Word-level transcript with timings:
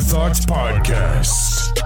Sober 0.00 0.30
Thoughts 0.30 0.46
Podcast. 0.46 1.78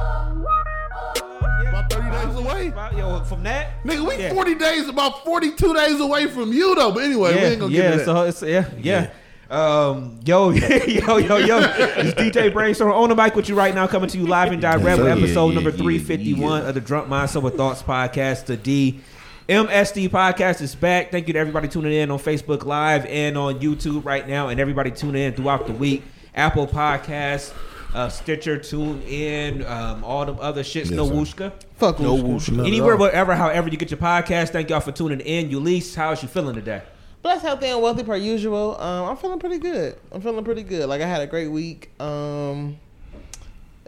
About 1.68 1.90
30 1.92 2.10
days 2.10 2.36
away. 2.38 2.68
About- 2.68 2.96
Yo, 2.96 3.20
from 3.24 3.42
that, 3.42 3.82
Nigga, 3.84 4.06
we 4.08 4.22
Yeah. 4.22 4.32
40 4.32 4.54
days, 4.54 4.88
about 4.88 5.24
42 5.24 5.74
days 5.74 5.98
away 6.00 6.26
from 6.26 6.52
you, 6.52 6.74
though. 6.76 6.92
But 6.92 7.04
anyway, 7.04 7.34
we 7.34 7.40
yeah, 7.40 7.46
ain't 7.48 7.60
gonna 7.60 7.72
yeah, 7.72 7.82
get 7.82 7.92
into 7.92 8.04
that. 8.04 8.04
so 8.04 8.22
it's 8.22 8.42
yeah, 8.42 8.64
yeah. 8.80 9.10
Um, 9.50 10.20
yo, 10.24 10.50
yo, 10.50 11.16
yo, 11.16 11.36
yo, 11.38 11.58
it's 11.58 12.14
DJ 12.14 12.52
Brainstorm 12.52 12.92
on 12.92 13.08
the 13.08 13.16
mic 13.16 13.34
with 13.34 13.48
you 13.48 13.54
right 13.56 13.74
now, 13.74 13.86
coming 13.86 14.08
to 14.08 14.18
you 14.18 14.26
live 14.26 14.52
and 14.52 14.60
direct 14.60 14.98
with 14.98 15.08
episode 15.08 15.54
number 15.54 15.70
351 15.72 16.66
of 16.66 16.74
the 16.74 16.80
Drunk 16.80 17.08
Mind 17.08 17.30
Sober 17.30 17.50
Thoughts 17.50 17.82
Podcast. 17.82 18.46
The 18.46 18.56
D 18.56 19.00
MSD 19.48 20.08
podcast 20.08 20.60
is 20.62 20.74
back. 20.74 21.10
Thank 21.10 21.26
you 21.26 21.34
to 21.34 21.38
everybody 21.38 21.68
tuning 21.68 21.92
in 21.92 22.10
on 22.10 22.18
Facebook 22.18 22.64
Live 22.64 23.06
and 23.06 23.36
on 23.36 23.58
YouTube 23.58 24.04
right 24.04 24.26
now, 24.28 24.48
and 24.48 24.60
everybody 24.60 24.90
tuning 24.92 25.22
in 25.22 25.32
throughout 25.34 25.66
the 25.66 25.72
week. 25.72 26.02
Apple 26.36 26.66
Podcasts, 26.66 27.52
uh, 27.94 28.08
Stitcher, 28.08 28.58
tune 28.58 29.00
in, 29.02 29.64
um, 29.64 30.02
all 30.04 30.26
the 30.26 30.34
other 30.34 30.62
shits. 30.62 30.90
no 30.90 31.06
sir. 31.06 31.14
wooshka. 31.14 31.52
Fuck 31.76 32.00
No 32.00 32.16
Wooshka. 32.16 32.22
whoosh, 32.24 32.66
Anywhere, 32.66 32.96
wherever, 32.96 33.34
however 33.34 33.68
you 33.68 33.76
get 33.76 33.90
your 33.90 33.98
podcast. 33.98 34.50
Thank 34.50 34.70
y'all 34.70 34.80
for 34.80 34.92
tuning 34.92 35.20
in. 35.20 35.50
Eulise, 35.50 35.94
how's 35.94 36.22
you 36.22 36.28
feeling 36.28 36.54
today? 36.54 36.82
Blessed, 37.22 37.42
healthy, 37.42 37.66
and 37.66 37.80
wealthy 37.80 38.02
per 38.04 38.16
usual. 38.16 38.78
Um, 38.80 39.08
I'm 39.08 39.16
feeling 39.16 39.38
pretty 39.38 39.58
good. 39.58 39.96
I'm 40.12 40.20
feeling 40.20 40.44
pretty 40.44 40.62
good. 40.62 40.88
Like 40.88 41.00
I 41.00 41.06
had 41.06 41.22
a 41.22 41.26
great 41.26 41.48
week. 41.48 41.90
Um, 42.00 42.76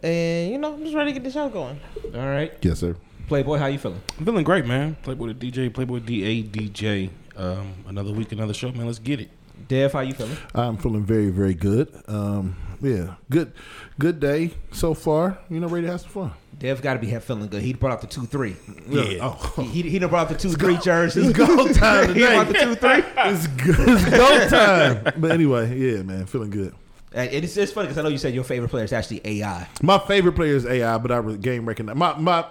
and 0.03 0.51
you 0.53 0.59
know, 0.59 0.75
I'm 0.75 0.83
just 0.83 0.95
ready 0.95 1.13
to 1.13 1.19
get 1.19 1.25
the 1.25 1.31
show 1.31 1.49
going. 1.49 1.79
All 2.15 2.27
right, 2.27 2.53
Yes, 2.63 2.81
sir. 2.81 2.97
Playboy, 3.29 3.59
how 3.59 3.67
you 3.67 3.79
feeling? 3.79 4.01
I'm 4.19 4.25
feeling 4.25 4.45
great, 4.45 4.67
man. 4.67 4.97
Playboy 5.03 5.33
the 5.33 5.51
DJ, 5.51 5.73
Playboy 5.75 5.99
DA 6.01 6.45
DJ. 6.45 7.11
Um, 7.37 7.75
another 7.89 8.13
week, 8.13 8.31
another 8.33 8.55
show, 8.55 8.71
man. 8.71 8.87
Let's 8.87 9.01
get 9.01 9.21
it. 9.21 9.31
Dev, 9.69 9.93
how 9.93 10.01
you 10.01 10.15
feeling? 10.15 10.37
I'm 10.55 10.77
feeling 10.77 11.05
very, 11.05 11.31
very 11.31 11.55
good. 11.55 11.93
Um, 12.07 12.57
yeah, 12.81 13.15
good, 13.31 13.53
good 13.99 14.21
day 14.21 14.53
so 14.73 14.95
far. 14.95 15.39
You 15.49 15.61
know, 15.61 15.69
ready 15.69 15.87
to 15.87 15.93
have 15.93 16.01
some 16.03 16.11
fun. 16.11 16.33
Dev 16.59 16.81
got 16.81 16.95
to 16.95 17.01
be 17.01 17.15
feeling 17.19 17.49
good. 17.49 17.63
He 17.63 17.75
brought 17.75 17.93
out 17.93 18.01
the 18.01 18.07
two 18.07 18.25
three. 18.25 18.57
Yeah. 18.89 19.19
Oh, 19.21 19.53
He 19.63 19.83
he, 19.83 19.91
he 19.91 19.99
done 19.99 20.09
brought 20.09 20.23
out 20.23 20.29
the 20.31 20.39
two 20.39 20.53
three 20.53 20.79
jersey. 20.79 21.23
it's 21.23 21.37
go 21.37 21.71
time 21.73 22.15
he 22.15 22.25
brought 22.25 22.49
the 22.49 22.55
two 22.55 22.75
three. 22.77 23.03
it's 23.17 23.47
good. 23.49 23.77
It's 23.79 24.11
go 24.11 24.49
time. 24.49 25.13
But 25.19 25.33
anyway, 25.33 25.77
yeah, 25.79 26.03
man, 26.03 26.27
feeling 26.27 26.51
good. 26.51 26.75
And 27.13 27.31
it's, 27.31 27.57
it's 27.57 27.73
funny 27.73 27.87
because 27.89 27.99
I 27.99 28.03
know 28.03 28.09
you 28.09 28.19
said 28.19 28.35
your 28.35 28.45
favorite 28.45 28.69
player 28.69 28.85
is 28.85 28.93
actually 28.93 29.21
AI. 29.25 29.69
My 29.83 29.99
favorite 29.99 30.33
player 30.33 30.55
is 30.55 30.67
AI, 30.67 30.99
but 30.99 31.13
I 31.13 31.17
re- 31.17 31.37
game 31.37 31.67
recognize 31.67 31.97
my 31.97 32.17
my 32.17 32.47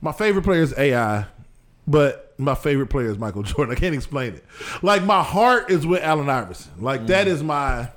my 0.00 0.12
favorite 0.12 0.42
player 0.42 0.62
is 0.62 0.74
AI, 0.76 1.26
but 1.86 2.34
my 2.38 2.54
favorite 2.54 2.88
player 2.88 3.10
is 3.10 3.18
Michael 3.18 3.42
Jordan. 3.42 3.74
I 3.74 3.78
can't 3.78 3.94
explain 3.94 4.34
it. 4.34 4.44
Like 4.82 5.02
my 5.02 5.22
heart 5.22 5.70
is 5.70 5.86
with 5.86 6.02
Allen 6.02 6.30
Iverson. 6.30 6.72
Like 6.78 7.06
that 7.08 7.26
mm. 7.26 7.30
is 7.30 7.42
my. 7.42 7.90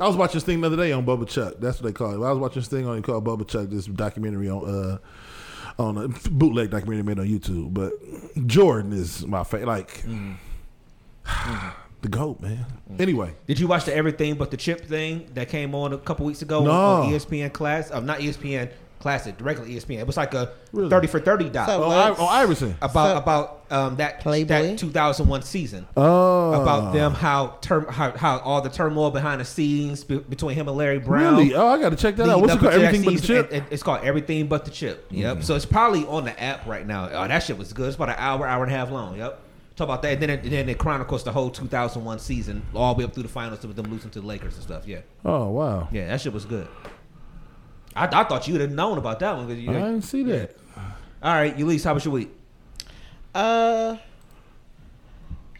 I 0.00 0.06
was 0.06 0.16
watching 0.16 0.34
this 0.34 0.44
thing 0.44 0.60
the 0.60 0.66
other 0.66 0.76
day 0.76 0.92
on 0.92 1.04
Bubba 1.06 1.28
Chuck. 1.28 1.54
That's 1.58 1.80
what 1.80 1.86
they 1.86 1.92
call 1.92 2.10
it. 2.12 2.26
I 2.26 2.30
was 2.30 2.38
watching 2.38 2.60
this 2.62 2.68
thing 2.68 2.86
on 2.86 2.98
it 2.98 3.04
called 3.04 3.24
Bubba 3.24 3.46
Chuck. 3.46 3.68
This 3.68 3.86
documentary 3.86 4.48
on 4.48 4.68
uh 4.68 4.98
on 5.82 5.96
a 5.98 6.08
bootleg 6.30 6.70
documentary 6.70 7.02
made 7.02 7.18
on 7.20 7.26
YouTube. 7.28 7.72
But 7.72 7.92
Jordan 8.46 8.92
is 8.92 9.24
my 9.26 9.44
favorite. 9.44 9.66
Like 9.68 10.04
the 12.02 12.08
goat, 12.08 12.40
man. 12.40 12.66
Anyway, 12.98 13.32
Did 13.46 13.60
you 13.60 13.68
watch 13.68 13.84
the 13.84 13.94
Everything 13.94 14.34
But 14.34 14.50
the 14.50 14.56
Chip 14.56 14.84
thing 14.86 15.28
that 15.34 15.48
came 15.48 15.74
on 15.74 15.92
a 15.92 15.98
couple 15.98 16.26
weeks 16.26 16.42
ago 16.42 16.64
No. 16.64 16.70
on 16.72 17.12
ESPN 17.12 17.52
Class? 17.52 17.90
Um, 17.92 18.04
not 18.06 18.18
ESPN 18.18 18.70
Classic, 19.02 19.36
the 19.36 19.44
regular 19.44 19.68
ESPN. 19.68 19.98
It 19.98 20.06
was 20.06 20.16
like 20.16 20.32
a 20.32 20.52
Really? 20.72 20.88
thirty 20.88 21.08
for 21.08 21.18
thirty 21.20 21.48
doc 21.50 21.66
So- 21.68 21.82
oh, 21.84 21.90
I, 21.90 22.14
oh 22.16 22.24
Iverson. 22.26 22.76
about 22.80 23.08
So- 23.10 23.16
about 23.18 23.58
um, 23.70 23.96
that 23.96 24.20
Playboy? 24.20 24.48
that 24.48 24.78
two 24.78 24.90
thousand 24.90 25.28
one 25.28 25.42
season. 25.42 25.86
Oh, 25.96 26.52
About 26.52 26.92
them, 26.92 27.12
how, 27.12 27.56
term, 27.60 27.86
how 27.88 28.12
how 28.16 28.38
all 28.38 28.60
the 28.62 28.68
turmoil 28.70 29.10
behind 29.10 29.40
the 29.40 29.44
scenes 29.44 30.04
be, 30.04 30.18
between 30.18 30.54
him 30.54 30.68
and 30.68 30.76
Larry 30.76 30.98
Brown. 31.00 31.36
Really? 31.38 31.54
Oh, 31.54 31.66
I 31.66 31.78
got 31.80 31.90
to 31.90 31.96
check 31.96 32.16
that 32.16 32.28
out. 32.28 32.40
What's 32.40 32.54
it 32.54 32.60
called? 32.60 32.72
Everything 32.74 33.04
but 33.04 33.14
the 33.20 33.26
chip. 33.26 33.46
and- 33.50 33.62
and 33.62 33.66
it's 33.72 33.82
called 33.82 34.04
Everything 34.04 34.46
But 34.46 34.64
the 34.64 34.70
Chip. 34.70 35.06
Yep. 35.10 35.42
So 35.42 35.54
it's 35.56 35.66
probably 35.66 36.06
on 36.06 36.24
the 36.24 36.40
app 36.42 36.64
right 36.66 36.86
now. 36.86 37.08
Oh, 37.12 37.26
that 37.28 37.40
shit 37.42 37.58
was 37.58 37.72
good. 37.72 37.86
It's 37.88 37.96
about 37.96 38.10
an 38.10 38.16
hour, 38.18 38.46
hour 38.46 38.62
and 38.62 38.72
a 38.72 38.76
half 38.76 38.90
long. 38.90 39.16
Yep. 39.18 39.40
Talk 39.74 39.86
about 39.86 40.02
that, 40.02 40.12
and 40.12 40.22
then 40.22 40.30
it, 40.30 40.42
then 40.48 40.68
it 40.68 40.76
chronicles 40.78 41.24
the 41.24 41.32
whole 41.32 41.48
2001 41.50 42.18
season, 42.18 42.62
all 42.74 42.94
the 42.94 42.98
way 42.98 43.04
up 43.04 43.14
through 43.14 43.22
the 43.22 43.28
finals 43.30 43.66
with 43.66 43.74
them 43.74 43.86
losing 43.90 44.10
to 44.10 44.20
the 44.20 44.26
Lakers 44.26 44.54
and 44.54 44.62
stuff. 44.62 44.86
Yeah, 44.86 44.98
Oh 45.24 45.48
wow. 45.48 45.88
yeah, 45.90 46.08
that 46.08 46.20
shit 46.20 46.32
was 46.34 46.44
good. 46.44 46.68
I, 47.94 48.06
I 48.06 48.24
thought 48.24 48.46
you 48.46 48.54
would 48.54 48.60
have 48.62 48.72
known 48.72 48.98
about 48.98 49.18
that 49.20 49.36
one. 49.36 49.46
'cause 49.46 49.56
you, 49.58 49.70
I 49.70 49.74
didn't 49.74 50.02
see 50.02 50.22
that. 50.24 50.56
all 51.22 51.32
right, 51.34 51.56
Eulise, 51.56 51.84
how 51.84 51.94
was 51.94 52.04
your 52.04 52.14
week? 52.14 52.30
Uh, 53.34 53.96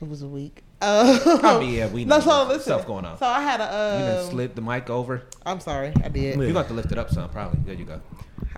it 0.01 0.09
was 0.09 0.23
a 0.23 0.27
week. 0.29 0.63
Uh, 0.81 1.39
I 1.45 1.61
mean, 1.61 1.75
yeah, 1.75 1.87
we 1.89 2.05
know 2.07 2.17
no, 2.19 2.21
so 2.25 2.45
listen. 2.49 2.63
stuff 2.63 2.87
going 2.87 3.05
on. 3.05 3.17
So 3.19 3.27
I 3.27 3.41
had 3.41 3.61
a. 3.61 3.65
You 4.01 4.05
done 4.07 4.25
Um, 4.25 4.31
slid 4.31 4.55
the 4.57 4.63
mic 4.63 4.91
over. 4.91 5.23
I'm 5.47 5.61
sorry, 5.61 5.93
I 6.05 6.09
did. 6.09 6.39
You 6.41 6.53
got 6.53 6.67
to 6.69 6.75
lift 6.75 6.91
it 6.91 6.99
up 6.99 7.11
some, 7.11 7.29
probably. 7.31 7.61
There 7.65 7.75
you 7.75 7.85
go. 7.85 8.01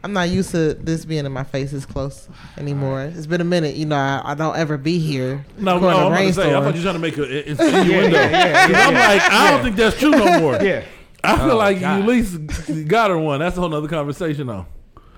I'm 0.02 0.12
not 0.12 0.28
used 0.28 0.50
to 0.50 0.74
this 0.74 1.04
being 1.04 1.24
in 1.24 1.32
my 1.32 1.44
face 1.44 1.70
this 1.70 1.86
close 1.86 2.28
anymore. 2.58 3.02
It's 3.02 3.26
been 3.26 3.40
a 3.40 3.44
minute. 3.44 3.74
You 3.74 3.86
know, 3.86 3.96
I, 3.96 4.20
I 4.24 4.34
don't 4.34 4.56
ever 4.56 4.76
be 4.78 4.98
here. 4.98 5.44
No, 5.58 5.78
no, 5.78 5.88
a 5.88 5.90
I'm 5.90 6.06
about 6.12 6.18
to 6.18 6.32
say. 6.32 6.42
I 6.42 6.46
rainstorm. 6.60 6.64
thought 6.64 6.74
you 6.74 6.80
were 6.80 6.82
trying 6.82 6.94
to 6.94 6.98
make 6.98 7.18
a 7.18 7.22
it's 7.50 7.60
innuendo. 7.60 8.16
yeah, 8.18 8.30
yeah, 8.30 8.68
yeah, 8.68 8.86
I'm 8.86 8.94
yeah. 8.94 9.08
like, 9.08 9.22
I 9.22 9.50
don't 9.50 9.62
think 9.62 9.76
that's 9.76 9.98
true 9.98 10.10
no 10.10 10.40
more. 10.40 10.56
Yeah. 10.62 10.84
I 11.24 11.36
feel 11.38 11.50
Oh, 11.52 11.56
like 11.56 11.80
God. 11.80 11.96
you 11.96 12.02
at 12.02 12.08
least 12.08 12.88
got 12.88 13.10
her 13.10 13.18
one. 13.18 13.40
That's 13.40 13.56
a 13.56 13.60
whole 13.60 13.68
nother 13.70 13.88
conversation, 13.88 14.46
though. 14.46 14.66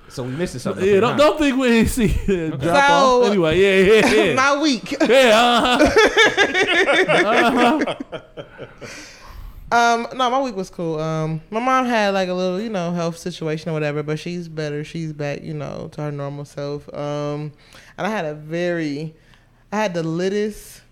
So 0.08 0.22
we 0.22 0.30
missing 0.30 0.60
something. 0.60 0.84
Yeah, 0.84 0.94
up 0.96 1.00
don't, 1.00 1.18
here, 1.18 1.26
huh? 1.26 1.30
don't 1.30 1.38
think 1.38 1.56
we 1.58 1.68
ain't 1.68 1.88
see 1.88 2.04
it 2.28 2.60
drop 2.60 2.88
So- 2.88 3.22
off. 3.22 3.26
Anyway, 3.28 3.58
yeah, 3.60 3.94
yeah, 3.94 4.24
yeah. 4.24 4.34
my 4.36 4.60
week. 4.62 4.94
yeah, 5.08 5.78
uh-huh. 7.26 7.94
Um, 9.72 10.06
no, 10.14 10.30
my 10.30 10.40
week 10.40 10.54
was 10.54 10.70
cool. 10.70 11.00
Um, 11.00 11.40
my 11.50 11.58
mom 11.58 11.86
had 11.86 12.14
like 12.14 12.28
a 12.28 12.34
little, 12.34 12.60
you 12.60 12.68
know, 12.70 12.92
health 12.92 13.18
situation 13.18 13.68
or 13.70 13.72
whatever, 13.72 14.02
but 14.04 14.18
she's 14.18 14.46
better. 14.48 14.84
She's 14.84 15.12
back, 15.12 15.42
you 15.42 15.54
know, 15.54 15.88
to 15.92 16.02
her 16.02 16.12
normal 16.12 16.44
self. 16.44 16.88
Um, 16.94 17.52
and 17.98 18.06
I 18.06 18.10
had 18.10 18.24
a 18.26 18.34
very, 18.34 19.12
I 19.72 19.76
had 19.76 19.92
the 19.92 20.04
littest 20.04 20.82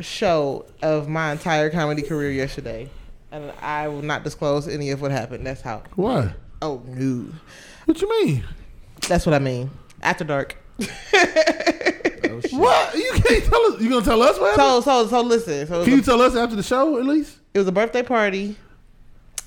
show 0.00 0.66
of 0.82 1.08
my 1.08 1.30
entire 1.30 1.70
comedy 1.70 2.02
career 2.02 2.32
yesterday, 2.32 2.90
and 3.32 3.50
I 3.60 3.88
will 3.88 4.02
not 4.02 4.22
disclose 4.24 4.68
any 4.68 4.90
of 4.90 5.00
what 5.02 5.10
happened. 5.10 5.44
That's 5.46 5.60
how. 5.62 5.82
What? 5.96 6.34
Oh 6.60 6.82
no, 6.86 7.26
What 7.86 8.00
you 8.00 8.08
mean? 8.24 8.44
that's 9.08 9.26
what 9.26 9.34
I 9.34 9.40
mean. 9.40 9.70
After 10.02 10.22
dark. 10.24 10.56
Oh. 10.80 12.40
What? 12.52 12.94
You 12.94 13.10
can't 13.14 13.44
tell 13.44 13.60
us. 13.72 13.80
You 13.80 13.88
gonna 13.90 14.04
tell 14.04 14.22
us 14.22 14.38
what 14.38 14.56
happened? 14.58 14.84
So 14.84 15.04
so 15.04 15.08
so 15.08 15.20
listen. 15.22 15.66
So 15.66 15.84
Can 15.84 15.92
a- 15.92 15.96
you 15.96 16.02
tell 16.02 16.20
us 16.22 16.34
after 16.36 16.56
the 16.56 16.62
show 16.62 16.98
at 16.98 17.04
least? 17.04 17.36
It 17.54 17.58
was 17.58 17.68
a 17.68 17.72
birthday 17.72 18.02
party. 18.02 18.56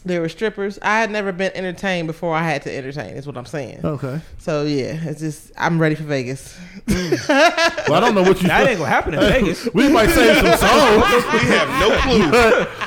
There 0.05 0.21
were 0.21 0.29
strippers. 0.29 0.77
I 0.83 0.99
had 1.01 1.09
never 1.09 1.31
been 1.31 1.51
entertained 1.55 2.05
before 2.07 2.35
I 2.35 2.43
had 2.43 2.61
to 2.63 2.71
entertain, 2.75 3.15
is 3.15 3.25
what 3.25 3.35
I'm 3.37 3.45
saying. 3.47 3.79
Okay. 3.83 4.19
So 4.37 4.63
yeah, 4.63 4.99
it's 5.03 5.19
just 5.19 5.51
I'm 5.57 5.79
ready 5.81 5.95
for 5.95 6.03
Vegas. 6.03 6.55
Mm. 6.85 7.15
Well, 7.87 7.93
I 7.95 7.99
don't 7.99 8.15
know 8.15 8.23
what 8.23 8.41
you. 8.41 8.47
That 8.47 8.67
ain't 8.67 8.79
gonna 8.79 8.89
happen 8.89 9.13
in 9.13 9.19
Vegas. 9.33 9.67
we 9.73 9.87
might 9.89 10.09
save 10.09 10.37
some 10.37 10.57
songs. 10.57 11.03
We 11.33 11.39
have 11.53 11.69
no 11.79 11.95
clue. 12.01 12.29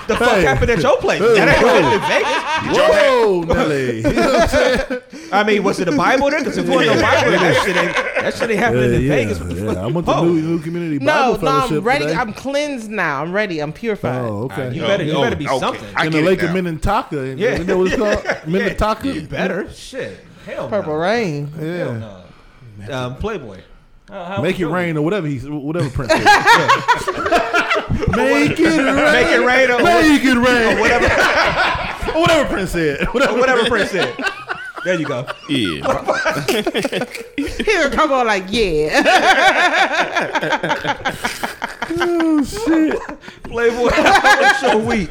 The 0.09 0.17
fuck 0.17 0.29
Hey. 0.37 0.43
happened 0.43 0.71
at 0.73 0.81
your 0.83 0.97
place? 0.99 1.21
Hey, 1.21 1.35
That 1.35 1.49
ain't 1.49 1.63
whoa. 1.63 1.69
happening 1.69 1.93
in 1.93 2.09
Vegas. 2.09 2.79
Whoa, 2.79 3.43
Nelly. 3.43 3.97
You 3.97 4.03
know 4.03 4.33
what 4.33 4.43
I'm 4.43 4.49
saying? 4.49 5.01
I 5.33 5.45
mean, 5.45 5.63
was 5.63 5.79
it 5.81 5.89
a 5.89 5.93
Bible 5.97 6.31
there? 6.31 6.41
Because 6.41 6.59
if 6.59 6.69
it 6.69 6.75
wasn't 6.75 6.99
a 6.99 7.03
Bible, 7.03 7.31
there, 7.31 7.39
that 7.39 7.63
shit 7.65 7.77
ain't 7.77 7.95
that 8.23 8.35
shit 8.35 8.51
ain't 8.51 8.59
happening 8.59 8.95
in 8.95 9.03
yeah, 9.03 9.09
Vegas. 9.09 9.39
yeah. 9.39 9.71
I 9.83 9.87
went 9.87 10.07
to 10.07 10.15
Oh. 10.17 10.25
new, 10.25 10.41
new 10.43 10.59
community 10.61 10.99
No, 10.99 11.13
Bible 11.13 11.33
no, 11.33 11.39
fellowship 11.61 11.79
I'm 11.79 11.85
ready. 11.85 12.05
today. 12.07 12.17
I'm 12.17 12.33
cleansed 12.33 12.91
now. 12.91 13.23
I'm 13.23 13.33
ready. 13.33 13.61
I'm 13.61 13.73
purified. 13.73 14.21
oh, 14.23 14.45
okay. 14.51 14.73
You 14.75 14.83
better, 14.83 15.05
you 15.05 15.13
Oh, 15.13 15.23
better 15.23 15.37
be 15.37 15.47
okay. 15.49 15.59
something. 15.61 15.85
I 15.95 16.07
in 16.07 16.11
get 16.13 16.19
the 16.19 16.25
it 16.25 16.27
lake 16.27 16.43
of 16.43 16.49
now. 16.49 16.55
Minnetonka. 16.55 17.08
And- 17.13 17.39
Yeah. 17.39 17.57
You 17.59 17.65
know 17.65 17.79
what 17.79 17.89
it's 17.93 17.97
called? 17.97 18.25
Minnetonka. 18.47 19.09
You 19.13 19.23
better. 19.23 19.71
Shit. 19.73 20.25
Hell 20.47 20.69
Purple 20.69 20.95
no. 20.95 20.99
rain. 20.99 21.47
Hell 21.53 21.65
Yeah. 21.67 21.99
no. 22.89 22.93
Um, 23.07 23.17
Playboy. 23.17 23.61
How- 24.09 24.25
how 24.25 24.43
Make 24.43 24.57
it 24.57 24.61
doing? 24.61 24.73
rain 24.75 24.97
or 24.97 25.03
whatever 25.03 25.27
he's 25.27 25.45
whatever 25.49 25.91
Prince 25.91 26.13
said. 26.13 26.25
Make 28.17 28.59
it 28.59 28.61
rain. 28.61 28.95
Make 28.97 29.29
it 29.29 29.45
rain 29.45 29.71
or 29.71 29.83
Make 29.83 30.25
it 30.25 30.35
rain. 30.37 30.79
whatever, 30.81 31.07
Or 32.17 32.21
whatever 32.23 32.49
Prince 32.49 32.71
said. 32.71 33.07
Whatever. 33.09 33.39
whatever 33.39 33.65
Prince 33.69 33.91
said. 33.91 34.15
There 34.85 34.99
you 34.99 35.07
go. 35.07 35.27
Yeah. 35.51 35.85
He'll 37.37 37.91
come 37.91 38.13
on 38.13 38.27
like, 38.27 38.45
yeah. 38.49 39.03
Oh 42.01 42.45
shit. 42.45 42.99
Playboy. 43.45 43.91
What's 43.91 44.63
your 44.63 44.79
week? 44.79 45.11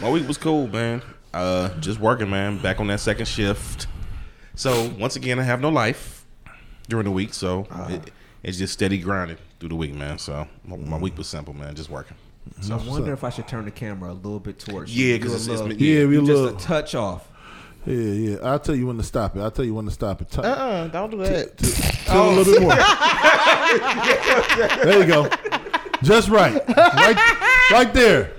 My 0.00 0.08
week 0.10 0.26
was 0.28 0.38
cool, 0.38 0.68
man. 0.68 1.02
Uh, 1.34 1.68
just 1.80 1.98
working, 2.00 2.30
man. 2.30 2.58
Back 2.58 2.80
on 2.80 2.86
that 2.88 3.00
second 3.00 3.26
shift. 3.26 3.86
So 4.54 4.88
once 4.98 5.16
again, 5.16 5.38
I 5.38 5.42
have 5.42 5.60
no 5.60 5.68
life 5.68 6.24
during 6.88 7.04
the 7.04 7.10
week, 7.10 7.34
so 7.34 7.66
it, 7.90 8.10
it's 8.42 8.56
just 8.58 8.72
steady 8.72 8.98
grinding 8.98 9.36
through 9.58 9.70
the 9.70 9.74
week, 9.74 9.94
man. 9.94 10.18
So 10.18 10.46
my, 10.64 10.76
my 10.76 10.96
week 10.98 11.18
was 11.18 11.26
simple, 11.26 11.52
man. 11.54 11.74
Just 11.74 11.90
working. 11.90 12.16
So, 12.60 12.74
I 12.76 12.88
wonder 12.88 13.12
if 13.14 13.24
I 13.24 13.30
should 13.30 13.48
turn 13.48 13.64
the 13.64 13.70
camera 13.70 14.12
a 14.12 14.14
little 14.14 14.38
bit 14.38 14.58
towards 14.58 14.94
Yeah, 14.96 15.14
you. 15.14 15.18
'cause 15.18 15.28
Do 15.30 15.34
it's- 15.34 15.42
it's 15.48 15.48
little- 15.62 15.68
been- 15.68 15.78
Yeah, 15.78 16.04
we 16.06 16.16
just 16.18 16.28
look. 16.42 16.56
a 16.58 16.62
touch 16.62 16.94
off. 16.94 17.26
Yeah, 17.86 17.94
yeah. 17.96 18.36
I'll 18.42 18.58
tell 18.58 18.74
you 18.74 18.86
when 18.86 18.96
to 18.98 19.02
stop 19.02 19.34
it. 19.36 19.40
I'll 19.40 19.50
tell 19.50 19.64
you 19.64 19.74
when 19.74 19.86
to 19.86 19.90
stop 19.90 20.20
it. 20.22 20.30
T- 20.30 20.40
Uh-uh, 20.40 20.88
don't 20.88 21.10
do 21.10 21.16
that. 21.18 21.56
Tell 22.06 22.30
a 22.30 22.32
little 22.32 22.52
bit 22.54 22.62
more. 22.62 22.74
there 24.84 25.00
you 25.00 25.06
go. 25.06 25.28
Just 26.02 26.28
right. 26.28 26.54
Right, 26.76 27.70
right 27.72 27.92
there. 27.94 28.30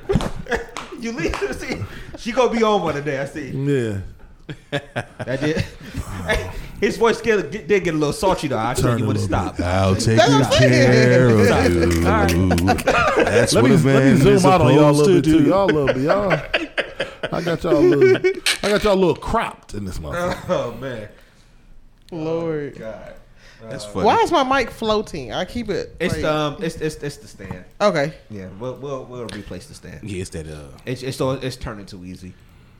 You 1.00 1.12
leave. 1.12 1.36
See, 1.59 1.77
she 2.17 2.31
gonna 2.31 2.51
be 2.51 2.63
on 2.63 2.81
one 2.81 2.95
today. 2.95 3.19
I 3.19 3.25
see. 3.25 3.50
Yeah. 3.50 4.00
That 4.71 5.39
did. 5.39 5.65
His 6.79 6.97
voice 6.97 7.21
did, 7.21 7.50
did 7.51 7.83
get 7.83 7.94
a 7.94 7.97
little 7.97 8.13
salty 8.13 8.47
though. 8.47 8.59
I 8.59 8.73
tell 8.73 8.91
Turn 8.91 9.00
you 9.00 9.06
a 9.06 9.07
when 9.07 9.15
to 9.15 9.21
stop. 9.21 9.59
I'll 9.59 9.95
take 9.95 10.17
That's 10.17 10.29
what 10.29 10.45
I'm 10.45 10.51
saying. 10.51 11.56
That's 13.15 13.53
Let 13.53 13.63
me, 13.63 13.77
let 13.77 14.03
me 14.03 14.15
zoom 14.17 14.45
out 14.45 14.62
on 14.62 14.73
y'all 14.73 14.89
a 14.89 14.91
little 14.91 15.15
bit 15.15 15.23
too. 15.23 15.44
Y'all 15.44 15.65
a 15.65 15.71
little 15.71 15.88
bit. 15.88 16.03
Y'all. 16.03 16.31
I 17.31 17.41
got 17.41 17.63
y'all 17.63 17.77
a 17.77 17.79
little. 17.79 18.31
I 18.62 18.69
got 18.69 18.83
y'all 18.83 18.94
a 18.94 18.95
little 18.95 19.15
cropped 19.15 19.73
in 19.73 19.85
this 19.85 20.00
motherfucker. 20.00 20.50
Oh 20.50 20.73
man. 20.75 21.09
Lord. 22.12 22.73
Oh, 22.75 22.79
God. 22.79 23.13
That's 23.69 23.85
funny. 23.85 24.06
Why 24.06 24.17
is 24.21 24.31
my 24.31 24.44
mic 24.44 24.69
floating? 24.71 25.31
I 25.33 25.45
keep 25.45 25.69
it. 25.69 25.95
It's 26.00 26.13
like- 26.13 26.21
the 26.23 26.33
um, 26.33 26.57
it's 26.62 26.75
it's 26.77 26.95
it's 26.97 27.17
the 27.17 27.27
stand. 27.27 27.65
okay. 27.81 28.13
Yeah, 28.29 28.47
we'll 28.59 28.75
we'll 28.75 29.06
we'll 29.06 29.25
replace 29.27 29.67
the 29.67 29.73
stand. 29.73 30.03
Yeah, 30.09 30.21
it's 30.21 30.29
that 30.31 30.47
uh, 30.47 30.67
It's 30.85 31.01
it's 31.03 31.17
so 31.17 31.31
it's 31.31 31.56
turning 31.56 31.85
too 31.85 32.03
easy. 32.06 32.33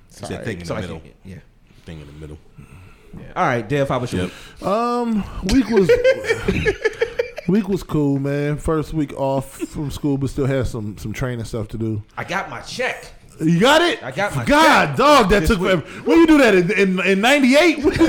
it's 0.10 0.20
that 0.30 0.44
thing 0.46 0.60
in 0.62 0.66
So 0.66 0.76
the 0.76 0.82
middle. 0.82 1.00
can't- 1.00 1.16
yeah. 1.24 1.36
Thing 1.86 2.02
in 2.02 2.08
the 2.08 2.14
middle. 2.14 2.38
Yeah. 3.18 3.24
All 3.36 3.46
right, 3.46 3.68
Dev, 3.68 3.90
how 3.90 4.00
was 4.00 4.12
your 4.12 4.24
Yep. 4.62 4.64
Um, 4.68 5.24
week 5.54 5.70
was 5.70 5.90
week 7.48 7.68
was 7.70 7.84
cool, 7.84 8.20
man. 8.20 8.58
First 8.58 8.94
week 8.94 9.14
off 9.14 9.50
from 9.58 9.92
school, 9.92 10.18
but 10.18 10.30
still 10.30 10.46
had 10.48 10.68
some 10.68 10.98
some 10.98 11.14
training 11.14 11.46
stuff 11.46 11.68
to 11.70 11.78
do. 11.78 12.04
I 12.18 12.24
got 12.24 12.50
my 12.50 12.62
check. 12.62 13.12
You 13.40 13.60
got 13.60 13.82
it? 13.82 14.02
I 14.04 14.12
got 14.12 14.36
my 14.36 14.46
God, 14.46 14.88
check 14.88 14.98
dog, 14.98 15.30
that 15.30 15.40
this 15.42 15.50
took 15.50 15.60
week. 15.60 15.72
forever. 15.84 16.02
When 16.04 16.18
you 16.20 16.28
do 16.28 16.38
that 16.38 16.56
in 16.56 16.72
in, 16.72 17.00
in 17.06 17.22
'98? 17.22 17.84
When 17.84 17.94
did 17.94 18.00
you, 18.00 18.06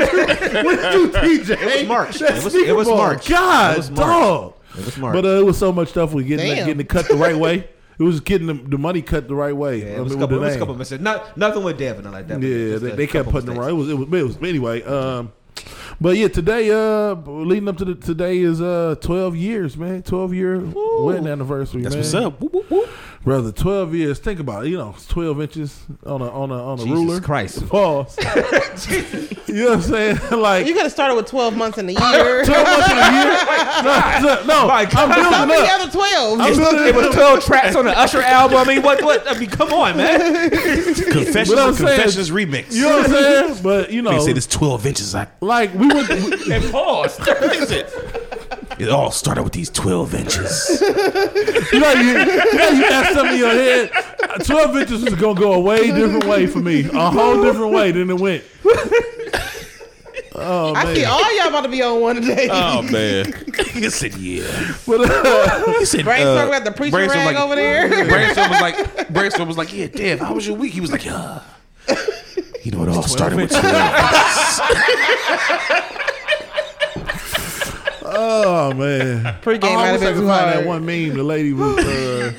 when 0.65 0.77
did 0.77 0.95
you 0.95 1.09
TJ? 1.09 1.51
It 1.63 1.81
was 1.81 1.89
March. 1.89 2.19
That 2.19 2.37
It 2.39 2.45
was- 2.45 2.53
sneaker 2.53 2.69
it 2.71 2.77
was. 2.77 2.89
March. 2.89 3.29
God, 3.29 3.75
It 3.75 3.77
was 3.79 3.91
March. 3.91 3.99
dog. 4.01 4.55
It 4.79 4.85
was 4.85 4.97
March. 4.99 5.15
But 5.15 5.25
uh, 5.25 5.29
it 5.41 5.45
was 5.45 5.59
so 5.59 5.73
much 5.73 5.89
stuff 5.89 6.13
with 6.13 6.27
getting 6.27 6.49
that, 6.49 6.65
getting 6.67 6.81
it 6.81 6.89
cut 6.89 7.09
the 7.09 7.17
right 7.17 7.37
way. 7.37 7.69
It 7.99 8.03
was 8.03 8.21
getting 8.21 8.47
the, 8.47 8.55
the 8.55 8.77
money 8.79 9.01
cut 9.03 9.27
the 9.27 9.35
right 9.35 9.57
way. 9.57 9.81
Yeah, 9.83 9.97
it 9.97 10.01
was 10.05 10.13
a 10.13 10.17
mean, 10.17 10.21
couple. 10.23 10.37
It 10.37 10.41
was 10.41 10.55
a 10.55 10.59
couple 10.59 10.75
name. 10.75 10.79
mistakes. 10.81 11.03
Not 11.03 11.37
nothing 11.37 11.65
with 11.65 11.79
Dev 11.79 11.97
and 11.97 12.05
nothing 12.05 12.13
like 12.19 12.29
that. 12.29 12.43
Yeah, 12.43 12.69
just 12.73 12.83
they, 12.85 12.91
they 12.91 13.07
kept 13.07 13.25
couple 13.25 13.33
putting 13.33 13.47
them 13.49 13.59
right. 13.59 13.71
It 13.71 13.75
mistakes. 13.75 13.99
was, 13.99 14.09
it 14.09 14.11
was, 14.11 14.37
it 14.37 14.41
was 14.43 14.49
anyway. 14.49 14.83
Um, 14.83 15.33
but 15.99 16.17
yeah, 16.19 16.29
today, 16.29 16.71
uh, 16.71 17.15
leading 17.15 17.69
up 17.71 17.79
to 17.79 17.87
the, 17.87 17.95
today 17.95 18.39
is 18.39 18.61
uh 18.61 18.97
12 19.01 19.35
years, 19.37 19.79
man. 19.79 20.03
12 20.03 20.35
year 20.35 20.61
wedding 21.01 21.27
anniversary. 21.27 21.81
That's 21.83 21.95
man. 21.95 22.03
what's 22.05 22.15
up. 22.15 22.39
Whoop, 22.41 22.53
whoop, 22.53 22.71
whoop. 22.71 22.91
Brother. 23.25 23.53
12 23.53 23.95
years. 23.95 24.19
Think 24.19 24.41
about 24.41 24.67
it. 24.67 24.71
You 24.71 24.79
know, 24.79 24.91
it's 24.97 25.07
12 25.09 25.41
inches 25.43 25.83
on 26.05 26.21
a 26.23 26.29
on 26.31 26.51
a 26.51 26.55
on 26.55 26.79
a 26.81 26.83
Jesus 26.83 26.99
ruler. 26.99 27.21
Christ. 27.21 27.69
Pause. 27.69 28.17
you 29.49 29.55
know 29.65 29.71
what 29.71 29.73
I'm 29.77 29.83
saying? 29.83 30.19
like 30.41 30.67
You 30.67 30.75
could 30.75 30.83
have 30.85 30.93
started 30.93 31.15
with 31.15 31.27
12 31.27 31.57
months 31.57 31.79
in 31.79 31.87
the 31.87 31.95
year. 31.95 32.45
12 32.45 32.67
months 32.67 32.91
in 32.91 32.99
a 32.99 33.13
year. 33.13 33.33
No, 33.83 34.21
no, 34.21 34.45
no 34.47 34.69
I'm 34.71 34.89
building 34.89 35.33
How 35.33 35.47
many 35.47 35.67
up. 35.67 35.81
other 35.81 35.93
12? 35.93 36.41
I'm 36.41 36.57
building 36.57 36.87
It 36.87 36.95
was 36.95 37.15
12 37.15 37.45
tracks 37.45 37.77
on 37.77 37.85
the 37.85 37.97
Usher 37.99 38.23
album. 38.23 38.59
I 38.59 38.65
mean, 38.65 38.83
what? 38.83 39.03
What? 39.03 39.29
I 39.29 39.39
mean, 39.39 39.51
come 39.51 39.73
on, 39.73 39.97
man. 39.97 40.51
Confessions, 40.51 41.49
What 41.51 41.59
I'm 41.59 41.75
saying- 41.75 41.97
Confessions 41.97 42.31
remix. 42.31 42.73
You 42.73 42.83
know 42.83 42.97
what 42.99 43.07
I'm 43.07 43.13
saying? 43.13 43.63
But 43.63 43.93
you 43.93 44.03
know, 44.03 44.13
They 44.13 44.21
say 44.21 44.33
this 44.33 44.47
12 44.47 44.87
inches. 44.87 45.15
I, 45.15 45.27
like 45.41 45.73
we 45.75 45.89
went. 45.89 46.11
And 46.11 46.71
pause. 46.73 47.17
it 47.21 48.46
all 48.91 49.11
started 49.11 49.43
with 49.43 49.53
these 49.53 49.71
12 49.71 50.15
inches. 50.15 50.83
You 51.73 51.81
know, 51.81 51.93
you, 51.93 52.09
you 52.09 52.15
know, 52.15 52.69
you 52.71 52.89
got 52.89 53.13
something 53.13 53.35
in 53.35 53.39
your 53.41 53.51
head. 53.51 53.91
Uh, 53.93 54.39
Twelve 54.39 54.77
inches 54.77 55.03
is 55.03 55.15
gonna 55.15 55.39
go 55.39 55.53
a 55.53 55.61
way 55.61 55.91
different 55.91 56.25
way 56.25 56.47
for 56.47 56.61
me, 56.61 56.85
a 56.85 57.11
whole 57.11 57.43
different 57.43 57.73
way 57.73 57.91
than 57.91 58.09
it 58.09 58.19
went. 58.21 58.45
Oh 60.39 60.75
I 60.75 60.95
see 60.95 61.05
all 61.05 61.37
y'all 61.39 61.49
about 61.49 61.63
to 61.63 61.69
be 61.69 61.83
on 61.83 62.01
one 62.01 62.17
today. 62.17 62.49
Oh, 62.51 62.83
man. 62.93 63.33
he 63.73 63.89
said, 63.91 64.15
yeah. 64.17 64.75
But, 64.87 65.11
uh, 65.11 65.79
He 65.79 65.85
said, 65.87 66.05
Brainstorm 66.05 66.51
got 66.51 66.65
the 66.65 66.73
preacher 66.73 66.97
Brainstorm 66.97 67.27
rag 67.27 67.37
over 67.37 67.55
there. 67.55 67.89
Brainstorm 68.09 68.51
was 68.51 68.61
like, 68.61 69.09
Brainstorm 69.13 69.49
was 69.49 69.57
like, 69.57 69.73
yeah, 69.73 69.87
Dev, 69.87 70.21
how 70.21 70.35
was 70.35 70.47
your 70.47 70.57
week? 70.57 70.73
He 70.75 70.81
was 70.81 70.93
like, 70.93 71.05
yeah. 71.05 71.43
You 72.63 72.73
know, 72.73 72.83
it 72.83 72.89
all 72.91 73.03
started 73.03 73.37
with 73.37 73.51
12 73.51 73.63
oh 78.17 78.73
man! 78.75 79.37
Pre-game 79.43 79.71
I 79.71 79.75
might 79.75 79.87
have 79.87 80.03
almost 80.03 80.03
been 80.03 80.15
too 80.23 80.27
find 80.27 80.53
that 80.59 80.67
one 80.67 80.85
meme. 80.87 81.15
The 81.17 81.23
lady 81.23 81.53
was 81.53 81.79
uh, 81.79 82.33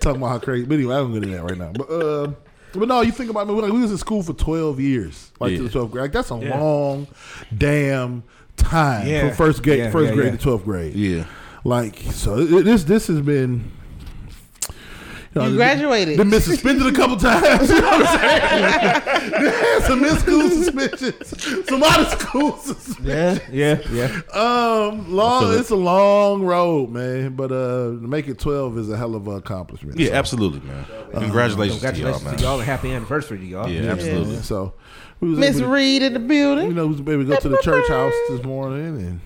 talking 0.00 0.20
about 0.20 0.28
how 0.28 0.38
crazy. 0.38 0.66
But 0.66 0.74
anyway, 0.74 0.94
I 0.94 0.98
don't 0.98 1.12
get 1.12 1.22
into 1.22 1.36
that 1.36 1.44
right 1.44 1.58
now. 1.58 1.72
But 1.72 1.90
uh, 1.90 2.32
but 2.74 2.88
no, 2.88 3.00
you 3.00 3.12
think 3.12 3.30
about 3.30 3.48
it, 3.48 3.52
like, 3.52 3.72
we 3.72 3.80
was 3.80 3.90
in 3.90 3.98
school 3.98 4.22
for 4.22 4.34
twelve 4.34 4.78
years, 4.80 5.32
like 5.40 5.56
to 5.56 5.62
the 5.64 5.68
twelfth 5.70 5.92
grade. 5.92 6.02
Like, 6.02 6.12
that's 6.12 6.30
a 6.30 6.36
Yeah. 6.36 6.58
long 6.60 7.06
damn 7.56 8.22
time 8.56 9.06
Yeah. 9.06 9.28
from 9.28 9.36
first 9.36 9.62
grade, 9.62 9.78
Yeah, 9.78 9.90
first 9.90 10.10
yeah, 10.10 10.14
grade 10.14 10.32
yeah. 10.32 10.36
to 10.38 10.42
twelfth 10.42 10.64
grade. 10.64 10.94
Yeah. 10.94 11.24
Like 11.64 11.96
so, 12.12 12.38
it, 12.38 12.64
this 12.64 12.84
this 12.84 13.06
has 13.08 13.20
been. 13.20 13.72
Know, 15.34 15.46
You 15.46 15.56
graduated. 15.56 16.16
Been 16.16 16.30
been 16.30 16.40
suspended 16.40 16.86
a 16.86 16.92
couple 16.92 17.16
times. 17.16 17.68
You 17.70 17.80
know 17.80 17.88
what 17.88 18.06
I'm 18.06 18.18
saying? 18.20 19.32
They 19.38 19.50
had 19.50 19.82
some 19.84 20.04
in 20.04 20.16
school 20.18 20.48
suspensions, 20.48 21.68
some 21.68 21.82
out 21.82 22.00
of 22.00 22.20
school 22.20 22.56
suspensions. 22.56 23.06
Yeah, 23.06 23.38
yeah, 23.52 23.80
yeah. 23.92 24.20
Um, 24.34 25.12
long. 25.12 25.42
feel. 25.42 25.52
It's 25.60 25.70
a 25.70 25.76
long 25.76 26.42
road, 26.42 26.90
man. 26.90 27.34
But 27.36 27.52
uh, 27.52 27.90
to 27.90 28.06
make 28.08 28.26
it 28.28 28.38
twelve 28.38 28.78
is 28.78 28.88
a 28.90 28.96
hell 28.96 29.14
of 29.14 29.28
an 29.28 29.36
accomplishment. 29.36 29.98
Yeah, 29.98 30.08
So, 30.08 30.14
absolutely, 30.14 30.60
man. 30.60 30.84
Congratulations, 31.12 31.80
Congratulations 31.82 31.94
to 31.94 32.00
y'all, 32.00 32.20
man. 32.30 32.36
to 32.38 32.42
y'all 32.44 32.58
and 32.58 32.66
happy 32.66 32.92
anniversary 32.92 33.38
to 33.38 33.44
y'all. 33.44 33.68
Yeah, 33.68 33.82
yeah, 33.82 33.90
absolutely. 33.92 34.34
man. 34.34 34.42
So 34.42 34.72
Miss 35.20 35.60
Reed 35.60 36.02
in 36.02 36.12
the 36.14 36.20
building. 36.20 36.68
You 36.68 36.74
know, 36.74 36.86
we 36.86 36.92
was 36.92 37.00
able 37.00 37.18
to 37.18 37.24
go 37.24 37.36
to 37.36 37.48
the 37.48 37.58
church 37.62 37.88
house 37.88 38.14
this 38.30 38.42
morning 38.44 38.98
and 39.00 39.20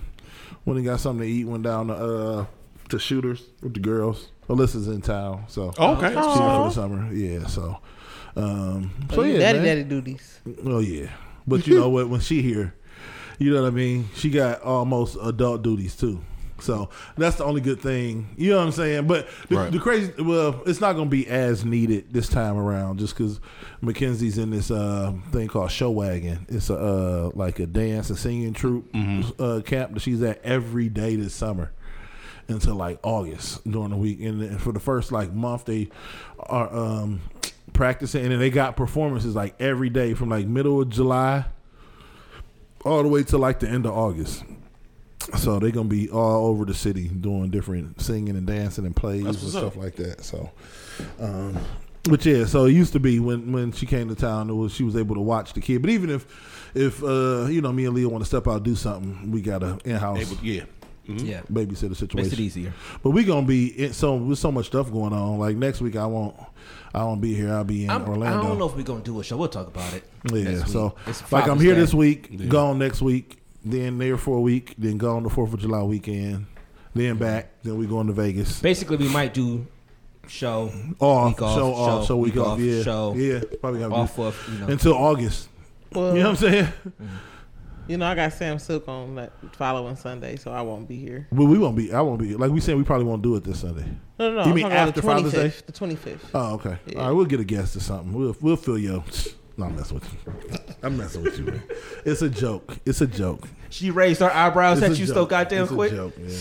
when 0.65 0.77
he 0.77 0.83
got 0.83 0.99
something 0.99 1.25
to 1.25 1.31
eat, 1.31 1.45
went 1.45 1.63
down 1.63 1.87
to 1.87 1.93
uh 1.93 2.45
to 2.93 2.99
shooters 2.99 3.43
with 3.61 3.73
the 3.73 3.79
girls. 3.79 4.29
Alyssa's 4.49 4.87
in 4.87 5.01
town, 5.01 5.45
so 5.47 5.71
Oh, 5.77 5.95
okay. 5.95 6.07
she's 6.07 6.15
here 6.15 6.23
for 6.23 6.63
the 6.67 6.69
summer. 6.71 7.13
Yeah, 7.13 7.47
so 7.47 7.77
um, 8.35 8.91
so 9.11 9.21
Oh, 9.21 9.23
yeah, 9.23 9.39
daddy, 9.39 9.59
man. 9.59 9.65
daddy 9.67 9.83
duties. 9.83 10.39
Oh 10.65 10.79
yeah, 10.79 11.09
but 11.47 11.67
you 11.67 11.79
know 11.79 11.89
what? 11.89 12.09
When 12.09 12.19
she 12.19 12.41
here, 12.41 12.73
you 13.39 13.53
know 13.53 13.61
what 13.61 13.67
I 13.67 13.71
mean. 13.71 14.09
She 14.15 14.29
got 14.29 14.61
almost 14.61 15.17
adult 15.21 15.61
duties 15.63 15.95
too. 15.95 16.21
So 16.59 16.89
that's 17.17 17.37
the 17.37 17.43
only 17.43 17.59
good 17.61 17.81
thing. 17.81 18.29
You 18.37 18.51
know 18.51 18.57
what 18.59 18.65
I'm 18.67 18.71
saying? 18.71 19.07
But 19.07 19.27
the, 19.49 19.55
Right. 19.57 19.71
the 19.71 19.79
crazy, 19.79 20.13
well, 20.21 20.61
it's 20.65 20.79
not 20.79 20.93
going 20.93 21.07
to 21.07 21.11
be 21.11 21.27
as 21.27 21.65
needed 21.65 22.13
this 22.13 22.29
time 22.29 22.55
around, 22.57 22.99
just 22.99 23.17
because 23.17 23.41
Mackenzie's 23.81 24.37
in 24.37 24.49
this 24.51 24.71
uh, 24.71 25.11
thing 25.31 25.49
called 25.49 25.71
Show 25.71 25.91
Wagon. 25.91 26.45
It's 26.47 26.69
a 26.69 26.75
uh, 26.77 27.31
like 27.33 27.59
a 27.59 27.65
dance 27.65 28.09
and 28.09 28.17
singing 28.19 28.53
troupe 28.53 28.89
uh, 29.39 29.61
camp 29.65 29.93
that 29.93 29.99
she's 30.01 30.21
at 30.21 30.41
every 30.43 30.87
day 30.89 31.15
this 31.17 31.33
summer 31.33 31.71
until 32.47 32.75
like 32.75 32.99
August 33.03 33.69
during 33.69 33.89
the 33.89 33.97
week. 33.97 34.21
And, 34.21 34.41
then 34.41 34.57
for 34.57 34.71
the 34.71 34.79
first 34.79 35.11
like 35.11 35.31
month, 35.33 35.65
they 35.65 35.89
are 36.39 36.73
um, 36.73 37.21
practicing, 37.73 38.23
and 38.23 38.31
then 38.31 38.39
they 38.39 38.49
got 38.49 38.75
performances 38.75 39.35
like 39.35 39.55
every 39.59 39.89
day 39.89 40.13
from 40.13 40.29
like 40.29 40.47
middle 40.47 40.81
of 40.81 40.89
July 40.89 41.45
all 42.85 43.01
the 43.01 43.09
way 43.09 43.23
to 43.23 43.37
like 43.37 43.59
the 43.59 43.69
end 43.69 43.85
of 43.85 43.93
August. 43.93 44.43
So 45.37 45.57
they're 45.57 45.71
gonna 45.71 45.87
be 45.87 46.09
all 46.09 46.47
over 46.47 46.65
the 46.65 46.73
city 46.73 47.07
doing 47.07 47.49
different 47.49 48.01
singing 48.01 48.35
and 48.35 48.45
dancing 48.45 48.85
and 48.85 48.95
plays 48.95 49.25
and 49.25 49.35
stuff 49.35 49.63
up. 49.63 49.75
like 49.77 49.95
that. 49.95 50.23
So, 50.23 50.51
um, 51.19 51.57
Which 52.09 52.25
yeah, 52.25 52.45
so 52.45 52.65
it 52.65 52.73
used 52.73 52.91
to 52.93 52.99
be 52.99 53.21
when 53.21 53.53
when 53.53 53.71
she 53.71 53.85
came 53.85 54.09
to 54.09 54.15
town, 54.15 54.49
it 54.49 54.53
was 54.53 54.73
she 54.73 54.83
was 54.83 54.97
able 54.97 55.15
to 55.15 55.21
watch 55.21 55.53
the 55.53 55.61
kid. 55.61 55.81
But 55.81 55.91
even 55.91 56.09
if 56.09 56.25
if 56.75 57.01
uh 57.01 57.45
you 57.45 57.61
know 57.61 57.71
me 57.71 57.85
and 57.85 57.95
Leah 57.95 58.09
want 58.09 58.21
to 58.21 58.27
step 58.27 58.47
out 58.47 58.55
and 58.57 58.65
do 58.65 58.75
something, 58.75 59.31
we 59.31 59.41
got 59.41 59.63
a 59.63 59.79
in 59.85 59.95
house 59.95 60.19
Able- 60.19 60.43
yeah. 61.05 61.23
Yeah, 61.23 61.41
babysitter 61.51 61.95
situation. 61.95 62.17
makes 62.29 62.33
it 62.33 62.39
easier. 62.39 62.73
But 63.01 63.11
we 63.11 63.23
gonna 63.23 63.45
be 63.45 63.67
in, 63.85 63.93
so 63.93 64.15
with 64.15 64.39
so 64.39 64.51
much 64.51 64.67
stuff 64.67 64.91
going 64.91 65.13
on. 65.13 65.39
Like 65.39 65.57
next 65.57 65.81
week, 65.81 65.95
I 65.95 66.05
won't 66.05 66.35
I 66.93 67.03
won't 67.03 67.21
be 67.21 67.33
here. 67.33 67.51
I'll 67.53 67.63
be 67.63 67.85
in 67.85 67.89
I'm, 67.89 68.01
I 68.23 68.29
don't 68.31 68.57
know 68.57 68.67
if 68.67 68.75
we're 68.75 68.83
gonna 68.83 69.01
do 69.01 69.19
a 69.19 69.23
show. 69.23 69.37
We'll 69.37 69.49
talk 69.49 69.67
about 69.67 69.93
it. 69.93 70.03
Yeah, 70.31 70.63
so 70.65 70.95
It's 71.07 71.29
like 71.31 71.47
I'm 71.47 71.59
here 71.59 71.73
Day. 71.73 71.79
this 71.81 71.93
week, 71.93 72.49
gone 72.49 72.79
next 72.79 73.01
week, 73.01 73.39
then 73.65 73.97
there 73.97 74.17
for 74.17 74.37
a 74.37 74.41
week, 74.41 74.75
then 74.77 74.97
gone 74.97 75.23
the 75.23 75.29
Fourth 75.29 75.53
of 75.53 75.59
July 75.59 75.83
weekend, 75.83 76.45
then 76.93 77.17
back, 77.17 77.49
then 77.63 77.77
we 77.77 77.85
going 77.87 78.07
to 78.07 78.13
Vegas. 78.13 78.59
Basically, 78.61 78.97
we 78.97 79.09
might 79.09 79.33
do 79.33 79.65
show 80.27 80.71
Off, 80.99 81.27
week 81.33 81.41
off, 81.41 81.57
show 81.57 81.73
off, 81.73 82.07
show 82.07 82.17
week, 82.17 82.37
off, 82.37 82.59
yeah, 82.59 82.81
show 82.83 83.13
yeah, 83.15 83.41
probably 83.59 83.81
gonna 83.81 83.93
off 83.95 84.15
do 84.15 84.23
of 84.23 84.49
you 84.53 84.59
know. 84.59 84.67
until 84.67 84.93
August. 84.93 85.49
Well, 85.91 86.15
You 86.15 86.23
know 86.23 86.31
what 86.31 86.43
I'm 86.43 86.49
saying? 86.51 86.65
Mm-hmm. 86.65 87.15
You 87.87 87.97
know, 87.97 88.05
I 88.05 88.15
got 88.15 88.33
Sam 88.33 88.59
Silk 88.59 88.87
on 88.87 89.15
that 89.15 89.31
following 89.55 89.95
Sunday, 89.95 90.35
so 90.35 90.51
I 90.51 90.61
won't 90.61 90.87
be 90.87 90.97
here. 90.97 91.27
But 91.31 91.45
we 91.45 91.57
won't 91.57 91.75
be. 91.75 91.93
I 91.93 92.01
won't 92.01 92.19
be. 92.19 92.35
Like 92.35 92.51
we 92.51 92.59
said, 92.59 92.75
we 92.77 92.83
probably 92.83 93.05
won't 93.05 93.21
do 93.21 93.35
it 93.35 93.43
this 93.43 93.61
Sunday. 93.61 93.85
No, 94.19 94.29
no, 94.29 94.35
no. 94.35 94.43
You 94.43 94.49
I'm 94.49 94.55
mean 94.55 94.65
after 94.71 95.01
the 95.01 95.07
Father's 95.07 95.33
Day? 95.33 95.47
The 95.65 95.71
25th. 95.73 96.19
Oh, 96.33 96.53
okay. 96.55 96.77
Yeah. 96.87 96.99
All 96.99 97.07
right, 97.07 97.11
we'll 97.13 97.25
get 97.25 97.39
a 97.39 97.43
guest 97.43 97.75
or 97.75 97.79
something. 97.81 98.13
We'll 98.13 98.35
we'll 98.41 98.55
fill 98.55 98.77
you. 98.77 99.03
No, 99.55 99.65
I'm 99.65 99.75
messing 99.75 99.99
with 99.99 100.11
you. 100.11 100.73
I'm 100.81 100.97
messing 100.97 101.21
with 101.21 101.37
you, 101.37 101.45
man. 101.45 101.63
It's 102.05 102.23
a 102.23 102.29
joke. 102.29 102.75
It's 102.87 103.01
a 103.01 103.05
joke. 103.05 103.47
she 103.69 103.91
raised 103.91 104.21
her 104.21 104.31
eyebrows 104.33 104.81
It's 104.81 104.93
at 104.93 104.99
you 104.99 105.05
joke. 105.05 105.13
so 105.13 105.25
goddamn 105.27 105.65
it's 105.65 105.71
quick. 105.71 105.91
A 105.91 105.95
joke, 105.95 106.13
yeah. 106.17 106.35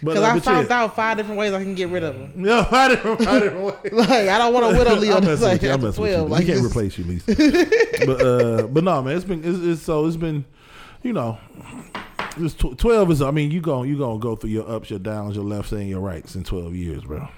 Because 0.00 0.18
uh, 0.18 0.26
I 0.26 0.40
found 0.40 0.68
yeah. 0.68 0.82
out 0.82 0.96
five 0.96 1.16
different 1.16 1.38
ways 1.38 1.52
I 1.52 1.62
can 1.62 1.74
get 1.74 1.88
rid 1.88 2.02
of 2.02 2.14
them. 2.14 2.32
No, 2.36 2.66
I 2.70 2.88
didn't. 2.88 3.26
I 3.26 3.40
didn't. 3.40 3.64
Like, 3.92 4.10
I 4.10 4.38
don't 4.38 4.52
want 4.52 4.70
to 4.70 4.78
widow 4.78 4.94
Leo 4.96 5.16
I'm 5.16 5.40
like 5.40 5.62
you. 5.62 5.70
I'm 5.70 5.82
messing 5.82 6.02
with 6.02 6.12
you. 6.12 6.26
12. 6.26 6.30
we 6.30 6.36
can't 6.36 6.48
just- 6.48 6.64
replace 6.64 6.98
you, 6.98 7.04
Lisa. 7.04 7.26
but 8.06 8.20
uh, 8.20 8.66
but 8.66 8.84
no, 8.84 9.02
man, 9.02 9.16
it's 9.16 9.24
been 9.24 9.44
it's, 9.44 9.58
it's 9.58 9.82
so 9.82 10.06
it's 10.06 10.16
been, 10.16 10.44
you 11.02 11.12
know, 11.12 11.38
this 12.36 12.54
tw- 12.54 12.76
twelve 12.76 13.10
is. 13.10 13.22
I 13.22 13.30
mean, 13.30 13.50
you 13.50 13.60
going 13.60 13.88
you 13.88 13.98
gonna 13.98 14.18
go 14.18 14.36
through 14.36 14.50
your 14.50 14.68
ups, 14.68 14.90
your 14.90 14.98
downs, 14.98 15.36
your 15.36 15.44
lefts, 15.44 15.72
and 15.72 15.88
your 15.88 16.00
rights 16.00 16.34
in 16.34 16.44
twelve 16.44 16.74
years, 16.74 17.04
bro. 17.04 17.28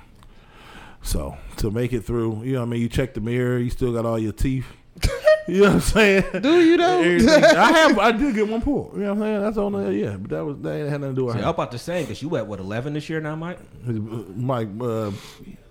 So 1.03 1.37
to 1.59 1.71
make 1.71 1.93
it 1.93 2.03
through, 2.03 2.43
you 2.43 2.55
know, 2.55 2.61
what 2.61 2.67
I 2.67 2.71
mean, 2.71 2.81
you 2.83 2.89
check 2.89 3.15
the 3.15 3.21
mirror, 3.21 3.59
you 3.59 3.71
still 3.71 3.93
got 3.93 4.05
all 4.05 4.19
your 4.19 4.33
teeth. 4.33 4.67
You 5.53 5.63
know 5.63 5.67
what 5.69 5.75
I'm 5.77 5.81
saying? 5.81 6.25
Do 6.43 6.61
you 6.63 6.77
though? 6.77 7.01
I 7.57 7.73
have. 7.73 7.99
I 7.99 8.13
did 8.13 8.35
get 8.35 8.47
one 8.47 8.61
pull. 8.61 8.91
You 8.93 9.01
know 9.01 9.15
what 9.15 9.17
I'm 9.17 9.21
saying? 9.23 9.41
That's 9.41 9.57
on 9.57 9.73
there. 9.73 9.93
Yeah, 9.93 10.17
but 10.19 10.31
that 10.31 10.45
was 10.45 10.59
that 10.59 10.91
had 10.91 11.01
nothing 11.01 11.15
to 11.15 11.21
do 11.21 11.25
with 11.25 11.37
See, 11.37 11.41
her. 11.41 11.47
I'm 11.47 11.55
about 11.55 11.73
to 11.73 11.79
say 11.79 12.03
because 12.03 12.21
you 12.21 12.37
at 12.37 12.47
what 12.47 12.61
11 12.61 12.93
this 12.93 13.09
year 13.09 13.19
now, 13.23 13.35
Mike? 13.35 13.59
Mike, 13.87 14.69
uh, 14.79 15.11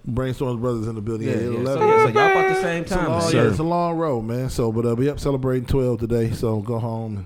Brainstorms 0.10 0.60
brothers 0.60 0.88
in 0.88 0.96
the 0.96 1.02
building. 1.02 1.28
Yeah, 1.28 1.36
yeah. 1.36 1.60
11. 1.60 1.66
So, 1.66 1.80
yeah, 1.80 1.98
so 1.98 2.08
y'all 2.08 2.32
about 2.32 2.48
the 2.56 2.62
same 2.62 2.82
It's 2.84 2.92
a 2.92 2.96
time. 2.96 3.10
long, 3.12 3.32
yeah, 3.32 3.48
it's 3.48 3.60
a 3.60 3.64
long 3.64 3.98
road, 3.98 4.22
man. 4.24 4.50
So, 4.50 4.72
but 4.72 4.86
uh, 4.88 4.96
we 4.96 5.10
up 5.10 5.20
celebrating 5.20 5.68
twelve 5.68 6.00
today. 6.00 6.32
So 6.32 6.60
go 6.62 6.80
home 6.80 7.16
and 7.18 7.26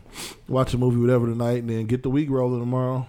watch 0.49 0.73
a 0.73 0.77
movie, 0.77 0.97
whatever 0.99 1.27
tonight, 1.27 1.59
and 1.59 1.69
then 1.69 1.85
get 1.85 2.03
the 2.03 2.09
week 2.09 2.29
rolling 2.29 2.59
tomorrow. 2.59 3.07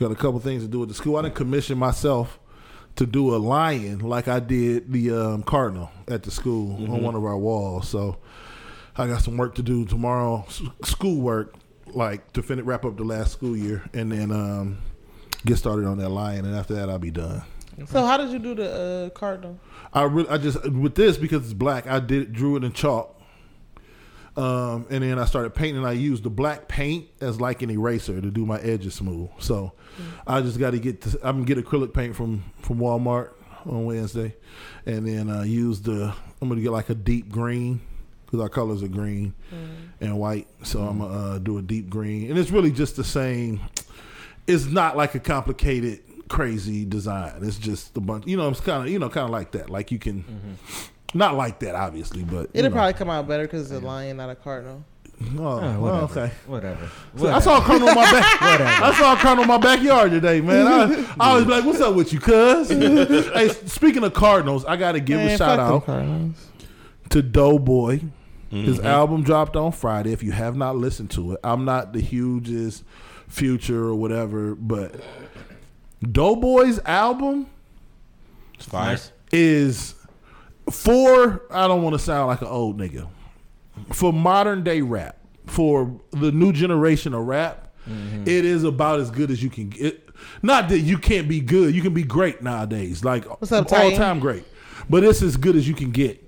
Got 0.00 0.10
a 0.10 0.14
couple 0.16 0.40
things 0.40 0.62
to 0.62 0.68
do 0.68 0.82
at 0.82 0.88
the 0.88 0.94
school. 0.94 1.16
I 1.16 1.22
didn't 1.22 1.34
commission 1.34 1.76
myself 1.76 2.38
to 2.96 3.04
do 3.04 3.34
a 3.34 3.36
lion 3.36 3.98
like 3.98 4.26
I 4.26 4.40
did 4.40 4.90
the 4.90 5.10
um, 5.10 5.42
cardinal 5.42 5.90
at 6.08 6.22
the 6.22 6.30
school 6.30 6.76
on 6.90 7.02
one 7.02 7.14
of 7.14 7.24
our 7.24 7.36
walls. 7.36 7.88
So 7.88 8.16
I 8.96 9.06
got 9.08 9.22
some 9.22 9.36
work 9.36 9.56
to 9.56 9.62
do 9.62 9.84
tomorrow, 9.84 10.46
school 10.84 11.20
work, 11.20 11.54
like 11.88 12.32
to 12.34 12.42
finish 12.42 12.64
wrap 12.64 12.84
up 12.84 12.96
the 12.96 13.04
last 13.04 13.32
school 13.32 13.56
year, 13.56 13.82
and 13.92 14.12
then 14.12 14.30
um, 14.30 14.78
get 15.44 15.56
started 15.56 15.86
on 15.86 15.98
that 15.98 16.10
lion. 16.10 16.44
And 16.44 16.54
after 16.54 16.74
that, 16.74 16.88
I'll 16.88 16.98
be 16.98 17.10
done. 17.10 17.42
So 17.86 18.06
how 18.06 18.16
did 18.16 18.30
you 18.30 18.38
do 18.38 18.54
the 18.54 18.70
uh, 18.72 19.18
cardinal? 19.18 19.58
I 19.92 20.02
really, 20.02 20.28
I 20.28 20.38
just 20.38 20.62
with 20.70 20.94
this 20.94 21.16
because 21.16 21.44
it's 21.44 21.52
black. 21.52 21.88
I 21.88 21.98
did 21.98 22.32
drew 22.32 22.54
it 22.54 22.62
in 22.62 22.72
chalk, 22.72 23.20
um, 24.36 24.86
and 24.90 25.02
then 25.02 25.18
I 25.18 25.24
started 25.24 25.50
painting. 25.56 25.84
I 25.84 25.92
used 25.92 26.22
the 26.22 26.30
black 26.30 26.68
paint 26.68 27.08
as 27.20 27.40
like 27.40 27.62
an 27.62 27.70
eraser 27.70 28.20
to 28.20 28.30
do 28.30 28.46
my 28.46 28.60
edges 28.60 28.94
smooth. 28.94 29.28
So 29.40 29.72
I 30.24 30.40
just 30.40 30.60
got 30.60 30.70
to 30.70 30.78
get. 30.78 31.00
To, 31.00 31.18
I'm 31.24 31.44
gonna 31.44 31.46
get 31.46 31.64
acrylic 31.64 31.92
paint 31.92 32.14
from 32.14 32.44
from 32.60 32.78
Walmart 32.78 33.32
on 33.66 33.86
Wednesday, 33.86 34.36
and 34.86 35.04
then 35.04 35.28
uh, 35.28 35.42
use 35.42 35.80
the. 35.80 36.14
I'm 36.40 36.48
gonna 36.48 36.60
get 36.60 36.70
like 36.70 36.90
a 36.90 36.94
deep 36.94 37.28
green 37.28 37.80
because 38.34 38.42
our 38.42 38.48
colors 38.48 38.82
are 38.82 38.88
green 38.88 39.32
mm. 39.52 39.88
and 40.00 40.18
white. 40.18 40.48
So 40.62 40.80
I'm 40.80 40.98
gonna 40.98 41.14
uh, 41.14 41.38
do 41.38 41.58
a 41.58 41.62
deep 41.62 41.88
green, 41.88 42.30
and 42.30 42.38
it's 42.38 42.50
really 42.50 42.72
just 42.72 42.96
the 42.96 43.04
same. 43.04 43.60
It's 44.46 44.66
not 44.66 44.96
like 44.96 45.14
a 45.14 45.20
complicated, 45.20 46.00
crazy 46.28 46.84
design. 46.84 47.34
It's 47.42 47.58
just 47.58 47.96
a 47.96 48.00
bunch. 48.00 48.26
You 48.26 48.36
know, 48.36 48.48
it's 48.48 48.60
kind 48.60 48.84
of 48.84 48.92
you 48.92 48.98
know 48.98 49.08
kind 49.08 49.24
of 49.24 49.30
like 49.30 49.52
that. 49.52 49.70
Like 49.70 49.92
you 49.92 49.98
can, 49.98 50.24
mm-hmm. 50.24 51.16
not 51.18 51.36
like 51.36 51.60
that 51.60 51.74
obviously, 51.76 52.24
but 52.24 52.50
It'll 52.52 52.70
know. 52.70 52.74
probably 52.74 52.94
come 52.94 53.10
out 53.10 53.28
better 53.28 53.44
because 53.44 53.70
it's 53.70 53.82
a 53.82 53.84
lion, 53.84 54.16
not 54.16 54.30
a 54.30 54.34
cardinal. 54.34 54.84
Oh, 55.38 55.60
Oh, 55.60 55.80
well, 55.80 56.04
okay. 56.04 56.32
Whatever. 56.46 56.90
So 57.16 57.28
I 57.28 57.38
saw 57.38 57.58
a 57.58 57.60
colonel 57.62 57.86
in 57.86 57.94
my 57.94 58.10
back. 58.10 58.40
Whatever. 58.40 58.84
I 58.84 58.94
saw 58.98 59.12
a 59.14 59.16
colonel 59.16 59.42
in 59.42 59.48
my 59.48 59.58
backyard 59.58 60.10
today, 60.10 60.40
man. 60.40 60.66
I, 60.66 61.14
I 61.20 61.30
always 61.30 61.44
be 61.44 61.50
like, 61.52 61.64
"What's 61.64 61.80
up 61.80 61.94
with 61.94 62.12
you, 62.12 62.18
cuz?" 62.18 62.68
hey, 62.70 63.48
speaking 63.66 64.02
of 64.02 64.12
Cardinals, 64.12 64.64
I 64.64 64.76
got 64.76 64.92
to 64.92 65.00
give 65.00 65.20
a 65.20 65.38
shout 65.38 65.60
out 65.60 65.86
to 67.10 67.22
Doe 67.22 67.60
Boy. 67.60 68.00
His 68.54 68.78
mm-hmm. 68.78 68.86
album 68.86 69.22
dropped 69.22 69.56
on 69.56 69.72
Friday. 69.72 70.12
If 70.12 70.22
you 70.22 70.32
have 70.32 70.56
not 70.56 70.76
listened 70.76 71.10
to 71.12 71.32
it, 71.32 71.40
I'm 71.42 71.64
not 71.64 71.92
the 71.92 72.00
hugest 72.00 72.84
future 73.28 73.84
or 73.84 73.94
whatever, 73.94 74.54
but 74.54 74.94
Doe 76.02 76.36
Boy's 76.36 76.78
album 76.80 77.46
It's 78.54 78.66
fire. 78.66 78.98
Is 79.32 79.94
for 80.70 81.42
I 81.50 81.66
don't 81.66 81.82
want 81.82 81.94
to 81.94 81.98
sound 81.98 82.28
like 82.28 82.42
an 82.42 82.48
old 82.48 82.78
nigga. 82.78 83.08
For 83.92 84.12
modern 84.12 84.62
day 84.62 84.82
rap, 84.82 85.18
for 85.46 86.00
the 86.12 86.30
new 86.30 86.52
generation 86.52 87.12
of 87.12 87.26
rap, 87.26 87.74
mm-hmm. 87.88 88.22
it 88.22 88.44
is 88.44 88.62
about 88.62 89.00
as 89.00 89.10
good 89.10 89.30
as 89.32 89.42
you 89.42 89.50
can 89.50 89.68
get. 89.68 90.00
Not 90.42 90.68
that 90.68 90.78
you 90.78 90.96
can't 90.96 91.28
be 91.28 91.40
good, 91.40 91.74
you 91.74 91.82
can 91.82 91.92
be 91.92 92.04
great 92.04 92.40
nowadays. 92.40 93.04
Like 93.04 93.24
What's 93.40 93.50
all 93.50 93.64
time 93.64 94.20
great. 94.20 94.44
But 94.88 95.02
it's 95.02 95.22
as 95.22 95.36
good 95.36 95.56
as 95.56 95.66
you 95.66 95.74
can 95.74 95.90
get 95.90 96.23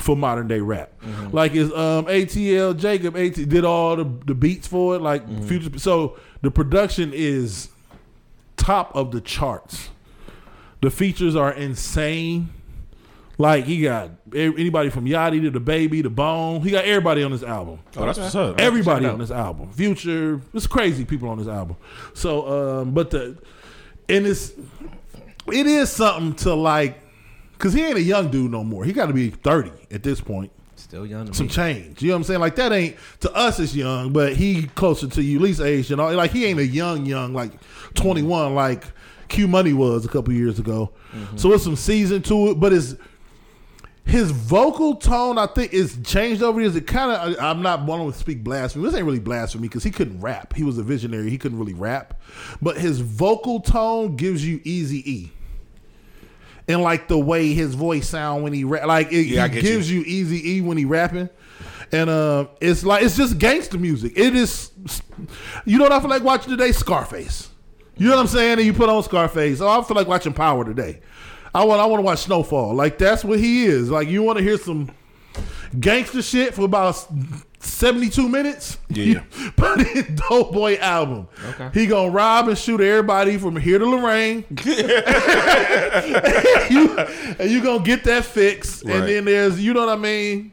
for 0.00 0.16
modern 0.16 0.48
day 0.48 0.60
rap. 0.60 0.92
Like 1.32 1.54
it's 1.54 1.72
um 1.72 2.06
ATL 2.06 2.76
Jacob 2.78 3.16
AT 3.16 3.34
did 3.34 3.64
all 3.64 3.96
the, 3.96 4.04
the 4.26 4.34
beats 4.34 4.66
for 4.66 4.96
it, 4.96 5.00
like 5.02 5.26
future 5.46 5.78
so 5.78 6.18
the 6.42 6.50
production 6.50 7.12
is 7.14 7.68
top 8.56 8.94
of 8.94 9.10
the 9.12 9.20
charts. 9.20 9.90
The 10.80 10.90
features 10.90 11.34
are 11.36 11.52
insane. 11.52 12.50
Like 13.36 13.64
he 13.64 13.82
got 13.82 14.10
e- 14.34 14.42
anybody 14.44 14.90
from 14.90 15.06
Yachty 15.06 15.42
to 15.42 15.50
the 15.50 15.58
Baby 15.60 16.02
to 16.02 16.10
Bone. 16.10 16.60
He 16.60 16.70
got 16.70 16.84
everybody 16.84 17.22
on 17.24 17.32
this 17.32 17.42
album. 17.42 17.80
Oh, 17.96 18.06
that's 18.06 18.18
what's 18.18 18.34
up. 18.34 18.60
Everybody 18.60 19.06
on 19.06 19.18
this 19.18 19.30
album. 19.32 19.72
Future. 19.72 20.40
It's 20.52 20.66
crazy 20.68 21.04
people 21.04 21.28
on 21.28 21.38
this 21.38 21.48
album. 21.48 21.76
So, 22.12 22.80
um, 22.80 22.92
but 22.92 23.10
the 23.10 23.36
and 24.08 24.26
it's 24.26 24.52
it 25.52 25.66
is 25.66 25.90
something 25.90 26.34
to 26.44 26.54
like 26.54 27.00
because 27.56 27.72
he 27.72 27.82
ain't 27.82 27.96
a 27.96 28.02
young 28.02 28.30
dude 28.30 28.50
no 28.50 28.62
more. 28.64 28.84
He 28.84 28.92
got 28.92 29.06
to 29.06 29.12
be 29.12 29.30
thirty 29.30 29.72
at 29.90 30.02
this 30.02 30.20
point. 30.20 30.50
Still 30.76 31.06
young 31.06 31.32
Some 31.32 31.46
me. 31.46 31.52
change. 31.52 32.02
You 32.02 32.08
know 32.08 32.14
what 32.14 32.18
I'm 32.18 32.24
saying? 32.24 32.40
Like 32.40 32.56
that 32.56 32.72
ain't 32.72 32.96
to 33.20 33.32
us. 33.32 33.58
It's 33.58 33.74
young, 33.74 34.12
but 34.12 34.34
he 34.34 34.64
closer 34.74 35.06
to 35.08 35.22
you, 35.22 35.38
least 35.40 35.60
age. 35.60 35.90
You 35.90 35.96
know, 35.96 36.10
like 36.12 36.30
he 36.30 36.44
ain't 36.46 36.58
a 36.58 36.66
young, 36.66 37.06
young 37.06 37.32
like 37.32 37.52
21 37.94 38.54
like 38.54 38.84
Q 39.28 39.48
Money 39.48 39.72
was 39.72 40.04
a 40.04 40.08
couple 40.08 40.32
years 40.32 40.58
ago. 40.58 40.92
Mm-hmm. 41.12 41.36
So 41.36 41.52
it's 41.52 41.64
some 41.64 41.76
season 41.76 42.22
to 42.22 42.50
it, 42.50 42.60
but 42.60 42.72
it's 42.72 42.96
his 44.04 44.30
vocal 44.30 44.96
tone, 44.96 45.38
I 45.38 45.46
think, 45.46 45.72
is 45.72 45.98
changed 46.04 46.42
over 46.42 46.60
years. 46.60 46.76
It 46.76 46.86
kind 46.86 47.10
of, 47.10 47.42
I'm 47.42 47.62
not 47.62 47.84
one 47.84 48.04
to 48.10 48.16
speak 48.16 48.44
blasphemy. 48.44 48.84
This 48.84 48.94
ain't 48.94 49.06
really 49.06 49.18
blasphemy 49.18 49.68
because 49.68 49.82
he 49.82 49.90
couldn't 49.90 50.20
rap. 50.20 50.54
He 50.54 50.62
was 50.62 50.76
a 50.76 50.82
visionary. 50.82 51.30
He 51.30 51.38
couldn't 51.38 51.58
really 51.58 51.74
rap. 51.74 52.20
But 52.60 52.76
his 52.76 53.00
vocal 53.00 53.60
tone 53.60 54.16
gives 54.16 54.46
you 54.46 54.60
easy 54.64 55.10
E. 55.10 55.32
And 56.66 56.80
like 56.82 57.08
the 57.08 57.18
way 57.18 57.52
his 57.52 57.74
voice 57.74 58.08
sound 58.08 58.42
when 58.42 58.52
he 58.54 58.64
rap, 58.64 58.86
like 58.86 59.12
it, 59.12 59.26
Yeah, 59.26 59.44
I 59.44 59.48
he 59.48 59.54
get 59.54 59.62
gives 59.62 59.90
you. 59.90 60.00
easy 60.02 60.54
E 60.56 60.60
when 60.62 60.76
he 60.78 60.84
rapping. 60.86 61.28
And 61.92 62.08
uh, 62.08 62.46
it's 62.60 62.84
like 62.84 63.02
it's 63.04 63.16
just 63.16 63.38
gangster 63.38 63.78
music. 63.78 64.14
It 64.16 64.34
is, 64.34 64.70
you 65.66 65.76
know 65.78 65.84
what 65.84 65.92
I 65.92 66.00
feel 66.00 66.08
like 66.10 66.24
watching 66.24 66.50
today? 66.50 66.72
Scarface. 66.72 67.50
You 67.96 68.08
know 68.08 68.16
what 68.16 68.22
I'm 68.22 68.26
saying? 68.26 68.58
And 68.58 68.62
you 68.66 68.72
put 68.72 68.88
on 68.88 69.02
Scarface. 69.02 69.60
Oh, 69.60 69.68
I 69.68 69.84
feel 69.84 69.94
like 69.96 70.08
watching 70.08 70.32
Power 70.32 70.64
today. 70.64 71.00
I 71.54 71.64
want 71.64 71.80
I 71.80 71.86
want 71.86 71.98
to 72.00 72.04
watch 72.04 72.20
Snowfall. 72.20 72.74
Like 72.74 72.98
that's 72.98 73.22
what 73.24 73.38
he 73.38 73.64
is. 73.66 73.90
Like 73.90 74.08
you 74.08 74.22
want 74.22 74.38
to 74.38 74.42
hear 74.44 74.56
some 74.58 74.90
gangster 75.78 76.22
shit 76.22 76.54
for 76.54 76.62
about 76.62 77.06
72 77.64 78.28
minutes. 78.28 78.78
Yeah. 78.88 79.04
You 79.04 79.22
put 79.56 79.80
in 79.80 80.16
Doe 80.16 80.50
Boy 80.50 80.76
album. 80.76 81.28
Okay. 81.50 81.70
He 81.72 81.86
gonna 81.86 82.10
rob 82.10 82.48
and 82.48 82.58
shoot 82.58 82.80
everybody 82.80 83.38
from 83.38 83.56
here 83.56 83.78
to 83.78 83.86
Lorain. 83.86 84.44
you, 86.70 86.98
and 87.38 87.50
you 87.50 87.62
gonna 87.62 87.84
get 87.84 88.04
that 88.04 88.24
fix. 88.24 88.82
And 88.82 89.08
then 89.08 89.24
there's 89.24 89.60
you 89.60 89.74
know 89.74 89.86
what 89.86 89.98
I 89.98 90.00
mean. 90.00 90.52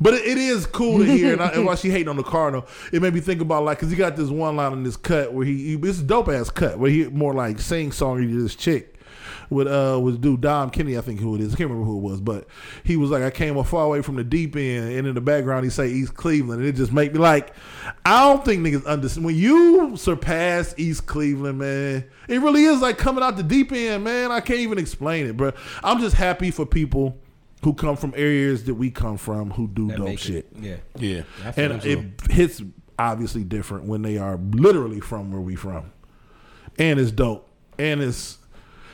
But 0.00 0.14
it, 0.14 0.26
it 0.26 0.38
is 0.38 0.66
cool 0.66 0.98
to 0.98 1.04
hear, 1.04 1.32
and, 1.32 1.42
I, 1.42 1.48
and 1.48 1.64
while 1.64 1.76
she 1.76 1.88
hating 1.88 2.08
on 2.08 2.16
the 2.16 2.22
Cardinal, 2.22 2.66
it 2.92 3.00
made 3.00 3.14
me 3.14 3.20
think 3.20 3.40
about 3.40 3.64
like 3.64 3.78
because 3.78 3.90
he 3.90 3.96
got 3.96 4.14
this 4.14 4.28
one 4.28 4.56
line 4.56 4.74
in 4.74 4.82
this 4.82 4.96
cut 4.96 5.32
where 5.32 5.46
he, 5.46 5.76
he 5.76 5.88
it's 5.88 6.00
a 6.00 6.02
dope 6.02 6.28
ass 6.28 6.50
cut 6.50 6.78
where 6.78 6.90
he 6.90 7.06
more 7.06 7.32
like 7.32 7.58
sing 7.58 7.92
song 7.92 8.20
to 8.20 8.42
this 8.42 8.54
chick, 8.54 8.95
with 9.50 9.66
uh 9.68 9.98
was 10.00 10.18
dude 10.18 10.40
Dom 10.40 10.70
Kenny, 10.70 10.96
I 10.98 11.00
think 11.00 11.20
who 11.20 11.34
it 11.34 11.40
is. 11.40 11.54
I 11.54 11.56
can't 11.56 11.70
remember 11.70 11.86
who 11.90 11.98
it 11.98 12.02
was, 12.02 12.20
but 12.20 12.46
he 12.84 12.96
was 12.96 13.10
like, 13.10 13.22
I 13.22 13.30
came 13.30 13.56
a 13.56 13.64
far 13.64 13.84
away 13.84 14.02
from 14.02 14.16
the 14.16 14.24
deep 14.24 14.56
end, 14.56 14.92
and 14.92 15.06
in 15.06 15.14
the 15.14 15.20
background 15.20 15.64
he 15.64 15.70
say 15.70 15.88
East 15.88 16.14
Cleveland, 16.14 16.60
and 16.60 16.68
it 16.68 16.72
just 16.76 16.92
make 16.92 17.12
me 17.12 17.18
like, 17.18 17.52
I 18.04 18.22
don't 18.28 18.44
think 18.44 18.62
niggas 18.66 18.86
understand 18.86 19.24
when 19.26 19.34
you 19.36 19.96
surpass 19.96 20.74
East 20.76 21.06
Cleveland, 21.06 21.58
man. 21.58 22.04
It 22.28 22.40
really 22.40 22.64
is 22.64 22.80
like 22.80 22.98
coming 22.98 23.22
out 23.22 23.36
the 23.36 23.42
deep 23.42 23.72
end, 23.72 24.04
man. 24.04 24.32
I 24.32 24.40
can't 24.40 24.60
even 24.60 24.78
explain 24.78 25.26
it, 25.26 25.36
bro. 25.36 25.52
I'm 25.84 26.00
just 26.00 26.16
happy 26.16 26.50
for 26.50 26.66
people 26.66 27.16
who 27.62 27.72
come 27.72 27.96
from 27.96 28.12
areas 28.16 28.64
that 28.64 28.74
we 28.74 28.90
come 28.90 29.16
from 29.16 29.50
who 29.50 29.66
do 29.68 29.88
That 29.88 29.96
dope 29.98 30.18
shit. 30.18 30.36
it- 30.36 30.56
Yeah. 30.60 30.76
Yeah. 30.98 31.22
I 31.44 31.60
And 31.60 31.84
you. 31.84 32.10
it 32.26 32.30
hits 32.30 32.62
obviously 32.98 33.44
different 33.44 33.84
when 33.86 34.02
they 34.02 34.18
are 34.18 34.38
literally 34.52 35.00
from 35.00 35.30
where 35.32 35.40
we 35.40 35.54
from. 35.56 35.90
And 36.78 37.00
it's 37.00 37.10
dope. 37.10 37.48
And 37.78 38.00
it's 38.02 38.38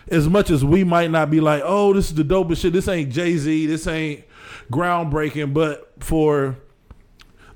as 0.09 0.29
much 0.29 0.51
as 0.51 0.65
we 0.65 0.85
might 0.85 1.11
not 1.11 1.31
be 1.31 1.41
like, 1.41 1.63
oh, 1.65 1.93
this 1.93 2.09
is 2.09 2.15
the 2.15 2.25
dopest 2.25 2.59
shit. 2.61 2.73
This 2.73 2.89
ain't 2.89 3.11
Jay 3.11 3.37
Z. 3.37 3.67
This 3.67 3.87
ain't 3.87 4.25
groundbreaking. 4.71 5.55
But 5.55 5.93
for 6.01 6.57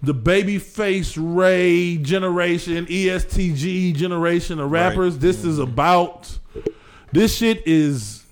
the 0.02 0.14
Babyface 0.14 1.16
Ray 1.18 1.96
generation, 1.96 2.86
ESTG 2.86 3.94
generation 3.94 4.60
of 4.60 4.70
rappers, 4.70 5.18
this 5.18 5.44
is 5.44 5.58
about. 5.58 6.38
This 7.12 7.36
shit 7.36 7.66
is 7.66 8.24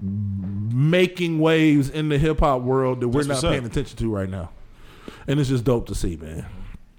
making 0.00 1.38
waves 1.38 1.90
in 1.90 2.08
the 2.08 2.18
hip 2.18 2.40
hop 2.40 2.62
world 2.62 3.00
that 3.00 3.08
we're 3.08 3.22
That's 3.24 3.42
not 3.42 3.52
paying 3.52 3.64
attention 3.64 3.96
to 3.98 4.12
right 4.12 4.28
now. 4.28 4.50
And 5.26 5.38
it's 5.38 5.48
just 5.48 5.64
dope 5.64 5.86
to 5.86 5.94
see, 5.94 6.16
man. 6.16 6.46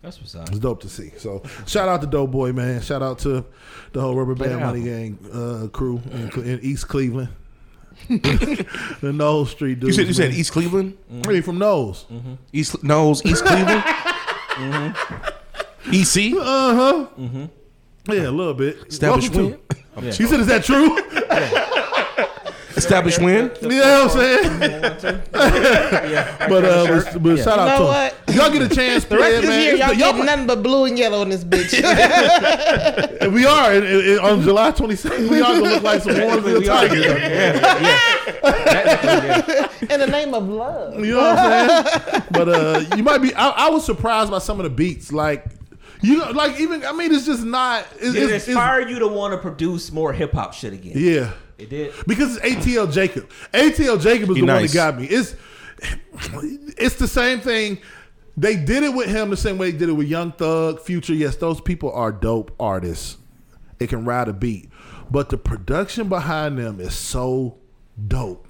That's 0.03 0.19
what's 0.19 0.35
up. 0.35 0.49
It's 0.49 0.59
dope 0.59 0.81
to 0.81 0.89
see. 0.89 1.11
So 1.17 1.41
shout 1.65 1.87
out 1.87 2.01
to 2.01 2.07
Dope 2.07 2.29
Boy, 2.31 2.51
man. 2.51 2.81
Shout 2.81 3.01
out 3.01 3.19
to 3.19 3.45
the 3.93 4.01
whole 4.01 4.15
Rubber 4.15 4.35
Band 4.35 4.59
Money 4.59 4.83
Gang 4.83 5.17
uh, 5.33 5.67
crew 5.69 6.01
in, 6.11 6.29
in 6.43 6.59
East 6.61 6.87
Cleveland. 6.89 7.29
the 8.09 9.11
Knowles 9.13 9.51
Street 9.51 9.79
dude. 9.79 9.87
You 9.87 9.93
said 9.93 10.07
you 10.07 10.13
said. 10.13 10.33
East 10.33 10.51
Cleveland, 10.51 10.97
Hey, 11.25 11.39
from 11.41 11.57
Knowles. 11.57 12.05
East 12.51 12.83
Knowles, 12.83 13.25
East 13.25 13.45
Cleveland, 13.45 13.83
EC. 15.91 16.33
Uh 16.37 16.75
huh. 16.75 17.07
Yeah, 18.07 18.27
a 18.27 18.31
little 18.31 18.53
bit. 18.55 18.77
Established 18.87 19.33
Welcome 19.33 19.61
win. 19.95 20.03
to- 20.05 20.11
She 20.11 20.25
said, 20.25 20.41
"Is 20.41 20.47
that 20.47 20.63
true?" 20.65 20.97
Established 22.75 23.19
win. 23.19 23.51
you 23.61 23.69
know 23.69 24.07
what 24.07 24.15
I'm 24.15 24.19
saying? 24.19 25.21
but 25.31 26.65
uh, 26.65 26.87
but, 26.87 27.23
but 27.23 27.37
shout 27.37 27.59
out 27.59 27.65
You 27.65 27.69
know 27.69 27.77
to 27.77 27.83
what? 27.83 28.13
him. 28.13 28.35
Y'all 28.35 28.51
get 28.51 28.61
a 28.71 28.75
chance, 28.75 29.05
The 29.13 29.17
rest 29.17 29.29
play 29.29 29.35
of 29.37 29.41
this 29.43 29.63
year, 29.65 29.75
y'all 29.75 29.89
the- 29.89 29.95
y'all- 29.95 30.11
getting 30.11 30.25
nothing 30.25 30.47
but 30.47 30.63
blue 30.63 30.85
and 30.85 30.97
yellow 30.97 31.21
in 31.21 31.29
this 31.29 31.43
bitch. 31.43 31.71
we 33.33 33.45
are 33.45 33.73
in, 33.75 33.83
in- 33.83 34.19
on 34.19 34.41
July 34.41 34.71
26th. 34.71 35.29
We 35.29 35.39
are 35.41 35.53
gonna 35.59 35.69
look 35.69 35.83
like 35.83 36.01
some 36.01 36.13
Warrensville 36.15 36.59
We 36.59 36.69
are 36.69 36.87
Tigers. 36.87 37.05
yeah, 37.05 37.79
yeah. 37.81 38.29
Yeah. 38.41 39.93
in 39.93 39.99
the 39.99 40.07
name 40.07 40.33
of 40.33 40.47
love. 40.47 40.99
You 41.03 41.13
know 41.15 41.17
what 41.21 41.37
I'm 41.37 41.85
saying? 41.85 42.23
but 42.31 42.49
uh, 42.49 42.83
you 42.95 43.03
might 43.03 43.19
be. 43.19 43.33
I, 43.35 43.49
I 43.49 43.69
was 43.69 43.85
surprised 43.85 44.31
by 44.31 44.39
some 44.39 44.59
of 44.59 44.63
the 44.63 44.69
beats. 44.69 45.11
Like 45.11 45.45
you 46.01 46.17
know, 46.17 46.31
like 46.31 46.59
even. 46.59 46.83
I 46.85 46.91
mean, 46.91 47.13
it's 47.13 47.25
just 47.25 47.43
not. 47.43 47.85
It's, 47.95 48.15
it 48.15 48.23
it's, 48.23 48.31
it's, 48.33 48.47
inspire 48.47 48.87
you 48.87 48.99
to 48.99 49.07
want 49.07 49.33
to 49.33 49.37
produce 49.37 49.91
more 49.91 50.11
hip 50.13 50.33
hop 50.33 50.53
shit 50.53 50.73
again? 50.73 50.93
yeah, 50.95 51.31
It 51.57 51.69
did. 51.69 51.93
because 52.07 52.37
it's 52.37 52.45
ATL 52.65 52.91
Jacob. 52.91 53.29
ATL 53.53 54.01
Jacob 54.01 54.29
is 54.31 54.35
He 54.35 54.41
the 54.41 54.47
one 54.47 54.61
nice. 54.61 54.71
that 54.73 54.75
got 54.93 54.99
me. 54.99 55.05
It's 55.07 55.35
it's 56.77 56.95
the 56.95 57.07
same 57.07 57.39
thing. 57.39 57.79
They 58.35 58.55
did 58.55 58.83
it 58.83 58.93
with 58.93 59.07
him 59.09 59.29
the 59.29 59.37
same 59.37 59.57
way 59.57 59.71
they 59.71 59.77
did 59.77 59.89
it 59.89 59.93
with 59.93 60.07
Young 60.07 60.31
Thug, 60.31 60.79
Future. 60.81 61.13
Yes, 61.13 61.35
those 61.35 61.61
people 61.61 61.91
are 61.91 62.11
dope 62.11 62.51
artists. 62.59 63.17
They 63.77 63.85
can 63.87 64.05
ride 64.05 64.27
a 64.27 64.33
beat, 64.33 64.69
but 65.11 65.29
the 65.29 65.37
production 65.37 66.09
behind 66.09 66.57
them 66.57 66.79
is 66.79 66.95
so 66.95 67.57
dope 68.07 68.47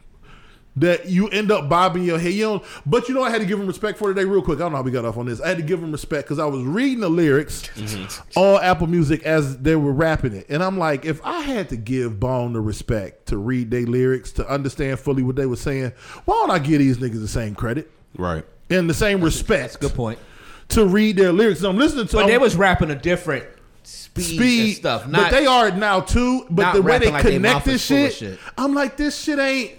that 0.75 1.07
you 1.07 1.27
end 1.29 1.51
up 1.51 1.69
bobbing 1.69 2.03
your 2.03 2.19
head. 2.19 2.33
You 2.33 2.45
know, 2.45 2.63
but 2.85 3.07
you 3.07 3.15
know, 3.15 3.23
I 3.23 3.29
had 3.29 3.41
to 3.41 3.45
give 3.45 3.59
him 3.59 3.67
respect 3.67 3.97
for 3.97 4.13
today, 4.13 4.25
real 4.25 4.41
quick. 4.41 4.57
I 4.57 4.61
don't 4.61 4.71
know 4.71 4.77
how 4.77 4.83
we 4.83 4.91
got 4.91 5.05
off 5.05 5.17
on 5.17 5.25
this. 5.25 5.39
I 5.41 5.49
had 5.49 5.57
to 5.57 5.63
give 5.63 5.81
him 5.81 5.91
respect 5.91 6.27
because 6.27 6.39
I 6.39 6.45
was 6.45 6.63
reading 6.63 7.01
the 7.01 7.09
lyrics 7.09 7.63
mm-hmm. 7.75 8.39
on 8.39 8.63
Apple 8.63 8.87
Music 8.87 9.23
as 9.23 9.57
they 9.59 9.75
were 9.75 9.93
rapping 9.93 10.33
it, 10.33 10.47
and 10.49 10.63
I'm 10.63 10.77
like, 10.77 11.05
if 11.05 11.23
I 11.25 11.41
had 11.41 11.69
to 11.69 11.77
give 11.77 12.19
Bone 12.19 12.53
the 12.53 12.61
respect 12.61 13.27
to 13.27 13.37
read 13.37 13.71
their 13.71 13.85
lyrics 13.85 14.31
to 14.33 14.47
understand 14.47 14.99
fully 14.99 15.23
what 15.23 15.35
they 15.35 15.45
were 15.45 15.55
saying, 15.55 15.93
why 16.25 16.35
don't 16.35 16.51
I 16.51 16.59
give 16.59 16.79
these 16.79 16.97
niggas 16.97 17.21
the 17.21 17.27
same 17.27 17.55
credit 17.55 17.91
Right. 18.17 18.45
and 18.69 18.89
the 18.89 18.93
same 18.93 19.21
respect 19.21 19.73
That's 19.73 19.75
a 19.75 19.79
good 19.79 19.95
point. 19.95 20.19
to 20.69 20.85
read 20.85 21.17
their 21.17 21.31
lyrics? 21.31 21.61
So 21.61 21.69
I'm 21.69 21.77
listening 21.77 22.07
to 22.07 22.15
But 22.15 22.21
them 22.21 22.29
they 22.29 22.37
was 22.37 22.55
rapping 22.55 22.89
a 22.91 22.95
different 22.95 23.45
speed, 23.83 24.23
speed 24.23 24.65
and 24.65 24.75
stuff. 24.75 25.07
Not, 25.07 25.31
but 25.31 25.37
they 25.37 25.45
are 25.45 25.71
now 25.71 26.01
too. 26.01 26.45
But 26.49 26.73
the 26.73 26.81
way 26.81 26.99
they 26.99 27.07
rapping 27.07 27.13
like 27.13 27.23
they 27.23 27.33
connect 27.33 27.65
this 27.65 27.81
is 27.81 27.87
full 27.87 28.05
of 28.05 28.11
shit, 28.11 28.29
shit. 28.31 28.39
I'm 28.57 28.73
like, 28.73 28.97
this 28.97 29.19
shit 29.19 29.39
ain't. 29.39 29.73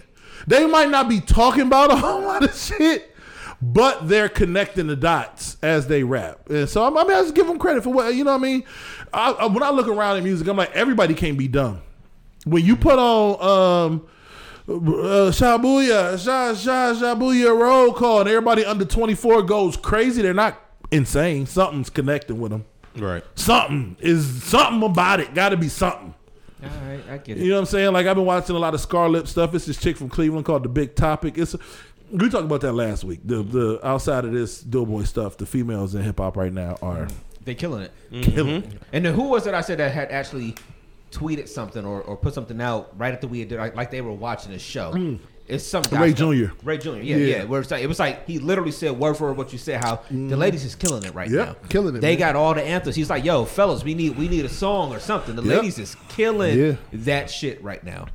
They 0.46 0.66
might 0.66 0.90
not 0.90 1.09
be 1.09 1.20
talking 1.20 1.62
about 1.62 1.90
a 1.92 1.96
whole 1.96 2.22
lot 2.22 2.44
of 2.44 2.54
shit, 2.57 3.14
but 3.62 4.09
they're 4.09 4.28
connecting 4.28 4.87
the 4.88 4.96
dots 4.96 5.57
as 5.62 5.87
they 5.87 6.02
rap. 6.04 6.48
And 6.50 6.68
so 6.68 6.85
I'm, 6.85 6.96
I 6.98 7.04
mean, 7.04 7.16
I 7.16 7.22
just 7.22 7.35
give 7.35 7.46
them 7.46 7.59
credit 7.59 7.83
for 7.85 7.90
what 7.92 8.14
you 8.14 8.24
know. 8.24 8.33
what 8.33 8.40
I 8.40 8.42
mean, 8.42 8.64
I, 9.12 9.30
I- 9.33 9.46
when 9.46 9.62
I 9.62 9.70
look 9.70 9.88
around 9.88 10.16
at 10.18 10.22
music, 10.24 10.46
I'm 10.48 10.57
like, 10.57 10.72
everybody 10.72 11.14
can't 11.14 11.38
be 11.38 11.48
dumb. 11.48 11.80
When 12.44 12.64
you 12.64 12.76
put 12.76 12.98
on 12.98 13.90
um, 13.90 14.07
uh, 14.68 15.30
Shabuya, 15.30 16.22
Sha, 16.22 16.54
Sha, 16.54 16.92
Shabuya 16.94 17.59
roll 17.59 17.92
call, 17.94 18.20
and 18.20 18.28
everybody 18.28 18.64
under 18.64 18.85
24 18.85 19.42
goes 19.44 19.76
crazy, 19.78 20.20
they're 20.20 20.35
not 20.35 20.61
insane. 20.90 21.46
Something's 21.46 21.88
connecting 21.90 22.38
with 22.40 22.50
them 22.52 22.64
Right. 22.96 23.24
something 23.35 23.96
is 24.00 24.42
something 24.44 24.83
about 24.83 25.20
it. 25.20 25.33
Got 25.35 25.48
to 25.50 25.57
be 25.57 25.68
something. 25.68 26.14
All 26.64 26.88
right, 26.88 27.05
I 27.11 27.18
get 27.18 27.37
it. 27.37 27.42
You 27.42 27.50
know 27.50 27.57
what 27.57 27.61
I'm 27.61 27.66
saying? 27.66 27.92
Like 27.92 28.07
I've 28.07 28.16
been 28.16 28.24
watching 28.24 28.57
a 28.57 28.59
lot 28.59 28.74
of 28.74 28.81
Scarlett 28.81 29.29
stuff. 29.29 29.55
It's 29.55 29.66
this 29.66 29.79
chick 29.79 29.96
from 29.96 30.09
Cleveland 30.09 30.46
called 30.46 30.64
The 30.64 30.68
Big 30.68 30.94
Topic. 30.94 31.38
It's 31.38 31.55
we 32.11 32.31
talked 32.31 32.44
about 32.44 32.61
that 32.62 32.72
last 32.72 33.05
week. 33.05 33.20
The 33.24 33.42
the 33.42 33.81
outside 33.87 34.24
of 34.24 34.33
this 34.33 34.61
Doe 34.61 34.87
Boy 34.87 35.05
stuff, 35.05 35.37
the 35.37 35.46
females 35.46 35.94
in 35.94 36.03
hip 36.03 36.18
hop 36.18 36.37
right 36.37 36.53
now 36.53 36.77
are 36.83 37.07
mm-hmm. 37.07 37.16
They 37.44 37.55
killing 37.55 37.83
it. 37.83 37.92
Mm-hmm. 38.11 38.31
killing. 38.31 38.81
And 38.92 39.05
then 39.05 39.14
who 39.14 39.24
was 39.24 39.46
it 39.46 39.55
I 39.55 39.61
said 39.61 39.79
that 39.79 39.92
had 39.92 40.11
actually 40.11 40.55
tweeted 41.11 41.48
something 41.48 41.85
or, 41.85 42.00
or 42.03 42.16
put 42.16 42.35
something 42.35 42.61
out 42.61 42.98
right 42.98 43.14
after 43.14 43.29
we 43.29 43.44
did 43.44 43.59
like, 43.59 43.77
like 43.77 43.90
they 43.90 44.00
were 44.00 44.12
watching 44.12 44.53
the 44.53 44.59
show? 44.59 44.92
Mm. 44.92 45.18
It's 45.46 45.62
some 45.66 45.83
guy 45.83 46.00
Ray. 46.04 46.12
Jr.. 46.14 46.46
Ray 46.62 46.78
Jr. 46.78 46.90
Yeah, 46.96 47.16
Yeah. 47.16 47.16
yeah. 47.16 47.44
Where 47.44 47.61
it's 47.61 47.70
like, 47.70 47.83
it 47.83 47.87
was 47.87 47.98
like 47.98 48.26
he 48.26 48.38
literally 48.38 48.70
said 48.72 48.98
word 48.98 49.14
for 49.18 49.26
word 49.28 49.37
what 49.37 49.52
you 49.52 49.59
said. 49.59 49.85
How 49.85 50.00
the 50.11 50.37
ladies 50.38 50.64
is 50.64 50.74
killing 50.74 51.02
it 51.02 51.14
right 51.14 51.30
Yep, 51.30 51.46
now. 51.46 51.68
killing 51.68 51.94
it, 51.96 52.00
They 52.00 52.12
man. 52.12 52.18
got 52.18 52.37
all 52.37 52.54
the 52.54 52.62
anthems. 52.62 52.96
He's 52.96 53.11
like, 53.11 53.26
"Yo, 53.26 53.44
fellas, 53.44 53.85
we 53.85 53.92
need 53.92 54.16
we 54.16 54.26
need 54.28 54.46
a 54.46 54.48
song 54.48 54.94
or 54.94 55.00
something." 55.00 55.37
The 55.37 55.42
Yep. 55.42 55.57
ladies 55.57 55.78
is 55.78 55.96
killing 56.09 56.59
Yeah. 56.59 56.72
that 56.94 57.28
shit 57.30 57.62
right 57.62 57.85
now. 57.85 58.07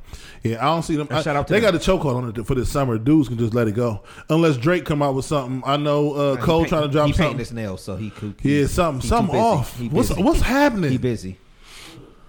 Yeah, 0.42 0.56
I 0.60 0.72
don't 0.74 0.82
see 0.82 0.96
them. 0.96 1.06
I- 1.08 1.22
shout 1.22 1.36
out 1.36 1.46
to 1.46 1.52
they 1.52 1.60
them. 1.60 1.70
got 1.72 1.80
a 1.80 1.84
chokehold 1.90 2.16
on 2.16 2.34
it 2.36 2.46
for 2.46 2.56
this 2.56 2.68
summer. 2.68 2.98
Dudes 2.98 3.28
can 3.28 3.38
just 3.38 3.54
let 3.54 3.68
it 3.68 3.76
go 3.76 4.00
unless 4.28 4.56
Drake 4.56 4.84
come 4.84 5.00
out 5.00 5.14
with 5.14 5.24
something. 5.24 5.62
I 5.64 5.76
know 5.76 6.12
uh, 6.14 6.34
He 6.36 6.42
Cole 6.42 6.58
paint- 6.62 6.68
trying 6.70 6.82
to 6.82 6.88
drop 6.88 7.06
He 7.06 7.12
painting 7.12 7.24
something. 7.26 7.38
his 7.38 7.52
nails, 7.52 7.80
so 7.84 7.94
he 7.94 8.10
could. 8.10 8.34
Yeah, 8.42 8.66
something 8.66 9.02
he 9.02 9.06
something 9.08 9.36
off. 9.38 9.80
What's 9.80 10.10
what's 10.16 10.40
happening? 10.40 10.90
He 10.90 10.98
busy. 10.98 11.38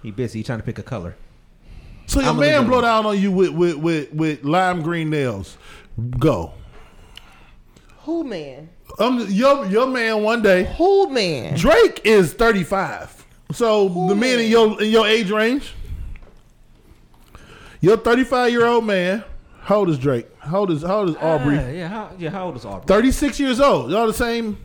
He 0.03 0.11
busy. 0.11 0.39
He 0.39 0.43
trying 0.43 0.59
to 0.59 0.63
pick 0.63 0.77
a 0.77 0.83
color. 0.83 1.15
So 2.05 2.19
your 2.19 2.29
I'm 2.29 2.39
man 2.39 2.59
leave 2.61 2.69
blow 2.69 2.81
down 2.81 3.05
on 3.05 3.19
you 3.19 3.31
with 3.31 3.51
with 3.51 3.75
with, 3.77 4.13
with 4.13 4.43
lime 4.43 4.81
green 4.81 5.09
nails. 5.09 5.57
Go. 6.19 6.53
Who 8.03 8.23
man? 8.23 8.69
Um, 8.99 9.25
your 9.29 9.65
your 9.67 9.87
man 9.87 10.21
one 10.23 10.41
day. 10.41 10.73
Who 10.77 11.09
man? 11.09 11.55
Drake 11.57 12.01
is 12.03 12.33
35. 12.33 13.25
So 13.53 13.87
the 14.09 14.15
men 14.15 14.39
in 14.39 14.49
your 14.49 14.81
in 14.81 14.89
your 14.89 15.07
age 15.07 15.29
range. 15.31 15.73
Your 17.79 17.97
35 17.97 18.51
year 18.51 18.65
old 18.65 18.85
man. 18.85 19.23
How 19.61 19.77
old 19.77 19.89
is 19.89 19.97
Drake? 19.99 20.27
How 20.39 20.59
old 20.59 20.71
is 20.71 20.81
how 20.81 20.99
old 21.01 21.09
is 21.09 21.15
Aubrey? 21.17 21.57
Ah, 21.57 21.67
yeah, 21.69 21.87
how, 21.87 22.11
yeah. 22.17 22.29
How 22.31 22.45
old 22.45 22.55
is 22.57 22.65
Aubrey? 22.65 22.85
36 22.87 23.39
years 23.39 23.59
old. 23.59 23.91
Y'all 23.91 24.07
the 24.07 24.13
same. 24.13 24.57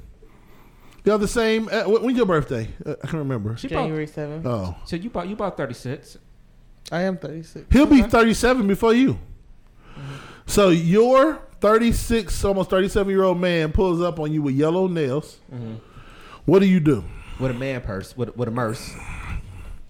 Y'all 1.05 1.19
the 1.19 1.29
same. 1.29 1.69
Uh, 1.71 1.85
when- 1.85 2.03
when's 2.03 2.17
your 2.17 2.27
birthday? 2.27 2.69
Uh, 2.85 2.93
I 3.03 3.07
can't 3.07 3.15
remember. 3.15 3.57
She 3.57 3.69
January 3.69 4.07
7th. 4.07 4.45
Oh, 4.47 4.75
so 4.87 4.97
you 4.97 5.11
bought 5.11 5.29
you 5.29 5.37
bought 5.37 5.57
thirty 5.57 5.75
six. 5.75 6.19
I 6.93 7.03
am 7.03 7.17
36. 7.17 7.67
he'll 7.73 7.87
be 7.87 8.03
37 8.03 8.67
before 8.67 8.95
you. 8.95 9.19
So 10.47 10.69
your 10.69 11.41
36, 11.61 12.45
almost 12.45 12.71
37 12.71 13.11
year 13.11 13.25
old 13.25 13.41
man 13.41 13.73
pulls 13.73 14.01
up 14.01 14.21
on 14.21 14.33
you 14.33 14.43
with 14.43 14.55
yellow 14.55 14.87
nails. 14.87 15.39
What 16.45 16.61
do 16.61 16.67
you 16.67 16.81
do? 16.81 17.03
with 17.41 17.51
a 17.51 17.55
man 17.55 17.81
purse, 17.83 18.17
with 18.17 18.35
with 18.37 18.49
a 18.49 18.53
merce. 18.53 18.95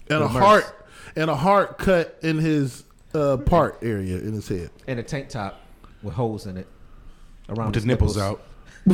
And 0.09 0.19
a 0.19 0.21
With 0.21 0.35
a 0.35 0.39
heart 0.39 0.63
merce. 0.63 0.73
and 1.15 1.29
a 1.29 1.35
heart 1.35 1.77
cut 1.77 2.17
in 2.21 2.37
his 2.39 2.83
uh, 3.13 3.37
part 3.37 3.77
area 3.81 4.17
in 4.17 4.33
his 4.33 4.47
head. 4.47 4.69
and 4.87 4.99
a 4.99 5.03
tank 5.03 5.29
top 5.29 5.61
with 6.03 6.13
holes 6.15 6.45
in 6.47 6.57
it 6.57 6.67
around 7.49 7.67
With 7.67 7.75
his 7.75 7.83
his 7.83 7.87
nipples 7.87 8.17
out. 8.17 8.41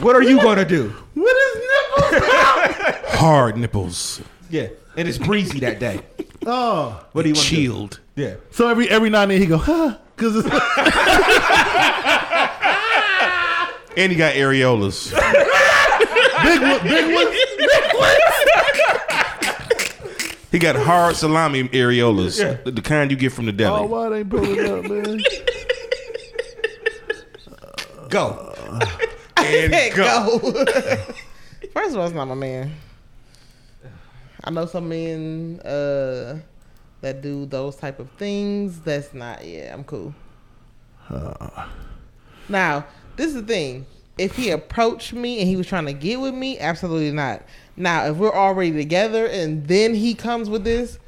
What 0.00 0.14
are 0.16 0.22
you 0.22 0.36
gonna 0.42 0.64
do? 0.66 0.92
With 1.14 1.36
his 1.44 1.62
nipples 1.62 2.30
out. 2.30 3.03
Hard 3.16 3.56
nipples. 3.56 4.20
Yeah, 4.50 4.68
and 4.96 5.08
it's 5.08 5.18
breezy 5.18 5.60
that 5.60 5.78
day. 5.78 6.00
Oh, 6.46 7.02
What 7.12 7.22
do 7.22 7.30
you 7.30 7.34
want 7.34 7.46
to? 7.46 7.54
Chilled. 7.56 8.00
Yeah, 8.16 8.34
so 8.50 8.68
every 8.68 8.86
every 8.90 9.08
now 9.08 9.22
and 9.22 9.30
then 9.30 9.40
he 9.40 9.46
go, 9.46 9.56
huh? 9.56 9.96
Because 10.14 10.36
it's 10.36 10.46
And 13.96 14.12
he 14.12 14.18
got 14.18 14.34
areolas. 14.34 15.10
big 16.42 16.60
one, 16.60 16.82
big 16.82 17.14
one, 17.14 17.32
big 17.56 17.70
one. 20.50 20.60
got 20.60 20.76
hard 20.76 21.16
salami 21.16 21.64
areolas, 21.68 22.64
the, 22.64 22.72
the 22.72 22.82
kind 22.82 23.10
you 23.10 23.16
get 23.16 23.32
from 23.32 23.46
the 23.46 23.52
deli. 23.52 23.80
Oh, 23.80 23.86
why 23.86 24.08
they 24.10 24.18
ain't 24.18 24.28
pulling 24.28 24.68
up, 24.68 24.84
man? 24.84 25.20
Go. 28.10 28.54
and 29.38 29.94
go. 29.94 30.38
go. 30.38 30.52
First 31.72 31.92
of 31.92 31.98
all, 31.98 32.06
it's 32.06 32.14
not 32.14 32.26
my 32.28 32.34
man. 32.34 32.72
I 34.44 34.50
know 34.50 34.66
some 34.66 34.88
men 34.90 35.60
uh, 35.64 36.38
that 37.00 37.22
do 37.22 37.46
those 37.46 37.76
type 37.76 37.98
of 37.98 38.10
things. 38.10 38.80
That's 38.80 39.14
not. 39.14 39.44
Yeah, 39.44 39.72
I'm 39.72 39.84
cool. 39.84 40.14
Now, 42.48 42.84
this 43.16 43.28
is 43.28 43.34
the 43.34 43.42
thing. 43.42 43.86
If 44.16 44.36
he 44.36 44.50
approached 44.50 45.12
me 45.12 45.40
and 45.40 45.48
he 45.48 45.56
was 45.56 45.66
trying 45.66 45.86
to 45.86 45.92
get 45.92 46.20
with 46.20 46.34
me, 46.34 46.58
absolutely 46.58 47.10
not. 47.10 47.42
Now, 47.76 48.04
if 48.06 48.16
we're 48.16 48.32
already 48.34 48.70
together 48.72 49.26
and 49.26 49.66
then 49.66 49.94
he 49.94 50.14
comes 50.14 50.48
with 50.48 50.62
this, 50.62 50.98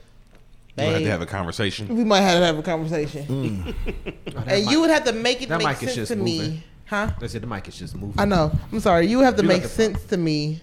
You 0.77 0.85
have 0.85 0.99
to 1.03 1.11
have 1.11 1.22
a 1.22 1.27
conversation. 1.27 1.94
we 1.94 2.05
might 2.05 2.22
have 2.22 2.40
to 2.40 2.44
have 2.46 2.59
a 2.59 2.62
conversation. 2.62 3.75
and 4.46 4.70
you 4.70 4.81
would 4.81 4.90
have 4.90 5.05
to 5.05 5.12
make 5.12 5.40
it 5.42 5.49
make 5.51 5.77
sense 5.77 5.94
just 5.94 6.12
to 6.12 6.16
me, 6.16 6.64
huh? 6.87 7.11
They 7.20 7.29
said 7.29 7.42
the 7.42 7.46
mic 7.46 7.68
is 7.68 7.79
just 7.79 7.94
moving. 7.94 8.18
I 8.18 8.25
know. 8.25 8.51
I'm 8.72 8.81
sorry. 8.81 9.07
You 9.07 9.20
have 9.20 9.37
to 9.37 9.42
You 9.42 9.49
make 9.49 9.62
got 9.62 9.70
sense 9.70 10.03
to 10.07 10.16
me, 10.16 10.61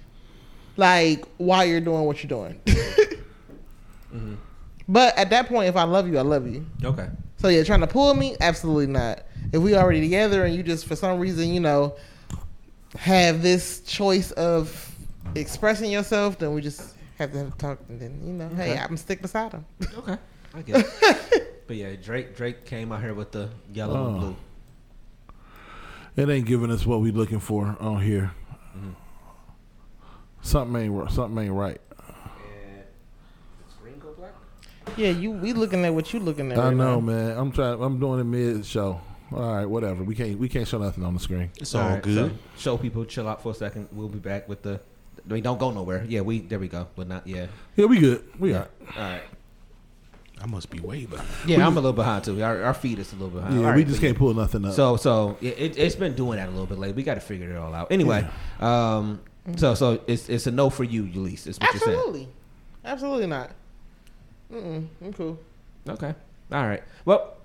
like 0.77 1.25
why 1.37 1.63
you're 1.65 1.81
doing 1.81 2.03
what 2.05 2.23
you're 2.23 2.29
doing. 2.29 2.59
Mm-hmm. 2.65 4.35
But 4.85 5.17
at 5.17 5.29
that 5.29 5.47
point, 5.47 5.69
if 5.69 5.77
I 5.77 5.83
love 5.83 6.09
you, 6.09 6.17
I 6.17 6.23
love 6.23 6.45
you. 6.45 6.65
Okay. 6.83 7.07
So 7.37 7.47
you're 7.47 7.63
trying 7.63 7.79
to 7.79 7.87
pull 7.87 8.13
me? 8.13 8.35
Absolutely 8.41 8.87
not. 8.87 9.23
If 9.53 9.61
we 9.61 9.75
already 9.75 10.01
together 10.01 10.43
and 10.43 10.53
you 10.53 10.61
just 10.61 10.85
for 10.85 10.95
some 10.97 11.19
reason, 11.19 11.53
you 11.53 11.61
know, 11.61 11.95
have 12.97 13.41
this 13.41 13.79
choice 13.81 14.31
of 14.31 14.93
expressing 15.35 15.89
yourself, 15.89 16.37
then 16.37 16.53
we 16.53 16.61
just 16.61 16.95
have 17.17 17.31
to 17.31 17.37
have 17.37 17.47
a 17.47 17.51
talk. 17.51 17.79
And 17.87 17.99
then 17.99 18.19
you 18.25 18.33
know, 18.33 18.49
hey, 18.49 18.77
I'm 18.77 18.97
stick 18.97 19.21
beside 19.21 19.53
him. 19.53 19.65
Okay. 19.99 20.17
I 20.53 20.61
get 20.63 20.85
it. 21.01 21.63
but 21.67 21.77
yeah, 21.77 21.95
Drake 21.95 22.35
Drake 22.35 22.65
came 22.65 22.91
out 22.91 23.01
here 23.01 23.13
with 23.13 23.31
the 23.31 23.49
yellow 23.73 24.07
and 24.07 24.15
Oh. 24.17 24.19
blue. 24.19 24.35
It 26.17 26.29
ain't 26.29 26.45
giving 26.45 26.69
us 26.71 26.85
what 26.85 26.99
we 26.99 27.11
looking 27.11 27.39
for 27.39 27.77
on 27.79 28.01
here. 28.01 28.31
Mm-hmm. 28.77 28.89
Something 30.43 30.83
ain't 30.83 30.93
ri- 30.93 31.09
something 31.09 31.43
ain't 31.45 31.53
right. 31.53 31.79
And 31.97 32.83
the 33.65 33.73
screen 33.73 33.97
go 33.99 34.11
black? 34.11 34.33
Yeah, 34.97 35.09
you. 35.09 35.31
We 35.31 35.53
looking 35.53 35.83
at 35.85 35.93
what 35.93 36.13
you 36.13 36.19
looking 36.19 36.51
at. 36.51 36.59
I 36.59 36.65
right 36.65 36.75
know, 36.75 36.95
now. 36.95 36.99
man. 36.99 37.37
I'm 37.37 37.51
trying. 37.51 37.81
I'm 37.81 37.99
doing 37.99 38.19
a 38.19 38.23
mid 38.23 38.65
show. 38.65 39.01
All 39.31 39.55
right, 39.55 39.65
whatever. 39.65 40.03
We 40.03 40.13
can't. 40.15 40.37
We 40.37 40.49
can't 40.49 40.67
show 40.67 40.77
nothing 40.77 41.03
on 41.03 41.13
the 41.13 41.19
screen. 41.19 41.49
It's 41.57 41.73
all 41.73 41.89
right, 41.89 42.03
good. 42.03 42.31
so 42.31 42.37
show 42.57 42.77
people 42.77 43.05
chill 43.05 43.27
out 43.27 43.41
for 43.41 43.51
a 43.51 43.55
second. 43.55 43.87
We'll 43.91 44.09
be 44.09 44.19
back 44.19 44.47
with 44.47 44.61
the. 44.61 44.79
I 45.27 45.33
mean, 45.33 45.43
don't 45.43 45.57
go 45.57 45.71
nowhere. 45.71 46.05
Yeah, 46.07 46.21
we 46.21 46.41
there 46.41 46.59
we 46.59 46.67
go, 46.67 46.87
but 46.95 47.07
not 47.07 47.25
yeah. 47.25 47.47
Yeah, 47.77 47.85
we 47.85 47.99
good. 47.99 48.23
We 48.37 48.53
all 48.53 48.59
right. 48.59 48.69
All 48.97 49.03
right. 49.03 49.23
I 50.41 50.45
must 50.45 50.69
be 50.69 50.79
way 50.81 51.05
behind. 51.05 51.29
Yeah, 51.47 51.65
I'm 51.65 51.71
a 51.77 51.79
little 51.79 51.93
behind 51.93 52.25
too. 52.25 52.43
Our, 52.43 52.63
our 52.63 52.73
feed 52.73 52.99
is 52.99 53.13
a 53.13 53.15
little 53.15 53.29
behind. 53.29 53.61
Yeah, 53.61 53.69
All 53.69 53.75
we 53.75 53.85
just 53.85 54.01
can't 54.01 54.17
pull 54.17 54.33
nothing 54.33 54.65
up. 54.65 54.73
So 54.73 54.97
so 54.97 55.37
it, 55.39 55.57
it, 55.57 55.77
it's 55.77 55.95
been 55.95 56.15
doing 56.15 56.37
that 56.37 56.49
a 56.49 56.51
little 56.51 56.65
bit 56.65 56.77
late. 56.79 56.95
We 56.95 57.03
got 57.03 57.13
to 57.13 57.21
figure 57.21 57.49
it 57.49 57.55
all 57.55 57.73
out. 57.73 57.91
Anyway, 57.91 58.27
um, 58.59 59.21
so 59.57 59.73
so 59.75 60.01
it's 60.07 60.29
it's 60.29 60.47
a 60.47 60.51
no 60.51 60.69
for 60.69 60.83
you, 60.83 61.03
Eulise. 61.03 61.47
Is 61.47 61.59
what 61.59 61.73
you're 61.73 61.83
Absolutely, 61.89 62.27
absolutely 62.85 63.27
not. 63.27 63.51
Mm-mm, 64.51 64.87
I'm 65.03 65.13
cool. 65.13 65.39
Okay. 65.87 66.13
All 66.51 66.67
right. 66.67 66.83
Well. 67.05 67.35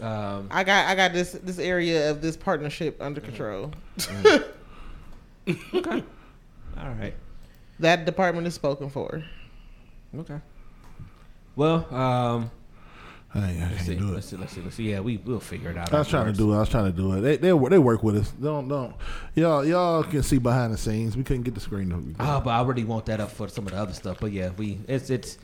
Um, 0.00 0.48
I 0.50 0.64
got 0.64 0.86
I 0.88 0.94
got 0.94 1.12
this 1.12 1.32
this 1.32 1.58
area 1.58 2.10
of 2.10 2.22
this 2.22 2.36
partnership 2.36 2.96
under 3.00 3.20
Mm. 3.20 3.24
control. 3.24 3.70
okay. 5.74 6.02
All 6.78 6.90
right. 6.98 7.14
That 7.78 8.04
department 8.06 8.46
is 8.46 8.54
spoken 8.54 8.88
for. 8.88 9.22
Okay. 10.18 10.38
Well, 11.56 11.86
um, 11.94 12.50
I 13.34 13.50
ain't, 13.50 13.62
I 13.62 13.64
let's 13.64 13.74
can't 13.76 13.86
see. 13.86 13.94
do 13.96 14.08
it. 14.08 14.14
Let's 14.14 14.26
see. 14.26 14.36
Let's 14.36 14.52
see. 14.52 14.60
Let's 14.60 14.76
see. 14.76 14.90
Yeah, 14.90 15.00
we 15.00 15.16
we'll 15.16 15.40
figure 15.40 15.70
it 15.70 15.78
out. 15.78 15.92
I 15.92 15.98
was 15.98 16.08
trying 16.08 16.26
to 16.26 16.32
do 16.32 16.52
it. 16.52 16.56
I 16.56 16.60
was 16.60 16.68
trying 16.68 16.92
to 16.92 16.96
do 16.96 17.12
it. 17.14 17.20
They 17.22 17.36
they 17.36 17.58
they 17.68 17.78
work 17.78 18.02
with 18.02 18.16
us. 18.16 18.30
Don't 18.32 18.68
don't 18.68 18.94
y'all 19.34 19.64
y'all 19.64 20.02
can 20.04 20.22
see 20.22 20.38
behind 20.38 20.72
the 20.74 20.78
scenes. 20.78 21.16
We 21.16 21.24
couldn't 21.24 21.44
get 21.44 21.54
the 21.54 21.60
screen. 21.60 22.14
Oh, 22.20 22.40
but 22.40 22.50
I 22.50 22.58
already 22.58 22.84
want 22.84 23.06
that 23.06 23.20
up 23.20 23.30
for 23.30 23.48
some 23.48 23.66
of 23.66 23.72
the 23.72 23.78
other 23.78 23.94
stuff. 23.94 24.18
But 24.20 24.32
yeah, 24.32 24.50
we 24.58 24.78
it's 24.86 25.08
it's 25.08 25.38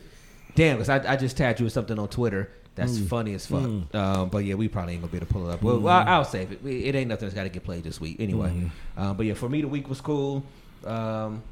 damn 0.55 0.77
because 0.77 0.89
I, 0.91 1.13
I 1.13 1.17
just 1.17 1.37
tagged 1.37 1.61
you 1.61 1.65
with 1.65 1.73
something 1.73 1.99
on 1.99 2.09
Twitter 2.09 2.51
that's 2.75 2.99
Mm. 2.99 3.09
funny 3.09 3.35
as 3.35 3.45
fuck. 3.47 3.95
Um, 3.95 4.29
but 4.29 4.45
yeah, 4.45 4.55
we 4.55 4.69
probably 4.69 4.93
ain't 4.93 5.03
gonna 5.03 5.11
be 5.11 5.17
able 5.17 5.27
to 5.27 5.33
pull 5.33 5.49
it 5.51 5.55
up. 5.55 5.63
Well, 5.63 5.81
well 5.81 5.97
I- 5.97 6.05
I'll 6.13 6.25
save 6.25 6.53
it. 6.53 6.61
It 6.65 6.95
ain't 6.95 7.09
nothing 7.09 7.27
that's 7.27 7.35
got 7.35 7.43
to 7.45 7.49
get 7.49 7.65
played 7.65 7.83
this 7.85 8.01
week 8.01 8.17
anyway. 8.21 8.51
Mm-hmm. 8.51 9.01
Um, 9.03 9.17
but 9.17 9.27
yeah, 9.27 9.35
for 9.35 9.49
me 9.49 9.63
the 9.63 9.67
week 9.69 9.89
was 9.89 10.01
cool. 10.01 10.45
Um, 10.85 11.43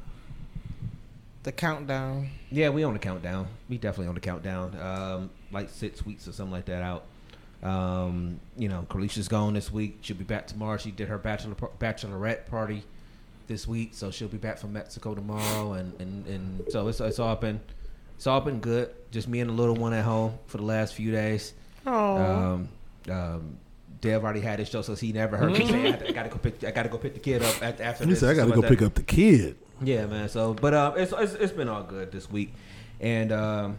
The 1.47 1.53
countdown. 1.53 2.27
yeah, 2.51 2.67
we 2.67 2.83
on 2.83 2.91
the 2.91 2.99
countdown. 2.99 3.47
We 3.69 3.77
definitely 3.77 4.07
on 4.09 4.15
the 4.15 4.19
countdown. 4.19 4.77
Um, 4.81 5.29
like 5.49 5.69
six 5.69 6.05
weeks 6.05 6.27
or 6.27 6.33
something 6.33 6.51
like 6.51 6.65
that 6.65 6.81
out. 6.83 7.05
Um, 7.63 8.41
you 8.57 8.67
know, 8.67 8.85
Carlicia's 8.89 9.29
gone 9.29 9.53
this 9.53 9.71
week. 9.71 9.99
She'll 10.01 10.17
be 10.17 10.25
back 10.25 10.47
tomorrow. 10.47 10.75
She 10.75 10.91
did 10.91 11.07
her 11.07 11.17
bachelor 11.17 11.55
bachelorette 11.79 12.47
party 12.47 12.83
this 13.47 13.65
week, 13.65 13.91
so 13.93 14.11
she'll 14.11 14.27
be 14.27 14.37
back 14.37 14.57
from 14.57 14.73
Mexico 14.73 15.15
tomorrow. 15.15 15.71
And, 15.71 15.93
and, 16.01 16.27
and 16.27 16.65
so 16.69 16.85
it's 16.89 16.99
it's 16.99 17.17
all 17.17 17.37
been 17.37 17.61
it's 18.17 18.27
all 18.27 18.41
been 18.41 18.59
good. 18.59 18.89
Just 19.11 19.29
me 19.29 19.39
and 19.39 19.49
the 19.49 19.53
little 19.53 19.75
one 19.75 19.93
at 19.93 20.03
home 20.03 20.37
for 20.47 20.57
the 20.57 20.65
last 20.65 20.95
few 20.95 21.11
days. 21.13 21.53
Oh, 21.85 22.17
Um, 22.17 22.69
um, 23.09 23.57
Dev 24.01 24.21
already 24.25 24.41
had 24.41 24.59
his 24.59 24.67
show, 24.67 24.81
so 24.81 24.95
he 24.95 25.13
never 25.13 25.37
heard 25.37 25.53
me 25.53 25.65
say, 25.65 25.93
I, 25.93 26.07
I 26.09 26.11
gotta 26.11 26.27
go 26.29 26.39
pick, 26.39 26.61
I 26.65 26.71
gotta 26.71 26.89
go 26.89 26.97
pick 26.97 27.13
the 27.13 27.21
kid 27.21 27.41
up 27.41 27.63
after, 27.63 27.83
after 27.83 28.03
He 28.03 28.09
this. 28.09 28.19
said 28.19 28.31
I 28.31 28.33
got 28.33 28.41
to 28.43 28.47
stuff 28.49 28.55
go 28.55 28.59
like 28.61 28.69
pick 28.69 28.79
that. 28.79 28.85
up 28.87 28.93
the 28.95 29.03
kid. 29.03 29.55
Yeah, 29.81 30.05
man. 30.05 30.29
So, 30.29 30.53
but 30.53 30.73
um, 30.73 30.93
it's, 30.97 31.13
it's 31.17 31.33
it's 31.33 31.53
been 31.53 31.69
all 31.69 31.83
good 31.83 32.11
this 32.11 32.29
week, 32.29 32.53
and 32.99 33.31
um, 33.31 33.77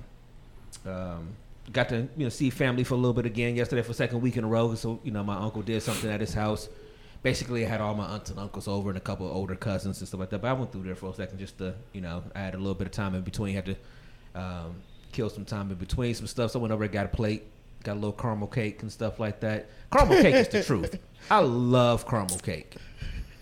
um, 0.86 1.30
got 1.72 1.88
to 1.90 2.08
you 2.16 2.24
know 2.24 2.28
see 2.28 2.50
family 2.50 2.84
for 2.84 2.94
a 2.94 2.96
little 2.96 3.12
bit 3.12 3.26
again 3.26 3.56
yesterday 3.56 3.82
for 3.82 3.92
second 3.92 4.20
week 4.20 4.36
in 4.36 4.44
a 4.44 4.48
row. 4.48 4.74
So 4.74 5.00
you 5.02 5.10
know 5.10 5.24
my 5.24 5.36
uncle 5.36 5.62
did 5.62 5.82
something 5.82 6.10
at 6.10 6.20
his 6.20 6.34
house. 6.34 6.68
Basically, 7.22 7.66
I 7.66 7.68
had 7.68 7.80
all 7.80 7.94
my 7.94 8.04
aunts 8.04 8.30
and 8.30 8.38
uncles 8.38 8.68
over 8.68 8.90
and 8.90 8.96
a 8.96 9.00
couple 9.00 9.26
of 9.26 9.34
older 9.34 9.56
cousins 9.56 9.98
and 9.98 10.06
stuff 10.06 10.20
like 10.20 10.30
that. 10.30 10.40
But 10.40 10.48
I 10.48 10.52
went 10.52 10.70
through 10.70 10.84
there 10.84 10.94
for 10.94 11.10
a 11.10 11.14
second 11.14 11.38
just 11.38 11.58
to 11.58 11.74
you 11.92 12.00
know 12.00 12.22
I 12.34 12.40
had 12.40 12.54
a 12.54 12.58
little 12.58 12.74
bit 12.74 12.86
of 12.86 12.92
time 12.92 13.14
in 13.14 13.22
between. 13.22 13.54
Had 13.54 13.66
to 13.66 13.76
um, 14.34 14.76
kill 15.12 15.28
some 15.28 15.44
time 15.44 15.70
in 15.70 15.76
between 15.76 16.14
some 16.14 16.26
stuff. 16.26 16.52
So 16.52 16.60
I 16.60 16.62
went 16.62 16.72
over 16.72 16.84
and 16.84 16.92
got 16.92 17.06
a 17.06 17.08
plate. 17.08 17.44
Got 17.84 17.92
a 17.92 17.94
little 17.94 18.12
caramel 18.12 18.48
cake 18.48 18.82
and 18.82 18.90
stuff 18.90 19.20
like 19.20 19.40
that. 19.40 19.68
Caramel 19.92 20.20
cake 20.20 20.34
is 20.34 20.48
the 20.48 20.62
truth. 20.64 20.98
I 21.30 21.38
love 21.40 22.06
caramel 22.06 22.38
cake. 22.38 22.76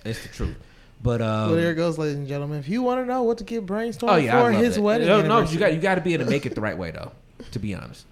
It's 0.04 0.22
the 0.22 0.28
truth. 0.28 0.56
But 1.06 1.22
um, 1.22 1.46
well, 1.50 1.54
there 1.56 1.70
it 1.70 1.76
goes, 1.76 1.98
ladies 1.98 2.16
and 2.16 2.26
gentlemen. 2.26 2.58
If 2.58 2.68
you 2.68 2.82
want 2.82 3.00
to 3.00 3.06
know 3.06 3.22
what 3.22 3.38
to 3.38 3.44
get 3.44 3.64
brainstormed 3.64 4.10
Oh 4.10 4.16
yeah, 4.16 4.42
I 4.42 4.42
for 4.42 4.50
his 4.50 4.74
that. 4.74 4.82
wedding, 4.82 5.06
No, 5.06 5.22
no, 5.22 5.40
you 5.42 5.56
got 5.56 5.72
you 5.72 5.78
got 5.78 5.94
to 5.94 6.00
be 6.00 6.14
able 6.14 6.24
to 6.24 6.30
make 6.30 6.46
it 6.46 6.56
the 6.56 6.60
right 6.60 6.76
way 6.76 6.90
though. 6.90 7.12
To 7.52 7.60
be 7.60 7.76
honest, 7.76 8.04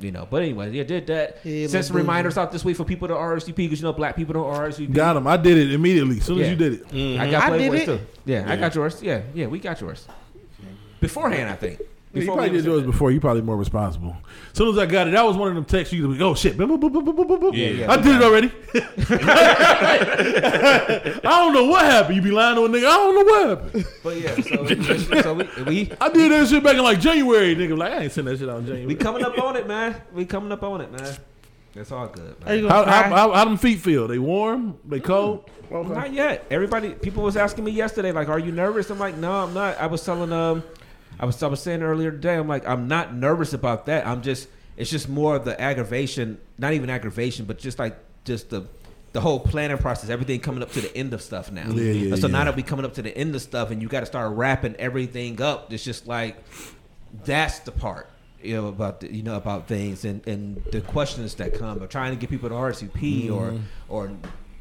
you 0.00 0.10
know. 0.10 0.26
But 0.28 0.42
anyway, 0.42 0.72
yeah, 0.72 0.82
did 0.82 1.06
that. 1.06 1.38
Yeah, 1.44 1.68
Sent 1.68 1.84
some 1.84 1.96
reminders 1.96 2.36
out 2.36 2.50
this 2.50 2.64
week 2.64 2.76
for 2.76 2.82
people 2.84 3.06
to 3.06 3.14
RSVP 3.14 3.54
because 3.54 3.80
you 3.80 3.84
know 3.86 3.92
black 3.92 4.16
people 4.16 4.34
don't 4.34 4.52
RSVP. 4.52 4.92
Got 4.92 5.16
him. 5.16 5.28
I 5.28 5.36
did 5.36 5.58
it 5.58 5.72
immediately. 5.72 6.16
As 6.18 6.24
soon 6.24 6.38
Yeah. 6.38 6.44
as 6.46 6.50
you 6.50 6.56
did 6.56 6.72
it. 6.92 7.20
I 7.20 7.30
got 7.30 7.44
I 7.52 7.56
did 7.56 7.70
Playboys 7.70 7.78
it. 7.82 7.86
too. 7.86 8.00
Yeah, 8.24 8.44
I 8.50 8.56
got 8.56 8.74
yours. 8.74 9.00
Yeah, 9.00 9.22
yeah, 9.32 9.46
we 9.46 9.60
got 9.60 9.80
yours 9.80 10.08
beforehand. 10.98 11.48
I 11.50 11.54
think. 11.54 11.80
Yeah, 12.12 12.18
you 12.18 12.22
Before 12.22 12.34
probably 12.38 12.50
we 12.50 12.56
did 12.56 12.58
even 12.64 12.70
yours 12.72 12.82
said 12.82 12.90
before. 12.90 13.10
You 13.12 13.20
probably 13.20 13.42
more 13.42 13.56
responsible. 13.56 14.16
As 14.50 14.56
soon 14.58 14.68
as 14.70 14.78
I 14.78 14.86
got 14.86 15.06
it, 15.06 15.12
that 15.12 15.24
was 15.24 15.36
one 15.36 15.48
of 15.48 15.54
them 15.54 15.64
texts. 15.64 15.92
You 15.92 16.08
like, 16.10 16.20
oh 16.20 16.34
shit, 16.34 16.56
boop, 16.56 16.68
boop, 16.68 16.80
boop, 16.80 17.04
boop, 17.04 17.14
boop, 17.14 17.28
boop, 17.28 17.40
boop. 17.40 17.56
Yeah, 17.56 17.68
yeah, 17.68 17.92
I 17.92 17.96
did 17.98 18.16
it 18.16 18.22
already. 18.22 18.50
I 21.22 21.22
don't 21.22 21.52
know 21.52 21.66
what 21.66 21.84
happened. 21.84 22.16
You 22.16 22.22
be 22.22 22.32
lying 22.32 22.56
to 22.56 22.64
a 22.64 22.68
nigga. 22.68 22.78
I 22.78 22.96
don't 22.96 23.14
know 23.14 23.22
what 23.24 23.48
happened. 23.48 23.86
But 24.02 24.20
yeah, 24.20 24.34
so, 24.40 25.22
so 25.22 25.34
we, 25.34 25.62
we 25.62 25.92
I 26.00 26.08
did 26.08 26.32
that 26.32 26.48
shit 26.48 26.64
back 26.64 26.74
in 26.74 26.82
like 26.82 26.98
January. 26.98 27.54
Nigga, 27.54 27.78
like 27.78 27.92
I 27.92 27.98
ain't 28.00 28.12
send 28.12 28.26
that 28.26 28.40
shit 28.40 28.48
out 28.48 28.58
in 28.58 28.66
January. 28.66 28.86
we 28.86 28.96
coming 28.96 29.24
up 29.24 29.38
on 29.38 29.54
it, 29.54 29.68
man. 29.68 30.02
We 30.12 30.24
coming 30.24 30.50
up 30.50 30.64
on 30.64 30.80
it, 30.80 30.90
man. 30.90 31.16
It's 31.76 31.92
all 31.92 32.08
good. 32.08 32.44
Man. 32.44 32.62
gonna 32.62 32.74
How, 32.74 32.82
cry? 32.82 33.02
how, 33.02 33.16
how, 33.16 33.32
how 33.32 33.44
them 33.44 33.56
feet 33.56 33.78
feel? 33.78 34.08
They 34.08 34.18
warm? 34.18 34.78
They 34.84 34.98
cold? 34.98 35.48
Not 35.70 36.12
yet. 36.12 36.44
Everybody, 36.50 36.94
people 36.94 37.22
was 37.22 37.36
asking 37.36 37.62
me 37.62 37.70
yesterday, 37.70 38.10
like, 38.10 38.28
"Are 38.28 38.40
you 38.40 38.50
nervous?" 38.50 38.90
I'm 38.90 38.98
like, 38.98 39.16
"No, 39.16 39.30
I'm 39.30 39.54
not." 39.54 39.78
I 39.78 39.86
was 39.86 40.04
telling 40.04 40.32
um, 40.32 40.64
I 41.20 41.26
was 41.26 41.40
I 41.42 41.46
was 41.48 41.62
saying 41.62 41.82
earlier 41.82 42.10
today, 42.10 42.34
I'm 42.34 42.48
like, 42.48 42.66
I'm 42.66 42.88
not 42.88 43.14
nervous 43.14 43.52
about 43.52 43.86
that. 43.86 44.06
I'm 44.06 44.22
just, 44.22 44.48
it's 44.76 44.90
just 44.90 45.08
more 45.08 45.36
of 45.36 45.44
the 45.44 45.60
aggravation, 45.60 46.38
not 46.58 46.72
even 46.72 46.88
aggravation, 46.90 47.44
but 47.44 47.58
just 47.58 47.78
like 47.78 47.96
just 48.24 48.50
the 48.50 48.66
the 49.12 49.20
whole 49.20 49.38
planning 49.40 49.76
process, 49.76 50.08
everything 50.08 50.40
coming 50.40 50.62
up 50.62 50.70
to 50.72 50.80
the 50.80 50.96
end 50.96 51.12
of 51.12 51.20
stuff 51.20 51.50
now. 51.52 51.68
Yeah, 51.70 51.92
yeah, 51.92 52.14
so 52.16 52.26
now 52.28 52.44
that 52.44 52.56
we 52.56 52.62
coming 52.62 52.84
up 52.84 52.94
to 52.94 53.02
the 53.02 53.16
end 53.16 53.34
of 53.34 53.42
stuff, 53.42 53.70
and 53.70 53.82
you 53.82 53.88
got 53.88 54.00
to 54.00 54.06
start 54.06 54.34
wrapping 54.34 54.76
everything 54.76 55.42
up. 55.42 55.72
It's 55.72 55.84
just 55.84 56.06
like 56.06 56.36
that's 57.24 57.58
the 57.60 57.72
part 57.72 58.08
you 58.42 58.54
know 58.54 58.68
about 58.68 59.00
the, 59.00 59.14
you 59.14 59.22
know 59.22 59.36
about 59.36 59.68
things 59.68 60.04
and 60.06 60.26
and 60.26 60.62
the 60.72 60.80
questions 60.80 61.34
that 61.34 61.52
come 61.58 61.82
of 61.82 61.88
trying 61.90 62.12
to 62.12 62.16
get 62.18 62.30
people 62.30 62.48
to 62.48 62.54
RSVP 62.54 63.30
or 63.30 63.50
Mm-hmm. 63.50 63.58
or 63.88 64.12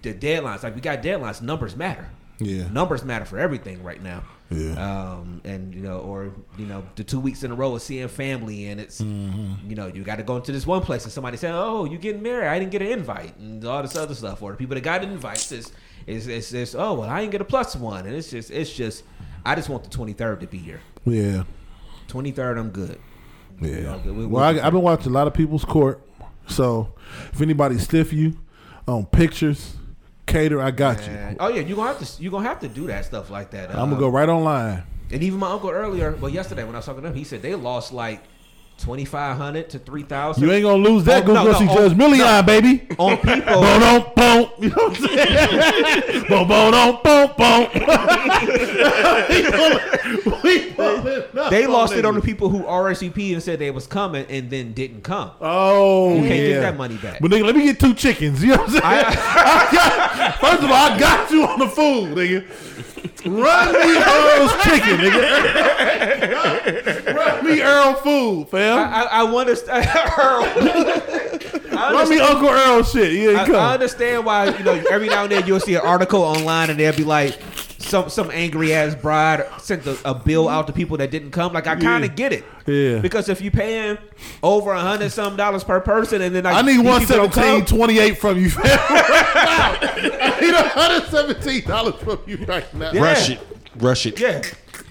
the 0.02 0.14
deadlines. 0.14 0.64
Like 0.64 0.76
we 0.76 0.82
got 0.82 1.02
deadlines. 1.02 1.42
Numbers 1.42 1.76
matter. 1.76 2.10
Yeah. 2.40 2.68
Numbers 2.70 3.04
matter 3.06 3.26
for 3.26 3.38
everything 3.38 3.84
right 3.84 4.02
now. 4.02 4.24
Yeah. 4.52 4.74
Um, 5.14 5.42
and 5.44 5.76
you 5.76 5.82
know, 5.82 6.00
or 6.00 6.32
you 6.58 6.66
know, 6.66 6.84
the 6.96 7.04
two 7.04 7.20
weeks 7.20 7.44
in 7.44 7.52
a 7.52 7.56
row 7.56 7.76
of 7.76 7.82
seeing 7.84 8.08
family, 8.08 8.66
and 8.68 8.82
it's 8.82 9.00
Mm-hmm. 9.02 9.70
you 9.70 9.76
know, 9.76 9.88
you 9.88 10.04
got 10.04 10.16
to 10.18 10.24
go 10.24 10.38
into 10.38 10.52
this 10.52 10.66
one 10.66 10.82
place, 10.82 11.04
and 11.04 11.12
somebody 11.14 11.38
said, 11.38 11.52
"Oh, 11.54 11.86
you 11.86 11.98
getting 12.00 12.24
married? 12.24 12.48
I 12.48 12.58
didn't 12.58 12.72
get 12.72 12.82
an 12.82 12.88
invite," 12.88 13.38
and 13.38 13.64
all 13.64 13.82
this 13.84 13.96
other 13.96 14.16
stuff. 14.16 14.42
Or 14.42 14.52
the 14.52 14.58
people 14.58 14.74
that 14.76 14.82
got 14.82 15.04
invites 15.04 15.52
is 15.52 15.72
is 16.08 16.28
is, 16.28 16.52
is 16.54 16.76
oh 16.76 16.94
well, 16.96 17.10
I 17.10 17.20
didn't 17.22 17.32
get 17.34 17.42
a 17.42 17.46
plus 17.46 17.76
one, 17.76 18.08
and 18.08 18.16
it's 18.16 18.32
just 18.32 18.50
it's 18.50 18.74
just 18.74 19.04
I 19.46 19.54
just 19.54 19.70
want 19.70 19.84
the 19.84 19.90
twenty 19.92 20.14
third 20.14 20.40
to 20.42 20.48
be 20.48 20.58
here. 20.58 20.82
Yeah. 21.06 21.44
Twenty 22.08 22.32
third, 22.32 22.58
I'm 22.58 22.72
good. 22.72 23.00
Yeah. 23.62 23.96
Okay, 23.96 24.10
we- 24.10 24.26
well, 24.26 24.44
I, 24.44 24.50
I've 24.66 24.74
been 24.74 24.82
watching 24.82 25.12
a 25.12 25.16
lot 25.16 25.28
of 25.28 25.34
people's 25.36 25.64
court. 25.66 26.02
So 26.48 26.94
if 27.32 27.40
anybody 27.42 27.78
stiff 27.78 28.12
you 28.12 28.36
on 28.88 29.06
pictures, 29.06 29.76
cater, 30.30 30.62
I 30.62 30.72
got 30.72 31.06
you. 31.08 31.18
Oh 31.40 31.48
yeah, 31.50 31.62
you 31.62 31.76
gonna 31.76 31.90
have 31.94 32.00
to 32.16 32.24
you 32.24 32.30
gonna 32.32 32.48
have 32.48 32.60
to 32.62 32.68
do 32.68 32.88
that 32.88 33.06
stuff 33.06 33.30
like 33.30 33.52
that. 33.52 33.70
I'm 33.72 33.76
gonna 33.90 33.96
Uh, 33.96 34.00
go 34.00 34.10
right 34.10 34.30
online. 34.30 34.84
And 35.12 35.24
even 35.24 35.40
my 35.40 35.50
uncle 35.50 35.70
earlier, 35.72 36.16
well, 36.22 36.30
yesterday 36.32 36.64
when 36.64 36.76
I 36.76 36.80
was 36.80 36.86
talking 36.86 37.02
to 37.02 37.08
him, 37.10 37.16
he 37.16 37.24
said 37.24 37.42
they 37.42 37.56
lost 37.56 37.92
like 37.92 38.22
twenty 38.80 39.06
five 39.06 39.38
hundred 39.38 39.70
to 39.72 39.80
three 39.80 40.04
thousand. 40.04 40.44
You 40.44 40.52
ain't 40.52 40.64
gonna 40.64 40.82
lose 40.82 41.04
that. 41.06 41.24
Oh, 41.24 41.28
Go 41.28 41.34
no, 41.34 41.44
go 41.46 41.52
no, 41.52 41.58
see 41.60 41.68
oh, 41.70 41.76
Judge 41.76 41.94
Milian, 41.98 42.18
no. 42.20 42.44
baby. 42.44 42.88
on 42.98 43.18
people. 43.18 43.62
Boom, 43.62 43.80
boom, 43.80 44.04
boom. 44.16 44.50
You 44.60 44.70
know 44.70 44.76
what 44.76 45.00
I'm 45.00 45.08
saying? 45.08 46.26
boom, 46.28 46.48
boom, 46.48 46.72
boom, 46.72 46.98
boom, 47.04 47.28
boom. 47.38 47.68
We 50.44 50.72
pulling 50.72 51.24
up 51.38 51.50
They 51.50 51.68
lost 51.68 51.94
it 51.94 52.06
on 52.06 52.16
the 52.16 52.22
people 52.22 52.50
who 52.50 52.60
RSVP 52.64 53.34
and 53.34 53.44
said 53.44 53.60
they 53.60 53.72
was 53.72 53.88
coming 53.88 54.26
and 54.30 54.50
then 54.50 54.74
didn't 54.74 55.02
come. 55.04 55.32
Oh, 55.42 56.16
You 56.16 56.22
can't 56.22 56.36
yeah. 56.42 56.48
get 56.50 56.60
that 56.62 56.78
money 56.78 56.98
back. 56.98 57.20
But 57.22 57.32
nigga, 57.32 57.46
let 57.46 57.56
me 57.56 57.64
get 57.66 57.80
two 57.80 57.94
chickens. 57.94 58.42
You 58.44 58.50
know 58.56 58.58
what 58.64 58.70
I'm 58.70 58.72
saying? 58.72 58.84
I 58.84 59.70
got- 59.72 60.36
first 60.40 60.64
of 60.64 60.72
all, 60.72 60.74
I 60.76 61.00
got 61.00 61.32
you 61.32 61.44
on 61.46 61.60
the 61.60 61.68
food, 61.68 62.16
nigga. 62.18 62.46
Run 63.26 63.74
me 63.74 63.98
Earl's 63.98 64.54
chicken, 64.64 64.98
nigga. 64.98 65.22
Run 67.16 67.46
me 67.46 67.62
Earl 67.62 67.94
food, 67.96 68.48
fam. 68.50 68.80
I, 68.80 69.08
I 69.12 69.24
want 69.24 69.50
to. 69.50 69.56
I 71.80 71.94
Run 71.94 72.10
me 72.10 72.20
Uncle 72.20 72.50
Earl 72.50 72.84
shit. 72.84 73.12
He 73.12 73.28
ain't 73.28 73.40
I, 73.40 73.46
come. 73.46 73.56
I 73.56 73.74
understand 73.74 74.26
why 74.26 74.56
you 74.58 74.64
know 74.64 74.82
every 74.90 75.10
now 75.10 75.24
and 75.24 75.32
then 75.32 75.46
you'll 75.46 75.60
see 75.60 75.76
an 75.76 75.82
article 75.82 76.22
online 76.22 76.70
and 76.70 76.80
they'll 76.80 76.96
be 76.96 77.04
like 77.04 77.38
some 77.90 78.10
some 78.10 78.32
angry 78.32 78.74
ass 78.74 78.96
bride 78.96 79.46
sent 79.60 79.86
a, 79.86 79.98
a 80.06 80.14
bill 80.14 80.48
out 80.48 80.68
to 80.68 80.74
people 80.74 80.98
that 80.98 81.12
didn't 81.12 81.32
come. 81.32 81.54
Like 81.54 81.68
I 81.68 81.76
kind 81.76 82.04
of 82.04 82.12
Yeah. 82.12 82.16
get 82.16 82.34
it. 82.34 82.46
Yeah. 82.66 83.00
Because 83.00 83.30
if 83.30 83.42
you 83.42 83.52
paying 83.52 83.98
over 84.44 84.72
a 84.72 84.80
hundred 84.80 85.12
some 85.12 85.36
dollars 85.36 85.64
per 85.64 85.80
person 85.80 86.22
and 86.22 86.36
then 86.36 86.44
like, 86.44 86.56
I 86.56 86.62
need 86.62 86.78
these 86.78 86.86
one 86.86 87.02
people 87.02 87.16
don't 87.18 87.34
seventeen 87.34 87.66
come, 87.66 87.78
twenty 87.78 88.00
eight 88.00 88.18
from 88.20 88.38
you. 88.38 88.52
I 88.58 90.38
need 90.42 90.54
hundred 90.54 91.10
seventeen 91.10 91.64
dollars 91.66 91.96
from 91.96 92.20
you 92.28 92.46
right 92.46 92.74
now. 92.74 92.92
Yeah. 92.92 93.02
Rush 93.02 93.30
it. 93.32 93.40
Rush 93.78 94.06
it. 94.06 94.20
Yeah. 94.20 94.42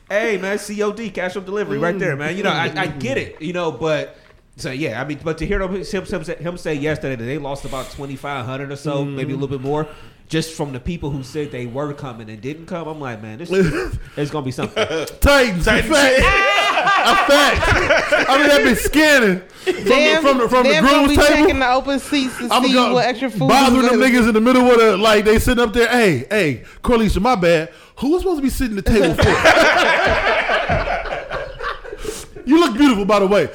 Hey 0.08 0.38
man, 0.38 0.58
COD 0.58 1.12
cash 1.12 1.36
on 1.36 1.44
delivery 1.44 1.78
right 1.78 1.98
there, 1.98 2.16
man. 2.16 2.36
You 2.36 2.42
know, 2.42 2.50
I, 2.50 2.64
I 2.64 2.88
mm. 2.88 2.98
get 2.98 3.18
it. 3.18 3.40
You 3.42 3.52
know, 3.52 3.70
but 3.70 4.16
so 4.56 4.72
yeah, 4.72 5.00
I 5.00 5.04
mean, 5.04 5.20
but 5.22 5.38
to 5.38 5.46
hear 5.46 5.60
him, 5.62 5.74
him, 5.74 5.84
him, 5.84 6.24
say- 6.24 6.36
him 6.36 6.58
say 6.58 6.74
yesterday 6.74 7.14
that 7.14 7.24
they 7.24 7.38
lost 7.38 7.64
about 7.64 7.90
twenty 7.90 8.16
five 8.16 8.44
hundred 8.44 8.72
or 8.72 8.76
so, 8.76 9.04
maybe 9.04 9.20
a 9.20 9.24
mm-hmm. 9.26 9.42
little 9.42 9.58
bit 9.58 9.64
more, 9.64 9.86
just 10.28 10.52
from 10.54 10.72
the 10.72 10.80
people 10.80 11.10
who 11.10 11.22
said 11.22 11.50
they 11.50 11.66
were 11.66 11.92
coming 11.94 12.28
and 12.28 12.40
didn't 12.40 12.66
come. 12.66 12.86
I'm 12.86 13.00
like, 13.00 13.22
man, 13.22 13.38
this 13.38 13.50
it's 14.16 14.30
gonna 14.30 14.44
be 14.44 14.50
something. 14.50 14.84
Titans, 15.20 15.66
a 15.66 15.82
fact. 15.82 16.18
a 16.18 17.16
fact. 17.32 18.28
I 18.28 18.38
mean, 18.38 18.48
that 18.48 18.60
be 18.64 18.74
scanning 18.74 19.40
from 19.40 19.84
Damn, 19.84 20.22
the, 20.22 20.28
from 20.28 20.38
the, 20.38 20.48
from 20.48 20.62
the 20.64 20.70
damn 20.70 20.84
gonna 20.84 20.96
groom's 21.06 21.08
be 21.10 21.16
table. 21.16 21.28
checking 21.46 21.58
the 21.60 21.70
open 21.72 21.98
seats 21.98 22.36
to 22.38 22.48
I'm 22.50 22.62
see 22.64 22.74
gonna 22.74 22.92
what 22.94 23.06
extra 23.06 23.30
food. 23.30 23.48
bothering 23.48 23.84
is 23.84 23.90
them 23.90 24.00
niggas 24.00 24.28
in 24.28 24.34
the 24.34 24.40
middle 24.40 24.70
of 24.70 24.78
the 24.78 24.96
like 24.96 25.24
they 25.24 25.38
sitting 25.38 25.62
up 25.64 25.72
there. 25.72 25.88
Hey, 25.88 26.26
hey, 26.30 26.64
Corlisha, 26.82 27.20
my 27.22 27.34
bad. 27.34 27.72
Who 27.96 28.10
was 28.12 28.22
supposed 28.22 28.38
to 28.38 28.42
be 28.42 28.50
sitting 28.50 28.76
at 28.78 28.84
the 28.84 28.92
table 28.92 29.14
for? 29.14 29.28
you 32.48 32.60
look 32.60 32.76
beautiful, 32.76 33.04
by 33.04 33.18
the 33.18 33.26
way. 33.26 33.48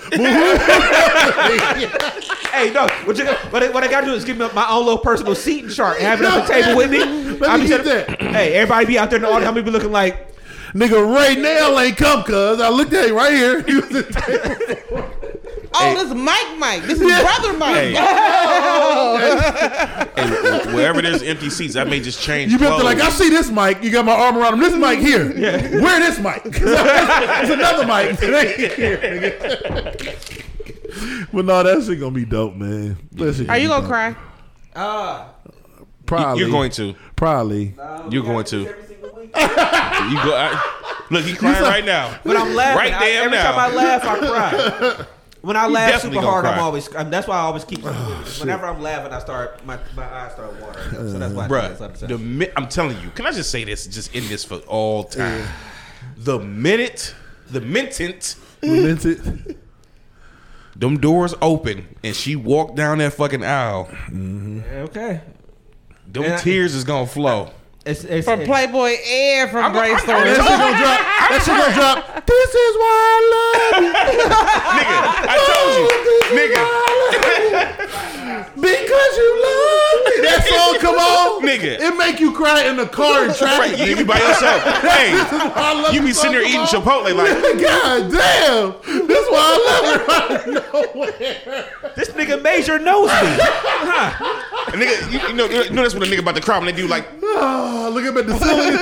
But 2.54 2.60
who- 2.60 2.66
hey, 2.68 2.74
no, 2.74 2.88
what, 3.06 3.18
you, 3.18 3.26
what, 3.26 3.64
I, 3.64 3.70
what 3.72 3.84
I 3.84 3.88
gotta 3.88 4.06
do 4.06 4.14
is 4.14 4.24
give 4.24 4.38
me 4.38 4.48
my 4.54 4.68
own 4.70 4.86
little 4.86 5.00
personal 5.00 5.34
seating 5.36 5.70
chart 5.70 5.98
and 5.98 6.06
have 6.08 6.22
it 6.22 6.28
on 6.28 6.42
the 6.42 6.46
table 6.48 6.78
with 6.78 6.92
me. 6.92 7.04
Let 7.40 7.50
I 7.50 7.58
me 7.58 7.64
be 7.64 7.68
get 7.70 7.84
that. 7.86 8.22
Hey, 8.22 8.54
everybody 8.54 8.86
be 8.86 9.00
out 9.00 9.10
there 9.10 9.18
in 9.18 9.24
the 9.24 9.28
audience. 9.30 9.46
How 9.46 9.52
many 9.52 9.64
be 9.66 9.72
looking 9.72 9.92
like? 9.92 10.30
Nigga, 10.74 11.16
Ray 11.16 11.36
Nail 11.42 11.78
ain't 11.80 11.98
come, 11.98 12.24
cuz 12.24 12.60
I 12.60 12.70
looked 12.70 12.94
at 12.94 13.10
him 13.10 13.16
right 13.16 13.34
here. 13.34 13.62
He 13.62 13.76
was 13.76 13.96
at 13.96 14.08
the 14.08 14.22
table. 14.22 15.10
Oh, 15.76 15.94
this 15.96 16.04
is 16.04 16.14
Mike 16.14 16.58
Mike. 16.60 16.84
This 16.84 17.02
is 17.02 17.08
brother 17.22 17.54
Mike. 17.58 17.76
Hey. 17.76 17.96
And 20.16 20.30
wh- 20.30 20.74
wherever 20.76 21.02
there's 21.02 21.24
empty 21.24 21.50
seats, 21.50 21.76
I 21.76 21.84
may 21.84 22.00
just 22.00 22.22
change. 22.22 22.52
You 22.52 22.60
better 22.60 22.72
clothes. 22.76 22.84
like, 22.84 23.00
I 23.00 23.10
see 23.10 23.30
this 23.30 23.50
Mike. 23.50 23.82
You 23.84 23.90
got 23.90 24.06
my 24.06 24.12
arm 24.14 24.38
around 24.38 24.54
him. 24.56 24.60
This 24.60 24.76
Mike 24.76 25.00
here. 25.00 25.32
Yeah. 25.36 25.82
Where 25.82 26.00
this 26.00 26.20
Mike? 26.20 26.44
It's 26.54 27.50
another 27.50 27.88
Mike. 27.88 28.18
It 28.22 28.60
ain't 28.62 28.74
here, 28.74 28.98
nigga. 28.98 30.33
But 31.34 31.46
no, 31.46 31.64
that 31.64 31.84
shit 31.86 32.00
gonna 32.00 32.12
be 32.12 32.26
dope, 32.26 32.56
man. 32.56 32.98
That 33.14 33.34
shit 33.36 33.50
Are 33.50 33.58
you 33.58 33.68
gonna 33.68 33.82
dope. 33.82 33.90
cry? 33.90 34.16
Ah, 34.76 35.30
Probably. 36.06 36.42
You're 36.42 36.52
going 36.52 36.72
to. 36.72 36.96
Probably. 37.16 37.74
You're 38.10 38.24
going 38.24 38.46
to. 38.46 38.74
You 39.34 40.16
go. 40.22 40.36
I, 40.36 41.06
look, 41.12 41.24
he 41.24 41.34
crying 41.34 41.64
right 41.64 41.86
now. 41.86 42.20
But 42.26 42.36
I'm 42.36 42.54
laughing. 42.54 42.78
Right 42.78 42.94
I- 42.94 43.00
damn 43.00 43.26
every 43.26 43.38
now. 43.38 43.52
time 43.52 43.72
I 43.72 43.74
laugh, 43.76 44.04
I 44.04 44.20
cry. 45.00 45.06
When 45.42 45.58
I 45.58 45.68
laugh 45.68 45.92
definitely 45.92 46.16
super 46.20 46.22
gonna 46.26 46.32
hard, 46.32 46.46
I'm 46.46 46.54
cry. 46.54 46.64
always. 46.64 46.96
I'm, 46.96 47.10
that's 47.10 47.28
why 47.28 47.36
I 47.36 47.40
always 47.42 47.66
keep. 47.66 47.80
whenever 48.40 48.66
I'm 48.66 48.82
laughing, 48.82 49.12
I 49.12 49.20
start 49.20 49.66
my, 49.66 49.78
my 49.94 50.06
eyes 50.06 50.32
start 50.34 50.54
watering. 50.62 50.90
So 51.12 51.20
that's 51.20 51.34
why. 51.34 51.46
I 51.46 51.48
do 51.50 51.54
this 51.54 51.80
Bruh, 51.80 51.96
stuff. 51.98 52.10
the 52.10 52.18
mi- 52.18 52.48
I'm 52.56 52.68
telling 52.70 52.98
you, 53.02 53.10
can 53.10 53.26
I 53.26 53.32
just 53.34 53.52
say 53.52 53.66
this? 53.66 53.86
Just 53.88 54.16
in 54.16 54.26
this 54.30 54.46
for 54.46 54.60
all 54.68 55.04
time. 55.04 55.46
The 56.18 56.40
minute, 56.40 57.14
the 57.52 57.60
minute, 57.60 58.36
Meant 58.62 59.06
it. 59.06 59.58
Them 60.76 61.00
doors 61.00 61.34
open 61.42 61.96
and 62.04 62.16
she 62.16 62.36
walked 62.36 62.76
down 62.76 62.98
that 63.00 63.14
fucking 63.14 63.44
aisle, 63.44 63.86
mm-hmm. 64.08 64.62
okay. 64.86 65.22
them 66.08 66.24
And 66.24 66.34
I- 66.34 66.38
tears 66.38 66.74
is 66.76 66.84
gonna 66.84 67.08
flow. 67.08 67.52
It's, 67.86 68.04
it's, 68.06 68.24
From 68.26 68.40
it's- 68.42 68.48
Playboy 68.48 68.92
and 68.96 69.52
from 69.52 69.66
I'm- 69.66 69.76
I'm- 69.76 69.92
That 69.92 70.00
shit 70.00 70.08
gonna 70.08 70.36
drop. 70.80 71.00
That 71.04 71.42
shit 71.44 71.52
gonna 71.52 71.74
drop. 71.76 72.26
This 72.26 72.52
is 72.56 72.74
why 72.80 72.96
I 73.12 73.20
love 73.34 73.84
you. 73.84 73.92
Nigga, 74.80 74.98
I 75.28 75.36
told 75.52 75.72
you, 75.76 75.84
oh, 75.92 76.32
nigga, 76.32 76.64
You. 76.64 78.04
Because 78.56 79.14
you 79.20 79.30
love 79.44 80.00
me. 80.08 80.16
That 80.24 80.40
song 80.48 80.80
come 80.80 80.96
on. 80.96 81.44
Nigga. 81.44 81.80
It 81.82 81.98
make 81.98 82.20
you 82.22 82.32
cry 82.32 82.64
in 82.64 82.78
the 82.78 82.86
car 82.88 83.26
in 83.26 83.34
traffic. 83.34 83.78
right? 83.78 83.88
You 83.88 83.98
be 83.98 84.04
by 84.06 84.18
yourself. 84.18 84.64
Hey, 84.82 85.12
This 85.12 85.32
is 85.34 85.40
why 85.40 85.52
I 85.56 85.74
love 85.82 85.94
you 85.94 86.00
be 86.02 86.08
the 86.08 86.14
sitting 86.14 86.32
there 86.32 86.44
eating 86.48 86.62
on. 86.62 86.68
Chipotle 86.68 87.14
like, 87.14 87.62
God 87.62 88.12
damn. 88.12 89.08
This 89.08 89.20
is 89.20 89.30
why 89.30 89.44
I 89.44 89.58
love 89.68 89.86
her 89.92 90.12
out 90.14 90.32
of 90.32 90.48
nowhere. 90.94 91.66
this 91.98 92.10
nigga 92.12 92.42
Major 92.42 92.80
knows 92.80 93.08
me. 93.10 93.14
Huh. 93.44 94.72
and 94.72 94.82
nigga, 94.82 95.12
you, 95.12 95.20
you 95.28 95.34
know, 95.36 95.46
you 95.46 95.70
know 95.72 95.82
that's 95.82 95.94
when 95.94 96.04
a 96.04 96.06
nigga 96.06 96.20
about 96.20 96.36
to 96.36 96.42
cry 96.42 96.58
when 96.58 96.66
they 96.68 96.72
do 96.72 96.88
like, 96.88 97.06
oh, 97.24 97.73
Ah, 97.76 97.86
oh, 97.88 97.90
look 97.90 98.06
up 98.06 98.16
at 98.18 98.28
the 98.28 98.38
ceiling. 98.38 98.78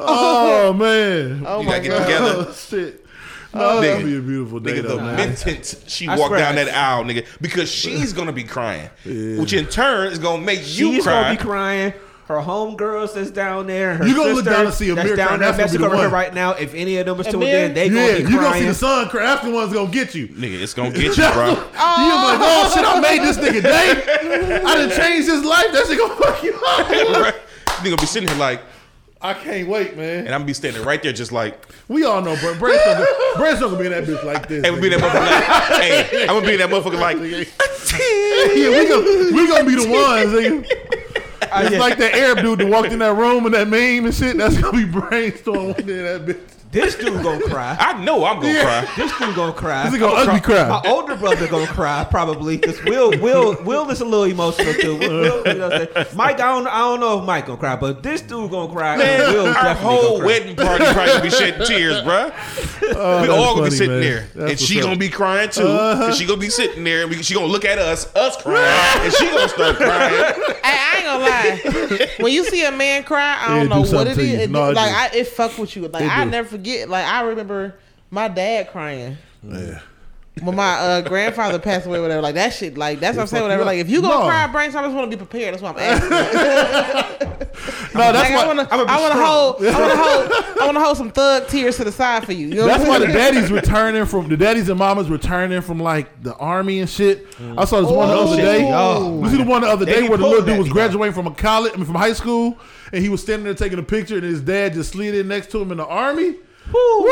oh 0.00 0.72
man. 0.72 1.44
Oh 1.46 1.60
you 1.60 1.66
my 1.66 1.78
gotta 1.78 1.82
get 1.82 1.90
god. 1.90 2.04
together. 2.04 2.46
Oh 2.48 2.52
shit. 2.52 2.98
Oh. 3.54 3.78
Oh, 3.78 3.80
no, 3.80 3.80
that'll 3.82 4.06
be 4.06 4.16
a 4.16 4.20
beautiful 4.20 4.60
day 4.60 4.78
Nigga, 4.78 4.82
though, 4.82 4.96
the 4.96 5.02
man. 5.02 5.16
minute 5.44 5.84
she 5.86 6.08
I 6.08 6.16
walked 6.16 6.36
down 6.38 6.54
that 6.54 6.68
aisle, 6.70 7.04
nigga, 7.04 7.26
because 7.38 7.70
she's 7.70 8.14
gonna 8.14 8.32
be 8.32 8.44
crying, 8.44 8.88
which 9.04 9.52
in 9.52 9.66
turn 9.66 10.10
is 10.10 10.18
gonna 10.18 10.42
make 10.42 10.60
you 10.60 10.94
She's 10.94 11.02
cry. 11.04 11.34
She's 11.34 11.36
gonna 11.36 11.36
be 11.38 11.42
crying. 11.44 11.92
Her 12.28 12.36
homegirls 12.36 13.14
that's 13.14 13.30
down 13.32 13.66
there. 13.66 13.96
Her 13.96 14.06
You 14.06 14.14
gonna 14.14 14.32
look 14.32 14.44
down 14.44 14.66
and 14.66 14.74
see 14.74 14.90
that's 14.90 15.00
Amir 15.06 15.16
down 15.16 15.40
there 15.40 15.52
that's 15.52 15.56
gonna 15.56 15.62
messing 15.64 15.80
the 15.80 15.88
her 16.04 16.08
right 16.08 16.32
now. 16.32 16.52
If 16.52 16.72
any 16.72 16.96
of 16.98 17.06
them 17.06 17.18
is 17.20 17.26
tuned 17.26 17.42
Amir? 17.42 17.64
in, 17.66 17.74
they 17.74 17.86
Yeah, 17.88 18.12
gonna 18.12 18.24
be 18.28 18.32
you 18.32 18.40
gonna 18.40 18.58
see 18.58 18.66
the 18.66 18.74
sun 18.74 19.08
cry. 19.08 19.22
That's 19.24 19.44
the 19.44 19.50
one's 19.50 19.72
gonna 19.72 19.90
get 19.90 20.14
you. 20.14 20.28
Nigga, 20.28 20.62
it's 20.62 20.72
gonna 20.72 20.90
get 20.92 21.02
you, 21.16 21.32
bro. 21.32 21.48
You 21.50 21.54
gonna 21.56 21.74
like, 21.74 22.38
oh 22.40 22.72
shit, 22.74 22.84
I 22.84 23.00
made 23.00 23.22
this 23.22 23.36
nigga 23.38 23.62
day. 23.62 24.60
I 24.64 24.74
done 24.76 24.90
changed 24.90 25.28
his 25.28 25.44
life. 25.44 25.72
That 25.72 25.86
shit 25.88 25.98
gonna 25.98 26.14
fuck 26.14 26.42
you 26.44 26.54
up. 26.54 26.86
Bruh. 26.86 27.34
Nigga 27.84 28.00
be 28.00 28.06
sitting 28.06 28.28
here 28.28 28.38
like, 28.38 28.62
I 29.20 29.34
can't 29.34 29.68
wait, 29.68 29.96
man. 29.96 30.20
and 30.20 30.28
I'm 30.28 30.40
gonna 30.42 30.44
be 30.46 30.52
standing 30.54 30.82
right 30.84 31.02
there, 31.02 31.12
just 31.12 31.32
like, 31.32 31.66
We 31.88 32.04
all 32.04 32.22
know, 32.22 32.36
bro. 32.36 32.56
Brand's 32.56 32.84
gonna, 32.84 33.06
Brand's 33.36 33.60
gonna 33.60 33.76
be 33.78 33.86
in 33.86 33.90
that 33.92 34.04
bitch 34.04 34.24
like 34.24 34.46
this. 34.48 34.64
hey, 34.64 34.70
we 34.70 34.80
be 34.80 34.92
in 34.94 35.00
that 35.00 35.10
motherfucker. 35.10 35.70
Like, 35.70 36.06
hey, 36.06 36.22
I'm 36.22 36.28
gonna 36.28 36.46
be 36.46 36.52
in 36.54 36.58
that 36.60 36.70
motherfucker 36.70 37.00
like, 37.00 37.16
yeah, 38.56 38.70
we 38.70 38.88
gonna 38.88 39.34
we 39.34 39.48
gonna 39.48 39.64
be 39.64 39.74
the 39.74 39.90
ones. 39.90 40.32
Nigga. 40.32 41.01
It's 41.54 41.76
like 41.76 41.98
that 41.98 42.14
Arab 42.14 42.38
dude 42.40 42.58
that 42.60 42.68
walked 42.68 42.92
in 42.92 42.98
that 43.00 43.16
room 43.16 43.46
and 43.46 43.54
that 43.54 43.68
meme 43.68 44.06
and 44.06 44.14
shit. 44.14 44.36
That's 44.36 44.56
gonna 44.58 44.76
be 44.76 44.84
brainstorm 44.84 45.70
in 45.70 45.86
that 45.86 46.26
bitch. 46.26 46.51
This 46.72 46.96
dude 46.96 47.22
gonna 47.22 47.44
cry. 47.48 47.76
I 47.78 48.02
know 48.02 48.24
I'm 48.24 48.40
gonna 48.40 48.52
Yeah. 48.54 48.84
cry. 48.84 48.94
This 48.96 49.12
dude 49.18 49.36
gonna 49.36 49.52
cry. 49.52 49.84
This 49.90 49.94
nigga 49.94 50.00
gonna 50.00 50.30
ugly 50.30 50.40
cry. 50.40 50.68
My 50.68 50.82
older 50.90 51.16
brother 51.16 51.46
gonna 51.46 51.66
cry 51.66 52.04
probably 52.10 52.56
because 52.56 52.82
Will 52.84 53.10
Will 53.20 53.62
Will 53.62 53.88
is 53.90 54.00
a 54.00 54.04
little 54.06 54.24
emotional 54.24 54.72
too. 54.74 54.96
Will, 54.96 55.10
Will, 55.10 55.46
you 55.46 55.54
know 55.58 55.68
what 55.68 55.96
I'm 55.96 56.04
saying? 56.06 56.16
Mike, 56.16 56.40
I 56.40 56.48
don't 56.54 56.66
I 56.66 56.78
don't 56.78 57.00
know 57.00 57.18
if 57.20 57.26
Mike 57.26 57.46
gonna 57.46 57.58
cry, 57.58 57.76
but 57.76 58.02
this 58.02 58.22
dude 58.22 58.50
gonna 58.50 58.72
cry. 58.72 58.96
Man, 58.96 59.20
and 59.20 59.32
Will 59.34 59.46
our 59.48 59.74
whole 59.74 60.16
cry. 60.18 60.26
wedding 60.26 60.56
party 60.56 60.84
probably 60.84 61.06
gonna 61.12 61.22
be 61.22 61.30
shedding 61.30 61.66
tears, 61.66 62.00
bruh. 62.02 62.32
Oh, 62.96 63.22
we 63.22 63.28
all 63.28 63.54
gonna 63.54 63.56
funny, 63.56 63.70
be 63.70 63.76
sitting 63.76 63.90
man. 63.92 64.00
there, 64.00 64.28
That's 64.34 64.50
and 64.52 64.60
she 64.60 64.78
up. 64.78 64.84
gonna 64.84 64.96
be 64.96 65.08
crying 65.10 65.50
too. 65.50 65.60
And 65.62 65.70
uh-huh. 65.70 66.12
she 66.14 66.24
gonna 66.26 66.40
be 66.40 66.48
sitting 66.48 66.84
there, 66.84 67.02
and 67.02 67.10
we- 67.10 67.22
she 67.22 67.34
gonna 67.34 67.46
look 67.46 67.64
at 67.66 67.78
us, 67.78 68.12
us 68.16 68.40
crying, 68.40 68.64
and 69.04 69.12
she 69.12 69.26
gonna 69.26 69.48
start 69.48 69.76
crying. 69.76 70.14
Hey, 70.64 70.78
I 70.78 70.96
ain't 70.96 71.04
gonna 71.04 71.98
lie. 71.98 72.08
When 72.20 72.32
you 72.32 72.44
see 72.44 72.64
a 72.64 72.72
man 72.72 73.02
cry, 73.04 73.36
I 73.40 73.48
don't 73.48 73.58
It 73.58 73.62
do 73.64 73.68
know 73.92 73.98
what 73.98 74.06
it 74.06 74.12
is. 74.12 74.18
it 74.18 74.20
to 74.20 74.26
you. 74.26 74.34
is. 74.34 74.40
It, 74.44 74.50
No, 74.50 74.70
it 74.70 74.74
like. 74.74 74.92
I, 75.12 75.16
it 75.16 75.26
fuck 75.26 75.58
with 75.58 75.76
you. 75.76 75.88
Like 75.88 76.04
I 76.10 76.24
never 76.24 76.48
forget. 76.48 76.61
Like 76.88 77.04
I 77.06 77.22
remember 77.22 77.74
my 78.10 78.28
dad 78.28 78.70
crying. 78.70 79.16
Yeah. 79.42 79.80
when 80.40 80.54
my 80.56 80.74
uh, 80.78 81.00
grandfather 81.02 81.58
passed 81.58 81.86
away, 81.86 82.00
whatever, 82.00 82.22
like 82.22 82.34
that 82.36 82.52
shit, 82.54 82.78
like 82.78 83.00
that's 83.00 83.16
what 83.16 83.22
I'm 83.22 83.28
saying, 83.28 83.42
whatever. 83.42 83.64
Like 83.64 83.78
if 83.80 83.90
you 83.90 84.00
gonna 84.00 84.20
No. 84.24 84.28
cry 84.30 84.46
brain, 84.46 84.70
so 84.72 84.78
I 84.78 84.82
just 84.82 84.94
want 84.94 85.10
to 85.10 85.16
be 85.16 85.22
prepared. 85.24 85.52
That's 85.54 85.62
what 85.62 85.76
I'm 85.76 85.82
asking. 85.82 87.28
No, 87.94 88.10
that's 88.10 88.30
like, 88.30 88.32
I 88.32 88.46
why. 88.46 88.54
want 88.54 88.68
to, 88.68 88.74
I'ma 88.74 88.84
I 88.88 89.00
want 89.00 89.12
to 89.12 89.22
hold, 89.22 89.66
I 89.66 89.80
want 89.80 89.92
to 89.92 89.98
hold, 89.98 90.56
I 90.62 90.64
want 90.64 90.76
to 90.78 90.80
hold 90.82 90.96
some 90.96 91.10
thug 91.10 91.46
tears 91.48 91.76
to 91.76 91.84
the 91.84 91.92
side 91.92 92.24
for 92.24 92.32
you. 92.32 92.48
you 92.48 92.54
know 92.54 92.66
That's 92.66 92.88
why 92.88 92.98
the 92.98 93.04
saying? 93.12 93.34
daddies 93.34 93.50
returning 93.52 94.06
from 94.06 94.28
the 94.30 94.36
daddies 94.38 94.70
and 94.70 94.78
mamas 94.78 95.10
returning 95.10 95.60
from 95.60 95.78
like 95.78 96.22
the 96.22 96.34
army 96.36 96.80
and 96.80 96.88
shit. 96.88 97.26
I 97.58 97.66
saw 97.66 97.82
this 97.82 97.90
one 97.90 98.08
the 98.08 98.14
Oh, 98.14 98.20
other 98.28 98.36
shit. 98.36 98.44
day. 98.46 98.70
Oh, 98.72 99.22
you 99.22 99.28
see 99.30 99.36
the 99.36 99.44
one 99.44 99.60
the 99.60 99.68
other 99.68 99.84
day 99.84 100.08
where 100.08 100.16
the 100.16 100.26
little 100.26 100.44
dude 100.44 100.58
was 100.58 100.68
nigga. 100.68 100.72
graduating 100.72 101.12
from 101.12 101.26
a 101.26 101.32
college, 101.34 101.72
I 101.74 101.76
mean, 101.76 101.84
from 101.84 101.96
high 101.96 102.14
school, 102.14 102.56
and 102.94 103.02
he 103.02 103.10
was 103.10 103.20
standing 103.20 103.44
there 103.44 103.52
taking 103.54 103.78
a 103.78 103.82
picture, 103.82 104.14
and 104.14 104.24
his 104.24 104.40
dad 104.40 104.72
just 104.72 104.92
slid 104.92 105.14
in 105.14 105.28
next 105.28 105.50
to 105.50 105.60
him 105.60 105.70
in 105.70 105.76
the 105.76 105.86
army. 105.86 106.36
Woo! 106.72 107.08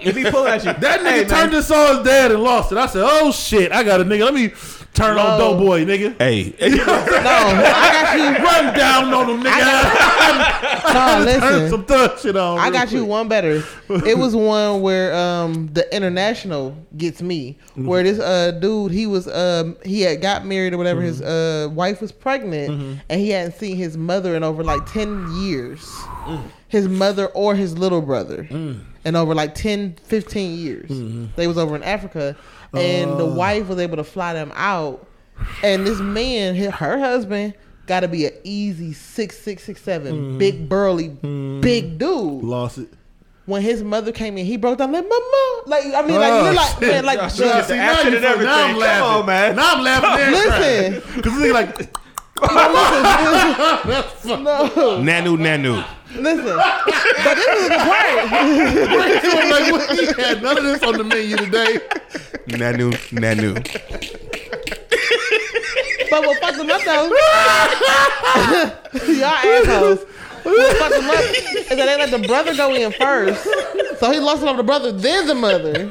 If 0.00 0.16
he 0.16 0.24
pull 0.30 0.46
at 0.46 0.64
you, 0.64 0.72
That 0.80 1.00
nigga 1.00 1.10
hey, 1.10 1.20
man, 1.22 1.26
turned 1.28 1.54
and 1.54 1.64
saw 1.64 1.96
his 1.96 2.06
dad 2.06 2.30
and 2.30 2.42
lost 2.42 2.72
it. 2.72 2.78
I 2.78 2.86
said, 2.86 3.02
"Oh 3.04 3.32
shit, 3.32 3.72
I 3.72 3.82
got 3.82 4.00
a 4.00 4.04
nigga. 4.04 4.24
Let 4.24 4.34
me 4.34 4.52
turn 4.92 5.16
on 5.18 5.38
Doe 5.38 5.56
Boy, 5.58 5.84
nigga. 5.84 6.14
Hey, 6.18 6.54
No, 6.60 6.84
I 6.84 7.90
got 7.92 8.18
you. 8.18 8.44
Run 8.44 8.74
down 8.76 9.14
on 9.14 9.30
him, 9.30 9.42
nigga. 9.42 10.70
No, 10.84 10.92
Turn 10.92 11.24
listen. 11.24 11.70
some 11.70 11.84
thug 11.86 12.18
shit 12.20 12.36
on. 12.36 12.58
I 12.58 12.64
real 12.64 12.72
got 12.72 12.92
you 12.92 13.04
one 13.04 13.26
better. 13.26 13.64
It 13.88 14.16
was 14.16 14.36
one 14.36 14.80
where 14.82 15.12
um 15.14 15.68
the 15.72 15.92
international 15.94 16.76
gets 16.96 17.20
me. 17.22 17.58
Where 17.74 18.02
this 18.04 18.20
uh 18.20 18.52
dude 18.52 18.92
he 18.92 19.06
was 19.06 19.26
um 19.26 19.76
he 19.84 20.02
had 20.02 20.20
got 20.20 20.44
married 20.46 20.72
or 20.74 20.78
whatever. 20.78 21.00
His 21.00 21.20
uh 21.22 21.68
wife 21.72 22.00
was 22.00 22.12
pregnant 22.12 23.00
and 23.08 23.20
he 23.20 23.30
hadn't 23.30 23.54
seen 23.58 23.76
his 23.76 23.96
mother 23.96 24.36
in 24.36 24.44
over 24.44 24.62
like 24.62 24.84
ten 24.86 25.26
years. 25.36 25.80
His 26.74 26.88
mother 26.88 27.26
or 27.28 27.54
his 27.54 27.78
little 27.78 28.02
brher 28.02 28.48
mm. 28.48 28.80
And 29.04 29.16
over 29.16 29.32
like 29.32 29.54
10, 29.54 29.96
15 30.02 30.58
years. 30.58 30.90
Mm-hmm. 30.90 31.26
They 31.36 31.46
was 31.46 31.56
over 31.56 31.76
in 31.76 31.84
Africa 31.84 32.36
and 32.72 33.12
the 33.12 33.26
oh. 33.26 33.32
wife 33.32 33.68
was 33.68 33.78
able 33.78 33.96
to 33.96 34.02
fly 34.02 34.32
them 34.34 34.50
out. 34.56 35.06
And 35.62 35.86
this 35.86 36.00
man, 36.00 36.56
hi- 36.56 36.70
her 36.70 36.98
husband, 36.98 37.54
got 37.86 38.00
to 38.00 38.08
be 38.08 38.26
an 38.26 38.32
easy 38.42 38.92
six 38.92 39.38
six 39.38 39.62
six 39.62 39.80
seven, 39.82 40.14
mm-hmm. 40.14 40.38
big 40.38 40.68
burly, 40.68 41.10
mm-hmm. 41.10 41.60
big 41.60 41.98
dude 41.98 42.42
Lost 42.42 42.78
it. 42.78 42.88
when 43.46 43.62
his 43.62 43.84
mother 43.84 44.10
came 44.10 44.36
in, 44.36 44.44
he 44.44 44.56
broke 44.56 44.78
down 44.78 44.90
like 44.90 45.08
mama. 45.08 45.62
Like 45.66 45.84
I 45.86 46.02
mean, 46.02 46.16
like 46.18 46.32
Oh, 46.32 46.50
you 46.50 46.56
like 46.56 46.70
shit. 46.70 46.80
man, 46.80 47.04
like 47.04 47.18
Yeah, 47.18 47.28
the- 47.28 47.34
shit. 47.36 47.68
The 47.68 47.76
now 47.76 47.92
action 47.92 48.10
you 48.10 48.16
and 48.18 48.26
feel- 48.26 48.46
now 48.46 48.64
I'm 48.64 48.70
everything. 48.70 48.74
Come 48.74 48.80
laughing. 48.80 49.20
on, 49.20 49.26
man. 49.26 49.56
Now 49.56 49.74
I'm 49.74 49.82
laughing. 49.84 50.24
and 50.24 50.32
Listen. 50.32 51.02
crying. 51.02 51.16
Because 51.16 51.32
nigga 51.34 51.52
like, 51.52 51.94
no, 54.24 54.98
Nanu, 55.00 55.36
Nanu. 55.38 55.84
Listen. 56.14 56.56
But 57.24 57.34
this 57.34 57.62
is 57.62 57.68
the 57.68 57.76
part. 57.76 58.30
like 59.50 59.72
what, 59.72 59.90
he 59.98 60.06
had 60.22 60.42
none 60.42 60.58
of 60.58 60.64
this 60.64 60.82
on 60.82 60.96
the 60.96 61.04
menu 61.04 61.36
today. 61.36 61.78
Nanu, 62.48 62.92
Nanu. 63.10 63.54
But 66.10 66.26
what 66.26 66.38
fucked 66.40 66.58
him 66.58 66.70
up 66.70 66.82
though? 66.84 67.08
Y'all 69.12 69.24
assholes. 69.24 70.04
What 70.44 70.76
fucked 70.76 70.94
him 70.94 71.10
up 71.10 71.18
is 71.18 71.68
that 71.68 71.76
they 71.76 71.84
let 71.84 72.10
the 72.10 72.18
brother 72.26 72.54
go 72.54 72.74
in 72.74 72.92
first, 72.92 73.42
so 73.98 74.10
he 74.12 74.20
lost 74.20 74.42
it 74.42 74.48
on 74.48 74.56
the 74.56 74.62
brother, 74.62 74.92
then 74.92 75.26
the 75.26 75.34
mother. 75.34 75.90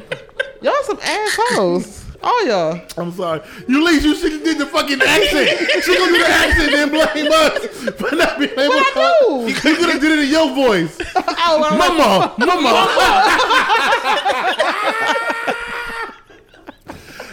Y'all 0.62 0.72
some 0.84 0.98
assholes. 1.00 2.03
Oh, 2.26 2.30
All 2.30 2.46
y'all. 2.46 2.80
I'm 2.96 3.12
sorry. 3.12 3.42
You 3.68 3.84
least 3.84 4.04
you 4.06 4.14
should 4.16 4.32
have 4.32 4.42
did 4.42 4.56
the 4.56 4.64
fucking 4.64 4.98
accent. 5.02 5.84
She 5.84 5.94
gonna 5.96 6.10
do 6.12 6.18
the 6.18 6.26
accent 6.26 6.72
and 6.72 6.90
blame 6.90 7.30
us 7.30 7.66
for 8.00 8.16
not 8.16 8.38
being 8.38 8.50
able 8.52 8.68
What 8.68 8.94
to. 8.94 9.00
I 9.00 9.14
do? 9.28 9.48
You 9.48 9.54
could 9.54 9.90
have 9.90 10.00
did 10.00 10.12
it 10.12 10.18
in 10.24 10.30
your 10.30 10.54
voice. 10.54 10.98
Oh, 11.46 11.62
I'm 11.62 11.78
like, 11.78 11.98
Mama, 11.98 12.34
mama. 12.38 12.88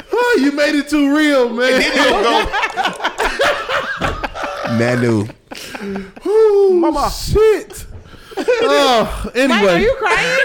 oh, 0.14 0.38
you 0.42 0.52
made 0.52 0.76
it 0.76 0.90
too 0.90 1.16
real, 1.16 1.50
man. 1.50 1.82
Nanu. 4.78 5.30
Mama. 6.82 7.10
Shit. 7.10 7.86
Oh, 8.38 9.32
Mike, 9.34 9.50
are 9.50 9.80
you 9.80 9.96
crying? 9.98 10.38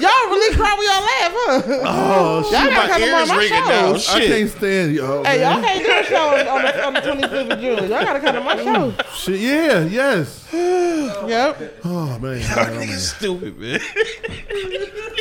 Y'all 0.00 0.28
really 0.30 0.54
cry 0.56 0.74
when 0.76 0.86
y'all 0.86 1.02
laugh, 1.02 1.32
huh? 1.34 1.62
Oh, 1.84 2.42
shit. 2.50 2.52
Y'all 2.52 2.70
gotta 2.70 2.88
come 2.92 3.02
ears 3.02 3.14
on 3.14 3.28
my 3.28 3.36
ringing 3.36 3.64
shows. 3.64 4.08
I 4.08 4.20
Shit. 4.20 4.28
can't 4.28 4.50
stand 4.50 4.90
oh, 4.90 4.94
y'all. 4.94 5.24
Hey, 5.24 5.38
man. 5.38 5.52
y'all 5.52 5.62
can't 5.62 5.84
do 5.84 5.90
a 5.92 6.04
show 6.04 6.26
on, 6.28 6.48
on, 6.48 6.62
the, 6.62 6.86
on 6.86 6.94
the 6.94 7.00
25th 7.00 7.52
of 7.52 7.60
June. 7.60 7.78
Y'all 7.78 8.04
gotta 8.04 8.20
come 8.20 8.34
to 8.34 8.40
my 8.40 8.56
show. 8.56 8.94
Shit, 9.14 9.40
yeah, 9.40 9.84
yes. 9.84 10.48
Yep. 11.26 11.80
Oh 11.84 12.18
man. 12.18 12.40
Oh, 12.42 12.78
Nigga 12.78 12.96
stupid, 12.96 13.58
man. 13.58 13.80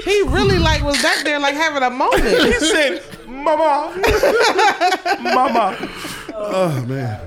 He 0.04 0.22
really 0.24 0.60
like 0.60 0.84
was 0.84 1.02
back 1.02 1.24
there 1.24 1.40
like 1.40 1.56
having 1.56 1.84
a 1.84 1.90
moment. 1.90 2.24
He 2.24 2.54
said, 2.54 3.02
Mama. 3.28 3.94
Mama. 5.22 5.78
Oh 6.34 6.86
man. 6.88 7.22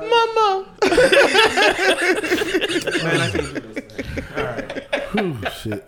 Mama. 0.00 0.66
Ooh, 5.18 5.36
shit. 5.62 5.84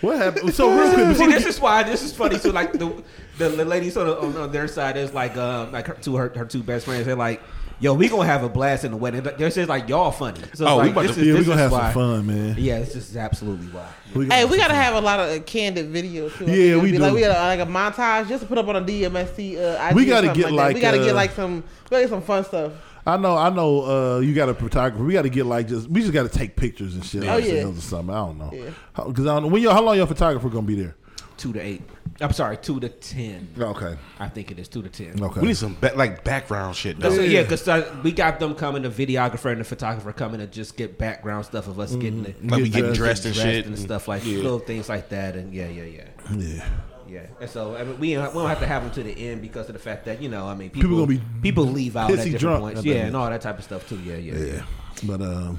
What 0.00 0.16
happened? 0.18 0.54
So 0.54 0.70
real 0.70 0.92
quick, 0.94 1.16
See, 1.16 1.26
this 1.26 1.46
is 1.46 1.60
why 1.60 1.82
this 1.82 2.02
is 2.02 2.12
funny. 2.12 2.38
So, 2.38 2.50
like 2.50 2.72
the 2.72 3.02
the, 3.38 3.48
the 3.48 3.64
ladies 3.64 3.96
on, 3.96 4.06
the, 4.06 4.18
on, 4.18 4.36
on 4.36 4.52
their 4.52 4.68
side 4.68 4.96
is 4.96 5.12
like 5.12 5.36
um 5.36 5.72
like 5.72 5.86
her 5.86 5.94
two 5.94 6.16
her, 6.16 6.30
her 6.36 6.44
two 6.44 6.62
best 6.62 6.84
friends. 6.86 7.06
They're 7.06 7.16
like, 7.16 7.42
yo, 7.80 7.94
we 7.94 8.08
gonna 8.08 8.26
have 8.26 8.42
a 8.44 8.48
blast 8.48 8.84
in 8.84 8.90
the 8.92 8.96
wedding. 8.96 9.22
They're 9.38 9.50
saying 9.50 9.68
like 9.68 9.88
y'all 9.88 10.10
funny. 10.12 10.40
So 10.54 10.66
Oh, 10.66 10.76
we 10.76 10.82
like, 10.84 10.90
about 10.92 11.02
this 11.06 11.14
to- 11.16 11.20
is, 11.22 11.26
yeah, 11.26 11.32
this 11.34 11.40
we 11.40 11.46
gonna 11.46 11.62
have 11.62 11.72
why. 11.72 11.92
some 11.92 11.94
fun, 11.94 12.26
man. 12.26 12.54
Yeah, 12.58 12.78
this 12.80 12.94
is 12.94 13.16
absolutely 13.16 13.66
why. 13.68 13.88
We 14.14 14.26
Hey, 14.28 14.44
we 14.44 14.56
gotta 14.56 14.74
fun. 14.74 14.82
have 14.82 14.94
a 14.96 15.00
lot 15.00 15.20
of 15.20 15.30
uh, 15.30 15.42
candid 15.44 15.92
videos 15.92 16.36
too. 16.36 16.44
Yeah, 16.46 16.52
It'll 16.72 16.80
we 16.82 16.92
be 16.92 16.96
do. 16.98 17.02
Like 17.02 17.14
we 17.14 17.20
got 17.20 17.58
like 17.58 17.60
a 17.66 17.70
montage 17.70 18.28
just 18.28 18.42
to 18.42 18.48
put 18.48 18.58
up 18.58 18.68
on 18.68 18.76
a 18.76 18.80
DMST. 18.82 19.56
Uh, 19.58 19.88
IG 19.88 19.94
We 19.96 20.04
gotta 20.06 20.26
something 20.28 20.42
get, 20.42 20.48
that. 20.50 20.54
like, 20.54 20.74
we 20.74 20.80
gotta 20.80 21.00
uh, 21.00 21.04
get 21.04 21.14
like 21.14 21.30
some 21.32 21.56
we 21.56 21.90
gotta 21.90 22.02
get 22.04 22.10
some 22.10 22.22
fun 22.22 22.44
stuff. 22.44 22.72
I 23.06 23.16
know, 23.16 23.36
I 23.36 23.50
know. 23.50 24.16
Uh, 24.16 24.20
you 24.20 24.34
got 24.34 24.48
a 24.48 24.54
photographer. 24.54 25.04
We 25.04 25.12
got 25.12 25.22
to 25.22 25.28
get 25.28 25.46
like 25.46 25.68
just. 25.68 25.88
We 25.88 26.00
just 26.00 26.12
got 26.12 26.22
to 26.22 26.28
take 26.38 26.56
pictures 26.56 26.94
and 26.94 27.04
shit. 27.04 27.24
Oh, 27.24 27.26
like 27.26 27.44
yeah. 27.44 27.66
or 27.66 27.74
something. 27.74 28.14
I 28.14 28.18
don't 28.18 28.38
know. 28.38 28.50
Yeah. 28.52 28.70
Because 29.06 29.26
I 29.26 29.34
don't 29.34 29.42
know 29.44 29.48
when 29.48 29.62
you 29.62 29.70
how 29.70 29.82
long 29.82 29.96
your 29.96 30.06
photographer 30.06 30.48
gonna 30.48 30.66
be 30.66 30.74
there? 30.74 30.96
Two 31.36 31.52
to 31.52 31.60
eight. 31.60 31.82
I'm 32.20 32.32
sorry, 32.32 32.56
two 32.56 32.78
to 32.80 32.88
ten. 32.88 33.48
Okay. 33.58 33.96
I 34.20 34.28
think 34.28 34.52
it 34.52 34.58
is 34.58 34.68
two 34.68 34.82
to 34.82 34.88
ten. 34.88 35.22
Okay. 35.22 35.40
We 35.40 35.48
need 35.48 35.56
some 35.56 35.76
ba- 35.80 35.92
like 35.96 36.22
background 36.22 36.76
shit, 36.76 36.98
though. 36.98 37.10
So, 37.10 37.22
yeah, 37.22 37.42
because 37.42 37.66
uh, 37.66 37.94
we 38.04 38.12
got 38.12 38.38
them 38.38 38.54
coming, 38.54 38.82
the 38.82 38.88
videographer 38.88 39.50
and 39.50 39.60
the 39.60 39.64
photographer 39.64 40.12
coming 40.12 40.38
to 40.38 40.46
just 40.46 40.76
get 40.76 40.96
background 40.96 41.44
stuff 41.44 41.66
of 41.66 41.80
us 41.80 41.96
getting 41.96 42.24
it, 42.24 42.46
Like 42.46 42.62
we 42.62 42.68
getting 42.68 42.92
dressed 42.92 43.24
dressed 43.24 43.24
and 43.24 43.34
dressed 43.34 43.48
shit. 43.48 43.66
and 43.66 43.78
stuff 43.78 44.06
like 44.06 44.24
little 44.24 44.60
things 44.60 44.88
like 44.88 45.08
that, 45.08 45.34
and 45.34 45.52
yeah, 45.52 45.68
yeah, 45.68 45.84
yeah. 45.84 46.08
yeah. 46.36 46.64
Yeah, 47.08 47.26
and 47.40 47.48
so 47.50 47.76
I 47.76 47.84
mean, 47.84 47.98
we, 48.00 48.08
we 48.08 48.14
don't 48.14 48.48
have 48.48 48.60
to 48.60 48.66
have 48.66 48.82
them 48.82 48.92
to 48.92 49.02
the 49.02 49.28
end 49.28 49.42
because 49.42 49.68
of 49.68 49.74
the 49.74 49.78
fact 49.78 50.04
that 50.06 50.22
you 50.22 50.28
know, 50.28 50.46
I 50.46 50.54
mean, 50.54 50.70
people, 50.70 50.90
People 50.90 51.06
gonna 51.06 51.18
be 51.18 51.22
people 51.42 51.64
leave 51.64 51.96
out 51.96 52.10
at 52.10 52.16
different 52.16 52.38
drunk 52.38 52.60
points, 52.62 52.84
yeah, 52.84 53.06
and 53.06 53.16
all 53.16 53.28
that 53.28 53.40
type 53.40 53.58
of 53.58 53.64
stuff 53.64 53.88
too. 53.88 53.98
Yeah, 54.00 54.16
yeah, 54.16 54.34
yeah. 54.34 54.44
Yeah. 54.54 54.62
But 55.04 55.20
um, 55.20 55.58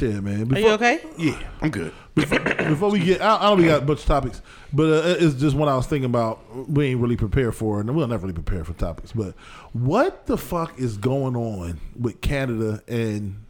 yeah, 0.00 0.20
man. 0.20 0.54
Are 0.54 0.58
you 0.58 0.70
okay? 0.70 1.00
Yeah, 1.16 1.38
I'm 1.60 1.70
good. 1.70 1.92
before 2.14 2.90
we 2.90 2.98
get, 2.98 3.20
I, 3.20 3.36
I 3.36 3.50
know 3.50 3.56
we 3.56 3.64
got 3.64 3.82
a 3.82 3.84
bunch 3.86 4.00
of 4.00 4.06
topics, 4.06 4.42
but 4.72 4.84
uh, 4.84 5.16
it's 5.18 5.34
just 5.34 5.56
one 5.56 5.68
I 5.68 5.76
was 5.76 5.86
thinking 5.86 6.06
about. 6.06 6.40
We 6.68 6.88
ain't 6.88 7.00
really 7.00 7.16
prepared 7.16 7.54
for, 7.54 7.80
and 7.80 7.94
we'll 7.94 8.06
never 8.06 8.26
really 8.26 8.34
prepare 8.34 8.64
for 8.64 8.72
topics. 8.74 9.12
But 9.12 9.34
what 9.72 10.26
the 10.26 10.36
fuck 10.36 10.78
is 10.78 10.96
going 10.96 11.36
on 11.36 11.80
with 11.98 12.20
Canada? 12.20 12.82
And 12.88 13.44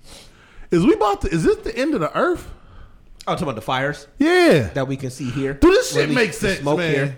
is 0.71 0.85
we 0.85 0.95
about 0.95 1.23
to? 1.23 1.29
Is 1.29 1.45
this 1.45 1.57
the 1.59 1.77
end 1.77 1.95
of 1.95 2.01
the 2.01 2.17
earth? 2.17 2.51
Oh, 3.27 3.33
talking 3.33 3.45
about 3.45 3.55
the 3.57 3.61
fires 3.63 4.07
Yeah. 4.19 4.69
that 4.75 4.89
we 4.89 4.97
can 4.97 5.11
see 5.11 5.31
here. 5.31 5.55
Do 5.55 5.71
this 5.71 5.93
shit 5.95 6.11
make 6.11 6.33
sense, 6.33 6.59
smoke 6.61 6.79
man? 6.79 6.91
Here. 6.95 7.17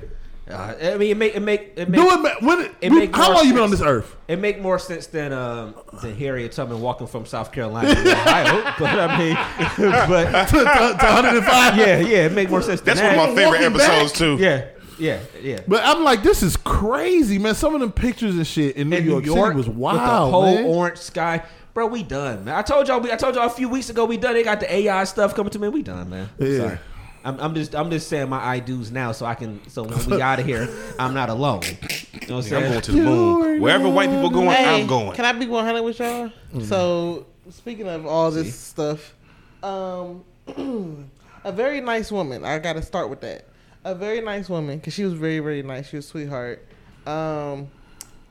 Uh, 0.50 0.74
I 0.92 0.96
mean, 0.98 1.12
it 1.12 1.16
make 1.16 1.34
it 1.34 1.40
make 1.40 1.72
it 1.76 1.88
make, 1.88 1.98
Do 1.98 2.10
it, 2.10 2.20
man. 2.22 2.34
When, 2.40 2.70
it 2.82 2.90
we- 2.92 2.98
make 2.98 3.16
how 3.16 3.28
more 3.28 3.36
long 3.36 3.46
you 3.46 3.54
been 3.54 3.62
on 3.62 3.70
this 3.70 3.80
earth? 3.80 4.14
It 4.28 4.38
make 4.38 4.60
more 4.60 4.78
sense 4.78 5.06
than 5.06 5.32
um 5.32 5.74
than 6.02 6.14
Harriet 6.16 6.52
Tubman 6.52 6.82
walking 6.82 7.06
from 7.06 7.24
South 7.24 7.50
Carolina 7.50 7.94
to 7.94 8.12
Ohio. 8.12 8.74
But 8.78 8.98
I 8.98 9.18
mean, 9.18 9.34
but 10.08 10.46
to, 10.48 10.56
to 10.56 10.64
105. 10.64 11.76
yeah, 11.78 11.98
yeah, 12.00 12.26
it 12.26 12.32
make 12.32 12.50
more 12.50 12.60
sense. 12.60 12.82
That's 12.82 13.00
than 13.00 13.16
one 13.16 13.30
of 13.30 13.34
my 13.34 13.42
favorite 13.42 13.60
Walking 13.62 13.78
back? 13.78 13.88
episodes 13.88 14.12
too. 14.18 14.36
Yeah, 14.38 14.66
yeah, 14.98 15.20
yeah. 15.40 15.60
But 15.66 15.82
I'm 15.84 16.04
like, 16.04 16.22
this 16.22 16.42
is 16.42 16.58
crazy, 16.58 17.38
man. 17.38 17.54
Some 17.54 17.74
of 17.74 17.80
them 17.80 17.92
pictures 17.92 18.34
and 18.34 18.46
shit 18.46 18.76
in 18.76 18.90
New, 18.90 18.96
in 18.98 19.04
York, 19.06 19.24
New 19.24 19.34
York 19.34 19.46
City 19.52 19.56
was 19.56 19.66
with 19.68 19.76
the 19.76 19.80
wild, 19.80 20.30
whole 20.30 20.54
man. 20.56 20.64
orange 20.66 20.98
sky. 20.98 21.42
Bro, 21.74 21.88
we 21.88 22.04
done, 22.04 22.44
man. 22.44 22.54
I 22.54 22.62
told 22.62 22.86
y'all, 22.86 23.00
we, 23.00 23.10
I 23.10 23.16
told 23.16 23.34
y'all 23.34 23.46
a 23.46 23.50
few 23.50 23.68
weeks 23.68 23.90
ago, 23.90 24.04
we 24.04 24.16
done. 24.16 24.34
They 24.34 24.44
got 24.44 24.60
the 24.60 24.72
AI 24.72 25.02
stuff 25.04 25.34
coming 25.34 25.50
to 25.50 25.58
me. 25.58 25.68
We 25.68 25.82
done, 25.82 26.08
man. 26.08 26.30
Yeah. 26.38 26.58
Sorry. 26.58 26.78
I'm, 27.24 27.40
I'm 27.40 27.54
just, 27.54 27.74
I'm 27.74 27.90
just 27.90 28.08
saying 28.08 28.28
my 28.28 28.38
I 28.38 28.60
do's 28.60 28.92
now, 28.92 29.10
so 29.10 29.26
I 29.26 29.34
can, 29.34 29.60
so 29.68 29.82
when 29.82 30.06
we 30.06 30.22
out 30.22 30.38
of 30.38 30.46
here, 30.46 30.68
I'm 31.00 31.14
not 31.14 31.30
alone. 31.30 31.62
You 31.64 31.68
know 31.68 31.76
what 31.76 32.30
I'm 32.30 32.36
I'm 32.36 32.42
saying? 32.42 32.70
going 32.70 32.80
to 32.82 32.92
the 32.92 33.02
moon. 33.02 33.60
Wherever 33.60 33.88
white 33.88 34.08
people 34.08 34.30
going, 34.30 34.50
Hey, 34.50 34.82
I'm 34.82 34.86
going. 34.86 35.16
Can 35.16 35.24
I 35.24 35.32
be 35.32 35.46
100 35.46 35.82
with 35.82 35.98
y'all? 35.98 36.28
Mm-hmm. 36.28 36.60
So, 36.60 37.26
speaking 37.50 37.88
of 37.88 38.06
all 38.06 38.30
this 38.30 38.54
stuff, 38.54 39.14
um, 39.62 40.22
a 41.44 41.50
very 41.50 41.80
nice 41.80 42.12
woman. 42.12 42.44
I 42.44 42.58
got 42.60 42.74
to 42.74 42.82
start 42.82 43.10
with 43.10 43.20
that. 43.22 43.48
A 43.84 43.94
very 43.94 44.20
nice 44.20 44.48
woman 44.48 44.78
because 44.78 44.94
she 44.94 45.04
was 45.04 45.14
very, 45.14 45.40
very 45.40 45.62
nice. 45.62 45.88
She 45.88 45.96
was 45.96 46.04
a 46.04 46.08
sweetheart. 46.08 46.66
Um, 47.06 47.68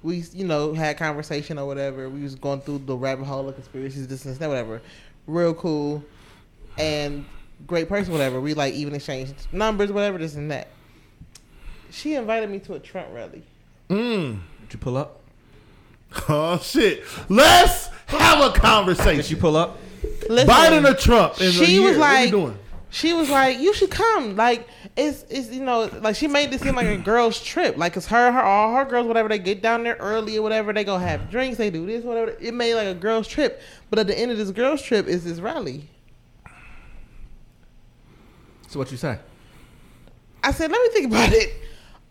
we, 0.03 0.23
you 0.33 0.45
know, 0.45 0.73
had 0.73 0.97
conversation 0.97 1.57
or 1.57 1.65
whatever. 1.65 2.09
We 2.09 2.21
was 2.21 2.35
going 2.35 2.61
through 2.61 2.79
the 2.79 2.95
rabbit 2.95 3.25
hole 3.25 3.47
of 3.49 3.55
conspiracies, 3.55 4.07
this 4.07 4.25
and 4.25 4.35
that, 4.35 4.47
whatever. 4.49 4.81
Real 5.27 5.53
cool. 5.53 6.03
And 6.77 7.25
great 7.65 7.87
person, 7.89 8.11
whatever. 8.11 8.39
We 8.41 8.53
like 8.53 8.73
even 8.73 8.93
exchanged 8.95 9.33
numbers, 9.51 9.91
whatever, 9.91 10.17
this 10.17 10.35
and 10.35 10.51
that. 10.51 10.67
She 11.91 12.15
invited 12.15 12.49
me 12.49 12.59
to 12.59 12.73
a 12.73 12.79
Trump 12.79 13.07
rally. 13.13 13.43
Mm. 13.89 14.39
Did 14.63 14.73
you 14.73 14.79
pull 14.79 14.97
up? 14.97 15.19
Oh 16.29 16.59
shit! 16.59 17.03
Let's 17.27 17.87
have 18.05 18.39
a 18.39 18.51
conversation. 18.59 19.17
Did 19.17 19.31
you 19.31 19.37
pull 19.37 19.55
up? 19.57 19.79
Listen, 20.29 20.47
Biden 20.47 20.87
or 20.87 20.93
Trump? 20.95 21.41
In 21.41 21.47
a 21.47 21.51
she 21.51 21.73
year. 21.73 21.81
was 21.89 21.97
What 21.97 22.09
we 22.09 22.15
like, 22.23 22.29
doing? 22.29 22.57
she 22.91 23.13
was 23.13 23.29
like, 23.31 23.59
you 23.59 23.73
should 23.73 23.89
come. 23.89 24.35
Like 24.35 24.67
it's 24.95 25.23
it's 25.29 25.49
you 25.49 25.63
know 25.63 25.89
like 26.01 26.15
she 26.15 26.27
made 26.27 26.51
this 26.51 26.61
seem 26.61 26.75
like 26.75 26.87
a 26.87 26.97
girls 26.97 27.41
trip. 27.41 27.77
Like 27.77 27.97
it's 27.97 28.07
her 28.07 28.31
her 28.31 28.41
all 28.41 28.75
her 28.75 28.85
girls 28.85 29.07
whatever 29.07 29.29
they 29.29 29.39
get 29.39 29.61
down 29.61 29.83
there 29.83 29.95
early 29.95 30.37
or 30.37 30.41
whatever 30.41 30.71
they 30.71 30.83
go 30.83 30.97
have 30.97 31.31
drinks 31.31 31.57
they 31.57 31.69
do 31.69 31.85
this 31.85 32.03
whatever 32.03 32.35
it 32.39 32.53
made 32.53 32.75
like 32.75 32.87
a 32.87 32.93
girls 32.93 33.27
trip. 33.27 33.61
But 33.89 33.99
at 33.99 34.07
the 34.07 34.17
end 34.17 34.31
of 34.31 34.37
this 34.37 34.51
girls 34.51 34.81
trip 34.81 35.07
is 35.07 35.23
this 35.23 35.39
rally. 35.39 35.89
So 38.73 38.79
what 38.79 38.89
you 38.89 38.97
say? 38.97 39.19
I 40.43 40.51
said, 40.51 40.71
let 40.71 40.81
me 40.81 40.89
think 40.89 41.05
about 41.05 41.31
it. 41.31 41.53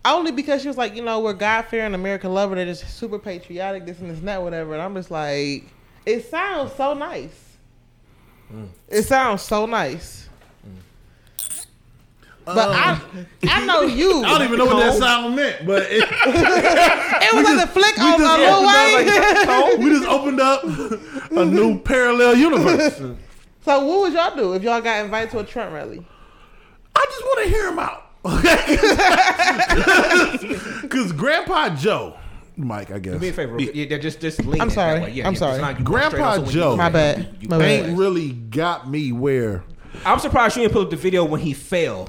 Only 0.05 0.31
because 0.31 0.63
she 0.63 0.69
was 0.69 0.77
like, 0.77 0.95
you 0.95 1.03
know, 1.03 1.19
we're 1.19 1.33
God 1.33 1.63
fearing 1.63 1.93
American 1.93 2.33
lover. 2.33 2.55
They're 2.55 2.65
just 2.67 2.89
super 2.97 3.19
patriotic, 3.19 3.85
this 3.85 3.99
and 3.99 4.09
this 4.09 4.19
and 4.19 4.29
that, 4.29 4.43
whatever. 4.43 4.73
And 4.73 4.83
I'm 4.83 4.95
just 4.95 5.11
like, 5.11 5.65
it 6.07 6.29
sounds 6.29 6.73
so 6.75 6.95
nice. 6.95 7.57
Mm. 8.53 8.69
It 8.89 9.03
sounds 9.03 9.43
so 9.43 9.67
nice. 9.67 10.29
But 12.45 12.59
I, 12.59 12.93
um, 12.93 13.01
I 13.49 13.65
know 13.67 13.83
you. 13.83 14.25
I 14.25 14.37
don't 14.39 14.43
even 14.49 14.59
know 14.59 14.67
what 14.67 14.79
that 14.81 14.95
sound 14.99 15.37
meant, 15.37 15.65
but 15.67 15.83
it, 15.89 16.03
It 17.25 17.33
was 17.35 17.45
like 17.45 17.65
a 17.65 17.69
flick 17.71 17.97
we 17.97 18.03
on 18.03 18.19
just 18.19 18.21
a 18.21 18.23
little 18.39 18.65
opened 18.65 18.81
up 18.81 19.05
way. 19.49 19.77
we 19.79 19.91
just 19.91 20.09
opened 20.09 20.41
up 20.41 20.65
a 21.31 21.45
new 21.45 21.79
parallel 21.79 22.35
universe. 22.37 22.97
so 23.65 23.85
what 23.87 24.01
would 24.01 24.13
y'all 24.13 24.35
do 24.37 24.55
if 24.55 24.63
y'all 24.63 24.81
got 24.81 25.05
invited 25.05 25.31
to 25.31 25.39
a 25.39 25.45
Trump 25.45 25.73
rally? 25.73 26.05
I 26.97 27.05
just 27.09 27.23
want 27.25 27.45
to 27.45 27.51
hear 27.51 27.69
him 27.69 27.79
out. 27.79 28.09
Because 30.83 31.13
Grandpa 31.13 31.75
Joe, 31.77 32.17
Mike, 32.57 32.91
I 32.91 32.99
guess, 32.99 33.15
Do 33.15 33.19
me 33.19 33.29
a 33.29 33.33
favor. 33.33 33.59
Yeah, 33.59 33.71
yeah, 33.89 33.99
just 33.99 34.21
just 34.21 34.45
lean 34.45 34.61
I'm 34.61 34.69
sorry. 34.71 35.11
Yeah, 35.13 35.27
I'm 35.27 35.33
yeah, 35.35 35.39
sorry. 35.39 35.53
it's 35.55 35.61
not 35.63 35.83
Grandpa 35.85 36.09
straight 36.09 36.23
up, 36.23 36.35
so 36.35 36.41
when 36.43 36.51
you- 36.51 36.55
Joe. 36.61 36.77
My 36.77 36.89
bad. 36.91 37.29
You- 37.41 37.49
My 37.49 37.59
bad. 37.59 37.71
ain't 37.87 37.99
really 37.99 38.33
got 38.33 38.91
me 38.91 39.13
where. 39.13 39.65
I'm 40.05 40.19
surprised 40.19 40.57
you 40.57 40.63
didn't 40.63 40.73
pull 40.75 40.83
up 40.83 40.91
the 40.91 40.97
video 40.97 41.25
when 41.25 41.41
he 41.41 41.53
fell 41.55 42.09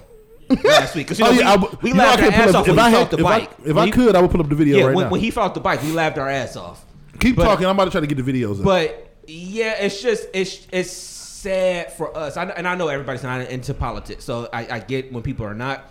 last 0.63 0.95
week. 0.95 1.07
Because 1.07 1.21
oh, 1.21 1.31
you 1.31 1.43
know, 1.43 1.49
oh, 1.49 1.59
yeah, 1.61 1.67
we, 1.71 1.77
we 1.83 1.89
you 1.89 1.95
know 1.95 2.03
laughed 2.03 2.23
our 2.23 2.29
ass 2.31 2.49
up. 2.49 2.55
off 2.55 2.67
If 2.67 2.75
when 2.75 2.79
I 2.79 2.89
he 2.89 2.95
had, 2.95 3.09
the 3.11 3.17
if 3.19 3.25
I, 3.25 3.39
bike. 3.39 3.51
if 3.59 3.65
When 3.67 3.77
I 3.77 3.85
he- 3.85 3.91
could, 3.91 4.15
I 4.15 4.21
would 4.21 4.31
pull 4.31 4.41
up 4.41 4.49
the 4.49 4.55
video 4.55 4.77
yeah, 4.77 4.85
right 4.85 4.95
when, 4.95 5.05
now. 5.05 5.11
when 5.11 5.21
he 5.21 5.31
fell 5.31 5.43
off 5.43 5.53
the 5.53 5.59
bike, 5.59 5.81
we 5.83 5.91
laughed 5.91 6.17
our 6.17 6.29
ass 6.29 6.55
off. 6.55 6.85
Keep 7.19 7.35
but- 7.37 7.43
talking. 7.45 7.65
I'm 7.65 7.75
about 7.75 7.85
to 7.85 7.91
try 7.91 8.01
to 8.01 8.07
get 8.07 8.23
the 8.23 8.31
videos. 8.33 8.59
Up. 8.59 8.65
But 8.65 9.09
yeah, 9.27 9.75
it's 9.79 10.01
just 10.01 10.27
it's 10.33 10.67
it's 10.71 10.91
sad 10.91 11.91
for 11.93 12.15
us. 12.17 12.37
I, 12.37 12.45
and 12.45 12.67
I 12.67 12.75
know 12.75 12.87
everybody's 12.87 13.23
not 13.23 13.41
into 13.49 13.73
politics, 13.73 14.23
so 14.23 14.49
I, 14.53 14.67
I 14.75 14.79
get 14.79 15.11
when 15.11 15.23
people 15.23 15.45
are 15.45 15.53
not. 15.55 15.89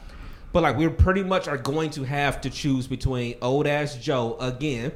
But 0.53 0.63
like, 0.63 0.77
we 0.77 0.87
pretty 0.89 1.23
much 1.23 1.49
are 1.49 1.57
going 1.57 1.91
to 1.91 2.05
have 2.05 2.41
to 2.43 2.51
choose 2.51 2.87
between 2.87 3.37
old 3.41 3.67
ass 3.67 3.95
Joe 3.97 4.37
again. 4.39 4.93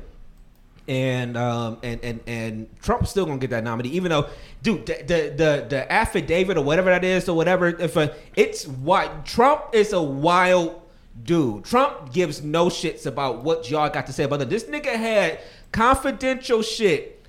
And 0.88 1.36
um 1.36 1.78
and 1.82 2.00
and 2.04 2.20
and 2.28 2.80
Trump's 2.80 3.10
still 3.10 3.26
gonna 3.26 3.38
get 3.38 3.50
that 3.50 3.64
nominee, 3.64 3.88
even 3.90 4.10
though, 4.10 4.28
dude, 4.62 4.86
the 4.86 4.94
the 4.94 5.34
the, 5.36 5.66
the 5.68 5.92
affidavit 5.92 6.56
or 6.56 6.62
whatever 6.62 6.90
that 6.90 7.02
is 7.02 7.28
or 7.28 7.36
whatever, 7.36 7.68
if 7.68 7.96
a, 7.96 8.14
it's 8.36 8.68
what 8.68 9.26
Trump 9.26 9.62
is 9.72 9.92
a 9.92 10.00
wild 10.00 10.80
dude. 11.24 11.64
Trump 11.64 12.12
gives 12.12 12.42
no 12.44 12.66
shits 12.66 13.04
about 13.06 13.42
what 13.42 13.68
y'all 13.68 13.88
got 13.90 14.06
to 14.06 14.12
say 14.12 14.24
about 14.24 14.42
it. 14.42 14.48
This 14.48 14.64
nigga 14.64 14.94
had 14.94 15.40
confidential 15.72 16.62
shit 16.62 17.24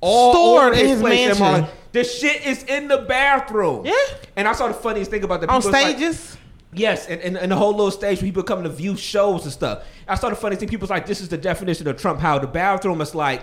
all 0.00 0.32
Stored 0.32 0.78
in 0.78 0.86
his 0.86 1.02
mansion. 1.02 1.66
The 1.92 2.04
shit 2.04 2.46
is 2.46 2.62
in 2.64 2.88
the 2.88 2.98
bathroom. 2.98 3.84
Yeah. 3.86 3.94
And 4.36 4.46
I 4.46 4.52
saw 4.52 4.68
the 4.68 4.74
funniest 4.74 5.10
thing 5.10 5.24
about 5.24 5.40
the 5.40 5.48
On 5.48 5.56
it's 5.56 5.66
like- 5.66 5.96
stages. 5.96 6.36
Yes, 6.72 7.08
and, 7.08 7.20
and, 7.20 7.36
and 7.36 7.50
the 7.50 7.56
whole 7.56 7.70
little 7.72 7.90
stage 7.90 8.18
where 8.18 8.26
people 8.28 8.42
come 8.44 8.62
to 8.62 8.68
view 8.68 8.96
shows 8.96 9.42
and 9.44 9.52
stuff. 9.52 9.84
I 10.06 10.14
saw 10.14 10.28
the 10.30 10.36
funniest 10.36 10.60
thing. 10.60 10.68
People's 10.68 10.90
like, 10.90 11.04
this 11.06 11.20
is 11.20 11.28
the 11.28 11.36
definition 11.38 11.88
of 11.88 11.96
Trump. 12.00 12.20
How 12.20 12.38
the 12.38 12.46
bathroom 12.46 13.00
is 13.00 13.14
like 13.14 13.42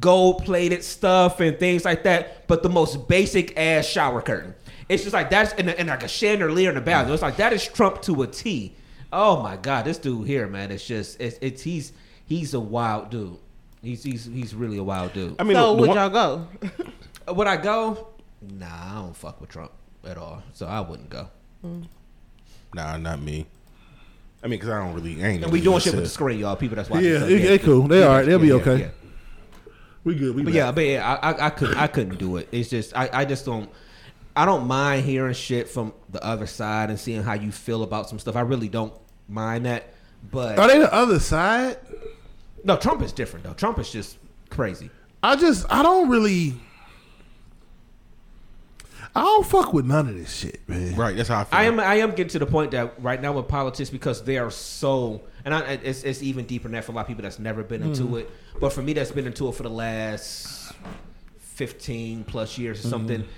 gold 0.00 0.44
plated 0.44 0.82
stuff 0.84 1.40
and 1.40 1.58
things 1.58 1.84
like 1.84 2.02
that, 2.04 2.46
but 2.46 2.62
the 2.62 2.68
most 2.68 3.08
basic 3.08 3.56
ass 3.58 3.86
shower 3.86 4.22
curtain. 4.22 4.54
It's 4.88 5.02
just 5.02 5.12
like 5.12 5.28
that's 5.30 5.52
and, 5.54 5.68
and 5.68 5.88
like 5.88 6.02
a 6.02 6.08
chandelier 6.08 6.70
in 6.70 6.74
the 6.74 6.80
bathroom. 6.80 7.12
It's 7.14 7.22
like 7.22 7.36
that 7.36 7.52
is 7.52 7.66
Trump 7.66 8.00
to 8.02 8.22
a 8.22 8.26
T. 8.26 8.74
Oh 9.12 9.42
my 9.42 9.56
god, 9.56 9.84
this 9.84 9.98
dude 9.98 10.26
here, 10.26 10.46
man, 10.46 10.70
it's 10.70 10.86
just 10.86 11.20
it's, 11.20 11.38
it's 11.42 11.62
he's 11.62 11.92
he's 12.26 12.54
a 12.54 12.60
wild 12.60 13.10
dude. 13.10 13.36
He's 13.82 14.02
he's 14.02 14.24
he's 14.24 14.54
really 14.54 14.78
a 14.78 14.82
wild 14.82 15.12
dude. 15.12 15.36
I 15.38 15.44
mean, 15.44 15.56
so 15.56 15.70
the- 15.70 15.74
the 15.74 15.80
would 15.80 15.88
one- 15.88 15.96
y'all 15.98 16.08
go? 16.08 16.48
Would 17.34 17.46
I 17.46 17.56
go? 17.58 18.08
Nah, 18.40 18.66
I 18.66 18.94
don't 19.02 19.16
fuck 19.16 19.40
with 19.40 19.50
Trump 19.50 19.72
at 20.04 20.16
all, 20.16 20.42
so 20.54 20.66
I 20.66 20.80
wouldn't 20.80 21.10
go. 21.10 21.28
Mm. 21.64 21.86
Nah, 22.74 22.96
not 22.96 23.20
me. 23.20 23.46
I 24.42 24.46
mean, 24.46 24.58
because 24.58 24.68
I 24.68 24.84
don't 24.84 24.94
really. 24.94 25.22
I 25.24 25.28
ain't 25.28 25.42
And 25.42 25.52
we 25.52 25.60
doing 25.60 25.80
shit 25.80 25.94
with 25.94 26.04
the 26.04 26.08
screen, 26.10 26.38
y'all. 26.38 26.54
People 26.56 26.76
that's 26.76 26.88
watching. 26.90 27.10
Yeah, 27.10 27.18
so, 27.20 27.26
they- 27.26 27.38
they 27.42 27.58
cool. 27.58 27.88
They 27.88 28.02
all 28.04 28.10
right. 28.16 28.26
They'll 28.26 28.38
be 28.38 28.52
okay. 28.52 28.90
we 30.04 30.14
good. 30.14 30.34
We 30.36 30.42
But 30.42 30.50
back. 30.52 30.54
yeah, 30.56 30.72
but 30.72 30.84
yeah, 30.86 31.18
I, 31.22 31.30
I, 31.32 31.46
I 31.46 31.50
couldn't, 31.50 31.76
I 31.76 31.86
couldn't 31.88 32.18
do 32.18 32.36
it. 32.36 32.48
It's 32.52 32.70
just, 32.70 32.96
I, 32.96 33.10
I 33.12 33.24
just 33.24 33.44
don't, 33.44 33.68
I 34.36 34.44
don't 34.44 34.66
mind 34.66 35.04
hearing 35.04 35.34
shit 35.34 35.68
from 35.68 35.92
the 36.10 36.24
other 36.24 36.46
side 36.46 36.90
and 36.90 36.98
seeing 37.00 37.22
how 37.22 37.34
you 37.34 37.50
feel 37.50 37.82
about 37.82 38.08
some 38.08 38.18
stuff. 38.20 38.36
I 38.36 38.42
really 38.42 38.68
don't 38.68 38.92
mind 39.28 39.66
that. 39.66 39.92
But 40.30 40.58
Are 40.58 40.68
they 40.68 40.78
the 40.78 40.92
other 40.94 41.18
side? 41.18 41.78
no, 42.64 42.76
Trump 42.76 43.02
is 43.02 43.12
different 43.12 43.44
though. 43.44 43.54
Trump 43.54 43.78
is 43.80 43.90
just 43.90 44.18
crazy. 44.50 44.90
I 45.22 45.34
just 45.36 45.66
I 45.70 45.82
don't 45.82 46.08
really. 46.08 46.54
I 49.18 49.22
don't 49.22 49.46
fuck 49.46 49.72
with 49.72 49.84
none 49.86 50.08
of 50.08 50.14
this 50.16 50.32
shit, 50.34 50.66
man. 50.68 50.94
Right, 50.96 51.16
that's 51.16 51.28
how 51.28 51.40
I 51.40 51.44
feel. 51.44 51.58
I 51.58 51.64
am, 51.64 51.80
I 51.80 51.94
am 51.96 52.10
getting 52.10 52.28
to 52.28 52.38
the 52.38 52.46
point 52.46 52.70
that 52.72 52.94
right 53.02 53.20
now 53.20 53.32
with 53.32 53.48
politics 53.48 53.90
because 53.90 54.22
they 54.22 54.38
are 54.38 54.50
so, 54.50 55.22
and 55.44 55.54
I, 55.54 55.60
it's, 55.72 56.02
it's 56.04 56.22
even 56.22 56.44
deeper 56.46 56.64
than 56.64 56.72
that 56.72 56.84
for 56.84 56.92
a 56.92 56.94
lot 56.94 57.02
of 57.02 57.06
people 57.08 57.22
that's 57.22 57.38
never 57.38 57.62
been 57.62 57.82
into 57.82 58.04
Mm-hmm. 58.04 58.16
it. 58.18 58.30
But 58.60 58.72
for 58.72 58.82
me, 58.82 58.92
that's 58.92 59.10
been 59.12 59.26
into 59.26 59.48
it 59.48 59.54
for 59.54 59.62
the 59.62 59.70
last 59.70 60.72
fifteen 61.38 62.24
plus 62.24 62.58
years 62.58 62.84
or 62.84 62.88
something. 62.88 63.20
Mm-hmm. 63.20 63.30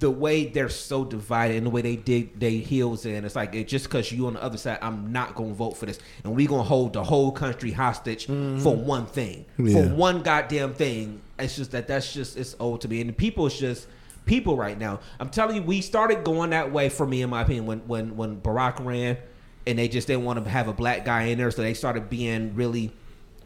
The 0.00 0.10
way 0.10 0.46
they're 0.46 0.68
so 0.68 1.04
divided 1.04 1.58
and 1.58 1.66
the 1.66 1.70
way 1.70 1.80
they 1.80 1.94
dig 1.96 2.38
they 2.38 2.56
heels 2.58 3.06
in, 3.06 3.24
it's 3.24 3.36
like 3.36 3.54
it, 3.54 3.68
just 3.68 3.84
because 3.86 4.10
you 4.10 4.26
on 4.26 4.34
the 4.34 4.42
other 4.42 4.58
side, 4.58 4.78
I'm 4.82 5.12
not 5.12 5.34
gonna 5.36 5.54
vote 5.54 5.76
for 5.76 5.86
this, 5.86 6.00
and 6.24 6.34
we 6.34 6.46
gonna 6.46 6.64
hold 6.64 6.92
the 6.92 7.04
whole 7.04 7.30
country 7.30 7.70
hostage 7.70 8.26
for 8.26 8.74
one 8.74 9.06
thing. 9.06 9.44
Yeah. 9.58 9.74
for 9.88 9.94
one 9.94 10.22
goddamn 10.22 10.74
thing. 10.74 11.22
It's 11.38 11.56
just 11.56 11.70
that 11.70 11.86
that's 11.86 12.12
just 12.12 12.36
it's 12.36 12.56
old 12.58 12.80
to 12.82 12.88
me, 12.88 13.00
and 13.00 13.16
people 13.16 13.46
is 13.46 13.56
just 13.58 13.86
people 14.26 14.56
right 14.56 14.78
now. 14.78 15.00
I'm 15.18 15.30
telling 15.30 15.56
you, 15.56 15.62
we 15.62 15.80
started 15.80 16.22
going 16.24 16.50
that 16.50 16.70
way 16.70 16.90
for 16.90 17.06
me, 17.06 17.22
in 17.22 17.30
my 17.30 17.42
opinion, 17.42 17.64
when 17.64 17.78
when 17.86 18.16
when 18.16 18.40
Barack 18.40 18.84
ran, 18.84 19.16
and 19.66 19.78
they 19.78 19.88
just 19.88 20.06
didn't 20.06 20.24
want 20.24 20.42
to 20.44 20.50
have 20.50 20.68
a 20.68 20.72
black 20.72 21.04
guy 21.04 21.24
in 21.24 21.38
there, 21.38 21.50
so 21.50 21.62
they 21.62 21.74
started 21.74 22.10
being 22.10 22.54
really 22.54 22.92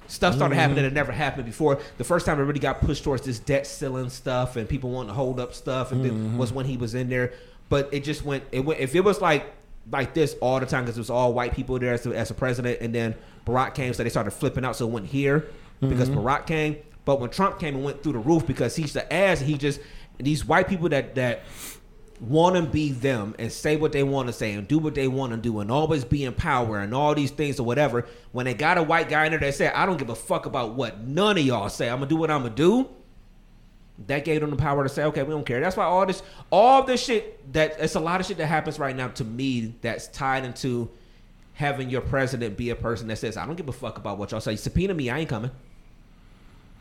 stuff 0.09 0.35
started 0.35 0.55
mm-hmm. 0.55 0.61
happening 0.61 0.83
that 0.85 0.93
never 0.93 1.13
happened 1.13 1.47
before. 1.47 1.81
The 1.99 2.05
first 2.05 2.27
time 2.27 2.41
it 2.41 2.43
really 2.43 2.59
got 2.59 2.81
pushed 2.81 3.05
towards 3.05 3.23
this 3.23 3.39
debt 3.39 3.67
ceiling 3.67 4.11
stuff 4.11 4.57
and 4.57 4.69
people 4.69 4.91
wanting 4.91 5.11
to 5.11 5.15
hold 5.15 5.39
up 5.39 5.55
stuff, 5.55 5.93
and 5.93 6.05
then 6.05 6.13
mm-hmm. 6.13 6.39
was 6.39 6.53
when 6.53 6.67
he 6.67 6.77
was 6.77 6.95
in 6.95 7.09
there. 7.09 7.33
But 7.69 7.89
it 7.93 8.03
just 8.03 8.25
went. 8.25 8.45
It 8.51 8.61
went. 8.61 8.81
If 8.81 8.95
it 8.95 9.03
was 9.03 9.21
like 9.21 9.55
like 9.91 10.15
this 10.15 10.37
all 10.41 10.61
the 10.61 10.67
time 10.67 10.85
because 10.85 10.97
it 10.97 11.01
was 11.01 11.11
all 11.11 11.33
white 11.33 11.55
people 11.55 11.79
there 11.79 11.95
as 11.95 12.07
a, 12.07 12.11
as 12.11 12.31
a 12.31 12.35
president, 12.35 12.81
and 12.81 12.95
then 12.95 13.15
Barack 13.47 13.75
came, 13.75 13.95
so 13.95 14.03
they 14.03 14.11
started 14.11 14.33
flipping 14.33 14.65
out. 14.65 14.77
So 14.77 14.87
it 14.87 14.91
went 14.91 15.07
here 15.07 15.49
because 15.81 16.09
mm-hmm. 16.09 16.21
Barack 16.21 16.47
came. 16.47 16.77
But 17.05 17.21
when 17.21 17.31
Trump 17.31 17.59
came 17.59 17.75
and 17.77 17.85
went 17.85 18.03
through 18.03 18.13
the 18.13 18.19
roof 18.19 18.47
because 18.47 18.77
he's 18.77 18.93
the 18.93 19.11
ass, 19.13 19.41
and 19.41 19.49
he 19.49 19.57
just 19.57 19.81
these 20.25 20.45
white 20.45 20.69
people 20.69 20.89
that 20.91 21.15
that 21.15 21.43
want 22.21 22.55
to 22.55 22.63
be 22.63 22.93
them 22.93 23.35
and 23.39 23.51
say 23.51 23.77
what 23.77 23.93
they 23.93 24.03
want 24.03 24.27
to 24.27 24.33
say 24.33 24.53
and 24.53 24.69
do 24.69 24.79
what 24.79 24.95
they 24.95 25.09
want 25.09 25.33
to 25.33 25.39
do 25.39 25.61
and 25.61 25.71
always 25.71 26.05
be 26.05 26.25
in 26.25 26.35
power 26.35 26.79
and 26.79 26.95
all 26.95 27.15
these 27.15 27.31
things 27.31 27.59
or 27.59 27.65
whatever. 27.65 28.07
When 28.33 28.45
they 28.45 28.53
got 28.53 28.77
a 28.77 28.83
white 28.83 29.09
guy 29.09 29.25
in 29.25 29.33
there 29.33 29.41
that 29.41 29.55
said, 29.55 29.73
"I 29.75 29.87
don't 29.87 29.97
give 29.97 30.11
a 30.11 30.15
fuck 30.15 30.47
about 30.47 30.75
what 30.75 31.01
none 31.01 31.39
of 31.39 31.45
y'all 31.45 31.69
say. 31.69 31.89
I'm 31.89 31.97
gonna 31.97 32.09
do 32.09 32.17
what 32.17 32.31
I'm 32.31 32.43
gonna 32.43 32.55
do." 32.55 32.89
That 34.07 34.25
gave 34.25 34.41
them 34.41 34.51
the 34.51 34.57
power 34.57 34.83
to 34.83 34.89
say, 34.89 35.05
"Okay, 35.05 35.23
we 35.23 35.31
don't 35.31 35.47
care." 35.47 35.61
That's 35.61 35.77
why 35.77 35.85
all 35.85 36.07
this, 36.07 36.23
all 36.51 36.83
this 36.85 37.03
shit 37.03 37.53
that 37.53 37.77
it's 37.79 37.95
a 37.95 38.01
lot 38.01 38.21
of 38.21 38.27
shit 38.27 38.37
that 38.39 38.47
happens 38.47 38.79
right 38.79 38.97
now 38.97 39.09
to 39.09 39.25
me 39.25 39.75
that's 39.81 40.09
tied 40.09 40.45
into 40.45 40.91
having 41.55 41.91
your 41.91 42.01
president 42.01 42.57
be 42.57 42.71
a 42.71 42.77
person 42.77 43.09
that 43.09 43.17
says, 43.17 43.37
"I 43.37 43.47
don't 43.47 43.57
give 43.57 43.69
a 43.69 43.73
fuck 43.73 43.99
about 43.99 44.19
what 44.19 44.31
y'all 44.31 44.41
say. 44.41 44.57
Subpoena 44.57 44.95
me, 44.95 45.11
I 45.11 45.21
ain't 45.21 45.29
coming." 45.29 45.51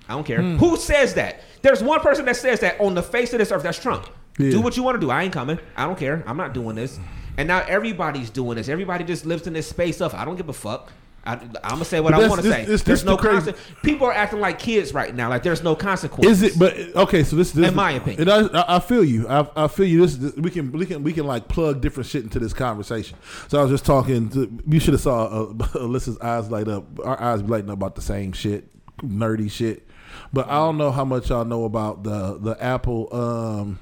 I 0.10 0.14
don't 0.14 0.26
care. 0.26 0.41
Who 0.41 0.76
says 0.76 1.14
that? 1.14 1.41
There's 1.62 1.84
one 1.84 1.99
person 2.01 2.26
that 2.26 2.36
says 2.36 2.60
that 2.62 2.80
on 2.82 2.95
the 2.95 3.03
face 3.03 3.32
of 3.34 3.39
this 3.39 3.51
earth. 3.51 3.64
That's 3.64 3.80
Trump. 3.80 4.07
Yeah. 4.38 4.51
Do 4.51 4.62
what 4.62 4.76
you 4.76 4.84
want 4.84 4.95
to 4.95 4.99
do. 5.01 5.12
I 5.12 5.24
ain't 5.24 5.34
coming. 5.34 5.60
I 5.78 5.86
don't 5.86 5.97
care. 5.99 6.24
I'm 6.26 6.38
not 6.38 6.53
doing 6.53 6.76
this. 6.76 6.99
And 7.38 7.47
now 7.47 7.60
everybody's 7.68 8.30
doing 8.30 8.55
this. 8.57 8.68
Everybody 8.70 9.03
just 9.03 9.26
lives 9.26 9.45
in 9.47 9.53
this 9.53 9.68
space 9.68 10.01
of 10.01 10.14
I 10.14 10.26
don't 10.26 10.36
give 10.36 10.49
a 10.49 10.53
fuck. 10.53 10.91
I, 11.26 11.34
I'm 11.34 11.49
gonna 11.72 11.86
say 11.86 11.99
what 11.99 12.14
I 12.14 12.28
want 12.30 12.41
to 12.41 12.49
say. 12.49 12.64
this- 12.66 12.82
there's 12.84 13.03
no 13.03 13.18
the 13.18 13.22
crazy- 13.22 13.51
conse- 13.51 13.82
People 13.84 14.07
are 14.07 14.14
acting 14.14 14.39
like 14.39 14.57
kids 14.57 14.93
right 14.93 15.14
now. 15.14 15.30
Like 15.30 15.43
there's 15.43 15.62
no 15.62 15.76
consequence. 15.76 16.26
Is 16.32 16.41
it? 16.41 16.57
But 16.57 16.78
okay, 16.95 17.24
so 17.24 17.36
this, 17.36 17.51
this 17.51 17.68
In 17.68 17.76
my 17.76 17.91
opinion. 17.91 18.30
and 18.30 18.49
I, 18.55 18.62
I 18.62 18.76
I 18.78 18.80
feel 18.80 19.03
you. 19.03 19.28
I, 19.28 19.45
I 19.55 19.68
feel 19.68 19.86
you. 19.86 20.01
This, 20.07 20.16
this 20.16 20.34
we 20.38 20.49
can 20.49 20.72
we 20.72 20.86
can 20.86 21.03
we 21.03 21.12
can 21.12 21.28
like 21.28 21.49
plug 21.49 21.82
different 21.82 22.07
shit 22.10 22.24
into 22.24 22.39
this 22.39 22.53
conversation. 22.53 23.18
So 23.49 23.60
I 23.60 23.64
was 23.64 23.70
just 23.72 23.86
talking. 23.86 24.30
To, 24.30 24.49
you 24.66 24.80
should 24.80 24.93
have 24.93 25.01
saw 25.01 25.26
uh, 25.26 25.45
Alyssa's 25.76 26.18
eyes 26.20 26.49
light 26.49 26.70
up. 26.70 26.86
Our 27.05 27.22
eyes 27.22 27.41
lighting 27.43 27.70
up 27.70 27.74
about 27.76 27.95
the 27.95 28.01
same 28.01 28.32
shit, 28.32 28.70
nerdy 29.01 29.51
shit. 29.51 29.86
But 30.32 30.48
I 30.48 30.56
don't 30.56 30.78
know 30.78 30.92
how 30.92 31.06
much 31.06 31.30
y'all 31.30 31.46
know 31.46 31.66
about 31.66 32.04
the 32.04 32.38
the 32.40 32.64
Apple 32.64 33.08
um 33.16 33.80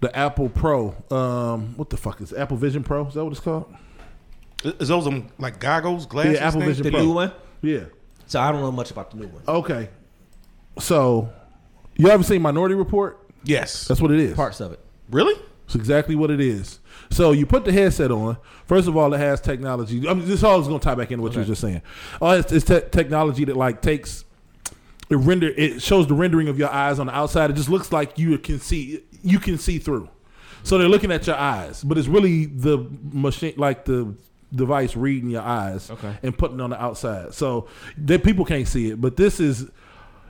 the 0.00 0.16
Apple 0.16 0.48
Pro. 0.48 0.94
Um, 1.10 1.76
what 1.76 1.90
the 1.90 1.96
fuck 1.96 2.20
is 2.20 2.32
it? 2.32 2.38
Apple 2.38 2.56
Vision 2.56 2.82
Pro? 2.84 3.06
Is 3.06 3.14
that 3.14 3.24
what 3.24 3.32
it's 3.32 3.40
called? 3.40 3.72
Is 4.64 4.88
those 4.88 5.04
them 5.04 5.28
like 5.38 5.60
goggles, 5.60 6.06
glasses? 6.06 6.34
Yeah, 6.34 6.46
Apple 6.46 6.60
thing? 6.60 6.68
Vision 6.68 6.84
The 6.84 6.90
Pro. 6.90 7.02
new 7.02 7.12
one. 7.12 7.32
Yeah. 7.62 7.84
So 8.26 8.40
I 8.40 8.52
don't 8.52 8.60
know 8.60 8.72
much 8.72 8.90
about 8.90 9.10
the 9.10 9.16
new 9.18 9.26
one. 9.28 9.42
Okay. 9.48 9.88
So, 10.78 11.32
you 11.96 12.08
ever 12.08 12.22
seen 12.22 12.42
Minority 12.42 12.74
Report? 12.74 13.18
Yes. 13.42 13.88
That's 13.88 14.00
what 14.00 14.10
it 14.12 14.20
is. 14.20 14.36
Parts 14.36 14.60
of 14.60 14.72
it. 14.72 14.80
Really? 15.10 15.34
It's 15.64 15.74
exactly 15.74 16.14
what 16.14 16.30
it 16.30 16.40
is. 16.40 16.78
So 17.10 17.32
you 17.32 17.46
put 17.46 17.64
the 17.64 17.72
headset 17.72 18.10
on. 18.10 18.36
First 18.66 18.86
of 18.88 18.96
all, 18.96 19.12
it 19.12 19.18
has 19.18 19.40
technology. 19.40 20.06
I 20.08 20.14
mean, 20.14 20.26
this 20.26 20.42
all 20.42 20.60
is 20.60 20.68
going 20.68 20.78
to 20.80 20.84
tie 20.84 20.94
back 20.94 21.10
into 21.10 21.22
what 21.22 21.32
you 21.32 21.40
were 21.40 21.44
just 21.44 21.60
saying. 21.60 21.82
Oh, 22.22 22.30
it's, 22.30 22.52
it's 22.52 22.64
te- 22.64 22.88
technology 22.90 23.44
that 23.46 23.56
like 23.56 23.82
takes 23.82 24.24
it 25.10 25.16
render. 25.16 25.48
It 25.48 25.82
shows 25.82 26.06
the 26.06 26.14
rendering 26.14 26.48
of 26.48 26.58
your 26.58 26.70
eyes 26.70 26.98
on 26.98 27.06
the 27.06 27.14
outside. 27.16 27.50
It 27.50 27.54
just 27.54 27.68
looks 27.68 27.92
like 27.92 28.18
you 28.18 28.36
can 28.38 28.58
see. 28.60 29.02
You 29.22 29.38
can 29.38 29.58
see 29.58 29.78
through. 29.78 30.08
So 30.64 30.76
they're 30.78 30.88
looking 30.88 31.12
at 31.12 31.26
your 31.26 31.36
eyes, 31.36 31.82
but 31.82 31.96
it's 31.98 32.08
really 32.08 32.46
the 32.46 32.86
machine, 33.12 33.54
like 33.56 33.84
the 33.84 34.14
device 34.54 34.96
reading 34.96 35.30
your 35.30 35.42
eyes 35.42 35.90
Okay. 35.90 36.16
and 36.22 36.36
putting 36.36 36.58
it 36.58 36.62
on 36.62 36.70
the 36.70 36.82
outside. 36.82 37.32
So 37.34 37.68
that 37.98 38.22
people 38.24 38.44
can't 38.44 38.66
see 38.66 38.90
it, 38.90 39.00
but 39.00 39.16
this 39.16 39.40
is. 39.40 39.70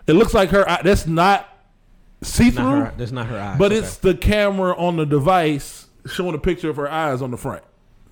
It 0.07 0.14
looks 0.14 0.33
like 0.35 0.51
her. 0.51 0.68
eye- 0.68 0.81
That's 0.83 1.07
not 1.07 1.47
see 2.22 2.51
through. 2.51 2.64
her, 2.64 2.95
that's 2.97 3.12
not 3.12 3.26
her 3.26 3.39
eyes. 3.39 3.59
But 3.59 3.72
Okay. 3.72 3.79
it's 3.81 3.97
the 3.97 4.14
camera 4.14 4.74
on 4.76 4.97
the 4.97 5.05
device 5.07 5.87
showing 6.07 6.35
a 6.35 6.39
picture 6.39 6.70
of 6.70 6.76
her 6.76 6.91
eyes 6.91 7.20
on 7.22 7.31
the 7.31 7.37
front. 7.37 7.62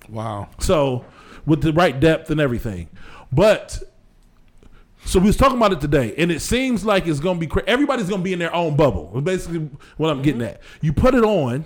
Wow. 0.09 0.47
So 0.59 1.05
with 1.45 1.61
the 1.61 1.73
right 1.73 1.99
depth 1.99 2.29
and 2.29 2.39
everything. 2.39 2.87
But 3.31 3.81
so 5.07 5.19
we 5.19 5.27
was 5.27 5.37
talking 5.37 5.55
about 5.55 5.71
it 5.71 5.79
today, 5.79 6.13
and 6.17 6.29
it 6.31 6.41
seems 6.41 6.83
like 6.83 7.07
it's 7.07 7.21
gonna 7.21 7.39
be 7.39 7.47
cra- 7.47 7.63
everybody's 7.65 8.09
gonna 8.09 8.21
be 8.21 8.33
in 8.33 8.39
their 8.39 8.53
own 8.53 8.75
bubble. 8.75 9.21
Basically 9.21 9.69
what 9.95 10.09
I'm 10.09 10.21
getting 10.21 10.41
at. 10.41 10.61
You 10.81 10.91
put 10.91 11.15
it 11.15 11.23
on, 11.23 11.63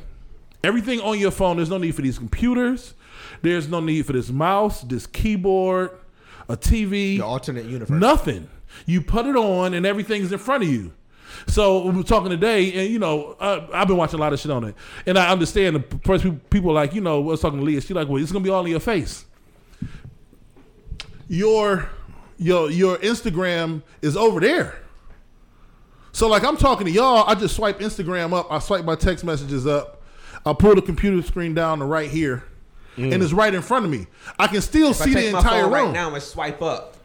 everything 0.63 1.01
on 1.01 1.17
your 1.17 1.31
phone. 1.31 1.57
There's 1.57 1.69
no 1.69 1.79
need 1.79 1.95
for 1.95 2.03
these 2.03 2.19
computers. 2.19 2.93
There's 3.41 3.67
no 3.67 3.79
need 3.79 4.05
for 4.05 4.13
this 4.13 4.29
mouse, 4.29 4.81
this 4.83 5.07
keyboard, 5.07 5.89
a 6.47 6.55
TV. 6.55 7.17
the 7.17 7.21
alternate 7.21 7.65
universe. 7.65 7.99
Nothing. 7.99 8.47
You 8.85 9.01
put 9.01 9.25
it 9.25 9.35
on 9.35 9.73
and 9.73 9.87
everything's 9.87 10.31
in 10.31 10.37
front 10.37 10.63
of 10.63 10.69
you. 10.69 10.93
So 11.47 11.85
we 11.85 11.97
were 11.97 12.03
talking 12.03 12.29
today, 12.29 12.71
and 12.73 12.93
you 12.93 12.99
know, 12.99 13.35
uh, 13.39 13.65
I've 13.73 13.87
been 13.87 13.97
watching 13.97 14.19
a 14.19 14.21
lot 14.21 14.33
of 14.33 14.39
shit 14.39 14.51
on 14.51 14.65
it, 14.65 14.75
and 15.07 15.17
I 15.17 15.31
understand 15.31 15.77
the 15.77 15.97
first 16.05 16.23
people, 16.23 16.39
people 16.51 16.73
like, 16.73 16.93
you 16.93 17.01
know, 17.01 17.17
I 17.17 17.23
was 17.23 17.41
talking 17.41 17.57
to 17.57 17.65
Leah. 17.65 17.81
She 17.81 17.95
like, 17.95 18.07
well, 18.07 18.21
it's 18.21 18.31
gonna 18.31 18.43
be 18.43 18.51
all 18.51 18.63
in 18.63 18.69
your 18.69 18.79
face. 18.79 19.25
Your 21.27 21.89
your 22.41 22.71
your 22.71 22.97
Instagram 22.97 23.83
is 24.01 24.17
over 24.17 24.39
there. 24.39 24.79
So 26.11 26.27
like 26.27 26.43
I'm 26.43 26.57
talking 26.57 26.87
to 26.87 26.91
y'all, 26.91 27.23
I 27.27 27.35
just 27.35 27.55
swipe 27.55 27.79
Instagram 27.79 28.33
up, 28.33 28.51
I 28.51 28.59
swipe 28.59 28.83
my 28.83 28.95
text 28.95 29.23
messages 29.23 29.65
up, 29.65 30.01
I 30.45 30.53
pull 30.53 30.75
the 30.75 30.81
computer 30.81 31.21
screen 31.21 31.53
down 31.53 31.79
to 31.79 31.85
right 31.85 32.09
here, 32.09 32.43
and 32.97 33.13
mm. 33.13 33.23
it's 33.23 33.31
right 33.31 33.53
in 33.53 33.61
front 33.61 33.85
of 33.85 33.91
me. 33.91 34.07
I 34.37 34.47
can 34.47 34.61
still 34.61 34.89
If 34.91 35.01
I 35.01 35.05
see 35.05 35.13
take 35.13 35.25
the 35.27 35.31
my 35.33 35.39
entire 35.39 35.63
phone 35.63 35.73
room. 35.73 35.85
right 35.85 35.93
now 35.93 36.13
and 36.13 36.23
swipe 36.23 36.61
up, 36.61 36.97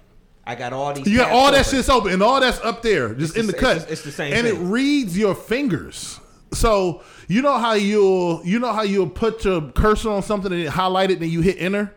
I 0.47 0.55
got 0.55 0.73
all 0.73 0.95
these. 0.95 1.07
You 1.07 1.19
got 1.19 1.31
all 1.31 1.53
that 1.53 1.67
open. 1.67 1.71
shit's 1.79 1.89
open, 1.91 2.13
and 2.13 2.23
all 2.23 2.41
that's 2.41 2.61
up 2.61 2.83
there, 2.83 3.15
just 3.15 3.37
It's 3.37 3.41
in 3.41 3.47
the 3.47 3.53
the 3.53 3.59
cut. 3.59 3.77
it's- 3.77 3.93
it's 3.93 4.03
the 4.03 4.13
same 4.13 4.33
and 4.33 4.47
it 4.47 4.55
reads 4.55 5.17
your 5.17 5.35
fingers. 5.35 6.19
So 6.53 7.03
you 7.29 7.43
know 7.43 7.59
how 7.59 7.75
you'll 7.75 8.41
you 8.45 8.59
know 8.59 8.73
how 8.73 8.83
you'll 8.83 9.11
put 9.11 9.45
your 9.45 9.61
cursor 9.73 10.11
on 10.11 10.23
something 10.23 10.51
and 10.51 10.63
it 10.63 10.69
highlight 10.69 11.11
it, 11.11 11.15
and 11.15 11.23
then 11.23 11.31
you 11.31 11.43
hit 11.43 11.57
enter. 11.61 11.95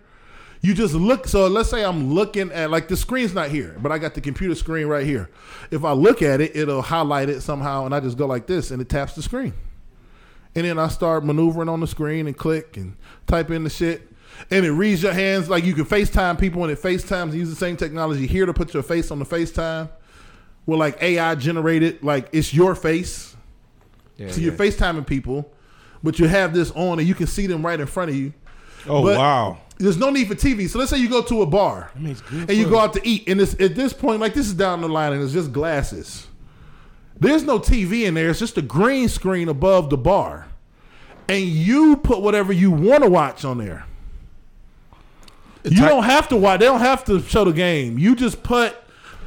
You 0.61 0.73
just 0.73 0.93
look. 0.93 1.27
So 1.27 1.47
let's 1.47 1.69
say 1.69 1.83
I'm 1.85 2.13
looking 2.13 2.51
at 2.51 2.69
like 2.69 2.89
the 2.89 2.97
screen's 2.97 3.33
not 3.33 3.49
here, 3.49 3.77
but 3.81 3.91
I 3.91 3.97
got 3.97 4.13
the 4.13 4.21
computer 4.21 4.55
screen 4.55 4.87
right 4.87 5.05
here. 5.05 5.29
If 5.71 5.85
I 5.85 5.93
look 5.93 6.21
at 6.21 6.41
it, 6.41 6.55
it'll 6.55 6.81
highlight 6.81 7.29
it 7.29 7.41
somehow, 7.41 7.85
and 7.85 7.95
I 7.95 7.99
just 8.01 8.17
go 8.17 8.25
like 8.25 8.45
this, 8.45 8.71
and 8.71 8.81
it 8.81 8.89
taps 8.89 9.13
the 9.13 9.21
screen. 9.21 9.53
And 10.55 10.65
then 10.65 10.79
I 10.79 10.87
start 10.87 11.23
maneuvering 11.23 11.69
on 11.69 11.79
the 11.79 11.87
screen 11.87 12.27
and 12.27 12.35
click 12.35 12.75
and 12.75 12.97
type 13.27 13.51
in 13.51 13.63
the 13.63 13.69
shit. 13.69 14.01
And 14.51 14.65
it 14.65 14.71
reads 14.71 15.03
your 15.03 15.13
hands 15.13 15.49
like 15.49 15.63
you 15.63 15.73
can 15.73 15.85
FaceTime 15.85 16.39
people 16.39 16.63
and 16.63 16.71
it 16.71 16.79
FaceTimes 16.79 17.23
and 17.23 17.33
use 17.33 17.49
the 17.49 17.55
same 17.55 17.77
technology 17.77 18.25
here 18.25 18.45
to 18.45 18.53
put 18.53 18.73
your 18.73 18.83
face 18.83 19.11
on 19.11 19.19
the 19.19 19.25
FaceTime. 19.25 19.89
Well, 20.65 20.79
like 20.79 21.01
AI 21.01 21.35
generated, 21.35 22.03
like 22.03 22.29
it's 22.31 22.53
your 22.53 22.75
face. 22.75 23.35
Yeah, 24.17 24.31
so 24.31 24.41
you're. 24.41 24.53
FaceTiming 24.53 25.07
people, 25.07 25.51
but 26.03 26.19
you 26.19 26.27
have 26.27 26.53
this 26.53 26.71
on 26.71 26.99
and 26.99 27.07
you 27.07 27.15
can 27.15 27.27
see 27.27 27.47
them 27.47 27.65
right 27.65 27.79
in 27.79 27.87
front 27.87 28.09
of 28.09 28.15
you. 28.15 28.33
Oh 28.87 29.03
But 29.03 29.17
wow. 29.17 29.57
There's 29.77 29.97
no 29.97 30.09
need 30.09 30.27
for 30.27 30.35
TV. 30.35 30.67
So 30.67 30.77
let's 30.77 30.91
say 30.91 30.97
you 30.97 31.07
go 31.09 31.21
to 31.23 31.41
a 31.41 31.45
bar 31.45 31.89
and 31.95 32.07
you 32.07 32.15
food. 32.65 32.69
go 32.69 32.79
out 32.79 32.93
to 32.93 33.07
eat, 33.07 33.29
and 33.29 33.39
it's, 33.39 33.53
at 33.61 33.75
this 33.75 33.93
point, 33.93 34.19
like 34.19 34.33
this 34.33 34.47
is 34.47 34.53
down 34.53 34.81
the 34.81 34.89
line, 34.89 35.13
and 35.13 35.23
it's 35.23 35.31
just 35.31 35.53
glasses. 35.53 36.27
There's 37.17 37.43
no 37.43 37.59
TV 37.59 38.03
in 38.05 38.13
there. 38.13 38.29
It's 38.29 38.39
just 38.39 38.57
a 38.57 38.61
green 38.61 39.07
screen 39.07 39.47
above 39.47 39.89
the 39.89 39.97
bar, 39.97 40.47
and 41.29 41.43
you 41.45 41.95
put 41.97 42.21
whatever 42.21 42.51
you 42.51 42.71
want 42.71 43.03
to 43.03 43.09
watch 43.09 43.45
on 43.45 43.57
there. 43.57 43.85
You 45.63 45.77
type- 45.77 45.89
don't 45.89 46.03
have 46.03 46.27
to 46.29 46.37
watch. 46.37 46.59
They 46.59 46.65
don't 46.65 46.79
have 46.79 47.03
to 47.05 47.21
show 47.21 47.45
the 47.45 47.51
game. 47.53 47.97
You 47.97 48.15
just 48.15 48.43
put 48.43 48.75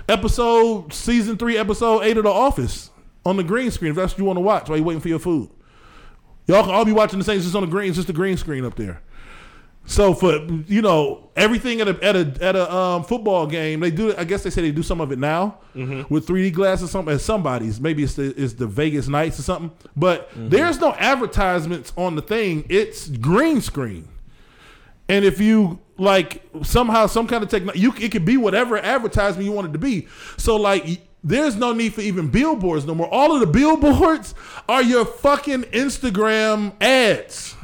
episode 0.09 0.93
season 0.93 1.37
three, 1.37 1.57
episode 1.57 2.03
eight 2.03 2.17
of 2.17 2.25
The 2.25 2.31
Office 2.31 2.91
on 3.25 3.37
the 3.37 3.45
green 3.45 3.71
screen. 3.71 3.91
If 3.91 3.97
that's 3.97 4.13
what 4.15 4.19
you 4.19 4.25
want 4.25 4.37
to 4.39 4.41
watch 4.43 4.69
while 4.69 4.77
you're 4.79 4.87
waiting 4.87 5.01
for 5.01 5.09
your 5.09 5.19
food. 5.19 5.51
Y'all 6.47 6.63
can 6.65 6.73
all 6.75 6.85
be 6.85 6.93
watching 6.93 7.19
the 7.19 7.25
same. 7.25 7.37
It's 7.37 7.45
just 7.45 7.55
on 7.57 7.63
the 7.63 7.69
green. 7.69 7.89
It's 7.89 7.97
just 7.97 8.09
a 8.11 8.13
green 8.15 8.37
screen 8.37 8.65
up 8.65 8.75
there. 8.75 9.01
So 9.85 10.15
for 10.15 10.39
you 10.69 10.81
know 10.81 11.29
everything 11.37 11.81
at 11.81 11.89
a 11.89 12.05
at 12.05 12.17
a 12.17 12.37
at 12.41 12.57
a 12.57 12.73
um, 12.75 13.05
football 13.05 13.47
game, 13.47 13.81
they 13.81 13.91
do. 13.91 14.15
I 14.17 14.25
guess 14.25 14.43
they 14.43 14.51
say 14.51 14.63
they 14.63 14.71
do 14.71 14.83
some 14.83 15.01
of 15.01 15.11
it 15.13 15.19
now 15.19 15.59
with 16.09 16.27
3D 16.27 16.53
glasses. 16.53 16.91
Some 16.91 17.09
at 17.09 17.21
somebody's 17.21 17.81
maybe 17.81 18.05
it's 18.05 18.15
the 18.15 18.33
it's 18.41 18.55
the 18.55 18.67
Vegas 18.67 19.09
Knights 19.09 19.39
or 19.39 19.43
something. 19.43 19.73
But 19.97 20.31
there's 20.37 20.79
no 20.81 20.93
advertisements 20.95 21.93
on 21.97 22.15
the 22.15 22.23
thing. 22.23 22.65
It's 22.69 23.09
green 23.09 23.61
screen. 23.61 24.09
And 25.09 25.25
if 25.25 25.41
you 25.41 25.81
like 25.99 26.43
somehow 26.63 27.07
some 27.07 27.27
kind 27.27 27.43
of 27.43 27.51
technology, 27.51 27.81
you 27.81 27.93
it 28.01 28.13
could 28.13 28.25
be 28.25 28.37
whatever 28.37 28.79
advertisement 28.79 29.45
you 29.45 29.53
want 29.53 29.69
it 29.69 29.73
to 29.73 29.79
be. 29.79 30.07
So 30.37 30.57
like. 30.57 31.03
There's 31.25 31.55
no 31.55 31.73
need 31.73 31.95
for 31.95 32.01
even 32.01 32.31
billboards 32.31 32.85
no 32.85 32.97
more. 32.97 33.07
All 33.07 33.33
of 33.33 33.39
the 33.39 33.47
billboards 33.47 34.35
are 34.69 34.83
your 34.83 35.05
fucking 35.05 35.63
Instagram 35.67 36.73
ads. 36.81 37.55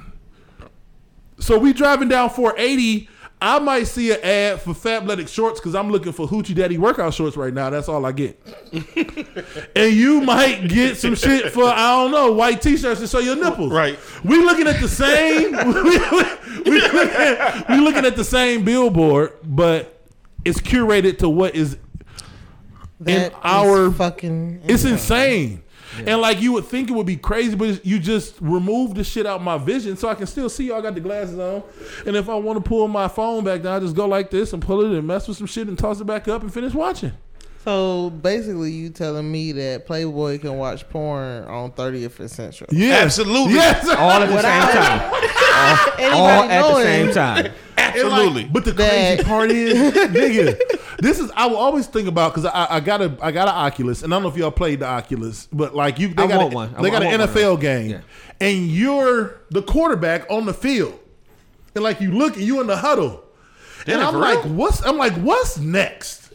So 1.39 1.59
we 1.59 1.73
driving 1.73 2.09
down 2.09 2.31
480. 2.31 3.09
I 3.41 3.61
might 3.61 3.85
see 3.85 4.11
an 4.11 4.19
ad 4.21 4.61
for 4.63 4.75
Fabletic 4.75 5.29
shorts 5.29 5.61
because 5.61 5.77
I'm 5.77 5.91
looking 5.93 6.11
for 6.11 6.27
Hoochie 6.27 6.57
Daddy 6.57 6.77
workout 6.77 7.15
shorts 7.15 7.37
right 7.37 7.55
now. 7.55 7.71
That's 7.71 7.89
all 7.89 8.05
I 8.05 8.11
get. 8.11 8.37
and 9.77 9.95
you 9.95 10.21
might 10.23 10.69
get 10.69 10.97
some 10.97 11.15
shit 11.15 11.53
for 11.53 11.63
I 11.63 12.03
don't 12.03 12.11
know 12.11 12.33
white 12.33 12.61
t-shirts 12.61 13.01
to 13.01 13.07
show 13.07 13.21
your 13.21 13.37
nipples. 13.37 13.71
Right. 13.73 13.97
We 14.25 14.41
looking 14.41 14.67
at 14.67 14.81
the 14.81 14.89
same. 14.89 15.53
we, 16.65 16.71
we 16.73 16.81
looking 16.81 17.11
at, 17.17 17.69
we 17.69 17.77
looking 17.77 18.05
at 18.05 18.17
the 18.17 18.25
same 18.25 18.65
billboard, 18.65 19.35
but 19.45 20.01
it's 20.45 20.61
curated 20.61 21.19
to 21.19 21.29
what 21.29 21.55
is 21.55 21.77
That 23.01 23.31
is 23.31 23.39
our- 23.45 23.93
fucking. 23.93 24.63
it's 24.65 24.85
insane. 24.85 25.63
And 26.07 26.21
like 26.21 26.41
you 26.41 26.53
would 26.53 26.65
think 26.65 26.91
it 26.91 26.93
would 26.93 27.07
be 27.07 27.17
crazy, 27.17 27.57
but 27.57 27.85
you 27.85 27.99
just 27.99 28.35
remove 28.41 28.95
the 28.95 29.05
shit 29.05 29.27
out 29.27 29.43
my 29.43 29.59
vision 29.59 29.97
so 29.97 30.09
I 30.09 30.15
can 30.15 30.27
still 30.27 30.49
see. 30.49 30.71
I 30.71 30.81
got 30.81 30.95
the 30.95 31.01
glasses 31.01 31.39
on, 31.39 31.63
and 32.07 32.17
if 32.17 32.29
I 32.29 32.35
want 32.35 32.63
to 32.63 32.69
pull 32.69 32.87
my 32.89 33.09
phone 33.09 33.45
back 33.45 33.63
down, 33.63 33.77
I 33.77 33.81
just 33.81 33.97
go 33.97 34.07
like 34.07 34.31
this 34.31 34.53
and 34.53 34.63
pull 34.63 34.85
it 34.85 34.97
and 34.97 35.07
mess 35.07 35.29
with 35.29 35.37
some 35.37 35.47
shit 35.47 35.69
and 35.69 35.79
toss 35.79 36.01
it 36.01 36.05
back 36.05 36.29
up 36.29 36.43
and 36.43 36.53
finish 36.53 36.75
watching. 36.75 37.13
So 37.69 38.09
basically, 38.09 38.73
you 38.73 38.89
telling 38.89 39.31
me 39.31 39.53
that 39.53 39.85
Playboy 39.85 40.39
can 40.39 40.57
watch 40.57 40.89
porn 40.89 41.45
on 41.45 41.71
30th 41.73 42.19
and 42.19 42.31
Central? 42.31 42.67
Yeah, 42.73 42.95
Absolutely. 43.03 43.53
Yes, 43.57 43.87
all 43.91 44.11
at 44.11 44.27
the 44.27 44.41
same 44.41 44.73
time. 44.73 46.15
all 46.15 46.39
Anybody 46.39 46.55
at 46.55 46.63
the 46.63 46.83
same 46.83 47.13
time. 47.13 47.45
And, 47.47 47.55
like, 47.85 47.95
Absolutely. 47.95 48.45
but 48.45 48.65
the 48.65 48.73
crazy 48.73 49.17
That- 49.17 49.27
part 49.27 49.51
is, 49.51 49.75
nigga, 49.95 50.59
this 50.99 51.19
is 51.21 51.31
I 51.37 51.45
will 51.45 51.59
always 51.59 51.87
think 51.87 52.09
about 52.09 52.33
because 52.33 52.47
I, 52.47 52.77
I 52.77 52.81
got 52.81 53.03
a 53.03 53.15
I 53.21 53.33
got 53.33 53.49
an 53.49 53.55
Oculus, 53.55 54.03
and 54.03 54.15
I 54.15 54.17
don't 54.17 54.23
know 54.23 54.31
if 54.31 54.37
y'all 54.39 54.51
played 54.51 54.81
the 54.81 54.87
Oculus, 54.87 55.47
but 55.53 55.75
like 55.75 55.99
you, 55.99 56.09
they 56.09 56.23
I 56.23 56.27
got 56.27 56.39
want 56.39 56.53
a, 56.53 56.57
one. 56.57 56.73
They 56.73 56.81
want- 56.89 56.93
got 56.93 57.03
I 57.03 57.07
an 57.07 57.21
want 57.21 57.35
one 57.35 57.45
NFL 57.45 57.61
game, 57.61 57.91
Yeah. 57.91 58.01
and 58.41 58.67
you're 58.69 59.43
the 59.51 59.61
quarterback 59.63 60.25
on 60.31 60.47
the 60.47 60.55
field, 60.55 60.99
and 61.75 61.85
like 61.85 62.01
you 62.01 62.13
look, 62.13 62.37
and 62.37 62.45
you 62.47 62.63
in 62.63 62.67
the 62.67 62.79
huddle, 62.79 63.25
and 63.87 64.01
I'm 64.01 64.15
like, 64.15 64.43
real? 64.45 64.55
what's 64.55 64.83
I'm 64.87 64.97
like, 64.97 65.13
what's 65.17 65.59
next? 65.59 66.28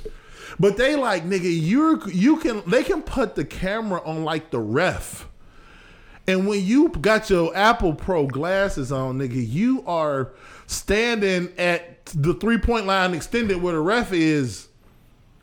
But 0.59 0.77
they 0.77 0.95
like, 0.95 1.25
nigga, 1.25 1.41
you're 1.43 2.09
you 2.09 2.37
can 2.37 2.63
they 2.67 2.83
can 2.83 3.01
put 3.01 3.35
the 3.35 3.45
camera 3.45 4.01
on 4.05 4.23
like 4.23 4.51
the 4.51 4.59
ref. 4.59 5.27
And 6.27 6.47
when 6.47 6.65
you 6.65 6.89
got 6.89 7.29
your 7.29 7.55
Apple 7.55 7.93
Pro 7.93 8.27
glasses 8.27 8.91
on, 8.91 9.19
nigga, 9.19 9.45
you 9.45 9.83
are 9.85 10.31
standing 10.67 11.51
at 11.57 12.05
the 12.07 12.33
three 12.33 12.57
point 12.57 12.85
line 12.85 13.13
extended 13.13 13.61
where 13.61 13.73
the 13.73 13.81
ref 13.81 14.13
is 14.13 14.67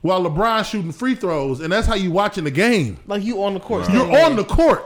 while 0.00 0.22
LeBron 0.22 0.64
shooting 0.64 0.92
free 0.92 1.14
throws, 1.14 1.60
and 1.60 1.70
that's 1.70 1.86
how 1.86 1.94
you 1.94 2.10
watching 2.10 2.44
the 2.44 2.50
game. 2.50 2.98
Like 3.06 3.22
you 3.22 3.42
on 3.42 3.54
the 3.54 3.60
court? 3.60 3.88
You're 3.90 4.06
standing 4.06 4.24
on 4.24 4.36
the 4.36 4.44
court. 4.44 4.84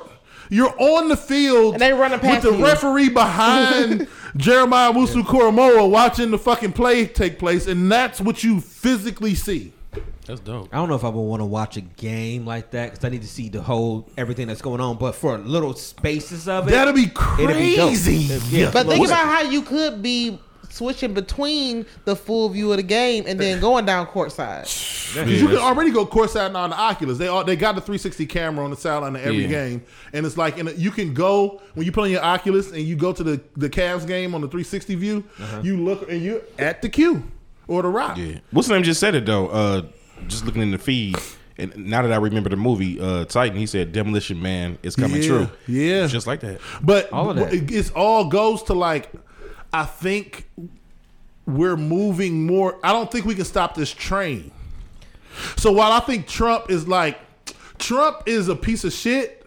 You're 0.51 0.75
on 0.79 1.09
the 1.09 1.17
field 1.17 1.75
And 1.75 1.83
they 1.83 1.93
running 1.93 2.19
past 2.19 2.45
with 2.45 2.53
past 2.53 2.53
the 2.53 2.59
you. 2.59 2.65
referee 2.65 3.09
behind 3.09 4.09
Jeremiah 4.37 4.93
Musu 4.93 5.23
Koromoa 5.23 5.89
watching 5.89 6.31
the 6.31 6.39
fucking 6.39 6.73
play 6.73 7.07
take 7.07 7.39
place, 7.39 7.67
and 7.67 7.91
that's 7.91 8.21
what 8.21 8.45
you 8.45 8.61
physically 8.61 9.35
see. 9.35 9.73
That's 10.27 10.41
dope. 10.41 10.69
I 10.73 10.77
don't 10.77 10.89
know 10.89 10.95
if 10.95 11.05
I 11.05 11.09
would 11.09 11.21
want 11.21 11.41
to 11.41 11.47
watch 11.47 11.77
a 11.77 11.83
game 11.83 12.47
like 12.47 12.71
that 12.71 12.91
because 12.93 13.05
I 13.05 13.09
need 13.11 13.23
to 13.23 13.29
see 13.29 13.49
the 13.49 13.61
whole 13.63 14.09
everything 14.17 14.47
that's 14.49 14.63
going 14.63 14.81
on. 14.81 14.97
But 14.97 15.15
for 15.15 15.37
little 15.39 15.75
spaces 15.75 16.49
of 16.49 16.67
it, 16.69 16.71
That'd 16.71 16.95
be 16.95 17.03
it'd 17.43 17.57
be 17.59 17.77
dope. 17.77 17.89
crazy. 17.89 18.35
Yeah. 18.57 18.71
But 18.73 18.87
think 18.87 19.07
about 19.07 19.27
how 19.27 19.43
you 19.43 19.63
could 19.63 20.03
be 20.03 20.39
switching 20.71 21.15
between 21.15 21.87
the 22.05 22.17
full 22.17 22.49
view 22.49 22.73
of 22.73 22.79
the 22.79 22.83
game 22.83 23.25
and 23.29 23.39
then 23.39 23.61
going 23.61 23.85
down 23.85 24.07
courtside. 24.07 24.63
Because 25.15 25.41
you 25.41 25.47
can 25.47 25.59
already 25.59 25.93
go 25.93 26.05
courtside 26.05 26.51
now 26.53 26.65
on 26.65 26.71
the 26.71 26.77
Oculus. 26.77 27.17
They 27.19 27.29
all, 27.29 27.45
they 27.45 27.55
got 27.55 27.77
the 27.77 27.81
360 27.81 28.27
camera 28.27 28.65
on 28.65 28.71
the 28.73 28.77
sideline 28.77 29.15
of 29.15 29.23
every 29.23 29.43
Yeah. 29.43 29.49
game, 29.49 29.83
and 30.13 30.27
it's 30.27 30.37
like 30.37 30.59
in 30.59 30.67
a, 30.67 30.73
you 30.73 30.91
can 30.91 31.15
go 31.15 31.61
when 31.75 31.87
you 31.87 31.93
put 31.93 32.03
on 32.05 32.11
your 32.11 32.25
Oculus 32.25 32.73
and 32.73 32.81
you 32.81 32.97
go 32.97 33.13
to 33.13 33.23
the 33.23 33.41
the 33.57 33.71
Cavs 33.71 34.05
game 34.07 34.35
on 34.35 34.41
the 34.41 34.49
360 34.49 34.95
view. 34.97 35.23
You 35.63 35.77
look 35.77 36.11
and 36.11 36.21
you're 36.23 36.41
at 36.59 36.83
the 36.83 36.89
Q 36.89 37.23
or 37.69 37.83
the 37.83 37.89
rock. 37.89 38.17
Yeah. 38.17 38.39
What's 38.51 38.67
the 38.67 38.75
name 38.75 38.83
just 38.83 38.99
said 38.99 39.15
it 39.15 39.27
though? 39.27 39.47
Uh, 39.49 39.83
just 40.27 40.45
looking 40.45 40.63
in 40.63 40.71
the 40.71 40.79
feed, 40.79 41.17
and 41.59 41.77
now 41.77 42.03
that 42.03 42.13
I 42.13 42.17
remember 42.17 42.49
the 42.51 42.57
movie 42.57 43.01
uh, 43.01 43.25
Titan, 43.27 43.57
he 43.59 43.67
said 43.67 43.93
Demolition 43.93 44.41
Man 44.43 44.79
is 44.83 44.97
coming 44.97 45.23
Yeah, 45.23 45.29
true. 45.29 45.49
yeah. 45.69 46.07
just 46.07 46.27
like 46.27 46.41
that. 46.41 46.61
But 46.83 47.13
All 47.13 47.31
of 47.31 47.37
that. 47.37 47.53
it- 47.55 47.71
it's 47.71 47.91
all 47.91 48.27
goes 48.27 48.63
to 48.65 48.75
like 48.75 49.11
I 49.73 49.85
think 49.85 50.49
we're 51.47 51.77
moving 51.77 52.47
more. 52.47 52.79
I 52.83 52.93
don't 52.93 53.11
think 53.11 53.25
we 53.27 53.35
can 53.35 53.45
stop 53.45 53.75
this 53.75 53.91
train. 53.91 54.51
So 55.57 55.73
while 55.73 55.93
I 55.93 56.01
think 56.01 56.27
Trump 56.27 56.71
is 56.71 56.87
like 56.89 57.19
Trump 57.79 58.23
is 58.27 58.49
a 58.49 58.55
piece 58.57 58.85
of 58.85 58.93
shit 58.93 59.47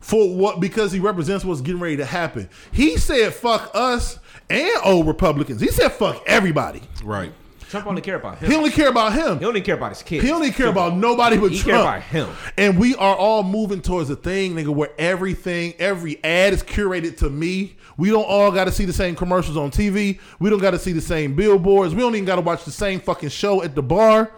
for 0.00 0.34
what 0.34 0.58
because 0.60 0.90
he 0.92 1.00
represents 1.00 1.44
what's 1.44 1.60
getting 1.60 1.80
ready 1.80 1.96
to 1.98 2.04
happen. 2.04 2.48
He 2.72 2.96
said 2.96 3.34
fuck 3.34 3.70
us 3.74 4.18
and 4.48 4.70
old 4.84 5.06
Republicans. 5.06 5.60
He 5.60 5.68
said 5.68 5.90
fuck 5.92 6.22
everybody. 6.26 6.82
Right. 7.04 7.32
Trump 7.72 7.86
only 7.86 8.02
care 8.02 8.16
about 8.16 8.36
him. 8.36 8.50
He 8.50 8.54
only 8.56 8.70
care 8.70 8.88
about 8.88 9.14
him. 9.14 9.38
He 9.38 9.46
only 9.46 9.62
care 9.62 9.76
about 9.76 9.92
his 9.92 10.02
kids. 10.02 10.22
He 10.22 10.30
only 10.30 10.50
care 10.50 10.66
about 10.68 10.94
nobody 10.94 11.38
but 11.38 11.52
He 11.52 11.58
Trump. 11.58 11.70
care 11.70 11.80
about 11.80 12.02
him. 12.02 12.28
And 12.58 12.78
we 12.78 12.94
are 12.96 13.16
all 13.16 13.42
moving 13.42 13.80
towards 13.80 14.10
a 14.10 14.16
thing, 14.16 14.54
nigga, 14.54 14.68
where 14.68 14.90
everything, 14.98 15.72
every 15.78 16.22
ad 16.22 16.52
is 16.52 16.62
curated 16.62 17.16
to 17.18 17.30
me. 17.30 17.76
We 17.96 18.10
don't 18.10 18.24
all 18.24 18.52
got 18.52 18.64
to 18.66 18.72
see 18.72 18.84
the 18.84 18.92
same 18.92 19.16
commercials 19.16 19.56
on 19.56 19.70
TV. 19.70 20.20
We 20.38 20.50
don't 20.50 20.58
got 20.60 20.72
to 20.72 20.78
see 20.78 20.92
the 20.92 21.00
same 21.00 21.34
billboards. 21.34 21.94
We 21.94 22.02
don't 22.02 22.14
even 22.14 22.26
got 22.26 22.36
to 22.36 22.42
watch 22.42 22.66
the 22.66 22.70
same 22.70 23.00
fucking 23.00 23.30
show 23.30 23.62
at 23.62 23.74
the 23.74 23.82
bar. 23.82 24.30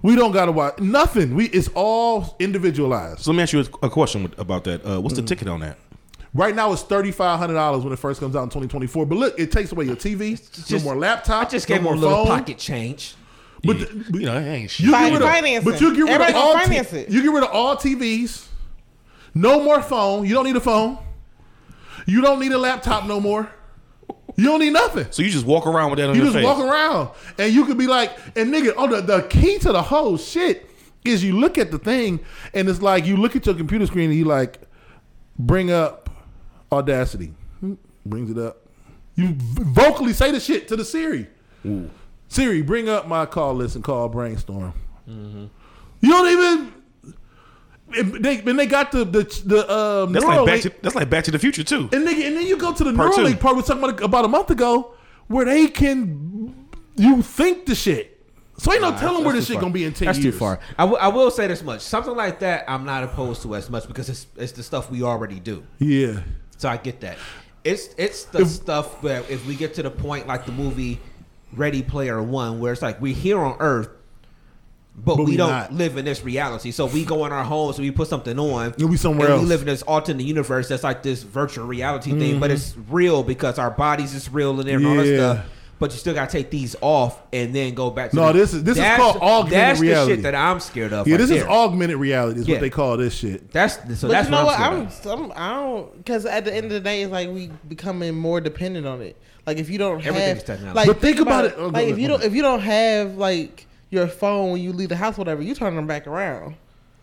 We 0.00 0.16
don't 0.16 0.32
got 0.32 0.46
to 0.46 0.52
watch 0.52 0.78
nothing. 0.78 1.34
We 1.34 1.48
it's 1.48 1.68
all 1.74 2.36
individualized. 2.38 3.20
So 3.20 3.32
let 3.32 3.36
me 3.36 3.42
ask 3.42 3.52
you 3.52 3.60
a 3.82 3.86
a 3.86 3.90
question 3.90 4.32
about 4.38 4.64
that. 4.64 4.82
Uh, 4.82 4.98
what's 4.98 5.14
the 5.14 5.22
ticket 5.22 5.46
on 5.48 5.60
that? 5.60 5.76
Right 6.34 6.54
now, 6.54 6.72
it's 6.72 6.82
thirty 6.82 7.10
five 7.10 7.38
hundred 7.38 7.54
dollars 7.54 7.82
when 7.84 7.92
it 7.92 7.98
first 7.98 8.20
comes 8.20 8.36
out 8.36 8.42
in 8.44 8.50
twenty 8.50 8.68
twenty 8.68 8.86
four. 8.86 9.06
But 9.06 9.16
look, 9.16 9.38
it 9.38 9.50
takes 9.50 9.72
away 9.72 9.86
your 9.86 9.96
TV, 9.96 10.38
no 10.70 10.78
more 10.84 10.96
laptop, 10.96 11.46
I 11.46 11.50
just 11.50 11.68
no 11.68 11.74
gave 11.74 11.78
him 11.78 11.84
more 11.84 11.94
a 11.94 11.96
little 11.96 12.16
phone. 12.26 12.38
pocket 12.38 12.58
change. 12.58 13.14
But, 13.64 13.78
Yeah. 13.78 13.86
but 14.10 14.20
You 14.20 14.26
know, 14.26 14.36
it 14.38 14.44
ain't 14.46 14.70
shit. 14.70 14.86
You 14.86 14.92
get 14.92 15.12
rid 15.12 15.22
of, 15.22 15.28
financing. 15.28 15.70
but 15.72 15.80
you 15.80 15.94
get 15.94 16.02
rid 16.02 16.10
Everybody 16.10 16.32
of 16.32 16.38
all 16.38 16.52
gonna 16.54 16.84
t- 16.84 16.96
it. 16.98 17.10
You 17.10 17.22
get 17.22 17.32
rid 17.32 17.42
of 17.44 17.50
all 17.50 17.76
TVs. 17.76 18.46
No 19.34 19.62
more 19.62 19.82
phone. 19.82 20.26
You 20.26 20.34
don't 20.34 20.44
need 20.44 20.56
a 20.56 20.60
phone. 20.60 20.98
You 22.06 22.20
don't 22.20 22.40
need 22.40 22.52
a 22.52 22.58
laptop 22.58 23.06
no 23.06 23.20
more. 23.20 23.50
You 24.36 24.44
don't 24.44 24.60
need 24.60 24.72
nothing. 24.72 25.06
So 25.10 25.22
you 25.22 25.30
just 25.30 25.44
walk 25.46 25.66
around 25.66 25.90
with 25.90 25.98
that 25.98 26.08
on 26.10 26.14
You 26.14 26.22
your 26.22 26.32
just 26.32 26.36
face. 26.36 26.44
walk 26.44 26.58
around 26.60 27.08
and 27.38 27.52
you 27.52 27.64
could 27.64 27.76
be 27.78 27.86
like, 27.88 28.12
and 28.36 28.52
nigga, 28.54 28.72
oh, 28.76 28.86
the, 28.86 29.00
the 29.00 29.22
key 29.22 29.58
to 29.58 29.72
the 29.72 29.82
whole 29.82 30.16
shit 30.16 30.70
is 31.04 31.24
you 31.24 31.38
look 31.38 31.58
at 31.58 31.70
the 31.72 31.78
thing 31.78 32.20
and 32.54 32.68
it's 32.68 32.80
like 32.80 33.04
you 33.06 33.16
look 33.16 33.34
at 33.34 33.44
your 33.46 33.54
computer 33.56 33.86
screen 33.86 34.10
and 34.10 34.18
you 34.18 34.24
like 34.24 34.60
bring 35.38 35.70
up 35.72 36.07
Audacity. 36.72 37.32
Hmm, 37.60 37.74
Brings 38.06 38.30
it 38.30 38.38
up. 38.38 38.58
You 39.16 39.34
vocally 39.36 40.12
say 40.12 40.30
the 40.30 40.40
shit 40.40 40.68
to 40.68 40.76
the 40.76 40.84
Siri. 40.84 41.26
Siri, 42.28 42.62
bring 42.62 42.88
up 42.88 43.08
my 43.08 43.26
call 43.26 43.54
list 43.54 43.74
and 43.74 43.82
call 43.82 44.08
brainstorm. 44.08 44.72
You 45.06 45.48
don't 46.02 46.28
even. 46.28 46.74
If 47.90 48.12
they, 48.22 48.36
when 48.42 48.56
they 48.56 48.66
got 48.66 48.92
the 48.92 49.04
the 49.04 49.22
the 49.46 49.72
um, 49.74 50.12
That's 50.12 50.24
like 50.26 50.44
back 50.46 50.60
to 50.60 50.72
that's 50.82 50.94
like 50.94 51.08
Back 51.08 51.24
to 51.24 51.30
the 51.30 51.38
Future 51.38 51.64
too. 51.64 51.88
and 51.90 52.06
nigga, 52.06 52.26
and 52.26 52.36
then 52.36 52.46
you 52.46 52.58
go 52.58 52.72
to 52.74 52.84
the 52.84 52.92
Part 52.92 53.14
two. 53.14 53.22
Neuralink 53.22 53.40
part 53.40 53.56
we 53.56 53.62
were 53.62 53.66
talking 53.66 53.82
about 53.82 54.02
about 54.02 54.24
a 54.26 54.28
month 54.28 54.50
ago, 54.50 54.92
where 55.28 55.46
they 55.46 55.68
can 55.68 56.54
you 56.96 57.22
think 57.22 57.64
the 57.64 57.74
shit. 57.74 58.14
So 58.58 58.72
ain't 58.72 58.82
no 58.82 58.90
telling 58.98 59.24
where 59.24 59.32
this 59.34 59.46
shit 59.46 59.54
far. 59.54 59.62
gonna 59.62 59.72
be 59.72 59.84
in 59.84 59.94
ten 59.94 60.06
That's 60.06 60.18
years. 60.18 60.34
too 60.34 60.38
far. 60.38 60.60
I, 60.76 60.82
w- 60.82 60.98
I 61.00 61.08
will 61.08 61.30
say 61.30 61.46
this 61.46 61.62
much: 61.62 61.80
something 61.80 62.14
like 62.14 62.40
that, 62.40 62.66
I'm 62.68 62.84
not 62.84 63.04
opposed 63.04 63.40
to 63.42 63.54
as 63.56 63.70
much 63.70 63.88
because 63.88 64.10
it's 64.10 64.26
it's 64.36 64.52
the 64.52 64.62
stuff 64.62 64.90
we 64.90 65.02
already 65.02 65.40
do. 65.40 65.64
Yeah, 65.78 66.20
So 66.58 66.68
I 66.68 66.76
get 66.76 67.00
that. 67.00 67.16
It's 67.64 67.88
it's 67.96 68.24
the 68.24 68.44
stuff 68.46 69.02
where 69.02 69.20
if 69.28 69.46
we 69.46 69.54
get 69.54 69.74
to 69.74 69.82
the 69.82 69.90
point 69.90 70.26
like 70.26 70.44
the 70.46 70.52
movie 70.52 71.00
Ready 71.54 71.82
Player 71.82 72.22
One, 72.22 72.60
where 72.60 72.72
it's 72.72 72.82
like 72.82 73.00
we're 73.00 73.14
here 73.14 73.38
on 73.40 73.56
Earth, 73.58 73.88
but, 74.96 75.16
But 75.16 75.24
we 75.24 75.30
we 75.32 75.36
don't 75.36 75.50
not. 75.50 75.72
live 75.72 75.96
in 75.96 76.04
this 76.04 76.22
reality. 76.24 76.70
So 76.72 76.86
we 76.86 77.04
go 77.04 77.24
in 77.26 77.32
our 77.32 77.44
homes 77.44 77.78
and 77.78 77.86
we 77.86 77.90
put 77.90 78.08
something 78.08 78.38
on. 78.38 78.74
And 78.78 78.90
we 78.90 78.96
somewhere 78.96 79.28
and 79.28 79.34
else. 79.34 79.42
We 79.42 79.48
live 79.48 79.60
in 79.60 79.66
this 79.66 79.82
alternate 79.82 80.24
universe 80.24 80.68
that's 80.68 80.82
like 80.84 81.02
this 81.02 81.22
virtual 81.22 81.66
reality 81.66 82.10
thing, 82.10 82.32
Mm-hmm. 82.32 82.40
but 82.40 82.50
it's 82.50 82.74
real 82.88 83.22
because 83.22 83.58
our 83.58 83.70
bodies 83.70 84.14
is 84.14 84.28
real 84.28 84.58
and 84.60 84.86
all 84.86 84.94
that 84.96 85.06
stuff. 85.06 85.46
But 85.78 85.92
you 85.92 85.98
still 85.98 86.14
gotta 86.14 86.30
take 86.32 86.50
these 86.50 86.74
off 86.80 87.22
and 87.32 87.54
then 87.54 87.74
go 87.74 87.90
back. 87.90 88.10
to 88.10 88.16
No, 88.16 88.32
the- 88.32 88.38
this 88.40 88.52
is- 88.54 88.64
this 88.64 88.72
is 88.76 88.82
That's- 88.82 88.98
called 88.98 89.16
augmented 89.22 89.52
That's 89.52 89.80
reality. 89.80 90.12
the 90.12 90.16
shit 90.16 90.22
that 90.24 90.34
I'm 90.34 90.58
scared 90.60 90.92
of. 90.92 91.06
yeah. 91.06 91.14
right 91.14 91.18
This 91.20 91.30
is 91.30 91.42
there. 91.42 91.50
augmented 91.50 91.96
reality. 91.98 92.40
Is 92.40 92.48
Yeah. 92.48 92.54
what 92.56 92.60
they 92.62 92.70
call 92.70 92.96
this 92.96 93.14
shit. 93.14 93.52
That's 93.52 93.74
so. 93.74 93.80
But 94.08 94.08
that's 94.08 94.26
you 94.28 94.32
know 94.32 94.44
what? 94.44 94.58
I'm 94.58 94.72
I'm, 94.72 94.90
scared 94.90 95.18
of. 95.20 95.24
I'm 95.26 95.32
I 95.36 95.48
don't 95.54 95.96
because 95.98 96.26
at 96.26 96.44
the 96.44 96.52
end 96.54 96.66
of 96.66 96.72
the 96.72 96.80
day, 96.80 97.02
it's 97.02 97.12
like 97.12 97.28
we 97.30 97.50
becoming 97.68 98.14
more 98.16 98.40
dependent 98.40 98.86
on 98.86 99.00
it. 99.02 99.16
Like 99.46 99.58
if 99.58 99.70
you 99.70 99.78
don't 99.78 100.04
Everything's 100.04 100.38
have, 100.38 100.44
technology. 100.44 100.74
like 100.76 100.86
But 100.88 101.00
think 101.00 101.20
about 101.20 101.44
it- 101.44 101.54
oh, 101.56 101.60
go 101.60 101.66
like 101.68 101.76
ahead, 101.84 101.88
if 101.90 101.98
you 101.98 102.08
go 102.08 102.12
don't 102.14 102.20
ahead. 102.20 102.30
if 102.32 102.36
you 102.36 102.42
don't 102.42 102.60
have 102.60 103.16
like 103.16 103.66
your 103.90 104.06
phone 104.08 104.50
when 104.52 104.60
you 104.60 104.72
leave 104.72 104.88
the 104.90 104.96
house, 104.96 105.16
whatever, 105.16 105.40
you 105.42 105.54
turn 105.54 105.76
them 105.76 105.86
back 105.86 106.06
around. 106.06 106.56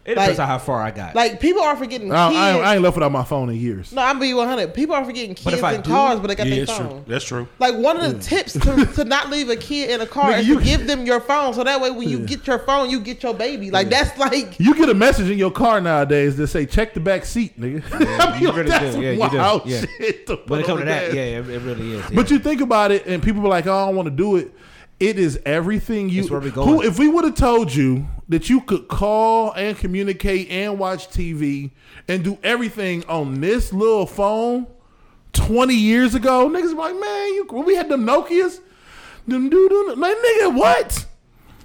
It 0.06 0.10
depends 0.16 0.38
like- 0.38 0.44
on 0.46 0.48
how 0.48 0.60
far 0.60 0.82
I 0.84 0.92
got. 0.92 1.16
Like 1.16 1.40
people 1.40 1.64
are 1.64 1.76
forgetting 1.76 2.12
I, 2.12 2.28
kids. 2.28 2.38
I, 2.40 2.60
I 2.60 2.74
ain't 2.76 2.84
left 2.84 2.96
without 2.96 3.12
my 3.12 3.24
phone 3.24 3.50
in 3.50 3.56
years. 3.56 3.92
no, 3.92 4.04
I'm 4.04 4.20
being 4.20 4.36
100. 4.36 4.72
People 4.76 4.94
are 4.94 5.04
forgetting 5.04 5.32
But 5.44 5.54
kids 5.56 5.64
in 5.64 5.82
do- 5.82 5.90
cars, 5.90 6.20
but 6.20 6.28
they 6.28 6.36
got 6.36 6.46
Yeah, 6.46 6.56
their 6.58 6.66
that's 6.68 6.78
phone. 6.78 6.90
true. 6.90 7.04
That's 7.08 7.26
true. 7.26 7.48
Like 7.58 7.76
one 7.76 8.00
of 8.00 8.14
the 8.14 8.20
tips 8.20 8.54
to, 8.54 8.86
to 8.98 9.04
not 9.04 9.32
leave 9.32 9.50
a 9.50 9.56
kid 9.56 9.90
in 9.90 10.02
a 10.02 10.06
car 10.06 10.32
Nigga, 10.32 10.40
is 10.42 10.48
you- 10.48 10.60
to 10.60 10.64
give 10.64 10.86
them 10.86 11.08
your 11.08 11.20
phone, 11.20 11.56
so 11.56 11.64
that 11.64 11.82
way 11.82 11.90
when 11.90 12.08
you 12.08 12.20
get 12.20 12.46
your 12.46 12.60
phone, 12.60 12.90
you 12.92 13.00
get 13.00 13.24
your 13.24 13.34
baby. 13.34 13.72
Like 13.72 13.90
that's 13.90 14.16
like 14.20 14.60
You 14.60 14.76
get 14.76 14.90
a 14.90 14.94
message 14.94 15.30
in 15.32 15.40
your 15.40 15.50
car 15.52 15.82
nowadays 15.82 16.38
that 16.38 16.48
say 16.48 16.68
check 16.68 16.94
the 16.94 17.00
back 17.00 17.26
seat, 17.26 17.60
nigga. 17.60 17.84
I 18.20 18.34
mean, 18.34 18.42
you 18.44 18.52
really 18.52 18.70
that's 18.70 18.96
do. 18.96 19.02
Yeah, 19.02 19.12
you 19.12 19.30
do. 19.32 19.38
wild 19.38 19.66
Yeah. 19.66 19.82
shit. 19.98 20.28
to 20.28 20.36
when 20.36 20.46
put 20.46 20.60
it 20.60 20.66
comes 20.68 20.80
to 20.82 20.86
the 20.86 20.92
that, 20.92 21.14
yeah, 21.16 21.22
it, 21.40 21.50
it 21.50 21.60
really 21.62 21.94
is. 21.94 22.06
But 22.14 22.30
you 22.30 22.38
think 22.38 22.62
about 22.62 22.92
it, 22.92 23.08
and 23.08 23.24
people 23.24 23.44
are 23.44 23.50
like, 23.50 23.66
"Oh, 23.66 23.74
I 23.76 23.86
don't 23.88 23.96
want 23.96 24.06
to 24.06 24.12
do 24.16 24.36
it." 24.36 24.52
It 25.00 25.20
is 25.20 25.40
everything 25.46 26.10
you. 26.10 26.22
It's 26.22 26.32
where 26.32 26.40
we 26.40 26.50
Who, 26.52 26.82
if 26.82 26.98
we 26.98 27.08
would 27.08 27.26
have 27.26 27.36
told 27.36 27.74
you 27.74 28.08
that 28.30 28.50
you 28.50 28.62
could 28.62 28.88
call 28.88 29.52
and 29.52 29.78
communicate 29.78 30.50
and 30.50 30.80
watch 30.80 31.10
TV 31.10 31.72
and 32.08 32.24
do 32.24 32.38
everything 32.44 33.04
on 33.08 33.42
this 33.42 33.74
little 33.74 34.06
phone 34.06 34.68
twenty 35.34 35.76
years 35.76 36.16
ago, 36.16 36.50
niggas 36.50 36.70
be 36.70 36.76
like, 36.76 36.98
"Man, 36.98 37.28
you." 37.34 37.46
When 37.50 37.66
we 37.66 37.76
had 37.76 37.90
them 37.90 38.06
Nokia's, 38.06 38.62
them 39.28 39.50
doo 39.50 39.70
doo, 39.70 39.96
like 39.98 40.16
nigga, 40.16 40.56
what? 40.56 41.06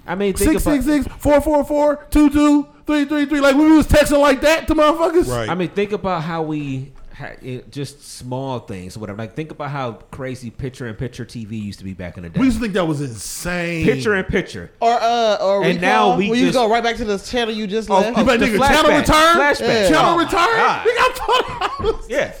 I 0.05 0.15
mean, 0.15 0.33
think 0.33 0.51
Six 0.51 0.63
about, 0.63 0.83
six 0.83 1.05
six 1.05 1.15
four 1.17 1.39
four 1.41 1.63
four 1.63 2.05
two 2.09 2.29
two 2.29 2.67
three 2.85 3.05
three 3.05 3.25
three. 3.25 3.39
Like 3.39 3.55
when 3.55 3.69
we 3.69 3.77
was 3.77 3.87
texting 3.87 4.19
like 4.19 4.41
that 4.41 4.67
to 4.67 4.75
motherfuckers. 4.75 5.29
Right. 5.29 5.49
I 5.49 5.55
mean, 5.55 5.69
think 5.69 5.93
about 5.93 6.23
how 6.23 6.41
we 6.41 6.91
ha- 6.95 7.00
it, 7.41 7.71
just 7.71 8.03
small 8.17 8.59
things, 8.59 8.97
or 8.97 8.99
whatever. 8.99 9.17
Like, 9.17 9.35
think 9.35 9.51
about 9.51 9.69
how 9.71 9.93
crazy 10.11 10.49
picture 10.49 10.87
in 10.87 10.95
picture 10.95 11.25
TV 11.25 11.61
used 11.61 11.79
to 11.79 11.85
be 11.85 11.93
back 11.93 12.17
in 12.17 12.23
the 12.23 12.29
day. 12.29 12.39
We 12.39 12.47
used 12.47 12.57
to 12.57 12.61
think 12.61 12.73
that 12.73 12.85
was 12.85 13.01
insane. 13.01 13.85
picture 13.85 14.15
in 14.15 14.25
picture. 14.25 14.71
or 14.79 14.93
uh 14.93 15.37
or 15.41 15.63
And 15.63 15.81
recall, 15.81 16.11
now 16.11 16.17
we 16.17 16.29
where 16.29 16.39
you 16.39 16.51
go 16.51 16.69
right 16.69 16.83
back 16.83 16.97
to 16.97 17.05
the 17.05 17.17
channel 17.17 17.53
you 17.53 17.67
just 17.67 17.89
Oh, 17.89 17.95
left. 17.99 18.17
You 18.17 18.23
oh, 18.23 18.25
bet 18.25 18.39
the 18.39 18.45
nigga 18.47 18.59
channel 18.67 18.91
flashback. 18.91 18.99
return. 18.99 19.35
Flashback. 19.35 19.89
Channel 19.89 20.11
Oh, 20.11 20.15
my 20.17 20.23
return. 20.23 20.57
God. 20.57 20.87
Nigga, 20.87 20.97
I'm 20.99 21.13
talking 21.13 21.85
about- 21.89 22.09
Yeah, 22.09 22.33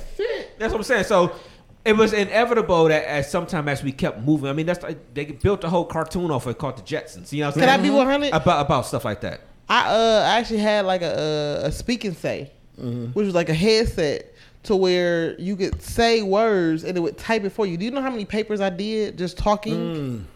that's 0.57 0.71
what 0.71 0.79
I'm 0.79 0.83
saying. 0.83 1.03
So 1.05 1.35
it 1.83 1.93
was 1.97 2.13
inevitable 2.13 2.85
that 2.89 3.05
as 3.05 3.29
sometime 3.31 3.67
as 3.67 3.81
we 3.83 3.91
kept 3.91 4.21
moving. 4.21 4.49
I 4.49 4.53
mean, 4.53 4.65
that's 4.67 4.83
like 4.83 5.13
they 5.13 5.25
built 5.25 5.63
a 5.63 5.69
whole 5.69 5.85
cartoon 5.85 6.29
off 6.31 6.45
it 6.47 6.57
called 6.57 6.77
the 6.77 6.81
Jetsons. 6.83 7.31
You 7.31 7.39
know 7.41 7.47
what 7.47 7.55
I'm 7.55 7.61
saying? 7.61 7.69
Can 7.69 7.69
I 7.69 7.83
saying? 7.83 7.91
be 7.91 7.97
100? 7.97 8.33
about 8.33 8.65
about 8.65 8.85
stuff 8.85 9.03
like 9.05 9.21
that. 9.21 9.41
I 9.69 9.87
uh 9.89 10.23
I 10.27 10.39
actually 10.39 10.59
had 10.59 10.85
like 10.85 11.01
a 11.01 11.61
a, 11.63 11.67
a 11.67 11.71
speak 11.71 12.03
and 12.05 12.15
say, 12.15 12.51
which 12.77 13.25
was 13.25 13.33
like 13.33 13.49
a 13.49 13.53
headset 13.53 14.30
to 14.63 14.75
where 14.75 15.39
you 15.39 15.55
could 15.55 15.81
say 15.81 16.21
words 16.21 16.83
and 16.83 16.95
it 16.97 16.99
would 17.01 17.17
type 17.17 17.43
it 17.43 17.49
for 17.51 17.65
you. 17.65 17.77
Do 17.77 17.85
you 17.85 17.91
know 17.91 18.01
how 18.01 18.09
many 18.11 18.25
papers 18.25 18.61
I 18.61 18.69
did 18.69 19.17
just 19.17 19.37
talking? 19.37 20.27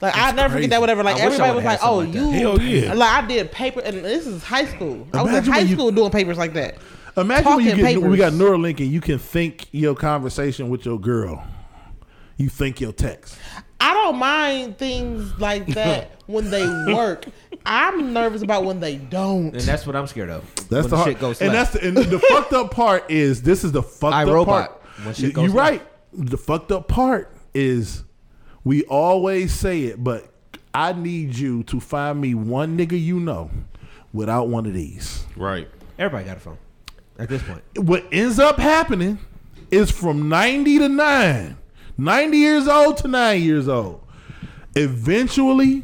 Like 0.00 0.16
I 0.16 0.30
never 0.32 0.54
forget 0.54 0.70
that. 0.70 0.80
Whatever. 0.80 1.02
Like 1.02 1.16
I 1.16 1.20
everybody 1.22 1.54
was 1.56 1.64
like, 1.64 1.80
"Oh, 1.82 1.96
like 1.96 2.14
you." 2.14 2.20
that. 2.30 2.32
Hell 2.32 2.60
yeah. 2.60 2.92
Like 2.94 3.24
I 3.24 3.26
did 3.26 3.50
paper, 3.50 3.80
and 3.80 4.04
this 4.04 4.26
is 4.26 4.44
high 4.44 4.64
school. 4.66 5.08
I 5.12 5.22
was 5.22 5.30
in 5.32 5.38
Imagine 5.38 5.52
high 5.52 5.58
you- 5.60 5.74
school 5.74 5.90
doing 5.90 6.10
papers 6.12 6.38
like 6.38 6.52
that. 6.54 6.76
Imagine 7.16 7.56
when 7.56 7.64
you 7.64 7.74
get 7.74 8.00
when 8.00 8.10
we 8.12 8.16
got 8.16 8.30
papers. 8.32 8.40
Neuralink 8.48 8.78
and 8.78 8.92
you 8.92 9.00
can 9.00 9.18
think 9.18 9.66
your 9.72 9.96
conversation 9.96 10.68
with 10.68 10.84
your 10.84 11.00
girl. 11.00 11.44
You 12.36 12.48
think 12.48 12.80
your 12.80 12.92
text. 12.92 13.36
I 13.80 13.94
don't 13.94 14.16
mind 14.18 14.78
things 14.78 15.38
like 15.38 15.66
that 15.74 16.10
when 16.26 16.50
they 16.50 16.66
work. 16.92 17.26
I'm 17.64 18.12
nervous 18.12 18.42
about 18.42 18.64
when 18.64 18.80
they 18.80 18.96
don't. 18.96 19.48
And 19.54 19.60
that's 19.60 19.86
what 19.86 19.94
I'm 19.96 20.06
scared 20.06 20.30
of. 20.30 20.44
That's 20.68 20.70
when 20.70 20.90
the 20.90 20.96
the 20.96 21.04
shit 21.04 21.18
goes 21.20 21.40
and 21.40 21.52
left. 21.52 21.72
that's 21.74 21.82
the, 21.84 21.88
and 21.88 21.96
the 22.10 22.18
fucked 22.18 22.52
up 22.52 22.70
part 22.70 23.10
is 23.10 23.42
this 23.42 23.62
is 23.64 23.72
the 23.72 23.82
fucked 23.82 24.14
up 24.14 24.26
iRobot, 24.28 24.46
part. 24.46 24.82
when 25.04 25.14
shit 25.14 25.24
You- 25.26 25.32
goes 25.32 25.44
You're 25.46 25.54
left. 25.54 25.70
right. 25.70 25.86
The 26.12 26.38
fucked 26.38 26.72
up 26.72 26.88
part 26.88 27.34
is 27.54 28.02
we 28.64 28.82
always 28.84 29.52
say 29.52 29.84
it, 29.84 30.02
but 30.02 30.32
I 30.74 30.92
need 30.92 31.36
you 31.36 31.62
to 31.64 31.80
find 31.80 32.20
me 32.20 32.34
one 32.34 32.76
nigga 32.78 33.00
you 33.00 33.20
know 33.20 33.50
without 34.12 34.48
one 34.48 34.66
of 34.66 34.72
these. 34.74 35.24
Right. 35.36 35.68
Everybody 35.98 36.24
got 36.28 36.36
a 36.38 36.40
phone 36.40 36.58
at 37.18 37.28
this 37.28 37.42
point. 37.42 37.62
What 37.76 38.04
ends 38.12 38.38
up 38.38 38.56
happening 38.58 39.18
is 39.70 39.90
from 39.90 40.28
90 40.28 40.78
to 40.78 40.88
9, 40.88 41.56
90 41.98 42.36
years 42.38 42.68
old 42.68 42.96
to 42.98 43.08
9 43.08 43.42
years 43.42 43.68
old. 43.68 44.00
Eventually, 44.76 45.82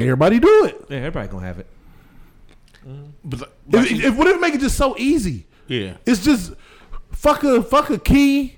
everybody 0.00 0.38
do 0.40 0.64
it. 0.64 0.84
Yeah, 0.88 0.98
everybody 0.98 1.28
gonna 1.28 1.46
have 1.46 1.58
it. 1.58 1.66
Mm-hmm. 2.86 3.04
But, 3.24 3.52
If, 3.72 4.04
if, 4.04 4.16
what 4.16 4.26
if 4.28 4.40
make 4.40 4.54
it 4.54 4.60
just 4.60 4.76
so 4.76 4.96
easy? 4.98 5.46
yeah. 5.68 5.96
It's 6.06 6.24
just 6.24 6.52
fuck 7.12 7.42
a 7.44 7.62
fuck 7.62 7.90
a 7.90 7.98
key. 7.98 8.56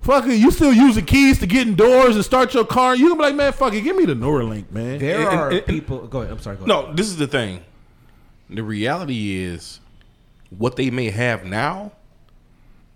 Fuck 0.00 0.26
it. 0.26 0.34
You 0.36 0.50
still 0.50 0.72
using 0.72 1.04
keys 1.06 1.38
to 1.38 1.46
get 1.46 1.66
indoors 1.66 2.14
and 2.14 2.24
start 2.24 2.52
your 2.52 2.66
car. 2.66 2.94
You 2.94 3.04
gonna 3.08 3.16
be 3.16 3.22
like, 3.22 3.34
man, 3.36 3.52
fuck 3.52 3.72
it. 3.72 3.80
Give 3.80 3.96
me 3.96 4.04
the 4.04 4.12
Neuralink, 4.14 4.70
man. 4.70 4.98
There 4.98 5.18
And- 5.18 5.28
are 5.28 5.48
and- 5.48 5.56
and- 5.58 5.66
people. 5.66 6.06
Go 6.06 6.20
ahead. 6.20 6.32
I'm 6.32 6.40
sorry. 6.40 6.56
Go 6.56 6.64
ahead. 6.64 6.88
No, 6.88 6.94
this 6.94 7.06
is 7.06 7.16
the 7.16 7.26
thing. 7.26 7.60
The 8.50 8.62
reality 8.62 9.42
is, 9.42 9.80
what 10.50 10.76
they 10.76 10.90
may 10.90 11.08
have 11.10 11.44
now, 11.46 11.92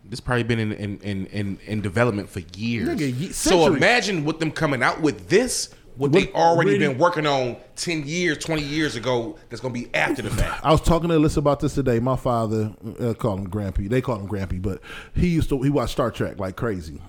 this 0.09 0.21
probably 0.21 0.43
been 0.45 0.59
in 0.59 0.73
in, 0.73 0.99
in, 1.01 1.27
in, 1.27 1.59
in 1.67 1.81
development 1.81 2.29
for 2.29 2.41
years. 2.57 2.89
Nigga, 2.89 3.33
so 3.33 3.51
centuries. 3.51 3.77
imagine 3.77 4.25
what 4.25 4.41
them 4.41 4.51
coming 4.51 4.83
out 4.83 5.01
with 5.01 5.29
this, 5.29 5.71
what, 5.97 6.11
What- 6.11 6.23
they 6.23 6.33
already 6.33 6.73
really- 6.73 6.89
been 6.89 6.99
working 6.99 7.27
on 7.27 7.57
ten 7.77 8.07
years, 8.07 8.39
twenty 8.39 8.63
years 8.63 8.97
ago. 8.97 9.37
That's 9.51 9.61
gonna 9.61 9.75
be 9.75 9.89
after 9.95 10.23
the 10.23 10.31
fact. 10.31 10.65
I 10.65 10.71
was 10.73 10.81
talking 10.81 11.09
to 11.11 11.15
Alyssa 11.17 11.39
about 11.39 11.61
this 11.61 11.75
today. 11.75 11.99
My 12.01 12.17
father 12.17 12.73
uh, 13.01 13.15
called 13.15 13.41
him 13.41 13.51
Grampy. 13.51 13.89
They 13.89 14.01
called 14.01 14.21
him 14.23 14.29
Grampy, 14.29 14.61
but 14.63 14.81
he 15.15 15.29
used 15.29 15.49
to 15.51 15.61
he 15.63 15.71
watched 15.71 15.93
Star 15.93 16.11
Trek 16.11 16.39
like 16.39 16.57
crazy. 16.57 17.01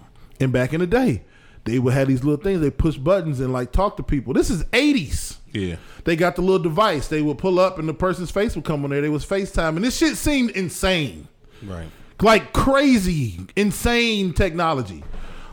And 0.41 0.51
back 0.51 0.73
in 0.73 0.79
the 0.79 0.87
day, 0.87 1.23
they 1.65 1.79
would 1.79 1.93
have 1.93 2.07
these 2.07 2.23
little 2.23 2.41
things. 2.43 2.61
They 2.61 2.71
push 2.71 2.95
buttons 2.97 3.39
and 3.39 3.51
like 3.53 3.71
talk 3.71 3.97
to 3.97 4.03
people. 4.03 4.33
This 4.33 4.49
is 4.49 4.63
eighties. 4.73 5.37
Yeah. 5.51 5.77
They 6.03 6.15
got 6.15 6.35
the 6.35 6.41
little 6.41 6.59
device. 6.59 7.07
They 7.07 7.21
would 7.23 7.37
pull 7.39 7.59
up 7.59 7.79
and 7.79 7.89
the 7.89 7.93
person's 7.93 8.29
face 8.31 8.55
would 8.55 8.65
come 8.65 8.83
on 8.83 8.91
there. 8.91 9.01
They 9.01 9.09
was 9.09 9.25
FaceTime, 9.25 9.75
and 9.75 9.83
this 9.83 9.97
shit 9.97 10.15
seemed 10.15 10.51
insane. 10.51 11.27
Right. 11.65 11.89
Like 12.21 12.53
crazy, 12.53 13.39
insane 13.55 14.33
technology. 14.33 15.03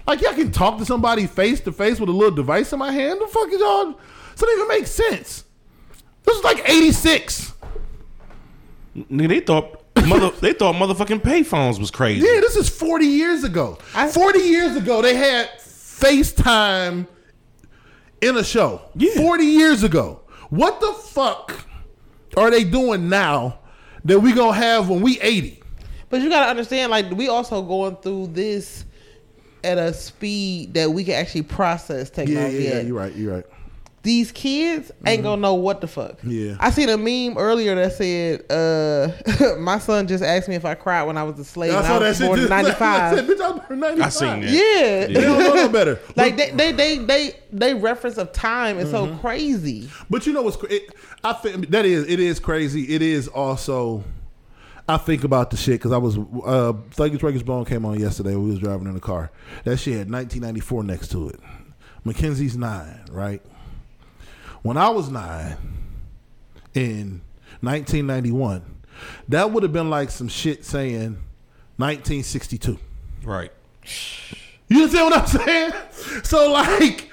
Like 0.06 0.20
y'all 0.20 0.34
can 0.34 0.52
talk 0.52 0.78
to 0.78 0.84
somebody 0.84 1.26
face 1.26 1.60
to 1.62 1.72
face 1.72 1.98
with 1.98 2.08
a 2.08 2.12
little 2.12 2.34
device 2.34 2.72
in 2.72 2.78
my 2.78 2.92
hand. 2.92 3.20
The 3.20 3.26
fuck 3.26 3.48
is 3.50 3.60
y'all? 3.60 3.92
This 4.32 4.40
doesn't 4.40 4.54
even 4.56 4.68
make 4.68 4.86
sense. 4.86 5.44
This 6.24 6.36
is 6.38 6.44
like 6.44 6.68
eighty 6.68 6.92
six. 6.92 7.52
Nigga, 8.96 9.28
they 9.28 9.40
thought 9.40 9.82
mother 10.06 10.30
they 10.40 10.52
thought 10.52 10.74
motherfucking 10.74 11.20
payphones 11.20 11.78
was 11.78 11.90
crazy. 11.90 12.26
Yeah, 12.26 12.40
this 12.40 12.56
is 12.56 12.68
forty 12.68 13.06
years 13.06 13.44
ago. 13.44 13.78
I- 13.94 14.08
forty 14.08 14.40
years 14.40 14.76
ago, 14.76 15.02
they 15.02 15.14
had 15.14 15.48
FaceTime 15.58 17.06
in 18.20 18.36
a 18.36 18.44
show. 18.44 18.82
Yeah. 18.94 19.14
Forty 19.14 19.44
years 19.46 19.82
ago. 19.82 20.20
What 20.50 20.80
the 20.80 20.92
fuck 20.92 21.64
are 22.36 22.50
they 22.50 22.64
doing 22.64 23.08
now 23.08 23.58
that 24.04 24.20
we 24.20 24.32
gonna 24.32 24.56
have 24.56 24.88
when 24.88 25.00
we 25.00 25.20
eighty? 25.20 25.62
But 26.08 26.20
you 26.22 26.28
gotta 26.28 26.48
understand, 26.50 26.90
like 26.90 27.10
we 27.10 27.28
also 27.28 27.62
going 27.62 27.96
through 27.96 28.28
this 28.28 28.84
at 29.64 29.78
a 29.78 29.92
speed 29.92 30.74
that 30.74 30.90
we 30.90 31.02
can 31.04 31.14
actually 31.14 31.42
process 31.42 32.10
Yeah, 32.16 32.22
yeah, 32.22 32.26
technology. 32.26 32.64
yeah. 32.64 32.80
You're 32.80 32.96
right. 32.96 33.14
You're 33.14 33.34
right. 33.34 33.44
These 34.04 34.30
kids 34.30 34.92
ain't 35.04 35.24
gonna 35.24 35.40
know 35.42 35.54
what 35.54 35.80
the 35.80 35.88
fuck. 35.88 36.18
Yeah. 36.22 36.54
I 36.60 36.70
seen 36.70 36.88
a 36.90 36.96
meme 36.96 37.36
earlier 37.36 37.74
that 37.74 37.92
said, 37.94 38.44
uh, 38.48 39.56
"My 39.58 39.80
son 39.80 40.06
just 40.06 40.22
asked 40.22 40.48
me 40.48 40.54
if 40.54 40.64
I 40.64 40.76
cried 40.76 41.02
when 41.02 41.18
I 41.18 41.24
was 41.24 41.36
a 41.40 41.44
slave. 41.44 41.72
I 41.74 41.78
and 41.78 41.86
saw 41.86 41.96
I 41.96 41.98
that 41.98 42.08
was 42.10 42.18
shit. 42.18 42.26
born 42.28 42.38
in 42.38 42.46
just- 42.46 42.52
I 42.52 42.62
'95." 42.62 43.16
said, 43.18 43.26
Bitch, 43.26 43.40
I 43.40 43.50
was 43.50 43.60
born 43.66 43.80
95. 43.80 44.06
I 44.06 44.08
seen 44.10 44.40
that. 44.42 44.50
Yeah. 44.50 45.06
They 45.08 45.12
don't 45.14 45.38
know 45.40 45.54
no 45.54 45.68
better. 45.70 45.98
Like 46.14 46.36
they, 46.36 46.50
they, 46.52 46.70
they, 46.70 46.98
they, 46.98 47.32
they 47.52 47.74
reference 47.74 48.16
of 48.16 48.30
time 48.32 48.78
is 48.78 48.92
Mm-hmm. 48.92 49.14
so 49.16 49.20
crazy. 49.20 49.90
But 50.08 50.24
you 50.24 50.32
know 50.32 50.42
what's 50.42 50.56
cra- 50.56 50.70
it, 50.72 50.94
I 51.24 51.32
think 51.32 51.70
that 51.70 51.84
is 51.84 52.06
it 52.06 52.20
is 52.20 52.38
crazy. 52.38 52.94
It 52.94 53.02
is 53.02 53.26
also 53.26 54.04
I 54.88 54.96
think 54.98 55.24
about 55.24 55.50
the 55.50 55.56
shit 55.56 55.74
because 55.74 55.92
I 55.92 55.98
was 55.98 56.16
uh 56.16 56.72
Thuggish 56.94 57.18
Ruggish 57.18 57.44
Bone 57.44 57.64
came 57.64 57.84
on 57.84 57.98
yesterday. 57.98 58.36
We 58.36 58.50
was 58.50 58.60
driving 58.60 58.86
in 58.86 58.94
the 58.94 59.00
car. 59.00 59.30
That 59.64 59.78
shit 59.78 59.94
had 59.94 60.10
1994 60.10 60.84
next 60.84 61.10
to 61.12 61.28
it. 61.28 61.40
Mackenzie's 62.04 62.56
nine, 62.56 63.04
right? 63.10 63.42
When 64.62 64.76
I 64.76 64.90
was 64.90 65.08
nine 65.10 65.56
in 66.74 67.22
1991, 67.60 68.62
that 69.28 69.50
would 69.50 69.62
have 69.64 69.72
been 69.72 69.90
like 69.90 70.10
some 70.10 70.28
shit 70.28 70.64
saying 70.64 71.18
1962. 71.78 72.78
Right. 73.24 73.50
You 74.68 74.82
understand 74.82 75.10
what 75.10 75.18
I'm 75.18 75.26
saying? 75.26 75.72
So 76.24 76.52
like, 76.52 77.10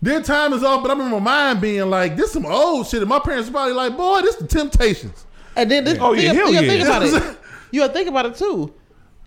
their 0.00 0.22
time 0.22 0.52
is 0.52 0.62
off, 0.64 0.82
but 0.82 0.90
I 0.90 0.94
remember 0.94 1.20
mine 1.20 1.60
being 1.60 1.88
like, 1.90 2.16
"This 2.16 2.32
some 2.32 2.46
old 2.46 2.88
shit," 2.88 3.00
and 3.00 3.08
my 3.08 3.20
parents 3.20 3.50
probably 3.50 3.74
like, 3.74 3.96
"Boy, 3.96 4.20
this 4.22 4.36
the 4.36 4.46
Temptations." 4.46 5.26
And 5.56 5.70
then 5.70 5.84
this, 5.84 5.98
Oh, 6.00 6.12
yeah, 6.12 6.32
you, 6.32 6.38
hell 6.38 6.52
gotta 6.52 6.66
yeah. 6.66 6.72
think 6.72 6.84
about 6.84 7.02
it. 7.32 7.38
You 7.72 7.80
gotta 7.80 7.92
think 7.94 8.08
about 8.08 8.26
it 8.26 8.34
too. 8.36 8.74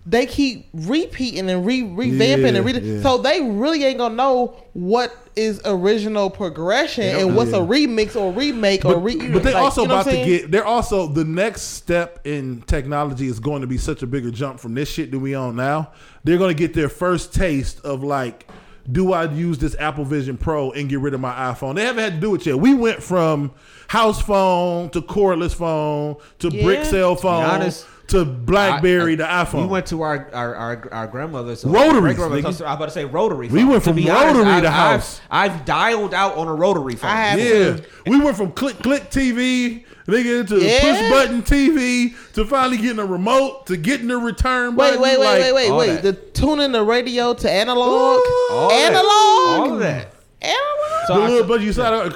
They 0.08 0.24
keep 0.24 0.68
repeating 0.72 1.50
and 1.50 1.66
re 1.66 1.82
revamping 1.82 2.54
and 2.56 2.64
re- 2.64 3.02
so 3.02 3.18
they 3.18 3.40
really 3.42 3.82
ain't 3.82 3.98
gonna 3.98 4.14
know 4.14 4.54
what 4.72 5.12
is 5.34 5.60
original 5.64 6.30
progression 6.30 7.02
and 7.04 7.34
what's 7.34 7.50
a 7.50 7.54
remix 7.58 8.14
or 8.14 8.32
remake 8.32 8.84
or 8.84 8.94
But, 8.94 9.00
re. 9.00 9.16
but 9.32 9.42
they're 9.42 9.54
like, 9.54 9.62
also 9.64 9.82
you 9.82 9.88
know 9.88 9.94
about 10.00 10.10
to 10.10 10.24
get. 10.24 10.50
They're 10.52 10.64
also 10.64 11.08
the 11.08 11.24
next 11.24 11.62
step 11.62 12.20
in 12.24 12.62
technology 12.62 13.26
is 13.26 13.40
going 13.40 13.62
to 13.62 13.66
be 13.66 13.78
such 13.78 14.04
a 14.04 14.06
bigger 14.06 14.30
jump 14.30 14.60
from 14.60 14.74
this 14.74 14.88
shit 14.88 15.10
that 15.10 15.18
we 15.18 15.34
on 15.34 15.56
now. 15.56 15.90
They're 16.22 16.38
going 16.38 16.54
to 16.54 16.58
get 16.58 16.72
their 16.72 16.88
first 16.88 17.34
taste 17.34 17.80
of 17.84 18.04
like, 18.04 18.48
do 18.90 19.12
I 19.12 19.30
use 19.30 19.58
this 19.58 19.76
Apple 19.78 20.04
Vision 20.04 20.36
Pro 20.36 20.70
and 20.72 20.88
get 20.88 21.00
rid 21.00 21.14
of 21.14 21.20
my 21.20 21.32
iPhone? 21.32 21.74
They 21.74 21.84
haven't 21.84 22.02
had 22.02 22.14
to 22.14 22.20
do 22.20 22.34
it 22.34 22.46
yet. 22.46 22.58
We 22.58 22.74
went 22.74 23.02
from 23.02 23.52
house 23.88 24.20
phone 24.20 24.90
to 24.90 25.00
cordless 25.00 25.54
phone 25.54 26.16
to 26.40 26.50
brick 26.50 26.84
cell 26.84 27.16
phone 27.16 27.44
honest, 27.44 27.86
to 28.08 28.24
BlackBerry 28.24 29.14
I- 29.14 29.16
to 29.16 29.24
iPhone. 29.24 29.62
We 29.62 29.66
went 29.66 29.86
to 29.86 30.02
our 30.02 30.28
our 30.32 30.54
our, 30.54 30.88
our 30.92 31.06
grandmother's 31.06 31.64
Rotaries, 31.64 32.00
great-grandmother's 32.16 32.44
nigga. 32.44 32.46
I 32.46 32.48
was 32.48 32.60
about 32.60 32.84
to 32.86 32.90
say 32.92 33.04
rotary. 33.04 33.48
We 33.48 33.60
phone. 33.60 33.68
went 33.70 33.84
To 33.84 33.90
from 33.94 33.98
honest, 34.10 34.36
rotary 34.36 34.52
I've- 34.52 34.62
to 34.62 34.68
I've- 34.68 34.76
house. 34.76 35.20
I've, 35.30 35.64
dialed 35.64 36.14
out 36.14 36.36
on 36.36 36.46
a 36.48 36.54
rotary 36.54 36.94
phone. 36.94 37.10
I 37.10 37.16
have 37.16 37.38
Yeah, 37.40 37.76
we 38.06 38.20
went 38.20 38.36
from 38.36 38.52
click 38.52 38.78
click 38.78 39.10
TV, 39.10 39.84
nigga, 40.06 40.46
to 40.48 40.58
Yeah. 40.58 40.80
push 40.80 41.10
button 41.10 41.42
TV 41.42 42.14
to 42.34 42.44
finally 42.44 42.76
getting 42.76 43.00
a 43.00 43.04
remote 43.06 43.66
to 43.66 43.76
getting 43.76 44.08
the 44.08 44.16
return 44.16 44.76
Wait, 44.76 44.90
button. 44.90 45.00
wait, 45.02 45.18
wait, 45.18 45.24
like, 45.26 45.40
wait, 45.42 45.52
wait, 45.54 45.70
all 45.70 45.78
wait. 45.78 46.02
The 46.02 46.12
tuning 46.12 46.72
the 46.72 46.82
radio 46.84 47.34
to 47.34 47.50
analog, 47.50 48.20
All 48.50 48.68
that. 48.68 48.92
analog, 48.92 49.60
all 49.60 49.72
of 49.74 49.78
that. 49.80 50.12
analog. 50.40 50.62
So 51.08 51.14
The 51.14 51.20
I- 51.22 51.28
little 51.28 51.46
button 51.48 51.66
you 51.66 51.72
slide 51.72 51.92
out, 51.92 52.12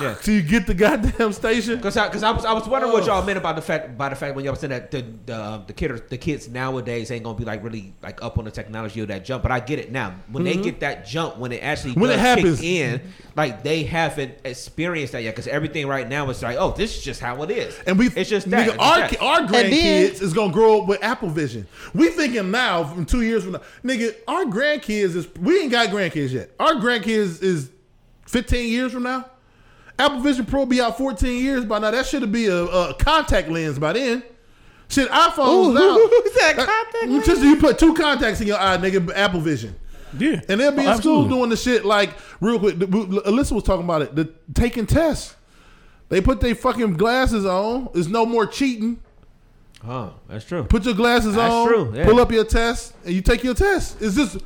Yeah. 0.00 0.14
so 0.20 0.30
you 0.30 0.42
get 0.42 0.66
the 0.66 0.74
goddamn 0.74 1.32
station. 1.32 1.76
Because 1.76 1.96
I, 1.96 2.08
cause 2.08 2.22
I 2.22 2.30
was 2.30 2.44
I 2.44 2.52
was 2.52 2.66
wondering 2.68 2.92
what 2.92 3.06
y'all 3.06 3.24
meant 3.24 3.38
about 3.38 3.56
the 3.56 3.62
fact 3.62 3.96
by 3.98 4.08
the 4.08 4.16
fact 4.16 4.34
when 4.36 4.44
y'all 4.44 4.52
was 4.52 4.60
saying 4.60 4.70
that 4.70 4.90
the 4.90 5.04
the 5.26 5.34
uh, 5.34 5.64
the 5.66 5.72
kid 5.72 6.08
the 6.08 6.18
kids 6.18 6.48
nowadays 6.48 7.10
ain't 7.10 7.24
gonna 7.24 7.38
be 7.38 7.44
like 7.44 7.62
really 7.62 7.94
like 8.02 8.22
up 8.22 8.38
on 8.38 8.44
the 8.44 8.50
technology 8.50 9.00
of 9.00 9.08
that 9.08 9.24
jump, 9.24 9.42
but 9.42 9.52
I 9.52 9.60
get 9.60 9.78
it 9.78 9.90
now. 9.92 10.14
When 10.30 10.44
they 10.44 10.56
get 10.56 10.80
that 10.80 11.06
jump, 11.06 11.36
when 11.38 11.52
it 11.52 11.62
actually 11.62 11.88
Mm-hmm. 11.92 12.00
When 12.00 12.10
it 12.10 12.18
happens. 12.18 12.60
kick 12.60 12.68
in, 12.68 13.00
like 13.36 13.62
they 13.62 13.82
haven't 13.84 14.34
experienced 14.44 15.12
that 15.12 15.22
yet. 15.22 15.30
Because 15.34 15.48
everything 15.48 15.86
right 15.86 16.08
now 16.08 16.28
is 16.30 16.42
like, 16.42 16.56
oh, 16.58 16.72
this 16.72 16.96
is 16.96 17.02
just 17.02 17.20
how 17.20 17.42
it 17.42 17.50
is, 17.50 17.78
And 17.86 17.98
we, 17.98 18.08
it's 18.08 18.28
just 18.28 18.48
that. 18.50 18.68
nigga, 18.68 18.74
It's 18.74 18.82
our 18.82 18.98
just 18.98 19.12
that. 19.14 19.22
our 19.24 19.38
And 19.40 19.48
then- 19.48 19.72
grandkids 19.72 20.22
is 20.22 20.32
gonna 20.32 20.52
grow 20.52 20.82
up 20.82 20.88
with 20.88 21.02
Apple 21.02 21.28
Vision. 21.30 21.66
We 21.94 22.08
thinking 22.10 22.50
now, 22.50 22.84
from 22.84 23.06
two 23.06 23.22
years 23.22 23.42
from 23.44 23.52
now, 23.52 23.62
nigga, 23.84 24.14
our 24.28 24.44
grandkids 24.44 25.16
is 25.16 25.28
we 25.40 25.60
ain't 25.62 25.72
got 25.72 25.88
grandkids 25.88 26.30
yet. 26.32 26.50
Our 26.60 26.74
grandkids 26.74 27.42
is 27.42 27.70
fifteen 28.26 28.68
years 28.70 28.92
from 28.92 29.04
now. 29.04 29.24
Apple 29.98 30.20
Vision 30.20 30.44
Pro 30.46 30.64
be 30.66 30.80
out 30.80 30.96
fourteen 30.96 31.42
years 31.42 31.64
by 31.64 31.78
now. 31.78 31.90
That 31.90 32.06
should 32.06 32.30
be 32.30 32.46
a, 32.46 32.64
a 32.64 32.94
contact 32.94 33.48
lens 33.48 33.78
by 33.78 33.94
then. 33.94 34.22
Shit, 34.88 35.08
iPhones 35.10 35.74
Ooh, 35.74 35.78
out. 35.78 35.98
is 36.26 36.34
that 36.34 36.54
contact 36.56 37.04
Uh, 37.04 37.26
Just 37.26 37.42
you 37.42 37.56
put 37.56 37.78
two 37.78 37.94
contacts 37.94 38.40
in 38.40 38.46
your 38.46 38.58
eye, 38.58 38.76
nigga. 38.78 39.12
Apple 39.14 39.40
Vision. 39.40 39.74
Yeah. 40.18 40.40
And 40.48 40.58
they'll 40.60 40.72
be 40.72 40.86
Oh, 40.86 40.92
in 40.92 40.98
school 40.98 41.28
doing 41.28 41.50
the 41.50 41.56
shit 41.56 41.84
like 41.84 42.10
real 42.40 42.58
quick. 42.58 42.78
the- 42.78 42.86
Alyssa 42.86 43.52
was 43.52 43.64
talking 43.64 43.84
about 43.84 44.00
it. 44.02 44.14
The 44.16 44.32
taking 44.54 44.86
tests. 44.86 45.36
They 46.08 46.22
put 46.22 46.40
their 46.40 46.54
fucking 46.54 46.94
glasses 46.94 47.44
on. 47.44 47.90
There's 47.92 48.08
no 48.08 48.24
more 48.24 48.46
cheating. 48.46 48.98
Oh, 49.86 50.14
that's 50.26 50.46
true. 50.46 50.64
Put 50.64 50.86
your 50.86 50.94
glasses 50.94 51.34
That's 51.34 51.52
on. 51.52 51.68
true, 51.68 51.92
yeah. 51.94 52.04
Pull 52.06 52.18
up 52.20 52.32
your 52.32 52.44
test, 52.44 52.94
and 53.04 53.14
you 53.14 53.20
take 53.20 53.44
your 53.44 53.54
test. 53.54 54.00
It's 54.00 54.16
just 54.16 54.38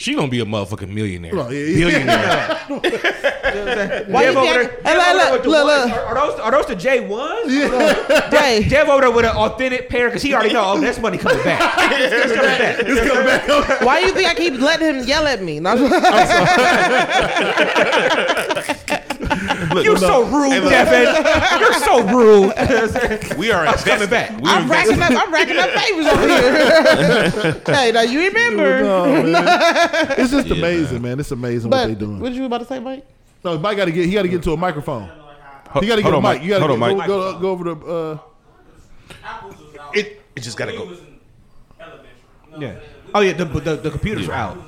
She 0.00 0.14
gonna 0.14 0.28
be 0.28 0.40
a 0.40 0.46
motherfucking 0.46 0.88
millionaire. 0.88 1.32
Oh, 1.34 1.50
yeah, 1.50 1.60
yeah. 1.60 2.66
Billionaire. 3.52 4.04
Why 4.08 4.22
Dev 4.24 4.32
you 4.32 4.40
over 4.40 4.64
think- 4.64 4.82
there, 4.82 4.94
Hey, 4.94 4.94
Dev 4.94 4.96
look, 4.96 5.10
over 5.10 5.18
look, 5.18 5.32
with 5.32 5.44
look, 5.46 5.66
look. 5.66 5.90
Are, 5.92 6.00
are 6.00 6.14
those 6.14 6.40
are 6.40 6.50
those 6.52 6.66
the 6.68 6.74
J 6.74 7.00
ones? 7.06 7.52
Hey, 8.32 8.66
Dev 8.66 8.88
over 8.88 9.02
there 9.02 9.10
with 9.10 9.26
an 9.26 9.36
authentic 9.36 9.90
pair 9.90 10.08
because 10.08 10.22
he 10.22 10.32
already 10.32 10.54
know. 10.54 10.64
Oh, 10.72 10.80
that's 10.80 10.98
money 10.98 11.18
coming 11.18 11.44
back. 11.44 11.60
it's 11.92 12.32
coming 12.32 12.48
back. 12.48 12.78
it's 12.80 13.00
coming 13.10 13.26
back. 13.26 13.80
why 13.82 13.98
you 14.00 14.12
think 14.14 14.26
I 14.30 14.34
keep 14.34 14.54
letting 14.58 15.00
him 15.00 15.04
yell 15.06 15.26
at 15.26 15.42
me? 15.42 15.60
No, 15.60 15.76
You're 19.84 19.96
so 19.98 20.24
rude, 20.24 20.52
Hey, 20.52 20.60
look. 20.60 20.70
Devin. 20.70 21.60
You're 21.60 21.72
so 21.74 22.02
rude. 22.06 22.52
We 23.38 23.50
are 23.52 23.64
invested. 23.64 23.90
coming 23.90 24.08
back. 24.10 24.30
We 24.40 24.48
I'm 24.50 24.62
invested. 24.64 24.98
racking 24.98 25.16
up. 25.16 25.22
I'm 25.26 25.32
racking 25.32 25.56
up 25.58 25.70
favors 25.70 26.06
over 26.06 26.26
here. 26.28 27.62
hey, 27.76 27.92
now 27.92 28.02
you 28.02 28.20
remember? 28.26 28.82
No, 28.82 29.22
man. 29.22 30.14
It's 30.18 30.30
just 30.32 30.50
amazing, 30.50 31.00
man. 31.02 31.20
It's 31.20 31.30
amazing 31.30 31.70
what 31.70 31.86
they're 31.86 31.94
doing. 31.94 32.18
what 32.20 32.28
did 32.30 32.36
you 32.36 32.44
about 32.44 32.58
to 32.58 32.64
say, 32.66 32.78
Mike? 32.80 33.06
No, 33.44 33.58
Mike 33.58 33.76
got 33.76 33.86
to 33.86 33.92
get. 33.92 34.06
He 34.06 34.12
got 34.12 34.22
to 34.22 34.28
get 34.28 34.36
into 34.36 34.52
a 34.52 34.56
microphone. 34.56 35.08
He 35.80 35.86
got 35.86 35.96
to 35.96 36.02
get 36.02 36.12
Hold 36.12 36.14
a 36.14 36.16
mic. 36.16 36.22
Mike. 36.22 36.42
You 36.42 36.48
got 36.50 36.58
to 36.58 36.66
Hold 36.66 36.82
on, 36.82 36.88
go, 36.90 36.96
Mike. 36.96 37.06
go, 37.06 37.38
go 37.38 37.50
over 37.50 37.64
the. 37.74 37.86
Uh, 37.86 38.18
It, 39.94 40.20
it 40.36 40.40
just 40.42 40.56
gotta 40.56 40.72
go. 40.72 40.96
yeah. 42.58 42.76
Oh 43.14 43.20
yeah, 43.20 43.32
the 43.32 43.44
the, 43.44 43.76
the 43.76 43.90
computers 43.90 44.28
are 44.28 44.32
out. 44.32 44.58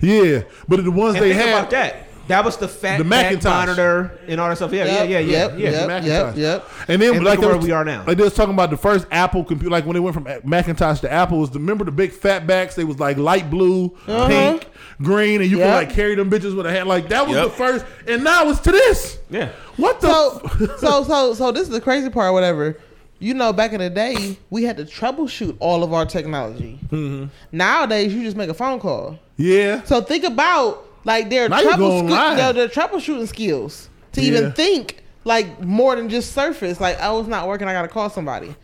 yeah, 0.00 0.42
but 0.68 0.82
the 0.82 0.90
ones 0.90 1.14
And 1.16 1.24
they 1.24 1.30
think 1.34 1.42
had. 1.48 1.58
about 1.58 1.70
that. 1.70 2.03
That 2.28 2.44
was 2.44 2.56
the 2.56 2.68
fat 2.68 2.98
The 2.98 3.04
Macintosh. 3.04 3.44
monitor 3.52 4.18
and 4.26 4.40
all 4.40 4.48
that 4.48 4.56
stuff. 4.56 4.72
Yeah, 4.72 4.84
Yep, 4.86 4.94
yeah, 4.96 5.02
yeah, 5.02 5.18
yeah, 5.18 5.30
yep, 5.48 5.58
yeah. 5.58 5.70
yep. 5.70 5.86
Macintosh. 5.88 6.36
yep. 6.36 6.68
And 6.88 7.02
then 7.02 7.16
And 7.16 7.24
like 7.24 7.38
look 7.38 7.40
they 7.42 7.46
where 7.48 7.56
was- 7.56 7.66
we 7.66 7.72
are 7.72 7.84
now. 7.84 8.04
Like 8.06 8.16
they 8.16 8.22
was 8.24 8.34
talking 8.34 8.54
about 8.54 8.70
the 8.70 8.76
first 8.78 9.06
Apple 9.10 9.44
computer, 9.44 9.70
like 9.70 9.84
when 9.84 9.94
they 9.94 10.00
went 10.00 10.14
from 10.14 10.26
Macintosh 10.44 11.00
to 11.00 11.12
Apple. 11.12 11.38
Was 11.38 11.50
the, 11.50 11.58
remember 11.58 11.84
the 11.84 11.92
big 11.92 12.12
fat 12.12 12.46
backs? 12.46 12.74
They 12.74 12.84
was 12.84 12.98
like 12.98 13.18
light 13.18 13.50
blue, 13.50 13.90
pink, 14.06 14.66
green, 15.02 15.42
and 15.42 15.50
you 15.50 15.58
Yep. 15.58 15.66
could 15.66 15.74
like 15.88 15.90
carry 15.94 16.14
them 16.14 16.30
bitches 16.30 16.56
with 16.56 16.64
a 16.66 16.70
hand. 16.70 16.88
Like 16.88 17.08
that 17.10 17.26
was 17.26 17.36
Yep. 17.36 17.44
the 17.44 17.50
first, 17.52 17.84
and 18.08 18.24
now 18.24 18.48
it's 18.48 18.60
to 18.60 18.72
this. 18.72 19.18
Yeah. 19.28 19.50
What 19.76 20.00
the? 20.00 20.06
So, 20.08 20.40
f- 20.44 20.78
so, 20.78 21.04
so, 21.04 21.34
so 21.34 21.52
this 21.52 21.62
is 21.64 21.68
the 21.70 21.80
crazy 21.80 22.08
part. 22.08 22.32
Whatever. 22.32 22.78
You 23.20 23.32
know, 23.34 23.52
back 23.52 23.72
in 23.72 23.78
the 23.80 23.88
day, 23.90 24.38
we 24.50 24.64
had 24.64 24.76
to 24.76 24.84
troubleshoot 24.84 25.56
all 25.60 25.82
of 25.82 25.92
our 25.92 26.04
technology. 26.04 26.78
Mm-hmm. 26.88 27.26
Nowadays, 27.52 28.12
you 28.12 28.22
just 28.22 28.36
make 28.36 28.50
a 28.50 28.54
phone 28.54 28.80
call. 28.80 29.18
yeah, 29.36 29.82
So 29.84 30.00
think 30.02 30.24
about 30.24 30.84
like 31.04 31.30
their 31.30 31.48
Now 31.48 31.58
you 31.60 31.68
trouble 31.68 31.88
go 31.88 31.98
online. 31.98 32.36
their, 32.36 32.52
their 32.52 32.68
troubleshooting 32.68 33.28
skills 33.28 33.88
to 34.12 34.20
Yeah. 34.22 34.28
even 34.38 34.52
think 34.52 35.02
like 35.24 35.60
more 35.62 35.96
than 35.96 36.08
just 36.08 36.32
surface. 36.32 36.80
Like, 36.80 36.98
oh, 37.00 37.20
it's 37.20 37.28
not 37.28 37.48
working. 37.48 37.68
I 37.68 37.72
gotta 37.72 37.88
call 37.88 38.10
somebody. 38.10 38.54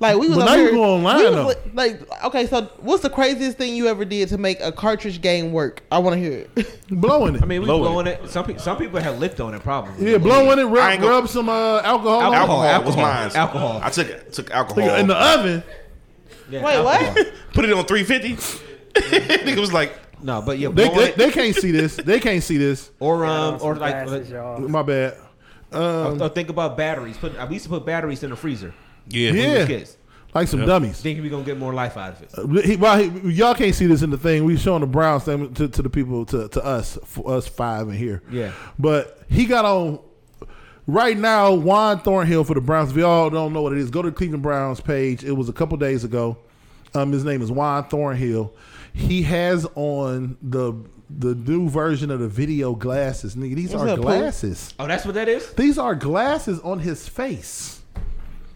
Like 0.00 0.16
we 0.16 0.28
was 0.28 0.38
But 0.38 0.42
up 0.44 0.48
now 0.48 0.54
you 0.54 0.62
here- 0.62 0.72
go 0.72 0.84
online, 0.94 1.18
we 1.18 1.30
was 1.44 1.56
Like, 1.74 2.24
okay, 2.24 2.46
so 2.46 2.62
what's 2.80 3.02
the 3.02 3.10
craziest 3.10 3.58
thing 3.58 3.74
you 3.76 3.86
ever 3.86 4.06
did 4.06 4.30
to 4.30 4.38
make 4.38 4.58
a 4.62 4.72
cartridge 4.72 5.20
game 5.20 5.52
work? 5.52 5.82
I 5.92 5.98
want 5.98 6.14
to 6.14 6.20
hear 6.20 6.46
it. 6.56 6.80
blowing 6.90 7.34
it. 7.34 7.42
I 7.42 7.44
mean, 7.44 7.60
we 7.60 7.66
Blowing 7.66 7.82
blowing 7.82 8.06
it. 8.06 8.30
Some 8.30 8.46
people, 8.46 8.62
some 8.62 8.78
people 8.78 8.98
have 8.98 9.18
licked 9.18 9.40
on 9.40 9.52
it. 9.52 9.62
Probably. 9.62 10.10
yeah, 10.12 10.16
blowing 10.16 10.58
it. 10.58 10.62
I 10.62 10.64
Rub, 10.64 10.92
ain't 10.92 11.02
go- 11.02 11.08
rub 11.10 11.28
some 11.28 11.50
uh, 11.50 11.82
alcohol, 11.82 12.20
on 12.20 12.32
it. 12.32 12.36
Alcohol. 12.36 12.62
Alcohol, 12.64 12.86
was 12.86 12.96
mine. 12.96 13.30
alcohol. 13.34 13.80
I 13.84 13.90
took 13.90 14.08
it. 14.08 14.32
took 14.32 14.50
alcohol. 14.50 14.94
in 14.94 15.06
the 15.06 15.16
oven. 15.16 15.62
Yeah, 16.48 16.64
Wait, 16.64 16.74
alcohol. 16.76 17.12
what? 17.14 17.32
Put 17.52 17.64
it 17.66 17.72
on 17.74 17.84
350. 17.84 18.58
Nigga 19.44 19.60
was 19.60 19.72
like, 19.72 19.92
No, 20.22 20.42
but 20.42 20.58
yeah, 20.58 20.68
They, 20.68 20.88
they, 20.88 21.10
they 21.12 21.30
can't 21.30 21.54
see 21.54 21.70
this. 21.70 21.96
They 21.96 22.20
can't 22.20 22.42
see 22.42 22.56
this. 22.58 22.90
or 23.00 23.24
um 23.24 23.54
on 23.54 23.60
or 23.60 23.74
like 23.76 24.06
glasses, 24.06 24.30
y'all. 24.30 24.60
My 24.60 24.82
bad. 24.82 25.16
Um, 25.72 26.20
or 26.20 26.28
think 26.28 26.48
about 26.48 26.76
batteries. 26.76 27.16
Put 27.16 27.32
we 27.48 27.54
used 27.54 27.64
to 27.64 27.68
put 27.70 27.86
batteries 27.86 28.22
in 28.22 28.30
the 28.30 28.36
freezer. 28.36 28.74
yeah, 29.08 29.30
Yeah. 29.30 29.66
kids. 29.66 29.96
like 30.34 30.48
some 30.48 30.66
dummies. 30.66 31.00
Thinking 31.00 31.22
we 31.22 31.30
gonna 31.30 31.44
get 31.44 31.58
more 31.58 31.72
life 31.72 31.96
out 31.96 32.14
of 32.14 32.22
it. 32.58 32.64
He, 32.64 32.76
well, 32.76 32.98
he, 32.98 33.30
y'all 33.30 33.54
can't 33.54 33.74
see 33.74 33.86
this 33.86 34.02
in 34.02 34.10
the 34.10 34.18
thing. 34.18 34.44
We 34.44 34.56
showing 34.56 34.80
the 34.80 34.86
Browns 34.88 35.24
thing 35.24 35.54
to, 35.54 35.68
to 35.68 35.82
the 35.82 35.90
people 35.90 36.26
to, 36.26 36.48
to 36.48 36.64
us 36.64 36.98
for 37.04 37.32
us 37.32 37.46
five 37.46 37.88
in 37.88 37.94
here. 37.94 38.22
Yeah. 38.30 38.52
But 38.78 39.22
he 39.28 39.46
got 39.46 39.64
on 39.64 40.00
right 40.88 41.16
now. 41.16 41.52
Juan 41.54 42.00
Thornhill 42.00 42.42
for 42.44 42.54
the 42.54 42.60
Browns. 42.60 42.90
If 42.90 42.96
y'all 42.96 43.30
don't 43.30 43.52
know 43.52 43.62
what 43.62 43.72
it 43.72 43.78
is, 43.78 43.90
go 43.90 44.02
to 44.02 44.10
the 44.10 44.16
Cleveland 44.16 44.42
Browns 44.42 44.80
page. 44.80 45.22
It 45.24 45.32
was 45.32 45.48
a 45.48 45.52
couple 45.52 45.76
days 45.76 46.02
ago. 46.04 46.36
Um, 46.94 47.12
his 47.12 47.24
name 47.24 47.42
is 47.42 47.52
Juan 47.52 47.84
Thornhill. 47.88 48.52
He 48.92 49.22
has 49.22 49.66
on 49.74 50.36
the 50.42 50.74
the 51.08 51.34
new 51.34 51.68
version 51.68 52.10
of 52.10 52.20
the 52.20 52.28
video 52.28 52.74
glasses. 52.74 53.34
Nigga, 53.34 53.56
these 53.56 53.72
What's 53.72 53.82
are 53.82 53.88
up, 53.88 53.96
Pooh? 53.96 54.02
glasses. 54.02 54.74
Oh, 54.78 54.86
that's 54.86 55.04
what 55.04 55.14
that 55.14 55.28
is. 55.28 55.52
These 55.54 55.76
are 55.76 55.94
glasses 55.94 56.60
on 56.60 56.78
his 56.78 57.08
face. 57.08 57.82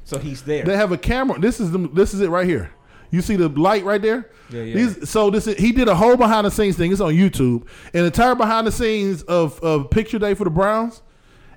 So 0.05 0.19
he's 0.19 0.43
there. 0.43 0.65
They 0.65 0.77
have 0.77 0.93
a 0.93 0.99
camera. 0.99 1.39
This 1.39 1.59
is 1.59 1.73
the, 1.73 1.79
this 1.79 2.15
is 2.15 2.21
it 2.21 2.29
right 2.29 2.47
here. 2.47 2.71
You 3.11 3.23
see 3.23 3.37
the 3.37 3.49
light 3.49 3.85
right 3.85 4.03
there? 4.03 4.31
Yeah, 4.51 4.63
yeah. 4.63 4.75
These, 4.75 5.09
so 5.09 5.31
this 5.31 5.47
is, 5.47 5.57
he 5.57 5.73
did 5.73 5.89
a 5.89 5.95
whole 5.95 6.17
behind 6.17 6.47
the 6.47 6.51
scenes 6.51 6.77
thing. 6.77 6.93
It's 6.93 7.01
on 7.01 7.15
YouTube. 7.15 7.67
An 7.93 8.05
entire 8.05 8.35
behind 8.35 8.67
the 8.67 8.73
scenes 8.73 9.23
of, 9.23 9.59
of 9.61 9.91
picture 9.91 10.19
day 10.19 10.35
for 10.35 10.45
the 10.45 10.51
Browns, 10.51 11.03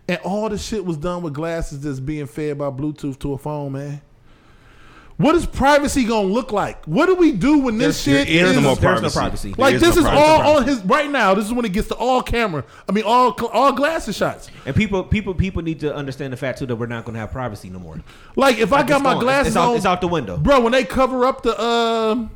and 0.07 0.19
all 0.23 0.49
the 0.49 0.57
shit 0.57 0.85
was 0.85 0.97
done 0.97 1.21
with 1.23 1.33
glasses 1.33 1.81
that's 1.81 1.99
being 1.99 2.25
fed 2.25 2.57
by 2.57 2.69
Bluetooth 2.69 3.19
to 3.19 3.33
a 3.33 3.37
phone, 3.37 3.73
man. 3.73 4.01
What 5.17 5.33
is 5.33 5.47
privacy 5.47 6.03
gonna 6.03 6.27
look 6.27 6.51
like? 6.51 6.85
What 6.85 7.07
do 7.07 7.15
we 7.15 7.31
do 7.31 7.57
when 7.57 7.79
this 7.79 8.05
There's- 8.05 8.27
shit 8.27 8.35
there 8.35 8.45
is 8.45 8.51
is 8.51 8.55
no 8.57 8.61
more 8.61 8.75
There's 8.75 9.01
no 9.01 9.09
privacy. 9.09 9.51
privacy. 9.51 9.53
Like 9.57 9.73
is 9.75 9.81
this 9.81 9.95
no 9.95 10.01
is 10.01 10.07
privacy. 10.07 10.23
all 10.23 10.57
on 10.57 10.63
his 10.67 10.83
right 10.85 11.09
now. 11.09 11.33
This 11.33 11.45
is 11.45 11.53
when 11.53 11.65
it 11.65 11.73
gets 11.73 11.87
to 11.87 11.95
all 11.95 12.21
camera. 12.21 12.63
I 12.87 12.91
mean, 12.91 13.03
all 13.03 13.31
all 13.51 13.71
glasses 13.71 14.15
shots. 14.15 14.49
And 14.67 14.75
people, 14.75 15.03
people, 15.03 15.33
people 15.33 15.63
need 15.63 15.79
to 15.79 15.95
understand 15.95 16.33
the 16.33 16.37
fact 16.37 16.59
too 16.59 16.67
that 16.67 16.75
we're 16.75 16.85
not 16.85 17.03
gonna 17.05 17.17
have 17.17 17.31
privacy 17.31 17.69
no 17.71 17.79
more. 17.79 17.99
Like 18.35 18.59
if 18.59 18.71
I 18.71 18.83
got 18.83 18.97
It's 18.97 19.03
my 19.03 19.13
gone. 19.13 19.23
glasses 19.23 19.47
it's 19.47 19.57
out, 19.57 19.69
on, 19.71 19.75
it's 19.77 19.85
out 19.87 20.01
the 20.01 20.07
window. 20.07 20.37
bro. 20.37 20.59
When 20.59 20.71
they 20.71 20.83
cover 20.83 21.25
up 21.25 21.41
the 21.41 21.59
um, 21.59 22.29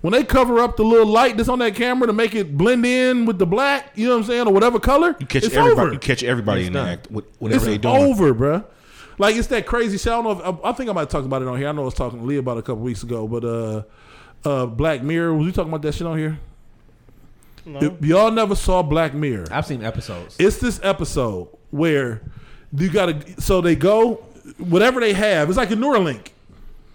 when 0.00 0.12
they 0.12 0.22
cover 0.22 0.60
up 0.60 0.76
the 0.76 0.84
little 0.84 1.08
light 1.08 1.36
that's 1.36 1.48
on 1.48 1.58
that 1.58 1.74
camera 1.74 2.06
to 2.06 2.12
make 2.12 2.36
it 2.36 2.56
blend 2.56 2.86
in 2.86 3.26
with 3.26 3.40
the 3.40 3.46
black, 3.46 3.90
you 3.96 4.06
know 4.06 4.12
what 4.12 4.18
I'm 4.20 4.24
saying, 4.28 4.46
or 4.46 4.52
whatever 4.52 4.78
color, 4.78 5.16
you 5.18 5.26
catch 5.26 5.42
it's 5.42 5.56
everybody. 5.56 5.80
over. 5.86 5.92
You 5.92 5.98
catch 5.98 6.22
everybody 6.22 6.60
It's 6.60 6.66
in 6.68 6.72
the 6.74 6.80
act. 6.82 7.08
wh- 7.08 7.42
Whatever 7.42 7.56
it's 7.56 7.64
they 7.64 7.78
doing. 7.78 7.96
over, 7.96 8.32
bro. 8.32 8.62
Like 9.18 9.36
it's 9.36 9.48
that 9.48 9.66
crazy 9.66 9.98
shit. 9.98 10.12
I 10.12 10.22
don't 10.22 10.24
know. 10.24 10.48
If, 10.50 10.64
I, 10.64 10.70
I 10.70 10.72
think 10.72 10.88
I 10.88 10.92
might 10.92 11.02
have 11.02 11.08
talked 11.08 11.26
about 11.26 11.42
it 11.42 11.48
on 11.48 11.58
here. 11.58 11.68
I 11.68 11.72
know 11.72 11.82
I 11.82 11.86
was 11.86 11.94
talking 11.94 12.20
to 12.20 12.24
Lee 12.24 12.36
about 12.36 12.56
it 12.56 12.60
a 12.60 12.62
couple 12.62 12.82
weeks 12.82 13.02
ago, 13.02 13.26
but 13.26 13.44
uh, 13.44 13.82
uh, 14.44 14.66
Black 14.66 15.02
Mirror. 15.02 15.34
Was 15.34 15.46
we 15.46 15.52
talking 15.52 15.70
about 15.70 15.82
that 15.82 15.94
shit 15.94 16.06
on 16.06 16.16
here? 16.18 16.38
If 17.66 18.02
y'all 18.02 18.30
never 18.30 18.54
saw 18.54 18.82
Black 18.82 19.12
Mirror, 19.12 19.48
I've 19.50 19.66
seen 19.66 19.84
episodes. 19.84 20.36
it's 20.38 20.56
this 20.58 20.80
episode 20.82 21.48
where 21.70 22.22
you 22.74 22.88
gotta 22.88 23.20
so 23.40 23.60
they 23.60 23.76
go 23.76 24.14
whatever 24.56 25.00
they 25.00 25.12
have 25.12 25.48
it's 25.50 25.58
like 25.58 25.70
a 25.70 25.74
Neuralink 25.74 26.28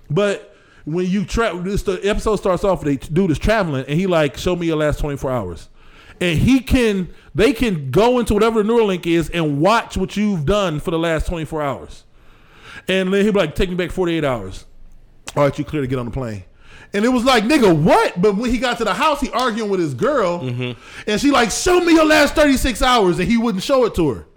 but 0.10 0.56
when 0.86 1.06
you 1.06 1.26
tra- 1.26 1.56
this 1.60 1.84
the 1.84 2.00
episode 2.04 2.38
starts 2.38 2.64
off 2.64 2.82
they 2.82 2.96
dude 2.96 3.30
is 3.30 3.38
traveling 3.38 3.86
and 3.88 4.00
he 4.00 4.08
like 4.08 4.36
show 4.36 4.56
me 4.56 4.66
your 4.66 4.78
last 4.78 5.00
24 5.00 5.32
hours 5.32 5.70
and 6.20 6.40
he 6.40 6.60
can 6.60 7.08
they 7.36 7.54
can 7.54 7.92
go 7.92 8.18
into 8.18 8.34
whatever 8.34 8.64
the 8.64 8.72
Neuralink 8.72 9.06
is 9.06 9.30
and 9.30 9.62
watch 9.62 9.96
what 9.96 10.18
you've 10.18 10.46
done 10.46 10.80
for 10.80 10.90
the 10.90 11.00
last 11.00 11.28
24 11.28 11.62
hours 11.62 12.04
and 12.88 13.14
then 13.14 13.24
he'll 13.24 13.34
be 13.34 13.40
like 13.40 13.56
take 13.56 13.70
me 13.70 13.76
back 13.76 13.92
48 13.92 14.24
hours 14.24 14.66
all 15.36 15.44
right 15.44 15.58
you 15.58 15.66
clear 15.66 15.82
to 15.82 15.88
get 15.88 16.00
on 16.00 16.06
the 16.06 16.12
plane 16.12 16.44
and 16.94 17.04
it 17.04 17.10
was 17.10 17.24
like, 17.24 17.44
nigga, 17.44 17.76
what? 17.76 18.22
But 18.22 18.36
when 18.36 18.52
he 18.52 18.60
got 18.60 18.78
to 18.78 18.84
the 18.84 18.94
house, 18.94 19.20
he 19.20 19.30
arguing 19.32 19.70
with 19.70 19.80
his 19.80 19.96
girl, 19.96 20.42
mm-hmm. 20.42 20.80
and 21.10 21.20
she 21.20 21.32
like, 21.32 21.50
show 21.50 21.80
me 21.80 21.94
your 21.94 22.06
last 22.06 22.36
thirty 22.36 22.56
six 22.56 22.82
hours, 22.82 23.18
and 23.18 23.28
he 23.28 23.36
wouldn't 23.36 23.64
show 23.64 23.86
it 23.86 23.96
to 23.96 24.10
her. 24.10 24.28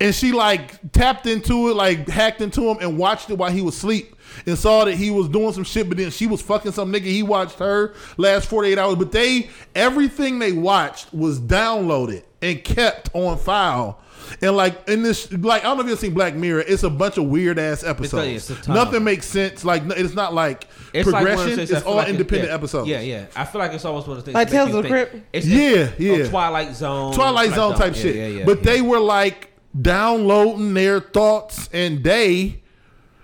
And 0.00 0.12
she 0.12 0.32
like 0.32 0.90
tapped 0.90 1.26
into 1.26 1.70
it, 1.70 1.76
like 1.76 2.08
hacked 2.08 2.40
into 2.40 2.68
him, 2.68 2.78
and 2.80 2.98
watched 2.98 3.30
it 3.30 3.38
while 3.38 3.52
he 3.52 3.62
was 3.62 3.76
asleep, 3.76 4.16
and 4.44 4.58
saw 4.58 4.84
that 4.84 4.96
he 4.96 5.12
was 5.12 5.28
doing 5.28 5.52
some 5.52 5.62
shit. 5.62 5.88
But 5.88 5.98
then 5.98 6.10
she 6.10 6.26
was 6.26 6.42
fucking 6.42 6.72
some 6.72 6.92
nigga. 6.92 7.04
He 7.04 7.22
watched 7.22 7.60
her 7.60 7.94
last 8.16 8.48
forty 8.48 8.70
eight 8.70 8.78
hours, 8.78 8.96
but 8.96 9.12
they 9.12 9.48
everything 9.76 10.40
they 10.40 10.50
watched 10.50 11.14
was 11.14 11.38
downloaded 11.38 12.24
and 12.42 12.62
kept 12.64 13.08
on 13.14 13.38
file. 13.38 14.00
And 14.42 14.56
like 14.56 14.88
in 14.88 15.02
this, 15.02 15.30
like 15.32 15.62
I 15.62 15.64
don't 15.68 15.76
know 15.78 15.82
if 15.84 15.88
you've 15.90 15.98
seen 15.98 16.14
Black 16.14 16.34
Mirror. 16.34 16.64
It's 16.66 16.82
a 16.82 16.90
bunch 16.90 17.18
of 17.18 17.24
weird 17.26 17.58
ass 17.58 17.84
episodes. 17.84 18.50
it's 18.50 18.60
a 18.60 18.62
ton. 18.62 18.74
Nothing 18.74 19.04
makes 19.04 19.26
sense. 19.26 19.64
Like 19.64 19.82
it's 19.86 20.14
not 20.14 20.34
like 20.34 20.66
It's 20.92 21.06
like 21.10 21.22
one 21.24 21.32
of 21.32 21.38
progression. 21.38 21.46
those 21.46 21.56
things 21.56 21.72
I 21.72 21.76
it's 21.78 21.86
all 21.86 21.96
like 21.96 22.08
it- 22.08 22.10
independent 22.12 22.48
yeah, 22.50 22.54
episodes. 22.54 22.88
Yeah, 22.88 23.00
yeah. 23.00 23.26
I 23.36 23.44
feel 23.44 23.58
like 23.60 23.72
it's 23.72 23.84
almost 23.84 24.06
one 24.08 24.16
of 24.18 24.24
those 24.24 24.26
things. 24.26 24.34
Like 24.34 24.50
Tales 24.50 24.74
of 24.74 24.82
the 24.82 24.88
Crypt? 24.88 25.16
It's, 25.32 25.46
Yeah, 25.46 25.90
yeah. 25.98 26.12
a 26.24 26.28
Twilight 26.28 26.74
Zone. 26.74 27.14
Twilight 27.14 27.50
Zone 27.50 27.72
Zone. 27.72 27.78
type 27.78 27.94
Yeah, 27.96 28.02
shit. 28.02 28.16
Yeah, 28.16 28.26
yeah, 28.26 28.44
but 28.44 28.58
yeah. 28.58 28.64
they 28.64 28.82
were 28.82 29.00
like 29.00 29.50
downloading 29.80 30.74
their 30.74 31.00
thoughts 31.00 31.68
and 31.72 32.02
day. 32.02 32.60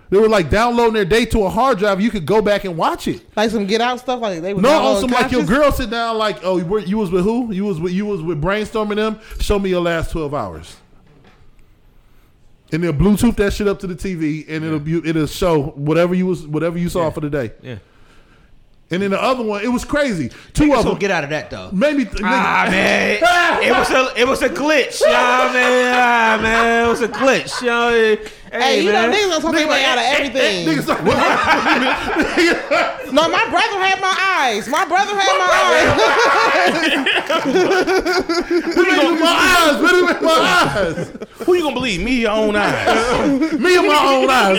They 0.09 0.17
were 0.17 0.27
like 0.27 0.49
downloading 0.49 0.93
their 0.93 1.05
day 1.05 1.23
to 1.27 1.43
a 1.45 1.49
hard 1.49 1.77
drive. 1.79 2.01
You 2.01 2.09
could 2.11 2.25
go 2.25 2.41
back 2.41 2.65
and 2.65 2.75
watch 2.75 3.07
it. 3.07 3.21
Like 3.33 3.49
some 3.49 3.65
get 3.65 3.79
out 3.79 3.97
stuff. 4.01 4.19
Like 4.19 4.41
they 4.41 4.53
were 4.53 4.61
No, 4.61 4.69
not 4.69 4.81
on 4.83 4.99
some 5.01 5.09
like 5.11 5.31
your 5.31 5.45
girl 5.45 5.71
sit 5.71 5.89
down 5.89 6.17
like, 6.17 6.39
oh, 6.43 6.57
you, 6.57 6.65
were, 6.65 6.79
you 6.79 6.97
was 6.97 7.11
with 7.11 7.23
who? 7.23 7.53
You 7.53 7.63
was 7.63 7.79
with 7.79 7.93
you 7.93 8.05
was 8.05 8.21
with 8.21 8.41
brainstorming 8.41 8.97
them. 8.97 9.19
Show 9.39 9.57
me 9.57 9.69
your 9.69 9.79
last 9.79 10.11
twelve 10.11 10.33
hours. 10.33 10.75
And 12.73 12.83
they'll 12.83 12.93
Bluetooth 12.93 13.35
that 13.37 13.51
shit 13.53 13.67
up 13.67 13.79
to 13.79 13.87
the 13.87 13.95
TV, 13.95 14.45
and 14.47 14.63
it'll 14.63 14.79
be, 14.79 14.97
it'll 15.07 15.27
show 15.27 15.61
whatever 15.75 16.15
you 16.15 16.25
was 16.27 16.47
whatever 16.47 16.77
you 16.77 16.87
saw 16.89 17.03
Yeah. 17.05 17.09
for 17.11 17.19
the 17.21 17.29
day. 17.29 17.51
Yeah. 17.61 17.77
And 18.93 19.01
then 19.01 19.11
the 19.11 19.21
other 19.23 19.41
one, 19.41 19.61
it 19.63 19.69
was 19.69 19.85
crazy. 19.85 20.29
Two 20.51 20.65
Niggas 20.65 20.71
of 20.79 20.83
gonna 20.83 20.89
them. 20.89 20.99
get 20.99 21.11
out 21.11 21.23
of 21.23 21.29
that 21.29 21.49
though. 21.49 21.69
Maybe 21.71 22.05
Ah 22.21 22.67
man, 22.69 23.19
it 23.63 23.71
was 23.71 23.89
a 23.89 24.13
it 24.19 24.27
was 24.27 24.41
a 24.41 24.49
glitch. 24.49 24.99
Yeah, 25.01 25.49
man, 25.53 25.95
ah, 25.95 26.37
man, 26.41 26.85
it 26.85 26.89
was 26.89 26.99
a 27.01 27.07
glitch. 27.07 27.61
Yo, 27.61 27.89
hey, 27.89 28.17
Hey, 28.51 28.81
you 28.83 28.91
know 28.91 29.07
man. 29.07 29.13
niggas 29.13 29.29
gonna 29.29 29.41
talk 29.43 29.69
their 29.69 29.85
out 29.87 29.97
of 29.97 30.03
everything. 30.03 30.67
Niggas 30.67 30.85
No, 33.13 33.29
my 33.29 33.45
brother 33.49 33.79
had 33.79 33.99
my 34.01 34.13
eyes. 34.41 34.67
My 34.67 34.83
brother 34.85 35.15
had 35.17 35.37
my 35.39 35.47
eyes. 35.63 37.01
my 39.21 39.35
eyes, 39.55 39.81
really 39.81 40.03
with 40.13 40.21
my 40.21 40.31
eyes. 40.35 41.11
Who 41.45 41.55
you 41.55 41.63
gonna 41.63 41.75
believe? 41.75 42.01
Me, 42.01 42.17
or 42.17 42.21
your 42.21 42.31
own 42.31 42.55
eyes. 42.55 43.53
Me 43.59 43.77
and 43.77 43.87
my 43.87 44.15
own 44.15 44.29
eyes. 44.29 44.57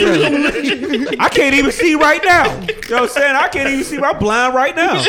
I 1.19 1.29
can't 1.29 1.55
even 1.55 1.73
see 1.73 1.95
right 1.95 2.23
now. 2.25 2.45
You 2.45 2.61
know 2.67 2.67
what 2.67 3.03
I'm 3.03 3.09
saying? 3.09 3.37
I 3.37 3.49
can't 3.49 3.69
even 3.71 3.85
see. 3.85 3.99
I'm 3.99 4.19
blind 4.19 4.55
right 4.55 4.75
now. 4.75 5.03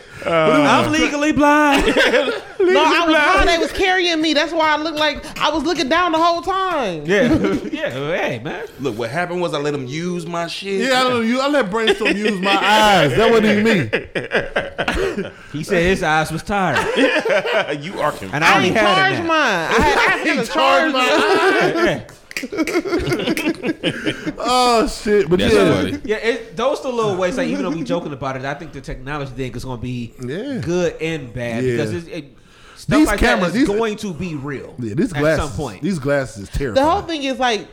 Uh. 0.28 0.66
I'm 0.68 0.92
legally 0.92 1.32
blind. 1.32 1.84
No, 2.60 2.82
I 2.84 3.06
was 3.06 3.16
high. 3.16 3.44
They 3.46 3.56
was 3.56 3.72
carrying 3.72 4.20
me. 4.20 4.34
That's 4.34 4.52
why 4.52 4.74
I 4.74 4.76
looked 4.76 4.98
like 4.98 5.24
I 5.40 5.48
was 5.48 5.62
looking 5.62 5.88
down 5.88 6.12
the 6.12 6.18
whole 6.18 6.42
time. 6.42 7.06
yeah, 7.06 7.32
yeah. 7.72 7.88
Hey, 7.90 8.40
man. 8.44 8.66
Look, 8.78 8.98
what 8.98 9.08
happened 9.08 9.40
was 9.40 9.54
I 9.54 9.58
let 9.58 9.72
him 9.72 9.86
use 9.86 10.26
my 10.26 10.48
shit. 10.48 10.82
Yeah, 10.82 11.00
I 11.00 11.08
don't. 11.08 11.26
You, 11.26 11.40
I 11.40 11.48
let 11.48 11.70
brainstorm 11.70 12.14
use 12.14 12.38
my 12.40 12.50
eyes. 12.62 13.16
That 13.16 13.30
wasn't 13.30 13.46
even 13.46 13.64
me. 13.64 15.30
He 15.52 15.64
said 15.64 15.82
his 15.82 16.02
eyes 16.02 16.30
was 16.30 16.42
tired, 16.42 16.76
you 17.82 17.98
are 18.00 18.10
confused. 18.10 18.34
and 18.34 18.44
I 18.44 18.52
I 18.52 18.56
only 18.56 18.70
had 18.70 18.94
charge 18.96 19.14
it. 19.14 19.22
mine. 19.22 19.28
I 19.30 19.72
had, 19.80 19.98
I 19.98 20.16
had 20.18 20.44
to 20.44 20.52
charge 20.52 20.92
charged 20.92 20.94
my 20.94 21.00
mine. 21.00 21.88
eyes. 21.88 22.10
Oh 24.40 24.86
shit! 24.88 25.28
But 25.28 25.38
That's 25.40 25.54
yeah, 25.54 25.72
funny. 25.74 25.98
Yeah, 26.04 26.16
it, 26.16 26.56
those 26.56 26.80
the 26.82 26.88
little 26.88 27.16
ways. 27.16 27.36
Like 27.36 27.48
even 27.48 27.64
though 27.64 27.70
we 27.70 27.82
joking 27.84 28.12
about 28.12 28.36
it, 28.36 28.44
I 28.44 28.54
think 28.54 28.72
the 28.72 28.80
technology 28.80 29.30
thing 29.32 29.54
is 29.54 29.64
going 29.64 29.78
to 29.78 29.82
be 29.82 30.14
Yeah. 30.24 30.58
good 30.62 30.94
and 31.00 31.32
bad 31.32 31.64
Yeah. 31.64 31.72
because 31.72 31.92
it's, 31.94 32.06
it, 32.08 32.24
stuff 32.76 32.98
These 32.98 33.06
like 33.08 33.18
cameras- 33.20 33.52
that 33.52 33.58
is 33.60 33.66
these- 33.68 33.76
going 33.76 33.96
to 33.96 34.14
be 34.14 34.34
real. 34.36 34.74
yeah. 34.78 34.94
These 34.94 35.12
at 35.14 35.36
some 35.36 35.50
point. 35.50 35.82
These 35.82 35.98
glasses 35.98 36.44
is 36.44 36.48
terrible. 36.50 36.80
The 36.80 36.88
whole 36.88 37.02
thing 37.02 37.24
is 37.24 37.38
like, 37.38 37.66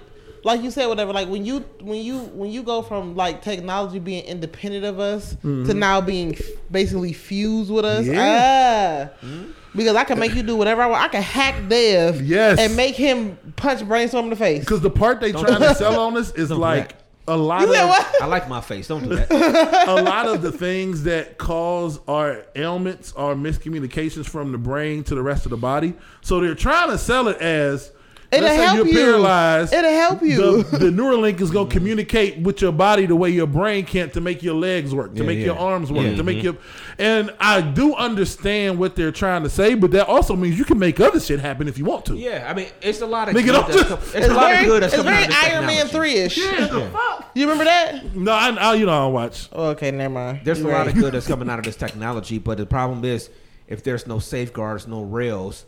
like 0.43 0.61
you 0.61 0.71
said, 0.71 0.87
whatever. 0.87 1.13
Like 1.13 1.29
when 1.29 1.45
you 1.45 1.59
when 1.81 2.01
you 2.01 2.19
when 2.19 2.51
you 2.51 2.63
go 2.63 2.81
from 2.81 3.15
like 3.15 3.41
technology 3.41 3.99
being 3.99 4.25
independent 4.25 4.85
of 4.85 4.99
us 4.99 5.35
to 5.43 5.73
now 5.73 6.01
being 6.01 6.33
f- 6.35 6.41
basically 6.71 7.13
fused 7.13 7.71
with 7.71 7.85
us. 7.85 8.05
Yeah. 8.05 9.09
Ah. 9.23 9.27
Because 9.75 9.95
I 9.95 10.03
can 10.03 10.19
make 10.19 10.33
you 10.35 10.43
do 10.43 10.55
whatever 10.55 10.81
I 10.81 10.87
want. 10.87 11.03
I 11.03 11.07
can 11.09 11.21
hack 11.21 11.67
Dev 11.67 12.21
Yes. 12.21 12.59
and 12.59 12.75
make 12.75 12.95
him 12.95 13.37
punch 13.55 13.85
brainstorm 13.87 14.25
in 14.25 14.29
the 14.31 14.35
face. 14.35 14.59
Because 14.61 14.81
the 14.81 14.89
part 14.89 15.19
they 15.19 15.31
trying 15.31 15.59
to 15.59 15.75
sell 15.75 15.99
on 15.99 16.15
us 16.17 16.31
is 16.33 16.49
Don't 16.49 16.59
like 16.59 16.95
a 17.27 17.35
lot 17.35 17.61
You 17.61 17.73
said 17.73 17.83
of 17.83 17.89
what? 17.89 18.21
I 18.21 18.25
like 18.27 18.47
my 18.47 18.61
face. 18.61 18.87
Don't 18.87 19.03
do 19.03 19.15
that. 19.15 19.31
a 19.87 20.01
lot 20.01 20.27
of 20.27 20.41
the 20.43 20.51
things 20.51 21.03
that 21.03 21.37
cause 21.37 21.99
our 22.07 22.45
ailments 22.55 23.13
are 23.13 23.33
miscommunications 23.33 24.27
from 24.27 24.51
the 24.51 24.57
brain 24.59 25.03
to 25.05 25.15
the 25.15 25.23
rest 25.23 25.45
of 25.45 25.49
the 25.49 25.57
body. 25.57 25.93
So 26.21 26.39
they're 26.39 26.53
trying 26.55 26.89
to 26.91 26.97
sell 26.97 27.27
it 27.27 27.37
as 27.37 27.91
It'll 28.31 28.45
let's 28.45 28.57
say 28.57 28.65
help 28.65 28.77
you're 28.77 28.87
you. 28.87 28.93
paralyzed. 28.93 29.73
It'll 29.73 29.91
help 29.91 30.21
you. 30.21 30.63
The, 30.63 30.77
the 30.77 30.89
Neuralink 30.89 31.39
is 31.41 31.51
going 31.51 31.69
to 31.69 31.73
communicate 31.73 32.39
with 32.39 32.61
your 32.61 32.71
body 32.71 33.05
the 33.05 33.15
way 33.15 33.29
your 33.29 33.47
brain 33.47 33.85
can't 33.85 34.11
to 34.13 34.21
make 34.21 34.41
your 34.41 34.55
legs 34.55 34.93
work, 34.93 35.13
to 35.13 35.21
Yeah, 35.21 35.27
make 35.27 35.39
yeah. 35.39 35.45
your 35.45 35.57
arms 35.57 35.91
work, 35.91 36.05
Yeah. 36.05 36.15
to 36.15 36.23
make 36.23 36.37
mm-hmm. 36.37 36.45
your. 36.45 36.57
And 36.97 37.33
I 37.39 37.61
do 37.61 37.93
understand 37.95 38.79
what 38.79 38.95
they're 38.95 39.11
trying 39.11 39.43
to 39.43 39.49
say, 39.49 39.75
but 39.75 39.91
that 39.91 40.07
also 40.07 40.35
means 40.35 40.57
you 40.57 40.65
can 40.65 40.79
make 40.79 40.99
other 40.99 41.19
shit 41.19 41.39
happen 41.39 41.67
if 41.67 41.77
you 41.77 41.85
want 41.85 42.05
to. 42.05 42.15
Yeah, 42.15 42.47
I 42.49 42.53
mean, 42.53 42.67
it's 42.81 43.01
a 43.01 43.05
lot 43.05 43.29
of 43.29 43.35
Nigga, 43.35 43.45
good. 43.45 43.51
don't 43.53 43.71
just- 43.71 43.87
com- 43.87 43.99
it's, 43.99 44.15
It's 44.15 44.27
a 44.27 44.33
lot 44.33 44.51
very, 44.51 44.65
of 44.65 44.65
good. 44.71 44.83
That's 44.83 44.93
it's 44.93 45.03
very 45.03 45.23
out 45.23 45.29
of 45.29 45.35
Iron 45.35 45.65
Man 45.67 45.87
three 45.87 46.13
ish. 46.15 46.37
Yeah. 46.37 47.21
You 47.35 47.43
remember 47.43 47.65
that? 47.65 48.15
No, 48.15 48.31
I, 48.31 48.49
I 48.49 48.73
you 48.75 48.85
know 48.85 48.91
I 48.93 48.99
don't 49.05 49.13
watch. 49.13 49.49
Oh, 49.51 49.69
okay, 49.69 49.91
never 49.91 50.13
mind. 50.13 50.41
There's 50.43 50.59
You're 50.59 50.71
a 50.71 50.73
lot 50.73 50.87
of 50.87 50.95
good 50.95 51.13
that's 51.13 51.27
coming 51.27 51.49
out 51.49 51.59
of 51.59 51.65
this 51.65 51.75
technology, 51.75 52.37
but 52.39 52.57
the 52.57 52.65
problem 52.65 53.03
is 53.05 53.29
if 53.67 53.83
there's 53.83 54.07
no 54.07 54.19
safeguards, 54.19 54.87
no 54.87 55.01
rails 55.03 55.65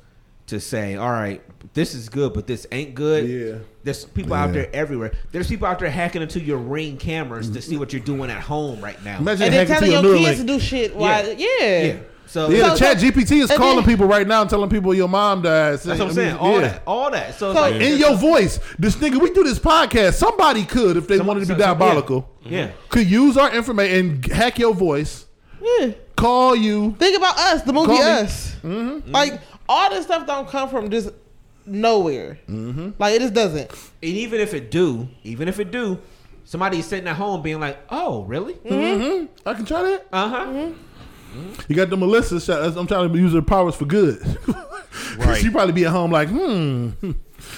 to 0.47 0.59
say, 0.59 0.95
all 0.95 1.11
right, 1.11 1.41
this 1.73 1.93
is 1.93 2.09
good, 2.09 2.33
but 2.33 2.47
this 2.47 2.65
ain't 2.71 2.95
good. 2.95 3.27
Yeah. 3.29 3.59
There's 3.83 4.05
people 4.05 4.33
out 4.33 4.53
there 4.53 4.69
everywhere. 4.73 5.11
There's 5.31 5.47
people 5.47 5.67
out 5.67 5.79
there 5.79 5.89
hacking 5.89 6.21
into 6.21 6.39
your 6.39 6.57
ring 6.57 6.97
cameras 6.97 7.49
to 7.51 7.61
see 7.61 7.77
what 7.77 7.93
you're 7.93 8.01
doing 8.01 8.29
at 8.31 8.41
home 8.41 8.81
right 8.81 9.01
now. 9.03 9.19
Imagine 9.19 9.43
And 9.45 9.53
then 9.53 9.67
hacking 9.67 9.85
to 9.87 9.91
telling 9.91 10.05
your 10.05 10.15
your 10.17 10.27
kids 10.29 10.39
to 10.41 10.45
do 10.47 10.59
shit. 10.59 10.95
While, 10.95 11.27
yeah. 11.33 11.45
yeah. 11.59 11.97
So 12.25 12.49
Yeah, 12.49 12.63
So- 12.63 12.73
the 12.73 12.79
chat 12.79 12.97
GPT 12.97 13.41
is 13.41 13.51
calling 13.51 13.77
then- 13.77 13.85
people 13.85 14.05
right 14.05 14.27
now 14.27 14.41
and 14.41 14.49
telling 14.49 14.69
people 14.69 14.93
your 14.93 15.07
mom 15.07 15.41
died. 15.43 15.73
that's 15.79 15.85
what 15.85 16.01
I'm 16.01 16.13
saying. 16.13 16.35
All 16.37 16.59
that, 16.59 16.81
all 16.85 17.09
that. 17.11 17.35
So, 17.39 17.53
So- 17.53 17.61
like 17.61 17.75
In 17.75 17.97
your 17.97 18.15
voice, 18.15 18.59
this 18.79 18.95
nigga, 18.97 19.17
we 19.21 19.31
do 19.31 19.43
this 19.45 19.59
podcast. 19.59 20.13
Somebody 20.15 20.65
could, 20.65 20.97
if 20.97 21.07
they 21.07 21.17
Somebody- 21.17 21.27
wanted 21.27 21.39
to 21.41 21.45
be 21.45 21.53
so- 21.53 21.53
so- 21.53 21.59
yeah. 21.59 21.73
diabolical, 21.73 22.29
yeah. 22.43 22.67
Mm-hmm. 22.67 22.71
could 22.89 23.09
use 23.09 23.37
our 23.37 23.53
information 23.53 23.97
and 24.11 24.25
hack 24.31 24.59
your 24.59 24.73
voice, 24.73 25.25
Yeah. 25.79 25.91
call 26.17 26.53
you. 26.55 26.95
Think 26.99 27.17
about 27.17 27.37
us, 27.37 27.61
the 27.61 27.71
movie 27.73 27.87
Call 27.87 27.97
me. 27.97 28.03
Us. 28.03 28.55
Mm-hmm. 28.63 29.11
Like 29.11 29.39
all 29.69 29.89
this 29.89 30.05
stuff 30.05 30.25
don't 30.27 30.47
come 30.47 30.69
from 30.69 30.89
just 30.89 31.09
nowhere. 31.65 32.39
Like 32.47 33.15
it 33.15 33.19
just 33.19 33.33
doesn't. 33.33 33.69
And 33.71 33.77
even 34.03 34.39
if 34.41 34.53
it 34.53 34.71
do, 34.71 35.07
even 35.23 35.47
if 35.47 35.59
it 35.59 35.71
do, 35.71 35.99
somebody's 36.45 36.85
sitting 36.85 37.07
at 37.07 37.15
home 37.15 37.41
being 37.41 37.59
like, 37.59 37.77
"Oh, 37.89 38.23
really? 38.23 38.55
I 39.45 39.53
can 39.53 39.65
try 39.65 39.83
that. 39.83 40.07
Uh 40.11 40.29
huh." 40.29 40.69
You 41.67 41.75
got 41.75 41.89
the 41.89 41.97
Melissa. 41.97 42.39
shot. 42.39 42.77
I'm 42.77 42.87
trying 42.87 43.11
to 43.11 43.19
use 43.19 43.33
her 43.33 43.41
powers 43.41 43.75
for 43.75 43.85
good. 43.85 44.19
Right. 45.17 45.39
she 45.39 45.49
probably 45.51 45.73
be 45.73 45.85
at 45.85 45.91
home 45.91 46.11
like, 46.11 46.27
hmm. 46.29 46.89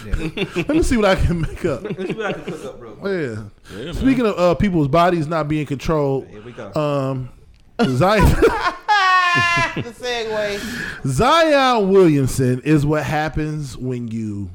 Let 0.05 0.69
me 0.69 0.83
see 0.83 0.97
what 0.97 1.05
I 1.05 1.15
can 1.15 1.41
make 1.41 1.63
up. 1.65 1.83
Let's 1.83 2.07
see 2.07 2.13
what 2.13 2.25
I 2.25 2.33
can 2.33 2.43
cook 2.43 2.65
up 2.65 2.81
real 2.81 2.91
quick. 2.93 3.37
Yeah. 3.73 3.91
Speaking 3.93 4.25
of 4.25 4.37
uh, 4.37 4.55
people's 4.55 4.87
bodies 4.87 5.25
not 5.27 5.47
being 5.47 5.65
controlled, 5.65 6.27
Here 6.27 6.41
we 6.41 6.51
go. 6.51 6.73
um, 6.73 7.29
Zion. 7.85 8.23
the 9.75 9.91
segue. 9.91 11.07
Zion 11.07 11.89
Williamson 11.89 12.61
is 12.61 12.85
what 12.85 13.03
happens 13.03 13.77
when 13.77 14.07
you 14.07 14.49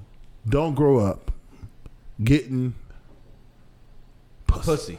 don't 0.49 0.75
grow 0.75 0.99
up 0.99 1.31
getting 2.23 2.75
pussy. 4.47 4.65
Pussy. 4.65 4.99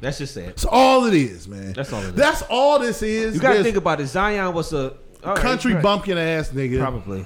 That's 0.00 0.18
just 0.18 0.36
it. 0.36 0.46
That's 0.46 0.66
all 0.66 1.06
it 1.06 1.14
is, 1.14 1.48
man. 1.48 1.72
That's 1.72 1.92
all 1.92 2.00
it 2.02 2.08
is. 2.08 2.14
That's 2.14 2.42
all 2.50 2.78
this 2.78 3.02
is. 3.02 3.34
You 3.34 3.40
got 3.40 3.48
to 3.48 3.54
There's 3.54 3.64
think 3.64 3.76
about 3.76 4.00
it. 4.00 4.06
Zion 4.06 4.52
was 4.52 4.72
a 4.72 4.90
all 5.24 5.34
right, 5.34 5.36
country 5.38 5.72
right. 5.72 5.82
bumpkin 5.82 6.18
ass 6.18 6.50
nigga. 6.50 6.78
Probably. 6.78 7.24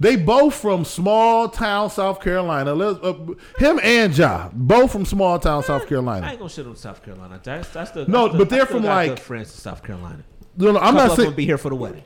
They 0.00 0.14
both 0.16 0.54
from 0.54 0.84
small 0.84 1.48
town 1.48 1.90
South 1.90 2.20
Carolina. 2.20 2.74
Uh, 2.76 3.14
him 3.58 3.80
and 3.82 4.16
Ja, 4.16 4.48
both 4.52 4.92
from 4.92 5.04
small 5.04 5.38
town 5.40 5.62
South 5.64 5.86
Carolina. 5.88 6.26
I 6.26 6.30
ain't 6.30 6.38
gonna 6.38 6.48
shit 6.50 6.66
on 6.66 6.76
South 6.76 7.02
Carolina. 7.04 7.40
That's 7.42 7.68
that's 7.70 7.90
the 7.90 8.06
No, 8.06 8.28
the- 8.28 8.38
but 8.38 8.48
they're 8.48 8.62
I 8.62 8.66
from, 8.66 8.84
like- 8.84 9.18
friends 9.18 9.50
in 9.52 9.58
South 9.60 9.82
Carolina. 9.82 10.22
No, 10.56 10.72
no, 10.72 10.78
I'm 10.78 10.94
not 10.94 11.16
saying 11.16 11.32
be 11.34 11.44
here 11.44 11.58
for 11.58 11.68
the 11.68 11.74
wedding. 11.76 12.02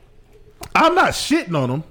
I'm 0.75 0.95
not 0.95 1.11
shitting 1.11 1.55
on 1.55 1.69
him. 1.69 1.83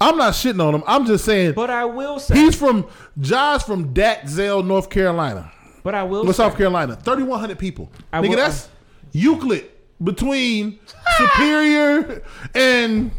I'm 0.00 0.16
not 0.16 0.32
shitting 0.32 0.64
on 0.66 0.74
him. 0.74 0.82
I'm 0.86 1.04
just 1.04 1.24
saying 1.24 1.52
But 1.52 1.68
I 1.70 1.84
will 1.84 2.18
say, 2.18 2.34
he's 2.34 2.56
from 2.56 2.86
Ja's 3.20 3.62
from 3.62 3.92
Dalzell, 3.92 4.64
North 4.66 4.88
Carolina. 4.90 5.52
but 5.82 5.94
I 5.94 6.02
will 6.04 6.24
say, 6.26 6.32
South 6.32 6.56
Carolina, 6.56 6.96
thirty 6.96 7.22
one 7.22 7.38
hundred 7.38 7.58
people. 7.58 7.90
I 8.12 8.20
Nigga, 8.20 8.30
will- 8.30 8.36
that's 8.36 8.68
Euclid 9.12 9.66
between 10.02 10.78
Superior 11.18 12.22
and 12.54 13.10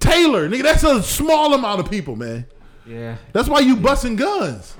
Taylor. 0.00 0.48
Nigga, 0.48 0.62
that's 0.62 0.84
a 0.84 1.02
small 1.02 1.54
amount 1.54 1.80
of 1.80 1.90
people, 1.90 2.16
man. 2.16 2.46
yeah, 2.86 3.16
That's 3.32 3.48
why 3.48 3.60
you 3.60 3.76
busting 3.76 4.16
guns. 4.16 4.74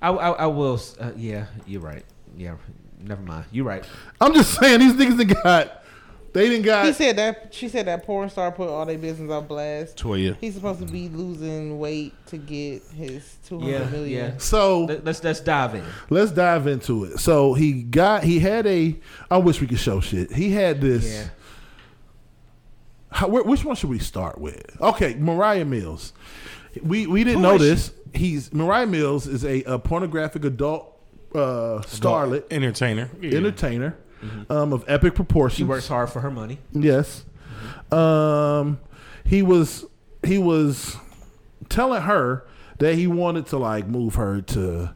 I, 0.00 0.10
I, 0.10 0.30
I 0.30 0.46
will. 0.46 0.80
Uh, 1.00 1.10
yeah, 1.16 1.46
you're 1.66 1.80
right. 1.80 2.04
Yeah, 2.36 2.56
never 3.00 3.22
mind. 3.22 3.46
You're 3.50 3.64
right. 3.64 3.84
I'm 4.20 4.32
just 4.32 4.54
saying 4.58 4.80
these 4.80 4.92
niggas 4.94 5.16
that 5.16 5.42
got 5.42 5.84
they 6.32 6.48
didn't 6.48 6.64
got. 6.66 6.86
He 6.86 6.92
said 6.92 7.16
that 7.16 7.52
she 7.52 7.68
said 7.68 7.86
that 7.86 8.04
porn 8.04 8.30
star 8.30 8.52
put 8.52 8.68
all 8.68 8.86
their 8.86 8.98
business 8.98 9.28
on 9.30 9.46
blast. 9.46 9.96
Toya. 9.96 10.36
He's 10.40 10.54
supposed 10.54 10.78
to 10.80 10.86
be 10.86 11.08
losing 11.08 11.80
weight 11.80 12.14
to 12.26 12.36
get 12.36 12.82
his 12.94 13.36
two 13.46 13.58
Yeah, 13.60 13.78
hundred 13.78 13.90
million. 13.92 14.32
yeah. 14.34 14.38
so 14.38 14.84
Let, 14.84 15.04
let's 15.04 15.24
let's 15.24 15.40
dive 15.40 15.74
in. 15.74 15.84
let's 16.10 16.30
dive 16.30 16.68
into 16.68 17.04
it. 17.04 17.18
So 17.18 17.54
he 17.54 17.82
got 17.82 18.22
he 18.22 18.38
had 18.38 18.66
a 18.68 18.94
I 19.30 19.38
wish 19.38 19.60
we 19.60 19.66
could 19.66 19.80
show 19.80 19.98
shit. 20.00 20.30
He 20.32 20.52
had 20.52 20.80
this 20.80 21.06
Yeah. 21.12 21.28
How, 23.10 23.28
where, 23.28 23.42
which 23.42 23.64
one 23.64 23.74
should 23.76 23.90
we 23.90 23.98
start 23.98 24.38
with? 24.38 24.64
Okay, 24.80 25.14
Mariah 25.14 25.64
Mills. 25.64 26.12
We 26.82 27.06
we 27.06 27.24
didn't 27.24 27.38
Who 27.42 27.48
know 27.48 27.54
is 27.56 27.62
she? 27.62 27.68
this. 27.68 27.92
He's 28.14 28.52
Mariah 28.52 28.86
Mills 28.86 29.26
is 29.26 29.44
a, 29.44 29.62
a 29.64 29.78
pornographic 29.78 30.44
adult 30.44 30.94
uh, 31.34 31.80
starlet 31.86 32.44
Entertainer. 32.50 33.10
Yeah. 33.20 33.36
entertainer 33.38 33.96
um, 34.50 34.72
of 34.72 34.84
epic 34.88 35.14
proportions. 35.14 35.58
She 35.58 35.64
works 35.64 35.88
hard 35.88 36.10
for 36.10 36.20
her 36.20 36.30
money. 36.30 36.58
Yes. 36.72 37.24
Um, 37.90 38.80
he 39.24 39.42
was 39.42 39.84
he 40.24 40.38
was 40.38 40.96
telling 41.68 42.02
her 42.02 42.46
that 42.78 42.94
he 42.94 43.06
wanted 43.06 43.46
to 43.46 43.58
like 43.58 43.86
move 43.86 44.14
her 44.16 44.40
to 44.40 44.94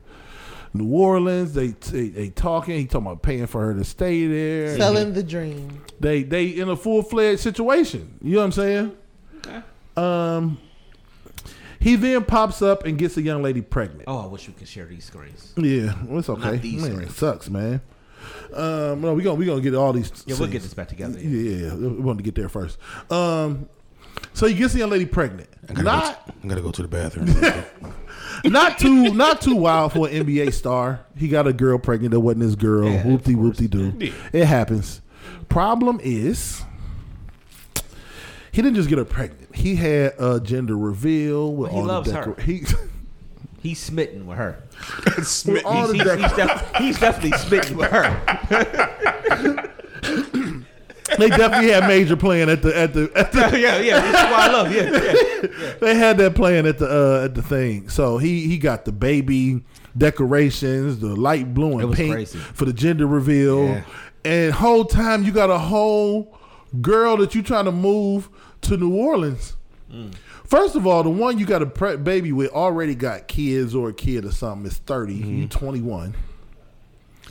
New 0.74 0.88
Orleans. 0.92 1.54
They 1.54 1.68
they, 1.68 2.08
they 2.08 2.28
talking. 2.30 2.78
He 2.78 2.86
talking 2.86 3.06
about 3.06 3.22
paying 3.22 3.46
for 3.46 3.60
her 3.66 3.74
to 3.74 3.84
stay 3.84 4.26
there. 4.26 4.76
Selling 4.76 5.12
the 5.12 5.22
dream. 5.22 5.82
They 6.00 6.22
they 6.22 6.46
in 6.46 6.68
a 6.68 6.76
full 6.76 7.02
fledged 7.02 7.40
situation. 7.40 8.18
You 8.22 8.32
know 8.32 8.38
what 8.38 8.44
I'm 8.44 8.52
saying? 8.52 8.96
Okay. 9.38 9.62
Um. 9.96 10.58
He 11.78 11.96
then 11.96 12.24
pops 12.24 12.62
up 12.62 12.84
and 12.86 12.96
gets 12.96 13.16
a 13.16 13.22
young 13.22 13.42
lady 13.42 13.60
pregnant. 13.60 14.04
Oh, 14.06 14.18
I 14.18 14.26
wish 14.26 14.46
we 14.46 14.54
could 14.54 14.68
share 14.68 14.86
these 14.86 15.04
screens. 15.04 15.52
Yeah, 15.56 15.94
well, 16.06 16.20
it's 16.20 16.28
okay. 16.28 16.52
Not 16.52 16.62
these 16.62 16.80
man, 16.80 16.94
three. 16.94 17.04
it 17.06 17.10
sucks, 17.10 17.50
man. 17.50 17.80
Um, 18.54 19.00
no, 19.00 19.14
we 19.14 19.24
gonna 19.24 19.34
we 19.34 19.46
gonna 19.46 19.60
get 19.60 19.74
all 19.74 19.92
these. 19.92 20.10
Yeah, 20.24 20.34
we'll 20.34 20.36
scenes. 20.36 20.50
get 20.50 20.62
this 20.62 20.74
back 20.74 20.88
together. 20.88 21.18
Yeah, 21.18 21.74
we 21.74 21.88
want 21.88 22.18
to 22.20 22.22
get 22.22 22.36
there 22.36 22.48
first. 22.48 22.78
Um, 23.10 23.68
so 24.32 24.46
he 24.46 24.54
gets 24.54 24.74
the 24.74 24.78
young 24.78 24.90
lady 24.90 25.06
pregnant. 25.06 25.48
I 25.68 25.72
gotta, 25.72 25.82
Not 25.82 26.26
go 26.26 26.32
to, 26.32 26.38
I 26.44 26.48
gotta 26.48 26.62
go 26.62 26.70
to 26.70 26.82
the 26.82 26.88
bathroom. 26.88 27.94
not 28.44 28.78
too 28.80 29.12
not 29.14 29.40
too 29.40 29.56
wild 29.56 29.92
for 29.92 30.08
an 30.08 30.24
NBA 30.26 30.52
star. 30.52 31.00
He 31.16 31.28
got 31.28 31.46
a 31.46 31.52
girl 31.52 31.78
pregnant 31.78 32.12
that 32.12 32.20
wasn't 32.20 32.42
his 32.42 32.56
girl. 32.56 32.88
Yeah, 32.88 33.00
of 33.00 33.06
whoopty 33.06 33.34
whoopty 33.36 33.68
doo. 33.70 33.92
Yeah. 33.98 34.12
It 34.32 34.44
happens. 34.46 35.00
Problem 35.48 36.00
is, 36.02 36.62
he 38.52 38.62
didn't 38.62 38.74
just 38.76 38.88
get 38.88 38.98
her 38.98 39.04
pregnant. 39.04 39.54
He 39.54 39.76
had 39.76 40.14
a 40.18 40.40
gender 40.40 40.76
reveal 40.76 41.52
with 41.52 41.70
He 41.72 41.76
all 41.76 41.84
loves 41.84 42.10
the 42.10 42.16
her. 42.16 42.24
decor- 42.34 42.42
He, 42.42 42.64
He's 43.62 43.78
smitten 43.78 44.26
with 44.26 44.38
her. 44.38 44.62
with 45.06 45.14
He's, 45.16 45.42
he's, 45.44 45.52
he's, 45.52 46.32
def- 46.32 46.72
he's 46.78 46.98
definitely 46.98 47.38
smitten 47.38 47.76
with 47.76 47.90
her. 47.90 49.68
they 51.18 51.28
definitely 51.28 51.70
had 51.70 51.86
Major 51.86 52.16
playing 52.16 52.48
at 52.48 52.62
the 52.62 52.76
at 52.76 52.94
the 52.94 53.10
at 53.14 53.32
the 53.32 53.40
yeah, 53.60 53.78
yeah. 53.78 54.00
This 54.00 54.08
is 54.08 54.30
why 54.30 54.46
I 54.48 54.52
love. 54.52 54.72
Yeah, 54.72 54.82
yeah. 55.62 55.72
they 55.80 55.94
had 55.94 56.16
that 56.18 56.34
playing 56.34 56.66
at 56.66 56.78
the 56.78 56.86
uh, 57.20 57.24
at 57.24 57.34
the 57.34 57.42
thing. 57.42 57.88
So 57.88 58.18
he 58.18 58.46
he 58.46 58.58
got 58.58 58.84
the 58.84 58.92
baby 58.92 59.62
decorations, 59.96 61.00
the 61.00 61.14
light 61.16 61.52
blue 61.54 61.78
and 61.78 61.92
pink 61.92 62.12
crazy. 62.12 62.38
for 62.38 62.64
the 62.64 62.72
gender 62.72 63.06
reveal, 63.06 63.64
Yeah. 63.64 63.82
and 64.24 64.52
whole 64.52 64.84
time 64.84 65.24
you 65.24 65.32
got 65.32 65.50
a 65.50 65.58
whole 65.58 66.36
girl 66.80 67.16
that 67.18 67.34
you 67.34 67.42
trying 67.42 67.64
to 67.66 67.72
move 67.72 68.28
to 68.62 68.76
New 68.76 68.94
Orleans. 68.94 69.56
Mm. 69.92 70.14
First 70.44 70.76
of 70.76 70.86
all, 70.86 71.02
the 71.02 71.10
one 71.10 71.38
you 71.38 71.46
got 71.46 71.62
a 71.62 71.66
pre- 71.66 71.96
baby 71.96 72.30
with 72.32 72.50
already 72.52 72.94
got 72.94 73.26
kids 73.26 73.74
or 73.74 73.88
a 73.88 73.92
kid 73.94 74.24
or 74.24 74.32
something 74.32 74.66
is 74.66 74.76
30, 74.78 75.14
Mm-hmm. 75.20 75.36
you 75.40 75.48
21. 75.48 76.14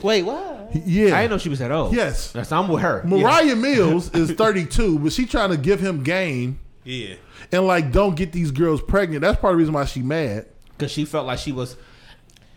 Wait, 0.02 0.22
what? 0.22 0.70
Yeah. 0.86 1.16
I 1.16 1.22
didn't 1.22 1.30
know 1.32 1.38
she 1.38 1.48
was 1.48 1.58
that 1.58 1.70
old. 1.70 1.94
Yes. 1.94 2.32
That's 2.32 2.50
I'm 2.52 2.68
with 2.68 2.82
her. 2.82 3.02
Mariah 3.04 3.56
Mills 3.56 4.12
is 4.14 4.30
32, 4.32 4.98
but 4.98 5.12
she 5.12 5.26
trying 5.26 5.50
to 5.50 5.56
give 5.56 5.80
him 5.80 6.02
game 6.02 6.58
Yeah. 6.84 7.14
and 7.50 7.66
like 7.66 7.92
don't 7.92 8.16
get 8.16 8.32
these 8.32 8.50
girls 8.50 8.80
pregnant. 8.82 9.20
That's 9.22 9.38
part 9.40 9.52
of 9.52 9.56
the 9.56 9.58
reason 9.58 9.74
why 9.74 9.84
she 9.84 10.00
mad. 10.02 10.46
because 10.78 10.90
she 10.92 11.04
felt 11.04 11.26
like 11.26 11.38
she 11.38 11.52
was 11.52 11.76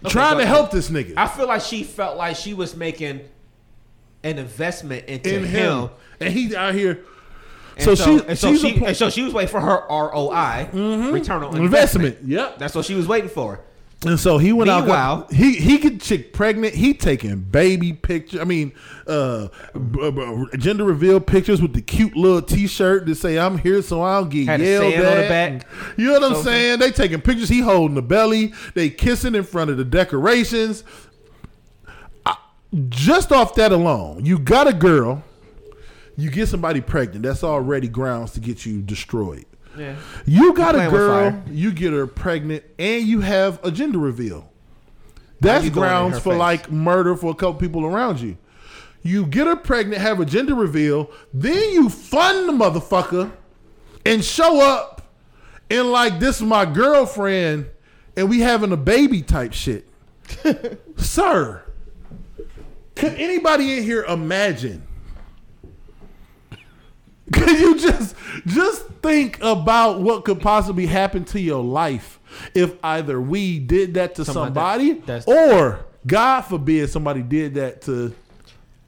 Okay, 0.03 0.11
trying 0.11 0.37
to 0.37 0.45
help 0.45 0.71
this 0.71 0.89
nigga. 0.89 1.13
I 1.17 1.27
feel 1.27 1.47
like 1.47 1.61
she 1.61 1.83
felt 1.83 2.15
like 2.17 2.35
she 2.35 2.53
was 2.53 2.75
making 2.75 3.21
an 4.23 4.37
investment 4.39 5.05
into 5.05 5.35
in 5.37 5.43
him. 5.45 5.81
him. 5.83 5.89
And 6.19 6.33
he 6.33 6.55
out 6.55 6.73
here. 6.75 7.03
And 7.75 7.83
So, 7.83 7.95
so, 7.95 8.19
she, 8.19 8.25
and 8.27 8.37
so 8.39 8.51
she's 8.51 8.61
she, 8.61 8.79
a 8.79 8.87
and 8.87 8.95
so 8.97 9.09
she 9.09 9.23
was 9.23 9.33
waiting 9.33 9.51
for 9.51 9.59
her 9.59 9.83
ROI, 9.89 10.69
mm-hmm. 10.71 11.11
return 11.11 11.43
on 11.43 11.57
investment. 11.57 12.05
investment. 12.17 12.17
Yep. 12.29 12.57
That's 12.59 12.73
what 12.75 12.85
she 12.85 12.93
was 12.95 13.07
waiting 13.07 13.29
for. 13.29 13.59
And 14.05 14.19
so 14.19 14.37
he 14.37 14.51
went 14.53 14.69
out. 14.69 14.81
Meanwhile- 14.81 15.17
got- 15.21 15.33
he 15.33 15.53
he 15.55 15.77
get 15.79 15.99
chick 16.01 16.31
pregnant. 16.33 16.75
He 16.75 16.93
taking 16.93 17.37
baby 17.37 17.93
picture. 17.93 18.39
I 18.39 18.43
mean, 18.43 18.71
uh, 19.07 19.47
gender 20.57 20.83
reveal 20.83 21.19
pictures 21.19 21.61
with 21.61 21.73
the 21.73 21.81
cute 21.81 22.15
little 22.15 22.41
T-shirt 22.41 23.07
that 23.07 23.15
say 23.15 23.39
"I'm 23.39 23.57
here 23.57 23.81
so 23.81 24.03
I 24.03 24.19
don't 24.19 24.29
get 24.29 24.45
Had 24.47 24.61
yelled 24.61 24.93
at." 24.93 25.05
on 25.05 25.21
the 25.23 25.27
back. 25.27 25.67
You 25.97 26.07
know 26.07 26.13
what 26.13 26.23
I'm 26.23 26.35
So- 26.35 26.43
saying? 26.43 26.79
They 26.79 26.91
taking 26.91 27.21
pictures. 27.21 27.49
He 27.49 27.61
holding 27.61 27.95
the 27.95 28.01
belly. 28.03 28.53
They 28.75 28.89
kissing 28.89 29.33
in 29.33 29.43
front 29.43 29.71
of 29.71 29.77
the 29.77 29.85
decorations. 29.85 30.83
I- 32.25 32.35
just 32.89 33.31
off 33.31 33.55
that 33.55 33.71
alone, 33.71 34.25
you 34.25 34.37
got 34.37 34.67
a 34.67 34.73
girl. 34.73 35.23
You 36.17 36.29
get 36.29 36.47
somebody 36.47 36.79
pregnant. 36.79 37.23
That's 37.23 37.43
already 37.43 37.87
grounds 37.87 38.31
to 38.33 38.39
get 38.39 38.65
you 38.65 38.81
destroyed. 38.81 39.45
Yeah. 39.77 39.95
You 40.25 40.53
got 40.53 40.75
a 40.75 40.89
girl, 40.89 41.43
you 41.49 41.71
get 41.71 41.93
her 41.93 42.07
pregnant, 42.07 42.63
and 42.79 43.05
you 43.05 43.21
have 43.21 43.63
a 43.63 43.71
gender 43.71 43.99
reveal. 43.99 44.49
That's 45.41 45.65
you 45.65 45.69
going 45.69 45.87
in 45.87 45.89
grounds 45.89 46.17
for 46.19 46.31
face? 46.31 46.39
like 46.39 46.71
murder 46.71 47.15
for 47.15 47.31
a 47.31 47.35
couple 47.35 47.55
people 47.55 47.85
around 47.85 48.19
you. 48.19 48.37
You 49.03 49.25
get 49.25 49.47
her 49.47 49.55
pregnant, 49.55 50.01
have 50.01 50.19
a 50.19 50.25
gender 50.25 50.55
reveal, 50.55 51.11
then 51.33 51.73
you 51.73 51.89
fund 51.89 52.49
the 52.49 52.53
motherfucker 52.53 53.31
and 54.05 54.23
show 54.23 54.61
up 54.61 54.95
and 55.69 55.91
like 55.91 56.19
this 56.19 56.37
is 56.37 56.43
my 56.43 56.65
girlfriend 56.65 57.69
and 58.15 58.29
we 58.29 58.39
having 58.39 58.71
a 58.71 58.77
baby 58.77 59.21
type 59.21 59.53
shit. 59.53 59.87
Sir, 60.97 61.63
could 62.95 63.13
anybody 63.13 63.77
in 63.77 63.83
here 63.83 64.03
imagine 64.05 64.87
could 67.33 67.59
you 67.59 67.77
just 67.77 68.15
just 68.45 68.94
think 69.05 69.39
about 69.41 70.01
what 70.01 70.25
could 70.25 70.41
possibly 70.41 70.85
happen 70.85 71.23
to 71.25 71.39
your 71.39 71.63
life 71.63 72.19
if 72.53 72.73
either 72.83 73.21
we 73.21 73.59
did 73.59 73.93
that 73.95 74.15
to 74.15 74.25
Something 74.25 74.41
like 74.41 74.47
somebody 74.47 74.93
that. 75.05 75.27
Or 75.27 75.85
God 76.05 76.41
forbid 76.41 76.89
somebody 76.89 77.21
did 77.21 77.55
that 77.55 77.81
to 77.83 78.13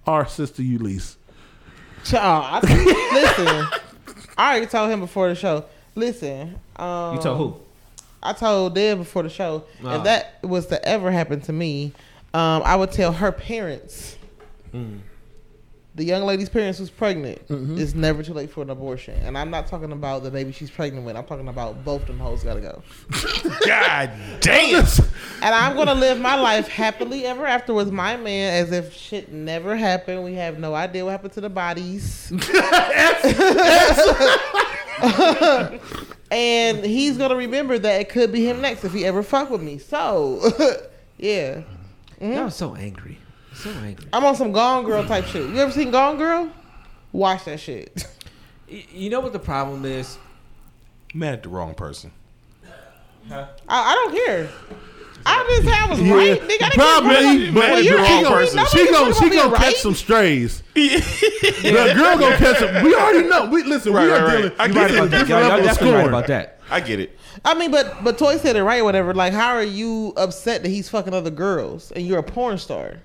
our 0.05 0.27
sister 0.27 0.61
Eulise. 0.61 1.15
Child, 2.03 2.63
I, 2.65 2.73
listen, 3.13 4.25
I 4.37 4.51
already 4.51 4.65
told 4.67 4.89
him 4.91 4.99
before 4.99 5.29
the 5.29 5.35
show. 5.35 5.65
Listen, 5.95 6.59
um, 6.75 7.15
You 7.15 7.21
told 7.21 7.37
who? 7.37 7.55
I 8.21 8.33
told 8.33 8.75
Deb 8.75 8.97
before 8.99 9.23
the 9.23 9.29
show. 9.29 9.63
Ah. 9.83 9.97
If 9.97 10.03
that 10.03 10.39
was 10.43 10.67
to 10.67 10.83
ever 10.87 11.11
happen 11.11 11.41
to 11.41 11.53
me, 11.53 11.93
um, 12.33 12.61
I 12.65 12.75
would 12.75 12.91
tell 12.91 13.11
her 13.13 13.31
parents, 13.31 14.15
Mm. 14.73 14.99
The 15.97 16.05
young 16.05 16.23
lady's 16.23 16.47
parents 16.47 16.79
was 16.79 16.89
pregnant, 16.89 17.45
Mm-hmm. 17.49 17.77
it's 17.79 17.95
never 17.95 18.23
too 18.23 18.33
late 18.33 18.49
for 18.51 18.61
an 18.61 18.69
abortion. 18.69 19.15
And 19.23 19.37
I'm 19.37 19.49
not 19.49 19.67
talking 19.67 19.91
about 19.91 20.23
the 20.23 20.31
baby 20.31 20.51
she's 20.51 20.69
pregnant 20.69 21.05
with. 21.05 21.17
I'm 21.17 21.25
talking 21.25 21.47
about 21.49 21.83
both 21.83 22.05
them 22.07 22.19
hoes 22.19 22.43
gotta 22.43 22.61
go. 22.61 22.81
God 23.65 24.11
damn. 24.39 24.85
And 25.41 25.55
I'm 25.55 25.75
gonna 25.75 25.95
live 25.95 26.19
my 26.19 26.35
life 26.35 26.67
happily 26.67 27.25
ever 27.25 27.45
after 27.45 27.73
with 27.73 27.91
my 27.91 28.15
man 28.15 28.53
as 28.63 28.71
if 28.71 28.93
shit 28.93 29.31
never 29.33 29.75
happened. 29.75 30.23
We 30.23 30.35
have 30.35 30.59
no 30.59 30.75
idea 30.75 31.03
what 31.03 31.11
happened 31.11 31.33
to 31.33 31.41
the 31.41 31.49
bodies. 31.49 32.31
and 36.31 36.83
he's 36.85 37.17
gonna 37.17 37.35
remember 37.35 37.77
that 37.79 38.01
it 38.01 38.09
could 38.09 38.31
be 38.31 38.45
him 38.47 38.61
next 38.61 38.83
if 38.83 38.93
he 38.93 39.05
ever 39.05 39.23
fuck 39.23 39.49
with 39.49 39.61
me. 39.61 39.77
So, 39.77 40.79
yeah, 41.17 41.61
Y'all 42.21 42.49
so 42.49 42.75
angry. 42.75 43.17
So 43.57 43.69
angry. 43.71 44.05
I'm 44.13 44.23
on 44.23 44.35
some 44.35 44.51
Gone 44.51 44.85
Girl 44.85 45.03
type 45.05 45.25
shit. 45.25 45.49
You 45.49 45.57
ever 45.57 45.71
seen 45.71 45.89
Gone 45.91 46.17
Girl? 46.17 46.51
Watch 47.11 47.45
that 47.45 47.59
shit. 47.59 48.05
You 48.67 49.09
know 49.09 49.19
what 49.21 49.33
the 49.33 49.39
problem 49.39 49.85
is? 49.85 50.17
Mad 51.13 51.35
at 51.35 51.43
the 51.43 51.49
wrong 51.49 51.73
person. 51.73 52.11
I, 53.31 53.47
I 53.67 53.93
don't 53.95 54.25
care. 54.25 54.49
I 55.25 55.45
didn't 55.49 55.65
say 55.65 55.77
I 55.77 55.89
was 55.89 55.99
Yeah, 56.01 56.13
right. 56.13 56.41
Nigga, 56.41 56.45
I 56.45 56.69
didn't 56.69 56.73
probably, 56.73 57.11
care. 57.15 57.51
but 57.53 57.55
Well, 57.55 57.81
she 57.81 57.87
you're 57.87 57.97
gonna, 57.97 58.47
she 58.47 58.55
Nobody's 58.55 58.91
gonna, 58.91 59.13
she 59.15 59.29
gonna 59.29 59.55
catch 59.55 59.63
right. 59.65 59.75
some 59.75 59.93
strays. 59.95 60.63
the 60.73 61.93
girl 61.95 62.17
gonna 62.17 62.37
catch 62.37 62.57
some. 62.59 62.83
We 62.83 62.95
already 62.95 63.27
know. 63.27 63.45
We 63.49 63.63
listen. 63.63 63.91
Right, 63.93 64.05
we 64.05 64.11
are 64.11 64.25
right, 64.25 64.25
right. 64.27 64.37
dealing. 64.37 64.53
I 64.59 64.67
we 64.67 64.73
get 64.73 64.91
are 64.91 64.95
it. 64.95 65.03
a 65.03 65.09
different 65.09 65.29
Y'all, 65.29 65.41
y'all 65.41 65.63
definitely 65.63 65.95
right 65.95 66.07
about 66.07 66.27
that. 66.27 66.59
I 66.69 66.79
get 66.79 66.99
it. 66.99 67.17
I 67.43 67.53
mean, 67.53 67.71
but 67.71 68.03
but 68.03 68.17
Toy 68.17 68.37
said 68.37 68.55
it 68.55 68.63
right, 68.63 68.81
or 68.81 68.85
whatever. 68.85 69.13
Like, 69.13 69.33
how 69.33 69.55
are 69.55 69.63
you 69.63 70.13
upset 70.15 70.63
that 70.63 70.69
he's 70.69 70.87
fucking 70.89 71.13
other 71.13 71.31
girls 71.31 71.91
and 71.91 72.05
you're 72.05 72.19
a 72.19 72.23
porn 72.23 72.57
star? 72.57 72.97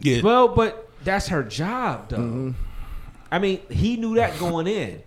Yeah. 0.00 0.22
Well, 0.22 0.48
but 0.48 0.88
that's 1.04 1.28
her 1.28 1.42
job, 1.42 2.08
though. 2.10 2.16
Mm-hmm. 2.18 2.50
I 3.30 3.38
mean, 3.38 3.60
he 3.70 3.96
knew 3.96 4.14
that 4.16 4.38
going 4.38 4.66
in. 4.66 5.02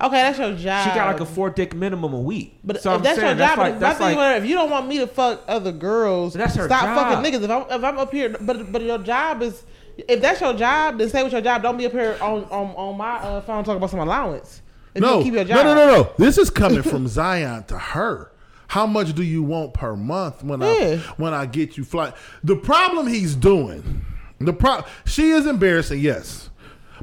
Okay, 0.00 0.16
that's 0.16 0.38
your 0.38 0.54
job. 0.54 0.88
She 0.88 0.94
got 0.94 1.06
like 1.12 1.20
a 1.20 1.24
four 1.26 1.50
dick 1.50 1.74
minimum 1.74 2.12
a 2.14 2.20
week. 2.20 2.58
But 2.64 2.82
so 2.82 2.90
if 2.92 2.96
I'm 2.98 3.02
that's 3.04 3.16
saying, 3.18 3.28
your 3.28 3.36
that's 3.36 3.52
job, 3.52 3.58
like, 3.58 3.72
my 3.74 3.78
that's 3.78 3.98
thing 3.98 4.16
like, 4.18 4.36
is, 4.38 4.42
if 4.44 4.48
you 4.50 4.54
don't 4.56 4.70
want 4.70 4.88
me 4.88 4.98
to 4.98 5.06
fuck 5.06 5.42
other 5.48 5.72
girls, 5.72 6.34
That's 6.34 6.54
her 6.56 6.66
stop 6.66 6.82
job. 6.84 6.96
fucking 7.22 7.32
niggas. 7.32 7.44
If 7.44 7.50
I'm 7.50 7.62
if 7.70 7.84
I'm 7.84 7.98
up 7.98 8.12
here, 8.12 8.36
but 8.40 8.70
but 8.72 8.82
your 8.82 8.98
job 8.98 9.42
is 9.42 9.64
if 9.96 10.20
that's 10.20 10.40
your 10.40 10.52
job, 10.54 10.98
then 10.98 11.08
stay 11.08 11.22
with 11.22 11.32
your 11.32 11.40
job. 11.40 11.62
Don't 11.62 11.76
be 11.76 11.86
up 11.86 11.92
here 11.92 12.18
on 12.20 12.44
on, 12.46 12.74
on 12.74 12.96
my 12.96 13.14
uh, 13.18 13.40
phone 13.42 13.62
talking 13.64 13.76
about 13.78 13.90
some 13.90 14.00
allowance. 14.00 14.62
If 14.94 15.00
No, 15.02 15.18
you 15.18 15.24
keep 15.24 15.34
your 15.34 15.44
no, 15.44 15.48
job. 15.54 15.64
no, 15.64 15.74
no, 15.74 15.86
no. 16.02 16.12
This 16.18 16.38
is 16.38 16.50
coming 16.50 16.82
from 16.82 17.06
Zion 17.08 17.64
to 17.64 17.78
her. 17.78 18.32
How 18.66 18.86
much 18.86 19.14
do 19.14 19.22
you 19.22 19.42
want 19.44 19.74
per 19.74 19.94
month 19.96 20.42
when 20.42 20.60
I 20.62 20.96
when 21.16 21.32
I 21.34 21.46
get 21.46 21.76
you 21.76 21.84
flight? 21.84 22.14
The 22.42 22.56
problem 22.56 23.06
he's 23.06 23.36
doing, 23.36 24.04
the 24.46 24.52
pro 24.52 24.82
she 25.04 25.30
is 25.30 25.46
embarrassing, 25.46 26.00
yes, 26.00 26.50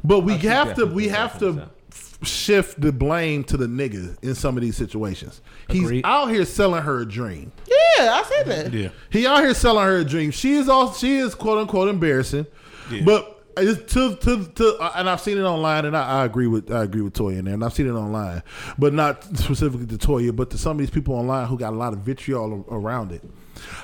but 0.04 0.20
we 0.20 0.34
Oh, 0.34 0.38
have 0.38 0.74
to 0.74 0.86
we 0.86 1.08
have 1.08 1.38
to 1.38 1.46
embarrassing, 1.48 1.74
f- 1.92 2.18
shift 2.26 2.80
the 2.80 2.92
blame 2.92 3.44
to 3.44 3.56
the 3.56 3.66
nigga 3.66 4.16
in 4.22 4.34
some 4.34 4.56
of 4.56 4.62
these 4.62 4.76
situations. 4.76 5.40
He's 5.68 5.82
Agreed. 5.84 6.04
out 6.04 6.30
here 6.30 6.44
selling 6.44 6.82
her 6.82 7.00
a 7.00 7.06
dream. 7.06 7.52
Yeah, 7.68 7.74
I 8.14 8.22
said 8.28 8.46
that. 8.46 8.72
Yeah. 8.72 8.88
He 9.10 9.26
out 9.26 9.40
here 9.40 9.54
selling 9.54 9.84
her 9.84 9.98
a 9.98 10.04
dream. 10.04 10.30
She 10.30 10.54
is 10.54 10.68
all 10.68 10.92
she 10.92 11.16
is 11.16 11.34
quote 11.34 11.58
unquote 11.58 11.88
embarrassing, 11.88 12.46
Yeah. 12.90 13.02
but 13.04 13.38
it's 13.56 13.92
to 13.92 14.16
to 14.16 14.46
to 14.46 14.76
uh, 14.80 14.92
and 14.96 15.10
I've 15.10 15.20
seen 15.20 15.36
it 15.36 15.42
online, 15.42 15.84
and 15.84 15.94
I, 15.96 16.22
I 16.22 16.24
agree 16.24 16.46
with 16.46 16.72
I 16.72 16.84
agree 16.84 17.02
with 17.02 17.12
Toya 17.12 17.38
in 17.38 17.44
there, 17.44 17.54
and 17.54 17.62
I've 17.64 17.74
seen 17.74 17.86
it 17.86 17.90
online, 17.92 18.42
but 18.78 18.94
not 18.94 19.24
specifically 19.36 19.86
to 19.86 19.98
Toya, 19.98 20.34
but 20.34 20.48
to 20.50 20.58
some 20.58 20.72
of 20.72 20.78
these 20.78 20.90
people 20.90 21.14
online 21.14 21.46
who 21.48 21.58
got 21.58 21.72
a 21.72 21.76
lot 21.76 21.92
of 21.92 21.98
vitriol 22.00 22.64
around 22.70 23.12
it. 23.12 23.22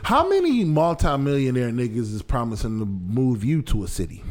How 0.04 0.28
many 0.28 0.64
multimillionaire 0.64 1.70
niggas 1.70 2.12
is 2.14 2.22
promising 2.22 2.78
to 2.80 2.84
move 2.86 3.44
you 3.44 3.62
to 3.62 3.84
a 3.84 3.88
city? 3.88 4.22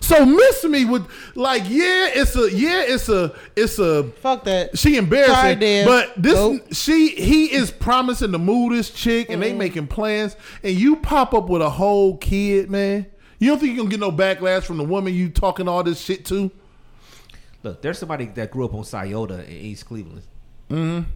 So 0.00 0.24
miss 0.26 0.64
me 0.64 0.84
with 0.84 1.06
like 1.34 1.62
yeah, 1.66 2.08
it's 2.12 2.36
a 2.36 2.52
yeah, 2.54 2.82
it's 2.86 3.08
a 3.08 3.34
it's 3.56 3.78
a 3.78 4.04
Fuck 4.20 4.44
that. 4.44 4.76
she 4.78 4.90
Sorry, 4.94 4.96
embarrassing, 4.98 5.58
Dan. 5.60 5.86
but 5.86 6.12
this 6.22 6.34
Nope. 6.34 6.62
she 6.72 7.08
he 7.14 7.46
is 7.52 7.70
promising 7.70 8.32
to 8.32 8.38
move 8.38 8.72
this 8.72 8.90
chick, 8.90 9.30
and 9.30 9.42
they 9.42 9.52
making 9.52 9.86
plans, 9.86 10.36
and 10.62 10.74
you 10.76 10.96
pop 10.96 11.32
up 11.34 11.48
with 11.48 11.62
a 11.62 11.70
whole 11.70 12.16
kid, 12.18 12.70
man. 12.70 13.06
You 13.38 13.48
don't 13.50 13.58
think 13.58 13.72
you 13.72 13.78
gonna 13.78 13.88
get 13.90 14.00
no 14.00 14.12
backlash 14.12 14.64
from 14.64 14.76
the 14.76 14.84
woman 14.84 15.14
you 15.14 15.30
talking 15.30 15.66
all 15.68 15.82
this 15.82 16.00
shit 16.00 16.24
to? 16.26 16.50
look, 17.62 17.80
there's 17.82 17.98
somebody 17.98 18.26
that 18.26 18.50
grew 18.50 18.64
up 18.64 18.74
on 18.74 18.84
Scioto 18.84 19.38
in 19.38 19.50
East 19.50 19.86
Cleveland, 19.86 20.22
Mm-hmm. 20.70 21.10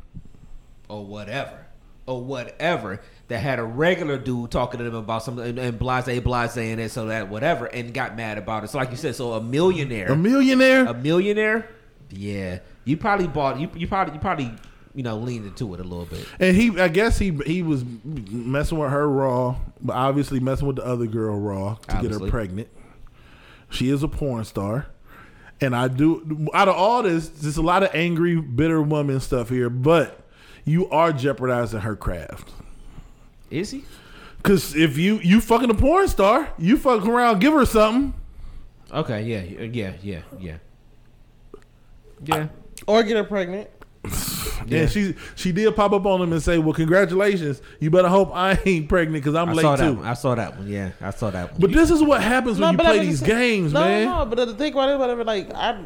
or 0.88 1.04
whatever, 1.06 1.63
or 2.06 2.22
whatever, 2.22 3.00
that 3.28 3.38
had 3.38 3.58
a 3.58 3.64
regular 3.64 4.18
dude 4.18 4.50
talking 4.50 4.78
to 4.78 4.84
them 4.84 4.94
about 4.94 5.22
something 5.22 5.44
and, 5.46 5.58
and 5.58 5.78
blase 5.78 6.04
blase 6.20 6.56
and 6.56 6.80
it, 6.80 6.90
so 6.90 7.06
that 7.06 7.28
whatever, 7.28 7.66
and 7.66 7.94
got 7.94 8.16
mad 8.16 8.36
about 8.38 8.64
it. 8.64 8.68
So 8.70 8.78
like 8.78 8.90
you 8.90 8.96
said, 8.96 9.14
so 9.16 9.32
a 9.32 9.40
millionaire, 9.40 10.08
A 10.12 10.16
millionaire? 10.16 10.84
a 10.86 10.94
millionaire, 10.94 11.68
yeah, 12.10 12.58
you 12.84 12.96
probably 12.96 13.26
bought 13.28 13.58
you 13.58 13.70
you 13.74 13.86
probably 13.88 14.14
you 14.14 14.20
probably 14.20 14.52
you 14.94 15.02
know 15.02 15.16
leaned 15.16 15.46
into 15.46 15.72
it 15.74 15.80
a 15.80 15.82
little 15.82 16.04
bit. 16.04 16.26
And 16.38 16.54
he, 16.56 16.78
I 16.78 16.88
guess 16.88 17.18
he 17.18 17.30
he 17.46 17.62
was 17.62 17.84
messing 18.04 18.78
with 18.78 18.90
her 18.90 19.08
raw, 19.08 19.56
but 19.80 19.94
obviously 19.96 20.38
messing 20.40 20.66
with 20.66 20.76
the 20.76 20.84
other 20.84 21.06
girl 21.06 21.38
raw 21.38 21.74
to 21.88 22.02
get 22.02 22.10
her 22.10 22.28
pregnant. 22.28 22.68
She 23.70 23.88
is 23.88 24.02
a 24.02 24.08
porn 24.08 24.44
star. 24.44 24.86
and 25.60 25.74
I 25.74 25.88
do 25.88 26.48
out 26.52 26.68
of 26.68 26.76
all 26.76 27.02
this, 27.02 27.28
there's 27.30 27.56
a 27.56 27.62
lot 27.62 27.82
of 27.82 27.90
angry, 27.94 28.40
bitter 28.40 28.82
woman 28.82 29.18
stuff 29.20 29.48
here, 29.48 29.70
but 29.70 30.20
you 30.64 30.88
are 30.90 31.12
jeopardizing 31.12 31.80
her 31.80 31.96
craft. 31.96 32.50
Is 33.50 33.70
he? 33.70 33.84
Cause 34.42 34.74
if 34.76 34.98
you 34.98 35.18
you 35.18 35.40
fucking 35.40 35.70
a 35.70 35.74
porn 35.74 36.06
star, 36.08 36.52
you 36.58 36.76
fucking 36.76 37.10
around, 37.10 37.38
give 37.40 37.52
her 37.54 37.64
something. 37.64 38.12
Okay. 38.92 39.22
Yeah. 39.22 39.38
Uh, 39.60 39.64
yeah. 39.64 39.92
Yeah. 40.02 40.22
Yeah. 40.38 40.56
Yeah. 42.24 42.48
Or 42.86 43.02
get 43.02 43.16
her 43.16 43.24
pregnant. 43.24 43.68
Yeah. 44.66 44.82
And 44.82 44.90
she 44.90 45.14
she 45.34 45.52
did 45.52 45.74
pop 45.76 45.92
up 45.92 46.06
on 46.06 46.22
him 46.22 46.32
and 46.32 46.40
say, 46.42 46.56
"Well, 46.56 46.72
congratulations. 46.72 47.60
You 47.80 47.90
better 47.90 48.08
hope 48.08 48.30
I 48.34 48.58
ain't 48.64 48.88
pregnant 48.88 49.22
because 49.22 49.34
I'm 49.34 49.50
I 49.50 49.52
late 49.52 49.62
saw 49.62 49.76
that 49.76 49.84
too." 49.86 49.94
one. 49.96 50.06
I 50.06 50.14
saw 50.14 50.34
that 50.36 50.56
one. 50.56 50.68
Yeah. 50.68 50.92
I 51.02 51.10
saw 51.10 51.28
that 51.30 51.52
one. 51.52 51.60
But 51.60 51.72
this 51.72 51.90
is 51.90 52.02
what 52.02 52.22
happens 52.22 52.58
when 52.58 52.72
you 52.72 52.78
play 52.78 53.00
these 53.00 53.20
just 53.20 53.26
saying- 53.26 53.62
games, 53.64 53.72
no, 53.74 53.80
man. 53.80 54.04
No, 54.06 54.24
but 54.24 54.36
the 54.36 54.54
thing 54.54 54.72
about 54.72 54.88
it, 54.88 54.98
whatever, 54.98 55.22
like 55.24 55.52
I, 55.52 55.84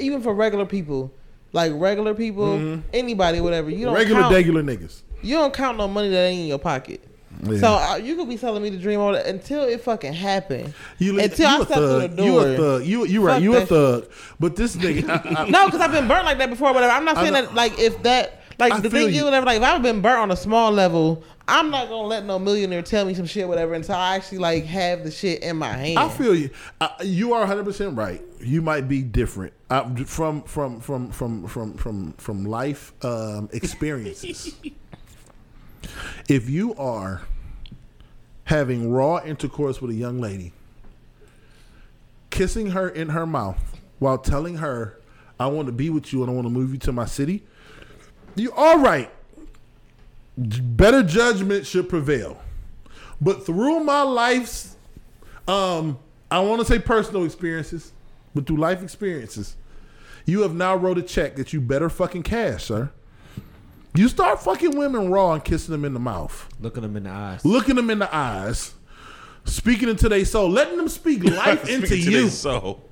even 0.00 0.22
for 0.22 0.34
regular 0.34 0.66
people, 0.66 1.12
like 1.52 1.72
regular 1.74 2.14
people, 2.14 2.80
anybody, 2.92 3.40
whatever, 3.40 3.70
you 3.70 3.84
don't 3.86 3.94
Mm-hmm. 3.94 4.02
Regular, 4.02 4.20
count, 4.22 4.34
regular 4.34 4.62
niggas. 4.62 5.02
you 5.22 5.36
don't 5.36 5.54
count 5.54 5.78
no 5.78 5.88
money 5.88 6.08
that 6.10 6.24
ain't 6.26 6.40
in 6.42 6.46
your 6.46 6.58
pocket. 6.58 7.00
Yeah. 7.42 7.58
So 7.58 7.66
uh, 7.74 7.96
you 7.96 8.16
could 8.16 8.28
be 8.30 8.38
telling 8.38 8.62
me 8.62 8.70
to 8.70 8.78
dream 8.78 8.98
all 8.98 9.12
that 9.12 9.26
until 9.26 9.64
it 9.64 9.82
fucking 9.82 10.14
happen. 10.14 10.72
You, 10.98 11.20
until 11.20 11.50
you 11.50 11.56
I 11.58 11.60
a 11.60 11.64
step 11.66 11.76
through 11.76 11.86
the 11.86 12.08
thug. 12.08 12.16
door. 12.16 12.26
You 12.26 12.38
a 12.38 12.56
thug. 12.56 12.84
You 12.86 13.04
you 13.06 13.22
right. 13.26 13.42
You 13.42 13.56
a 13.56 13.66
thug. 13.66 14.06
But 14.40 14.56
this 14.56 14.74
nigga, 14.76 15.06
I, 15.08 15.42
I, 15.42 15.48
No, 15.50 15.66
because 15.66 15.82
I've 15.82 15.92
been 15.92 16.08
burnt 16.08 16.24
like 16.24 16.38
that 16.38 16.48
before. 16.48 16.72
Whatever. 16.72 16.92
I'm 16.92 17.04
not 17.04 17.16
saying 17.16 17.34
that 17.34 17.54
like 17.54 17.78
if 17.78 18.02
that 18.04 18.40
like 18.58 18.72
I 18.72 18.80
the 18.80 18.90
thing 18.90 19.08
is 19.08 19.16
you. 19.16 19.24
whatever. 19.24 19.46
Like 19.46 19.58
if 19.58 19.62
I've 19.62 19.82
been 19.82 20.00
burnt 20.00 20.18
on 20.18 20.30
a 20.30 20.36
small 20.36 20.70
level, 20.72 21.22
I'm 21.48 21.70
not 21.70 21.88
gonna 21.88 22.06
let 22.08 22.24
no 22.24 22.38
millionaire 22.38 22.82
tell 22.82 23.04
me 23.04 23.14
some 23.14 23.26
shit 23.26 23.46
whatever 23.46 23.74
until 23.74 23.94
I 23.94 24.16
actually 24.16 24.38
like 24.38 24.64
have 24.64 25.04
the 25.04 25.10
shit 25.10 25.42
in 25.42 25.56
my 25.56 25.72
hand. 25.72 25.98
I 25.98 26.08
feel 26.08 26.34
you. 26.34 26.50
Uh, 26.80 26.88
you 27.02 27.34
are 27.34 27.40
100 27.40 27.64
percent 27.64 27.96
right. 27.96 28.22
You 28.40 28.62
might 28.62 28.88
be 28.88 29.02
different 29.02 29.52
uh, 29.70 29.94
from 30.04 30.42
from 30.42 30.80
from 30.80 31.10
from 31.10 31.46
from 31.46 31.74
from 31.74 32.12
from 32.14 32.44
life 32.44 32.92
um, 33.04 33.48
experiences. 33.52 34.54
if 36.28 36.48
you 36.48 36.74
are 36.76 37.22
having 38.44 38.90
raw 38.90 39.22
intercourse 39.24 39.80
with 39.82 39.90
a 39.90 39.94
young 39.94 40.20
lady, 40.20 40.52
kissing 42.30 42.70
her 42.70 42.88
in 42.88 43.10
her 43.10 43.26
mouth 43.26 43.78
while 43.98 44.18
telling 44.18 44.56
her, 44.56 44.98
"I 45.38 45.46
want 45.46 45.66
to 45.66 45.72
be 45.72 45.90
with 45.90 46.12
you 46.12 46.22
and 46.22 46.30
I 46.30 46.34
want 46.34 46.46
to 46.46 46.52
move 46.52 46.72
you 46.72 46.78
to 46.78 46.92
my 46.92 47.04
city," 47.06 47.44
you 48.36 48.52
all 48.52 48.78
right. 48.78 49.10
Better 50.38 51.02
judgment 51.02 51.66
should 51.66 51.88
prevail. 51.88 52.40
But 53.20 53.46
through 53.46 53.80
my 53.80 54.02
life's 54.02 54.76
um, 55.48 55.98
I 56.30 56.40
want 56.40 56.60
to 56.60 56.66
say 56.66 56.78
personal 56.78 57.24
experiences, 57.24 57.92
but 58.34 58.46
through 58.46 58.56
life 58.58 58.82
experiences, 58.82 59.56
you 60.26 60.42
have 60.42 60.54
now 60.54 60.74
wrote 60.76 60.98
a 60.98 61.02
check 61.02 61.36
that 61.36 61.52
you 61.52 61.60
better 61.60 61.88
fucking 61.88 62.24
cash, 62.24 62.64
sir. 62.64 62.90
You 63.94 64.08
start 64.08 64.42
fucking 64.42 64.76
women 64.76 65.10
raw 65.10 65.32
and 65.32 65.42
kissing 65.44 65.72
them 65.72 65.84
in 65.84 65.94
the 65.94 66.00
mouth, 66.00 66.48
Looking 66.60 66.82
them 66.82 66.96
in 66.96 67.04
the 67.04 67.10
eyes. 67.10 67.44
looking 67.44 67.76
them 67.76 67.88
in 67.88 67.98
the 68.00 68.14
eyes, 68.14 68.74
speaking 69.44 69.88
into 69.88 70.08
their 70.10 70.24
soul, 70.26 70.50
letting 70.50 70.76
them 70.76 70.88
speak 70.88 71.24
life 71.24 71.66
into 71.68 71.86
to 71.88 71.96
you, 71.96 72.28
soul. 72.28 72.90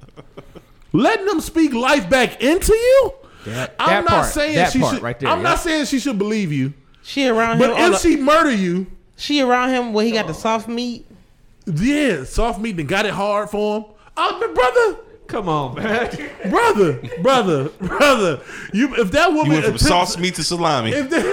letting 0.92 1.26
them 1.26 1.40
speak 1.42 1.74
life 1.74 2.08
back 2.08 2.40
into 2.42 2.72
you. 2.72 3.12
That- 3.44 3.74
I'm 3.78 3.88
that 3.88 4.04
not 4.04 4.10
part, 4.10 4.26
saying 4.32 4.54
that 4.56 4.72
she 4.72 4.80
part 4.80 4.94
should. 4.94 5.02
right 5.02 5.18
there, 5.20 5.28
I'm 5.30 5.38
yeah. 5.38 5.42
not 5.50 5.58
saying 5.60 5.86
she 5.86 5.98
should 5.98 6.18
believe 6.18 6.52
you, 6.52 6.72
she 7.02 7.26
around 7.28 7.58
but 7.58 7.70
him. 7.70 7.76
on 7.76 7.92
if 7.94 8.02
the- 8.02 8.08
she 8.08 8.16
murder 8.16 8.52
you, 8.52 8.86
she 9.16 9.40
around 9.42 9.70
him 9.70 9.92
when 9.92 10.06
he 10.06 10.12
got 10.12 10.26
the 10.26 10.34
soft 10.34 10.68
meat. 10.68 11.06
yeah, 11.66 12.24
soft 12.24 12.60
meat 12.60 12.78
and 12.78 12.88
got 12.88 13.04
it 13.06 13.12
hard 13.12 13.50
for 13.50 13.78
him. 13.78 13.84
Oh, 14.16 14.36
but 14.40 14.54
brother. 14.54 14.96
Come 15.26 15.48
on, 15.48 15.74
man. 15.76 16.10
brother, 16.50 17.00
brother, 17.22 17.68
brother. 17.80 18.40
You 18.74 18.94
if 18.96 19.10
that 19.12 19.32
woman 19.32 19.46
You 19.46 19.52
went 19.52 19.64
from 19.64 19.74
attempts- 19.76 19.88
sauce 19.88 20.18
meat 20.18 20.34
to 20.34 20.44
salami. 20.44 20.90
if 20.92 21.08
that, 21.08 21.24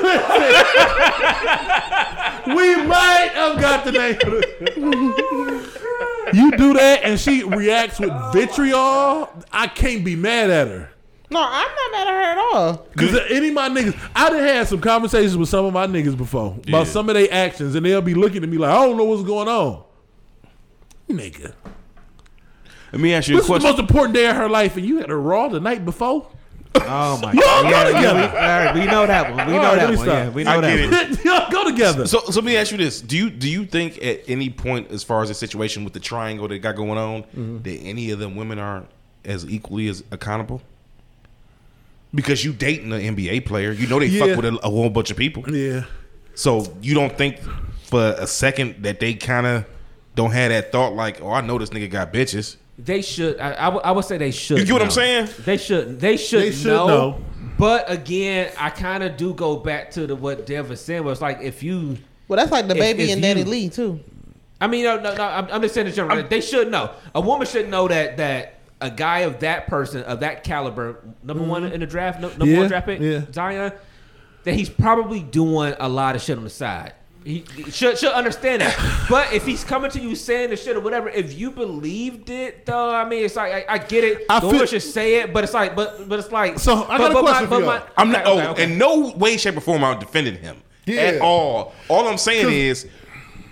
we 2.47 2.75
might 2.83 3.29
have 3.33 3.59
got 3.59 3.83
the 3.85 3.91
name. 3.91 4.17
it. 4.21 6.33
you 6.33 6.51
do 6.57 6.73
that 6.73 7.01
and 7.03 7.19
she 7.19 7.43
reacts 7.43 7.99
with 7.99 8.11
vitriol. 8.33 9.29
I 9.51 9.67
can't 9.67 10.03
be 10.05 10.15
mad 10.15 10.49
at 10.49 10.67
her. 10.69 10.89
No, 11.31 11.39
I'm 11.41 11.67
not 11.67 11.91
mad 11.93 12.07
at 12.07 12.13
her 12.13 12.21
at 12.21 12.37
all. 12.37 12.77
Cause 12.97 13.17
any 13.29 13.47
of 13.47 13.53
my 13.53 13.69
niggas, 13.69 13.97
I 14.15 14.29
done 14.29 14.39
had 14.39 14.67
some 14.67 14.81
conversations 14.81 15.37
with 15.37 15.47
some 15.49 15.65
of 15.65 15.73
my 15.73 15.87
niggas 15.87 16.17
before 16.17 16.55
about 16.57 16.67
Yeah. 16.67 16.83
some 16.83 17.07
of 17.09 17.15
their 17.15 17.27
actions, 17.31 17.73
and 17.75 17.85
they'll 17.85 18.01
be 18.01 18.13
looking 18.13 18.43
at 18.43 18.49
me 18.49 18.57
like, 18.57 18.69
I 18.71 18.85
don't 18.85 18.97
know 18.97 19.05
what's 19.05 19.23
going 19.23 19.47
on. 19.47 19.83
Nigga, 21.09 21.53
Let 22.91 23.01
me 23.01 23.13
ask 23.13 23.27
you 23.27 23.35
a 23.35 23.37
this 23.37 23.43
is 23.43 23.47
the 23.47 23.53
question. 23.53 23.69
most 23.69 23.79
important 23.79 24.13
day 24.15 24.27
of 24.29 24.35
her 24.35 24.47
life, 24.49 24.77
and 24.77 24.85
you 24.85 24.97
had 24.99 25.09
her 25.09 25.19
raw 25.19 25.47
the 25.49 25.59
night 25.59 25.83
before. 25.85 26.27
Oh 26.75 27.19
my 27.21 27.31
Y'all 27.33 27.41
god. 27.41 27.63
go 27.63 27.69
Yeah, 27.69 27.83
together. 27.85 28.01
yeah, 28.01 28.13
we, 28.13 28.21
all 28.37 28.65
right, 28.65 28.73
we 28.75 28.85
know 28.85 29.05
that 29.07 29.35
one. 29.35 29.47
We 29.47 29.53
All 29.57 29.61
know 29.61 29.67
right, 29.69 29.77
let 29.77 29.79
that 29.87 29.89
me 29.91 29.95
one. 29.97 30.05
stop. 30.05 30.15
Yeah, 30.15 30.29
we 30.29 30.43
know 30.45 30.51
I 30.51 30.61
that 30.61 30.77
get 30.77 30.91
one. 30.91 31.11
it. 31.19 31.25
Y'all 31.25 31.51
go 31.51 31.69
together. 31.69 32.07
So, 32.07 32.19
so 32.19 32.31
let 32.39 32.43
me 32.45 32.55
ask 32.55 32.71
you 32.71 32.77
this: 32.77 33.01
Do 33.01 33.17
you 33.17 33.29
do 33.29 33.49
you 33.49 33.65
think 33.65 34.01
at 34.03 34.21
any 34.29 34.49
point, 34.49 34.89
as 34.91 35.03
far 35.03 35.21
as 35.21 35.27
the 35.27 35.35
situation 35.35 35.83
with 35.83 35.91
the 35.93 35.99
triangle 35.99 36.47
that 36.47 36.59
got 36.59 36.75
going 36.77 36.97
on, 36.97 37.23
Mm-hmm. 37.23 37.57
that 37.63 37.71
any 37.81 38.11
of 38.11 38.19
them 38.19 38.35
women 38.37 38.57
are 38.59 38.85
as 39.25 39.45
equally 39.45 39.89
as 39.89 40.01
accountable? 40.11 40.61
Because 42.13 42.43
you 42.43 42.51
dating 42.53 42.91
an 42.91 42.99
NBA 43.15 43.45
player, 43.45 43.71
you 43.71 43.87
know 43.87 43.99
they 43.99 44.07
Yeah. 44.07 44.25
fuck 44.27 44.35
with 44.37 44.45
a, 44.45 44.57
a 44.63 44.69
whole 44.69 44.89
bunch 44.89 45.11
of 45.11 45.17
people. 45.17 45.43
yeah. 45.55 45.83
So 46.35 46.65
you 46.81 46.93
don't 46.93 47.17
think 47.17 47.37
for 47.83 48.15
a 48.17 48.27
second 48.27 48.83
that 48.83 48.99
they 48.99 49.13
kind 49.13 49.45
of 49.47 49.65
don't 50.15 50.31
have 50.31 50.49
that 50.49 50.71
thought, 50.71 50.93
like, 50.93 51.21
oh, 51.21 51.29
I 51.31 51.41
know 51.41 51.57
this 51.57 51.69
nigga 51.69 51.89
got 51.89 52.11
bitches. 52.13 52.57
They 52.77 53.01
should. 53.01 53.39
I, 53.39 53.51
I, 53.51 53.91
would- 53.91 54.05
say 54.05 54.17
they 54.17 54.31
should. 54.31 54.57
You 54.59 54.65
get 54.65 54.73
what 54.73 54.81
I'm 54.81 54.91
saying? 54.91 55.29
They 55.45 55.57
should. 55.57 55.99
They 55.99 56.17
should, 56.17 56.41
They 56.41 56.51
should 56.51 56.67
know. 56.67 56.87
know. 56.87 57.21
But 57.57 57.91
again, 57.91 58.51
I 58.57 58.71
kind 58.71 59.03
of 59.03 59.17
do 59.17 59.33
go 59.33 59.55
back 59.57 59.91
to 59.91 60.07
the 60.07 60.15
what 60.15 60.45
Dev 60.47 60.69
was 60.69 60.81
saying. 60.81 61.03
Was 61.03 61.21
like 61.21 61.41
if 61.41 61.61
you. 61.63 61.97
Well, 62.27 62.37
that's 62.37 62.51
like 62.51 62.67
the 62.67 62.75
baby 62.75 63.03
if 63.03 63.11
and 63.11 63.21
Danny 63.21 63.41
you- 63.41 63.45
Lee 63.45 63.69
too. 63.69 63.99
I 64.59 64.67
mean, 64.67 64.83
no, 64.83 64.95
no, 64.99 65.13
no 65.15 65.23
I'm, 65.23 65.47
I'm 65.51 65.61
just 65.61 65.73
saying 65.73 65.87
in 65.87 65.93
general. 65.93 66.23
they 66.27 66.41
should 66.41 66.71
know. 66.71 66.91
A 67.13 67.21
woman 67.21 67.45
should 67.47 67.69
know 67.69 67.87
that 67.87 68.17
that 68.17 68.60
a 68.81 68.89
guy 68.89 69.19
of 69.19 69.39
that 69.39 69.67
person 69.67 70.03
of 70.03 70.19
that 70.21 70.43
caliber, 70.43 71.03
number 71.23 71.43
one 71.43 71.63
in 71.65 71.79
the 71.79 71.85
draft, 71.85 72.19
no, 72.19 72.29
number 72.29 72.45
Mm-hmm. 72.45 72.53
Yeah, 72.53 72.59
one 72.59 72.67
draft 72.67 72.85
pick, 72.87 72.99
yeah. 72.99 73.21
Zion, 73.31 73.71
that 74.43 74.53
he's 74.55 74.69
probably 74.69 75.21
doing 75.21 75.75
a 75.79 75.87
lot 75.87 76.15
of 76.15 76.21
shit 76.21 76.37
on 76.37 76.43
the 76.43 76.49
side. 76.49 76.93
He, 77.23 77.45
he 77.55 77.69
should 77.69 77.99
should 77.99 78.13
understand 78.13 78.63
that. 78.63 79.05
but 79.09 79.31
if 79.31 79.45
he's 79.45 79.63
coming 79.63 79.91
to 79.91 79.99
you 79.99 80.15
saying 80.15 80.49
the 80.49 80.57
shit 80.57 80.75
or 80.75 80.79
whatever, 80.79 81.07
if 81.07 81.37
you 81.37 81.51
believed 81.51 82.31
it, 82.31 82.65
though, 82.65 82.89
I 82.89 83.07
mean, 83.07 83.23
it's 83.23 83.35
like 83.35 83.53
I, 83.69 83.75
I 83.75 83.77
get 83.77 84.03
it. 84.03 84.25
I 84.27 84.39
the 84.39 84.49
feel- 84.49 84.65
should 84.65 84.81
say 84.81 85.21
it, 85.21 85.31
but 85.31 85.43
it's 85.43 85.53
like, 85.53 85.75
but 85.75 86.09
but 86.09 86.17
it's 86.17 86.31
like. 86.31 86.57
So, 86.57 86.83
I 86.85 86.97
but, 86.97 86.97
got 86.97 87.11
a 87.11 87.13
but 87.13 87.21
question 87.21 87.47
for 87.47 87.59
but 87.61 87.81
y'all. 87.85 87.89
I'm 87.95 88.11
not. 88.11 88.25
okay, 88.25 88.47
oh, 88.47 88.51
okay. 88.51 88.63
in 88.63 88.77
no 88.79 89.11
way, 89.11 89.37
shape, 89.37 89.55
or 89.55 89.61
form, 89.61 89.83
I'm 89.83 89.99
defending 89.99 90.35
him 90.37 90.63
Yeah. 90.87 91.01
at 91.01 91.21
all. 91.21 91.73
All 91.89 92.07
I'm 92.07 92.17
saying 92.17 92.51
is, 92.51 92.87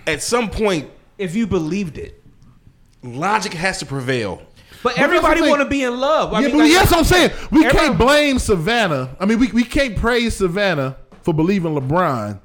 at 0.08 0.20
some 0.20 0.50
point, 0.50 0.90
if 1.16 1.36
you 1.36 1.46
believed 1.46 1.96
it, 1.96 2.20
logic 3.04 3.52
has 3.54 3.78
to 3.78 3.86
prevail. 3.86 4.42
But 4.82 4.90
that's 4.96 5.00
everybody 5.00 5.40
want 5.42 5.60
to 5.62 5.68
be 5.68 5.82
in 5.82 5.98
love. 5.98 6.32
I 6.32 6.40
yeah, 6.40 6.46
mean, 6.48 6.56
but 6.58 6.62
like- 6.64 6.72
that's 6.72 6.90
what 6.90 6.98
I'm 6.98 7.04
saying. 7.04 7.30
We 7.50 7.64
Everybody- 7.64 7.78
can't 7.88 7.98
blame 7.98 8.38
Savannah. 8.38 9.16
I 9.20 9.26
mean, 9.26 9.38
we, 9.38 9.48
we 9.52 9.64
can't 9.64 9.96
praise 9.96 10.36
Savannah 10.36 10.96
for 11.22 11.34
believing 11.34 11.74
LeBron, 11.74 12.40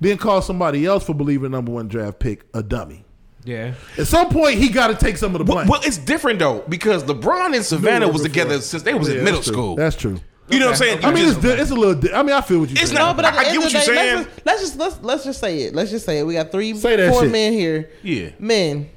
then 0.00 0.16
call 0.18 0.42
somebody 0.42 0.86
else 0.86 1.04
for 1.04 1.14
believing 1.14 1.50
number 1.52 1.70
one 1.72 1.88
draft 1.88 2.18
pick 2.18 2.44
a 2.54 2.62
dummy. 2.62 3.04
Yeah. 3.44 3.74
At 3.96 4.06
some 4.06 4.28
point, 4.28 4.58
he 4.58 4.68
got 4.68 4.88
to 4.88 4.94
take 4.94 5.16
some 5.16 5.34
of 5.34 5.38
the 5.38 5.44
blame. 5.44 5.66
well, 5.68 5.80
it's 5.84 5.96
different 5.96 6.38
though 6.40 6.62
because 6.68 7.04
LeBron 7.04 7.54
and 7.54 7.64
Savannah 7.64 8.00
Knew 8.00 8.10
it 8.10 8.12
was 8.12 8.22
before. 8.22 8.44
together 8.44 8.60
since 8.60 8.82
they 8.82 8.92
was 8.94 9.08
Yeah, 9.08 9.18
in 9.18 9.24
middle 9.24 9.38
that's 9.40 9.46
true. 9.46 9.54
school. 9.54 9.76
That's 9.76 9.96
true. 9.96 10.20
you 10.50 10.58
know 10.58 10.66
what 10.66 10.72
I'm 10.72 10.76
saying? 10.76 11.04
I 11.04 11.10
mean, 11.12 11.24
just- 11.26 11.44
it's, 11.44 11.62
it's 11.62 11.70
a 11.70 11.74
little. 11.74 11.94
Di- 11.94 12.12
I 12.12 12.22
mean, 12.22 12.34
I 12.34 12.40
feel 12.42 12.60
what 12.60 12.68
you're 12.68 12.78
It's 12.78 12.90
saying. 12.90 12.98
No, 12.98 13.14
but 13.14 13.24
at 13.24 13.32
the 13.34 13.38
I 13.40 13.44
end 13.44 13.52
get 13.54 13.62
what 13.62 13.72
you're 13.72 13.82
saying. 13.82 14.26
let's 14.44 14.60
just, 14.60 14.76
let's 14.76 14.94
just 14.94 15.02
let's 15.02 15.02
let's 15.02 15.24
just 15.24 15.40
say 15.40 15.62
it. 15.62 15.74
Let's 15.74 15.90
just 15.90 16.04
say 16.04 16.18
it. 16.18 16.24
We 16.26 16.34
got 16.34 16.50
three, 16.52 16.72
four 16.74 16.90
shit. 16.98 17.30
men 17.30 17.52
here. 17.54 17.88
Yeah. 18.02 18.30
men. 18.38 18.90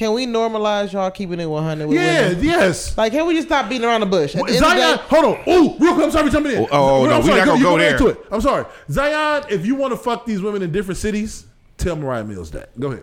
Can 0.00 0.14
we 0.14 0.24
normalize 0.26 0.94
y'all 0.94 1.10
keeping 1.10 1.40
it 1.40 1.44
100 1.44 1.86
with 1.86 1.98
Yeah. 1.98 2.28
women? 2.30 2.42
Yes. 2.42 2.96
Like, 2.96 3.12
can 3.12 3.26
we 3.26 3.34
just 3.34 3.48
stop 3.48 3.68
beating 3.68 3.84
around 3.86 4.00
the 4.00 4.06
bush? 4.06 4.34
At 4.34 4.46
the 4.46 4.52
end 4.54 4.54
the 4.64 4.66
Zion, 4.70 4.96
day- 4.96 5.02
hold 5.10 5.24
on. 5.26 5.38
Oh, 5.46 5.76
real 5.78 5.92
quick. 5.92 6.04
I'm 6.06 6.10
sorry 6.10 6.24
for 6.28 6.32
jumping 6.32 6.52
in. 6.52 6.58
Oh, 6.62 6.68
oh, 6.72 7.04
no, 7.04 7.16
I'm 7.16 7.20
we 7.20 7.26
sorry. 7.26 7.38
not 7.40 7.44
gonna 7.48 7.58
you 7.58 7.64
go 7.66 7.76
there. 7.76 7.98
To 7.98 8.06
it. 8.06 8.24
I'm 8.32 8.40
sorry. 8.40 8.64
Zion, 8.90 9.44
if 9.50 9.66
you 9.66 9.74
want 9.74 9.92
to 9.92 9.98
fuck 9.98 10.24
these 10.24 10.40
women 10.40 10.62
in 10.62 10.72
different 10.72 10.96
cities, 10.96 11.44
tell 11.76 11.96
Mariah 11.96 12.24
Mills 12.24 12.50
that. 12.52 12.70
Go 12.80 12.92
ahead. 12.92 13.02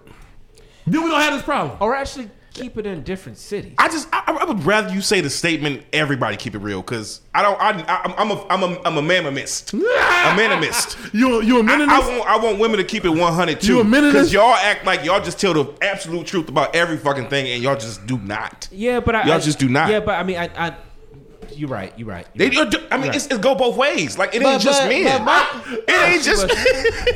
Then 0.87 1.03
we 1.03 1.11
don't 1.11 1.21
have 1.21 1.35
this 1.35 1.43
problem. 1.43 1.77
Or 1.79 1.93
actually 1.95 2.31
keep 2.61 2.77
it 2.77 2.85
in 2.85 3.03
different 3.03 3.37
cities. 3.37 3.75
I 3.77 3.87
just 3.87 4.07
I, 4.11 4.37
I 4.41 4.45
would 4.45 4.63
rather 4.65 4.93
you 4.93 5.01
say 5.01 5.21
the 5.21 5.29
statement 5.29 5.83
everybody 5.93 6.37
keep 6.37 6.55
it 6.55 6.59
real 6.59 6.81
because 6.81 7.21
I 7.33 7.41
don't 7.41 7.59
I, 7.61 7.69
I 7.87 8.13
I'm 8.17 8.31
a 8.31 8.45
I'm 8.49 8.63
a 8.63 8.81
I'm 8.83 8.97
a 8.97 9.01
mamamist. 9.01 9.73
a 9.73 10.37
manamist. 10.37 11.13
You 11.13 11.41
you 11.41 11.57
a 11.57 11.59
I, 11.59 11.63
minute? 11.63 11.89
I 11.89 11.99
want 11.99 12.29
I 12.29 12.37
want 12.37 12.59
women 12.59 12.77
to 12.77 12.83
keep 12.83 13.05
it 13.05 13.09
100 13.09 13.61
too. 13.61 13.67
You 13.67 13.79
a 13.81 13.83
Because 13.83 14.33
y'all 14.33 14.53
act 14.53 14.85
like 14.85 15.03
y'all 15.03 15.21
just 15.21 15.39
tell 15.39 15.53
the 15.53 15.73
absolute 15.81 16.25
truth 16.27 16.49
about 16.49 16.75
every 16.75 16.97
fucking 16.97 17.29
thing 17.29 17.47
and 17.47 17.61
y'all 17.61 17.75
just 17.77 18.05
do 18.07 18.17
not. 18.19 18.67
Yeah, 18.71 18.99
but 18.99 19.15
I, 19.15 19.23
Y'all 19.23 19.33
I- 19.33 19.39
just 19.39 19.59
do 19.59 19.69
not. 19.69 19.89
Yeah, 19.89 19.99
but 19.99 20.15
I 20.15 20.23
mean, 20.23 20.37
I, 20.37 20.67
I 20.67 20.75
you're 21.57 21.69
right. 21.69 21.91
You're 21.97 22.07
right. 22.07 22.27
You're 22.33 22.51
you're, 22.51 22.65
I 22.91 22.97
mean, 22.97 23.07
Right. 23.07 23.15
it's, 23.15 23.27
it 23.27 23.41
go 23.41 23.55
both 23.55 23.75
ways. 23.77 24.17
Like 24.17 24.33
it 24.35 24.41
But- 24.43 24.49
ain't 24.53 24.61
just 24.61 24.81
but- 24.81 24.89
men. 24.89 25.05
but 25.05 25.23
my- 25.25 25.77
it 25.87 26.13
ain't 26.13 26.23
just. 26.23 26.47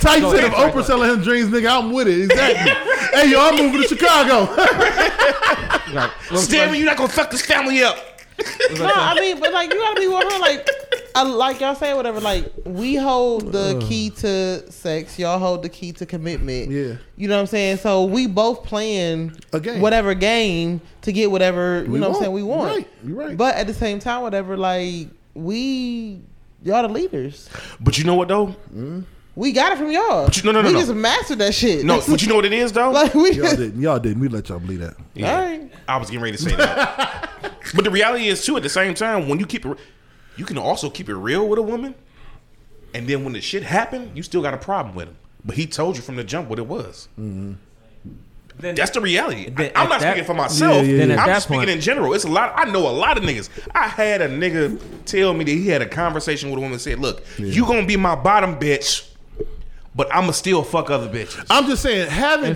Tyson 0.02 0.22
Go 0.22 0.34
said 0.36 0.44
if 0.46 0.54
Oprah 0.54 0.84
selling 0.84 1.10
him 1.12 1.22
dreams, 1.22 1.50
nigga, 1.54 1.70
I'm 1.80 1.92
with 1.92 2.08
it. 2.08 2.22
Exactly. 2.24 2.72
hey, 3.22 3.30
yo, 3.32 3.40
I'm 3.40 3.56
moving 3.58 3.82
to 3.82 3.88
Chicago. 3.88 4.54
right. 5.94 6.12
Well, 6.32 6.40
Stanley, 6.42 6.78
you're 6.80 6.88
not 6.88 6.98
gonna 6.98 7.10
fuck 7.10 7.32
this 7.32 7.42
family 7.46 7.84
up. 7.84 7.98
No, 8.74 8.86
uh, 8.86 8.92
I 8.96 9.20
mean, 9.20 9.40
but 9.40 9.52
like 9.54 9.72
you 9.74 9.80
gotta 9.80 10.00
be 10.00 10.08
with 10.08 10.24
her. 10.32 10.40
Like, 10.40 10.68
I, 11.16 11.24
like 11.24 11.60
y'all 11.60 11.76
say, 11.76 11.94
whatever. 11.94 12.20
Like 12.20 12.52
we 12.66 12.96
hold 12.96 13.52
the 13.52 13.84
key 13.88 14.10
to 14.18 14.72
sex. 14.72 15.20
Y'all 15.20 15.40
hold 15.40 15.64
the 15.64 15.70
key 15.70 15.92
to 15.94 16.06
commitment. 16.06 16.72
Yeah. 16.72 16.96
You 17.18 17.28
know 17.28 17.36
what 17.36 17.42
I'm 17.42 17.48
saying? 17.48 17.78
So 17.78 18.06
we 18.06 18.28
both 18.28 18.64
playing 18.64 19.38
A 19.54 19.60
game. 19.60 19.82
whatever 19.82 20.14
game 20.14 20.82
to 21.02 21.12
get 21.12 21.30
whatever 21.32 21.84
you 21.84 21.92
We 21.92 22.00
know 22.00 22.08
what 22.08 22.08
I'm 22.08 22.12
want. 22.14 22.24
saying 22.24 22.32
we 22.34 22.44
want. 22.44 22.76
Right. 22.76 22.88
You're 23.06 23.16
right. 23.18 23.38
But 23.38 23.56
at 23.56 23.68
the 23.68 23.74
same 23.74 24.00
time, 24.00 24.22
whatever. 24.22 24.56
Like 24.58 25.08
we, 25.34 26.22
y'all 26.64 26.82
the 26.84 26.90
leaders. 26.90 27.50
But 27.80 27.98
you 27.98 28.04
know 28.06 28.16
what 28.16 28.28
though? 28.30 28.48
Mm-hmm. 28.48 29.02
We 29.36 29.54
got 29.54 29.72
it 29.72 29.78
from 29.78 29.92
y'all. 29.92 30.30
you- 30.30 30.44
no, 30.44 30.52
no, 30.52 30.62
no, 30.62 30.68
we 30.68 30.74
no. 30.74 30.80
just 30.82 30.94
mastered 30.94 31.40
that 31.40 31.54
shit. 31.54 31.86
No, 31.86 32.02
but 32.08 32.22
you 32.22 32.28
know 32.28 32.36
what 32.36 32.46
it 32.46 32.54
is 32.54 32.72
though. 32.74 32.92
like 32.92 33.14
we 33.14 33.32
Y'all 33.32 33.46
just. 33.46 33.58
didn't. 33.58 33.82
Y'all 33.82 34.00
didn't. 34.00 34.20
We 34.20 34.28
let 34.28 34.50
y'all 34.50 34.60
believe 34.60 34.80
that. 34.82 34.96
Yeah. 35.14 35.34
Alright. 35.40 35.72
I 35.88 35.98
was 35.98 36.10
getting 36.10 36.22
ready 36.24 36.36
to 36.38 36.44
say 36.44 36.56
that. 36.56 37.30
but 37.76 37.84
the 37.86 37.92
reality 37.92 38.28
is 38.28 38.44
too. 38.46 38.58
At 38.58 38.64
the 38.64 38.70
same 38.70 38.94
time, 38.94 39.30
when 39.30 39.40
you 39.40 39.46
keep 39.46 39.66
it, 39.66 39.78
you 40.36 40.46
can 40.46 40.58
also 40.58 40.90
keep 40.90 41.08
it 41.10 41.16
real 41.16 41.48
with 41.48 41.60
a 41.60 41.62
woman, 41.62 41.96
and 42.94 43.08
then 43.08 43.24
when 43.24 43.34
the 43.34 43.42
shit 43.42 43.64
happened, 43.64 44.12
you 44.16 44.24
still 44.24 44.42
got 44.42 44.54
a 44.54 44.58
problem 44.58 44.96
with 44.96 45.08
him. 45.08 45.18
But 45.46 45.56
he 45.56 45.66
told 45.66 45.96
you 45.96 46.02
from 46.02 46.18
the 46.18 46.24
jump 46.24 46.50
what 46.50 46.60
it 46.60 46.68
was. 46.68 47.08
Mm-hmm. 47.20 47.54
Then, 48.60 48.76
That's 48.76 48.92
the 48.92 49.02
reality. 49.02 49.50
Then 49.50 49.72
I, 49.76 49.84
am 49.84 49.90
not 49.90 50.02
that- 50.02 50.12
speaking 50.12 50.26
for 50.28 50.34
myself. 50.36 50.86
Yeah, 50.86 50.94
yeah, 50.94 51.06
yeah. 51.06 51.22
I'm 51.22 51.28
just 51.30 51.46
speaking 51.48 51.62
point- 51.62 51.70
in 51.72 51.82
general. 51.82 52.14
It's 52.14 52.26
a 52.26 52.30
lot. 52.30 52.54
I 52.56 52.66
know 52.66 52.88
a 52.88 52.92
lot 52.92 53.18
of 53.18 53.24
niggas. 53.24 53.50
I 53.74 53.88
had 53.88 54.22
a 54.22 54.30
nigga 54.30 54.80
tell 55.06 55.34
me 55.34 55.46
that 55.46 55.52
he 55.52 55.68
had 55.70 55.82
a 55.82 55.88
conversation 55.88 56.50
with 56.50 56.58
a 56.58 56.62
woman 56.62 56.74
and 56.74 56.82
said, 56.82 57.00
"Look, 57.00 57.24
you 57.40 57.66
gonna 57.66 57.88
be 57.88 57.98
my 57.98 58.14
bottom 58.16 58.58
bitch, 58.60 59.08
but 59.96 60.14
I'ma 60.14 60.32
still 60.32 60.64
fuck 60.64 60.90
other 60.90 61.10
bitches." 61.10 61.46
I'm 61.50 61.66
just 61.68 61.82
saying, 61.82 62.10
having 62.10 62.56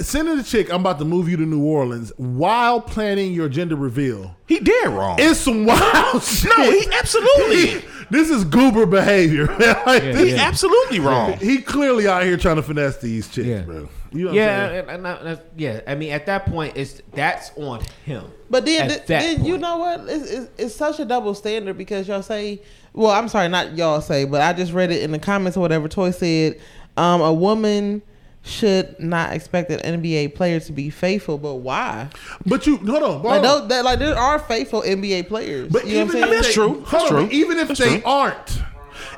sending 0.00 0.36
the 0.36 0.42
chick, 0.42 0.72
I'm 0.72 0.80
about 0.80 0.98
to 0.98 1.04
move 1.04 1.28
you 1.28 1.36
to 1.36 1.46
New 1.46 1.62
Orleans 1.64 2.12
while 2.16 2.80
planning 2.80 3.32
your 3.32 3.48
gender 3.48 3.76
reveal. 3.76 4.36
He 4.46 4.58
dead 4.60 4.88
wrong. 4.88 5.16
It's 5.20 5.38
some 5.40 5.66
wild 5.66 6.22
shit. 6.22 6.50
no, 6.56 6.70
he 6.70 6.86
absolutely, 6.98 7.84
this 8.10 8.28
is 8.30 8.44
goober 8.44 8.86
behavior. 8.86 9.46
man. 9.58 9.76
Like, 9.86 10.02
Yeah, 10.02 10.16
he 10.18 10.34
absolutely 10.34 10.98
wrong. 11.00 11.34
He 11.34 11.58
clearly 11.62 12.08
out 12.08 12.24
here 12.24 12.36
trying 12.36 12.56
to 12.56 12.62
finesse 12.62 12.96
these 12.98 13.28
chicks, 13.28 13.46
Yeah. 13.46 13.62
bro. 13.62 13.88
You 14.12 14.20
know 14.24 14.26
what 14.28 14.34
yeah, 14.36 14.62
I'm 14.64 14.68
saying? 14.70 14.78
and, 14.80 14.90
and, 14.90 15.06
and, 15.06 15.28
and- 15.28 15.40
yeah. 15.56 15.80
I 15.86 15.94
mean, 15.94 16.12
at 16.12 16.26
that 16.26 16.46
point, 16.46 16.76
it's 16.76 17.02
that's 17.12 17.50
on 17.56 17.80
him. 18.04 18.24
But 18.50 18.64
then, 18.64 18.82
At 18.82 18.88
th- 18.88 19.06
that 19.06 19.20
then 19.20 19.44
you 19.44 19.58
know 19.58 19.76
what? 19.78 20.00
It's, 20.08 20.30
it's, 20.30 20.50
it's 20.58 20.74
such 20.74 20.98
a 21.00 21.04
double 21.04 21.34
standard 21.34 21.76
because 21.76 22.08
y'all 22.08 22.22
say, 22.22 22.62
well, 22.94 23.10
I'm 23.10 23.28
sorry, 23.28 23.48
not 23.48 23.76
y'all 23.76 24.00
say, 24.00 24.24
but 24.24 24.40
I 24.40 24.52
just 24.54 24.72
read 24.72 24.90
it 24.90 25.02
in 25.02 25.10
the 25.12 25.18
comments 25.18 25.56
or 25.56 25.60
whatever. 25.60 25.88
Toy 25.88 26.10
said, 26.10 26.58
um, 26.96 27.20
a 27.20 27.32
woman 27.32 28.00
should 28.42 28.98
not 28.98 29.34
expect 29.34 29.70
an 29.70 30.00
NBA 30.00 30.34
player 30.34 30.58
to 30.60 30.72
be 30.72 30.88
faithful, 30.88 31.36
but 31.36 31.56
why? 31.56 32.08
But 32.46 32.66
you 32.66 32.78
hold 32.78 33.02
on, 33.02 33.10
hold 33.20 33.24
Like, 33.24 33.36
on. 33.36 33.42
those, 33.42 33.68
that, 33.68 33.84
like 33.84 33.98
there 33.98 34.16
are 34.16 34.38
faithful 34.38 34.80
NBA 34.82 35.28
players. 35.28 35.70
But 35.70 35.86
you 35.86 35.98
know 35.98 36.06
what 36.06 36.14
even 36.16 36.22
I'm 36.24 36.30
if 36.30 36.30
saying? 36.30 36.42
that's 36.42 36.46
they, 36.48 36.52
true. 36.54 36.68
hold 36.68 36.84
That's 36.86 37.04
on, 37.04 37.08
true. 37.10 37.28
even 37.30 37.58
if 37.58 37.68
That's 37.68 37.80
they 37.80 38.00
true. 38.00 38.10
aren't, 38.10 38.62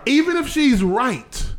even 0.06 0.36
if 0.36 0.48
she's 0.48 0.82
right, 0.82 1.49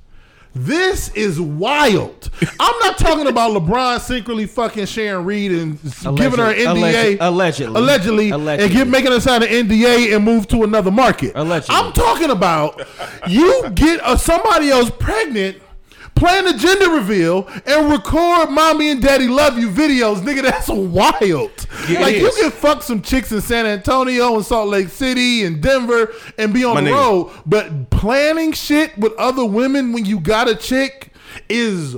this 0.54 1.10
is 1.14 1.40
wild. 1.40 2.30
I'm 2.60 2.80
not 2.80 2.98
talking 2.98 3.28
about 3.28 3.52
LeBron 3.52 4.00
secretly 4.02 4.46
fucking 4.46 4.86
Sharon 4.86 5.24
Reed 5.26 5.52
and 5.52 5.80
s- 5.86 6.04
giving 6.16 6.40
her 6.40 6.52
an 6.52 6.58
NDA, 6.58 7.18
Alleged- 7.20 7.22
allegedly. 7.22 7.80
allegedly, 7.82 8.30
Allegedly. 8.32 8.64
and 8.66 8.74
give, 8.74 8.88
making 8.90 9.12
her 9.12 9.20
sign 9.22 9.44
an 9.44 9.50
NDA 9.50 10.14
and 10.16 10.26
move 10.26 10.48
to 10.50 10.64
another 10.64 10.92
market. 10.92 11.32
Allegedly. 11.36 11.76
I'm 11.76 11.94
talking 11.94 12.32
about 12.32 12.82
you 13.28 13.70
get 13.74 14.02
uh, 14.02 14.18
somebody 14.18 14.70
else 14.70 14.90
pregnant. 15.00 15.58
Plan 16.16 16.48
a 16.48 16.58
gender 16.58 16.92
reveal 16.92 17.48
and 17.66 17.92
record 17.92 18.50
"Mommy 18.52 18.92
and 18.92 19.02
Daddy 19.02 19.28
Love 19.28 19.58
You" 19.58 19.70
videos, 19.70 20.18
nigga. 20.18 20.44
That's 20.44 20.68
wild. 20.70 21.68
Yeah, 21.90 22.00
like 22.02 22.16
it 22.16 22.22
you 22.22 22.32
can 22.40 22.52
fuck 22.52 22.84
some 22.84 23.02
chicks 23.02 23.32
in 23.32 23.42
San 23.42 23.66
Antonio 23.66 24.36
and 24.36 24.46
Salt 24.46 24.70
Lake 24.70 24.90
City 24.90 25.44
and 25.44 25.62
Denver 25.62 26.14
and 26.38 26.54
be 26.54 26.64
on 26.64 26.76
My 26.76 26.82
the 26.82 26.90
nigga. 26.92 26.94
road, 26.94 27.32
but 27.46 27.90
planning 27.90 28.52
shit 28.52 28.96
with 28.98 29.14
other 29.14 29.46
women 29.46 29.94
when 29.94 30.06
you 30.06 30.20
got 30.20 30.48
a 30.48 30.56
chick 30.56 31.12
is 31.50 31.96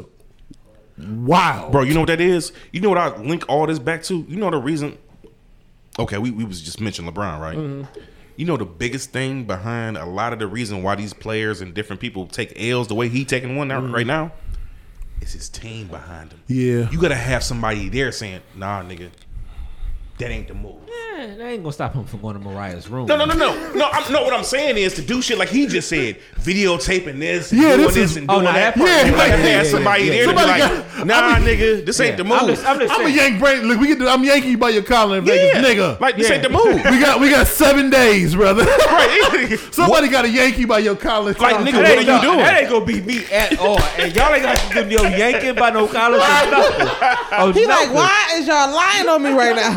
wild, 0.98 1.72
Bro, 1.72 1.82
you 1.84 1.94
know 1.94 2.02
what 2.02 2.08
that 2.08 2.22
is? 2.22 2.54
You 2.72 2.80
know 2.82 2.90
what 2.90 2.98
I 2.98 3.18
link 3.18 3.44
all 3.50 3.68
this 3.68 3.80
back 3.80 4.04
to? 4.04 4.26
You 4.30 4.38
know 4.38 4.50
the 4.50 4.58
reason 4.58 4.98
Okay, 6.00 6.18
we, 6.18 6.32
we 6.32 6.44
was 6.44 6.62
just 6.62 6.82
mentioning 6.82 7.12
LeBron, 7.12 7.40
right? 7.40 7.58
Mm-hmm. 7.58 8.00
You 8.36 8.46
know 8.46 8.58
the 8.58 8.66
biggest 8.66 9.12
thing 9.12 9.46
behind 9.46 9.98
a 9.98 10.06
lot 10.06 10.34
of 10.34 10.40
the 10.40 10.48
reason 10.48 10.82
why 10.82 10.96
these 10.96 11.14
players 11.14 11.62
and 11.62 11.74
different 11.74 12.02
people 12.02 12.26
take 12.26 12.54
L's 12.60 12.88
the 12.88 12.96
way 12.96 13.10
he 13.10 13.26
taking 13.26 13.56
one 13.56 13.68
now, 13.68 13.80
mm-hmm. 13.82 13.94
right 13.94 14.08
now 14.08 14.32
is 15.22 15.34
his 15.34 15.50
team 15.50 15.88
behind 15.88 16.32
him. 16.32 16.42
Yeah. 16.48 16.90
You 16.90 17.00
gotta 17.00 17.16
have 17.16 17.44
somebody 17.44 17.90
there 17.90 18.12
saying, 18.12 18.42
nah, 18.56 18.82
nigga, 18.82 19.10
that 20.18 20.32
ain't 20.32 20.48
the 20.48 20.54
move. 20.54 20.82
Eh, 21.24 21.36
that 21.38 21.48
ain't 21.48 21.64
gonna 21.64 21.72
stop 21.72 21.94
him 21.94 22.04
from 22.04 22.20
going 22.20 22.34
to 22.38 22.42
Mariah's 22.42 22.90
room. 22.90 23.06
No, 23.08 23.16
no, 23.16 23.24
no, 23.24 23.34
no, 23.36 23.54
no. 23.74 23.90
I'm, 23.92 24.12
no, 24.12 24.24
what 24.24 24.34
I'm 24.34 24.44
saying 24.44 24.76
is 24.78 24.94
to 24.96 25.02
do 25.02 25.22
shit 25.22 25.38
like 25.38 25.48
he 25.48 25.68
just 25.68 25.88
said, 25.88 26.18
videotaping 26.42 27.18
this, 27.20 27.52
and 27.54 27.62
Yeah, 27.62 27.70
doing 27.78 27.82
this 27.88 27.96
this, 27.96 28.12
is- 28.12 28.18
and 28.18 28.30
Oh, 28.30 28.34
doing 28.36 28.46
no, 28.46 28.52
that. 28.54 28.76
that 28.76 28.78
part- 28.78 28.90
Yeah, 28.90 29.06
you 29.06 29.12
gotta 29.12 29.30
yeah, 29.30 29.36
have 29.38 29.46
yeah, 29.46 29.64
yeah, 29.64 29.64
somebody 29.70 30.04
yeah, 30.04 30.10
there 30.12 30.20
yeah. 30.20 30.26
to 30.26 30.32
be 30.34 30.38
Somebody 30.42 30.62
like, 30.62 30.98
got- 30.98 31.08
nah, 31.08 31.16
I 31.16 31.40
mean- 31.40 31.48
nigga, 31.60 31.86
this 31.86 32.00
ain't 32.02 32.18
the 32.18 32.24
move. 32.26 32.34
I'm 32.42 32.48
just, 32.48 32.66
I'm 32.66 32.80
just 32.80 32.94
I'm 32.94 33.02
a 33.02 33.04
saying. 33.06 33.16
yank 33.16 33.40
brain. 33.40 33.62
Look, 33.70 33.80
we 33.80 33.88
can 33.88 34.00
do. 34.00 34.08
I'm 34.10 34.24
yanking 34.24 34.52
you 34.52 34.58
by 34.58 34.70
your 34.72 34.84
collar 34.84 35.18
in 35.20 35.24
Vegas, 35.26 35.54
yeah, 35.56 35.64
nigga. 35.64 36.00
like 36.02 36.18
this 36.18 36.28
Yeah. 36.28 36.34
ain't 36.36 36.44
the 36.44 36.50
move. 36.50 36.76
we 36.92 37.00
got 37.00 37.22
we 37.22 37.30
got 37.30 37.48
seven 37.48 37.90
days, 37.90 38.36
brother. 38.36 38.66
right? 38.66 39.58
Somebody 39.72 40.10
got 40.10 40.26
a 40.26 40.30
Yankee 40.30 40.66
by 40.66 40.80
your 40.80 40.96
collar. 40.98 41.34
Like, 41.34 41.56
Tell- 41.56 41.64
nigga, 41.66 41.74
what 41.78 41.86
are 41.86 42.02
you 42.02 42.22
doing? 42.22 42.38
That 42.40 42.60
ain't 42.62 42.70
gonna 42.70 42.86
be 42.86 43.02
me 43.02 43.24
at 43.32 43.58
all. 43.60 43.80
And 43.98 44.14
y'all 44.14 44.34
ain't 44.34 44.44
gonna 44.44 44.90
do 44.90 44.98
no 44.98 45.04
yanking 45.04 45.56
by 45.56 45.70
no 45.70 45.88
collar. 45.88 46.18
or. 46.18 46.24
Oh, 47.36 47.52
He 47.52 47.66
like, 47.66 47.92
why 47.94 48.28
is 48.36 48.46
y'all 48.48 48.72
lying 48.74 49.08
on 49.10 49.24
me 49.24 49.32
right 49.32 49.56
now? 49.56 49.76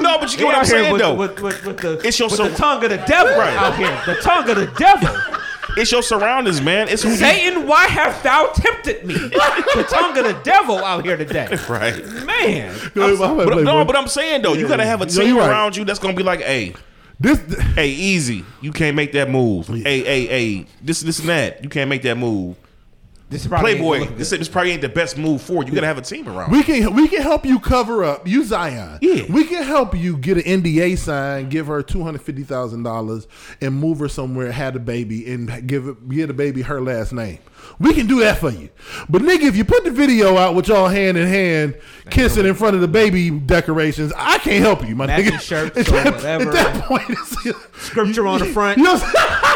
no, 0.00 0.18
but 0.20 0.30
you 0.32 0.38
get 0.38 0.44
what 0.46 0.54
I'm 0.54 0.64
out 0.74 0.76
here 0.76 0.90
saying 0.98 1.16
with, 1.18 1.40
with, 1.40 1.42
with, 1.42 1.64
with 1.66 1.76
the, 1.78 2.06
It's 2.06 2.18
your 2.18 2.28
with 2.28 2.36
sur- 2.38 2.48
the 2.48 2.56
tongue 2.56 2.82
of 2.84 2.90
the 2.90 2.96
devil 2.98 3.36
Right. 3.36 3.56
out 3.56 3.76
here. 3.76 3.98
The 4.14 4.20
tongue 4.20 4.48
of 4.50 4.56
the 4.56 4.66
devil. 4.78 5.08
It's 5.78 5.92
your 5.92 6.02
surroundings, 6.02 6.60
man. 6.62 6.88
It's 6.88 7.02
who 7.02 7.10
you- 7.10 7.16
Satan, 7.16 7.66
why 7.66 7.86
hast 7.86 8.22
thou 8.22 8.46
tempted 8.54 9.04
me? 9.04 9.14
the 9.14 9.86
tongue 9.90 10.16
of 10.16 10.24
the 10.24 10.40
devil 10.42 10.76
out 10.78 11.04
here 11.04 11.16
today. 11.16 11.48
Right. 11.68 12.02
Man. 12.24 12.74
Go 12.94 13.12
ahead, 13.14 13.36
my 13.36 13.44
But, 13.44 13.62
no, 13.62 13.84
but 13.84 13.94
I'm 13.96 14.08
saying 14.08 14.42
though, 14.42 14.54
you 14.54 14.66
gotta 14.68 14.86
have 14.86 15.02
a 15.02 15.06
team 15.06 15.28
you're 15.28 15.38
right. 15.38 15.50
around 15.50 15.76
you 15.76 15.84
that's 15.84 15.98
gonna 15.98 16.14
be 16.14 16.22
like, 16.22 16.40
hey, 16.40 16.74
this. 17.20 17.38
hey, 17.74 17.88
easy. 17.88 18.44
You 18.62 18.72
can't 18.72 18.96
make 18.96 19.12
that 19.12 19.28
move. 19.30 19.66
Hey, 19.68 20.02
hey, 20.02 20.26
hey, 20.26 20.66
this, 20.82 21.00
this, 21.00 21.18
and 21.18 21.28
that. 21.28 21.62
You 21.62 21.68
can't 21.68 21.90
make 21.90 22.02
that 22.02 22.16
move. 22.16 22.56
This 23.28 23.42
is 23.42 23.48
Playboy, 23.48 24.06
this, 24.14 24.30
good. 24.30 24.38
this 24.40 24.48
probably 24.48 24.70
ain't 24.70 24.82
the 24.82 24.88
best 24.88 25.18
move 25.18 25.42
for 25.42 25.62
you. 25.64 25.70
You 25.70 25.74
gotta 25.74 25.88
have 25.88 25.98
a 25.98 26.02
team 26.02 26.28
around. 26.28 26.52
We 26.52 26.62
can 26.62 26.94
we 26.94 27.08
can 27.08 27.22
help 27.22 27.44
you 27.44 27.58
cover 27.58 28.04
up. 28.04 28.28
You 28.28 28.44
Zion. 28.44 28.98
Yeah. 29.02 29.24
We 29.28 29.44
can 29.44 29.64
help 29.64 29.96
you 29.96 30.16
get 30.16 30.36
an 30.46 30.62
NDA 30.62 30.96
signed, 30.96 31.50
give 31.50 31.66
her 31.66 31.82
two 31.82 32.04
hundred 32.04 32.22
fifty 32.22 32.44
thousand 32.44 32.84
dollars, 32.84 33.26
and 33.60 33.74
move 33.74 33.98
her 33.98 34.08
somewhere, 34.08 34.52
had 34.52 34.76
a 34.76 34.78
baby, 34.78 35.28
and 35.32 35.66
give 35.66 36.08
give 36.08 36.28
the 36.28 36.34
baby 36.34 36.62
her 36.62 36.80
last 36.80 37.12
name. 37.12 37.40
We 37.80 37.94
can 37.94 38.06
do 38.06 38.20
that 38.20 38.38
for 38.38 38.50
you. 38.50 38.68
But 39.08 39.22
nigga, 39.22 39.42
if 39.42 39.56
you 39.56 39.64
put 39.64 39.82
the 39.82 39.90
video 39.90 40.36
out 40.36 40.54
with 40.54 40.68
y'all 40.68 40.86
hand 40.86 41.18
in 41.18 41.26
hand 41.26 41.76
kissing 42.10 42.46
in 42.46 42.54
front 42.54 42.76
of 42.76 42.80
the 42.80 42.86
baby 42.86 43.30
decorations, 43.30 44.12
I 44.16 44.38
can't 44.38 44.62
help 44.62 44.86
you, 44.86 44.94
my 44.94 45.06
Matching 45.08 45.32
nigga. 45.32 45.40
shirts 45.40 45.76
At 45.78 45.88
or 45.88 45.90
that- 45.90 46.14
whatever. 46.14 46.48
At 46.50 46.52
that 46.54 46.84
point, 46.84 47.02
it's, 47.08 47.84
Scripture 47.84 48.26
on 48.28 48.38
the 48.38 48.46
front. 48.46 48.78
You 48.78 48.84
know 48.84 48.92
what 48.94 49.02
I'm 49.04 49.42
saying? 49.42 49.52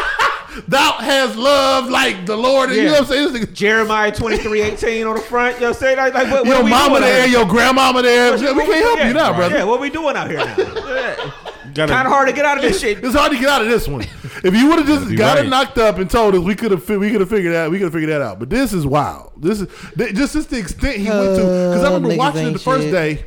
Thou 0.67 0.91
has 0.93 1.35
loved 1.35 1.89
like 1.89 2.25
the 2.25 2.35
Lord. 2.35 2.69
And 2.69 2.77
You 2.77 2.85
know 2.85 2.91
what 2.91 3.01
I'm 3.01 3.05
saying? 3.07 3.33
This 3.33 3.43
nigga- 3.43 3.53
Jeremiah 3.53 4.11
23, 4.11 4.61
18 4.61 5.07
on 5.07 5.15
the 5.15 5.21
front. 5.21 5.55
You 5.55 5.61
know 5.61 5.67
what 5.67 5.75
I'm 5.77 5.79
saying? 5.79 5.97
Like, 5.97 6.13
like 6.13 6.31
what, 6.31 6.45
what 6.45 6.47
Your 6.47 6.57
are 6.57 6.69
mama 6.69 6.99
there, 6.99 7.27
your 7.27 7.45
grandmama 7.45 8.01
there. 8.01 8.31
What- 8.31 8.55
we 8.55 8.65
can't 8.65 8.85
help 8.85 8.99
yeah, 8.99 9.07
you 9.07 9.13
now, 9.13 9.33
brother. 9.33 9.57
Yeah, 9.57 9.63
what 9.63 9.79
we 9.79 9.89
doing 9.89 10.15
out 10.15 10.29
here 10.29 10.37
now? 10.39 11.33
Gotta- 11.73 11.93
kind 11.93 12.07
of 12.07 12.13
hard 12.13 12.27
to 12.27 12.33
get 12.33 12.45
out 12.45 12.57
of 12.57 12.63
this 12.63 12.79
shit. 12.79 12.97
It's 13.03 13.15
hard 13.15 13.31
to 13.31 13.37
get 13.39 13.49
out 13.49 13.61
of 13.61 13.67
this 13.67 13.87
one. 13.87 14.01
If 14.43 14.55
you 14.55 14.69
would 14.69 14.79
have 14.79 14.87
just 14.87 15.09
be 15.09 15.15
got 15.15 15.37
right. 15.37 15.45
it 15.45 15.49
knocked 15.49 15.77
up 15.77 15.97
and 15.97 16.09
told 16.09 16.35
us, 16.35 16.41
we 16.41 16.55
could 16.55 16.71
have 16.71 16.87
we 16.89 17.11
could 17.11 17.21
have 17.21 17.29
figured 17.29 17.53
that 17.53 17.69
we 17.69 17.77
could 17.77 17.85
have 17.85 17.93
figured 17.93 18.11
that 18.11 18.21
out. 18.21 18.39
But 18.39 18.49
this 18.49 18.73
is 18.73 18.85
wild. 18.85 19.31
This 19.37 19.61
is 19.61 19.67
th- 19.97 20.13
just 20.15 20.33
just 20.33 20.49
the 20.49 20.57
extent 20.59 20.97
he 20.97 21.09
went 21.09 21.35
to. 21.37 21.41
Because 21.41 21.83
I 21.83 21.87
Uh, 21.87 21.93
remember 21.93 22.09
niggas 22.09 22.17
watching 22.17 22.41
it 22.41 22.45
ain't 22.45 22.53
the 22.53 22.59
first 22.59 22.83
shit. 22.83 22.91
day. 22.91 23.25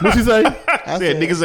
What's 0.00 0.16
he 0.16 0.22
say? 0.24 0.44
I 0.86 0.98
Said 0.98 1.16
niggas 1.16 1.42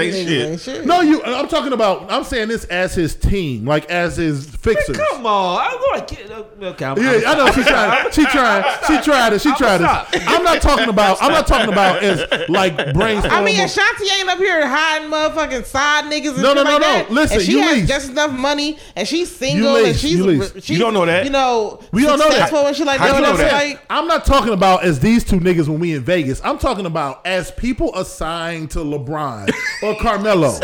ain't 0.51 0.59
shit. 0.61 0.85
No, 0.85 1.01
you. 1.01 1.23
I'm 1.23 1.47
talking 1.47 1.73
about. 1.73 2.11
I'm 2.11 2.23
saying 2.23 2.47
this 2.47 2.65
as 2.65 2.93
his 2.95 3.15
team, 3.15 3.65
like 3.65 3.89
as 3.89 4.17
his 4.17 4.49
fixers. 4.49 4.97
Come 4.97 5.25
on, 5.25 5.59
I'm 5.61 5.77
gonna 5.79 6.05
get 6.05 6.31
okay. 6.63 6.85
I'm, 6.85 6.97
Yeah, 6.97 7.29
I'm 7.29 7.35
I 7.39 7.45
know 7.45 7.51
she 7.51 7.63
tried. 7.63 8.13
She 8.13 8.25
tried. 8.25 8.79
She 8.87 8.97
tried 9.01 9.33
it. 9.33 9.41
She 9.41 9.53
tried 9.55 9.81
it. 9.81 10.23
I'm 10.27 10.43
not 10.43 10.61
talking 10.61 10.89
about. 10.89 11.21
I'm 11.21 11.31
not 11.31 11.47
talking 11.47 11.71
about 11.71 12.01
as 12.03 12.49
like 12.49 12.75
brainstorming. 12.77 13.29
I 13.31 13.43
mean, 13.43 13.59
Ashanti 13.59 14.05
ain't 14.19 14.29
up 14.29 14.37
here 14.39 14.67
hiding 14.67 15.09
motherfucking 15.09 15.65
side 15.65 16.05
niggas 16.21 16.33
and 16.33 16.41
No, 16.41 16.49
shit 16.49 16.55
no, 16.57 16.63
no, 16.63 16.71
like 16.71 16.81
no. 16.81 16.87
that. 16.87 17.11
Listen, 17.11 17.37
and 17.37 17.45
she 17.45 17.51
you 17.53 17.59
has 17.61 17.77
lease. 17.77 17.87
just 17.87 18.09
enough 18.11 18.31
money, 18.31 18.77
and 18.95 19.07
she's 19.07 19.35
single, 19.35 19.73
lease, 19.73 19.87
and 19.87 19.95
she's, 19.97 20.11
you 20.17 20.23
lease. 20.25 20.53
she's 20.55 20.69
You 20.71 20.79
don't 20.79 20.93
know 20.93 21.05
that. 21.05 21.23
You 21.25 21.29
know, 21.31 21.81
We 21.91 22.03
don't 22.03 22.19
know 22.19 22.29
that. 22.29 22.51
and 22.53 22.75
shit 22.75 22.85
like 22.85 22.99
How 22.99 23.07
that. 23.07 23.11
you 23.13 23.15
You 23.19 23.21
know 23.25 23.31
know 23.31 23.37
that? 23.37 23.51
Like, 23.53 23.81
I'm 23.89 24.07
not 24.07 24.25
talking 24.25 24.53
about 24.53 24.83
as 24.83 24.99
these 24.99 25.23
two 25.23 25.39
niggas 25.39 25.67
when 25.67 25.79
we 25.79 25.93
in 25.93 26.03
Vegas. 26.03 26.41
I'm 26.43 26.57
talking 26.57 26.85
about 26.85 27.25
as 27.25 27.51
people 27.51 27.93
assigned 27.95 28.71
to 28.71 28.79
LeBron 28.79 29.51
or 29.83 29.95
Carmelo. 30.01 30.59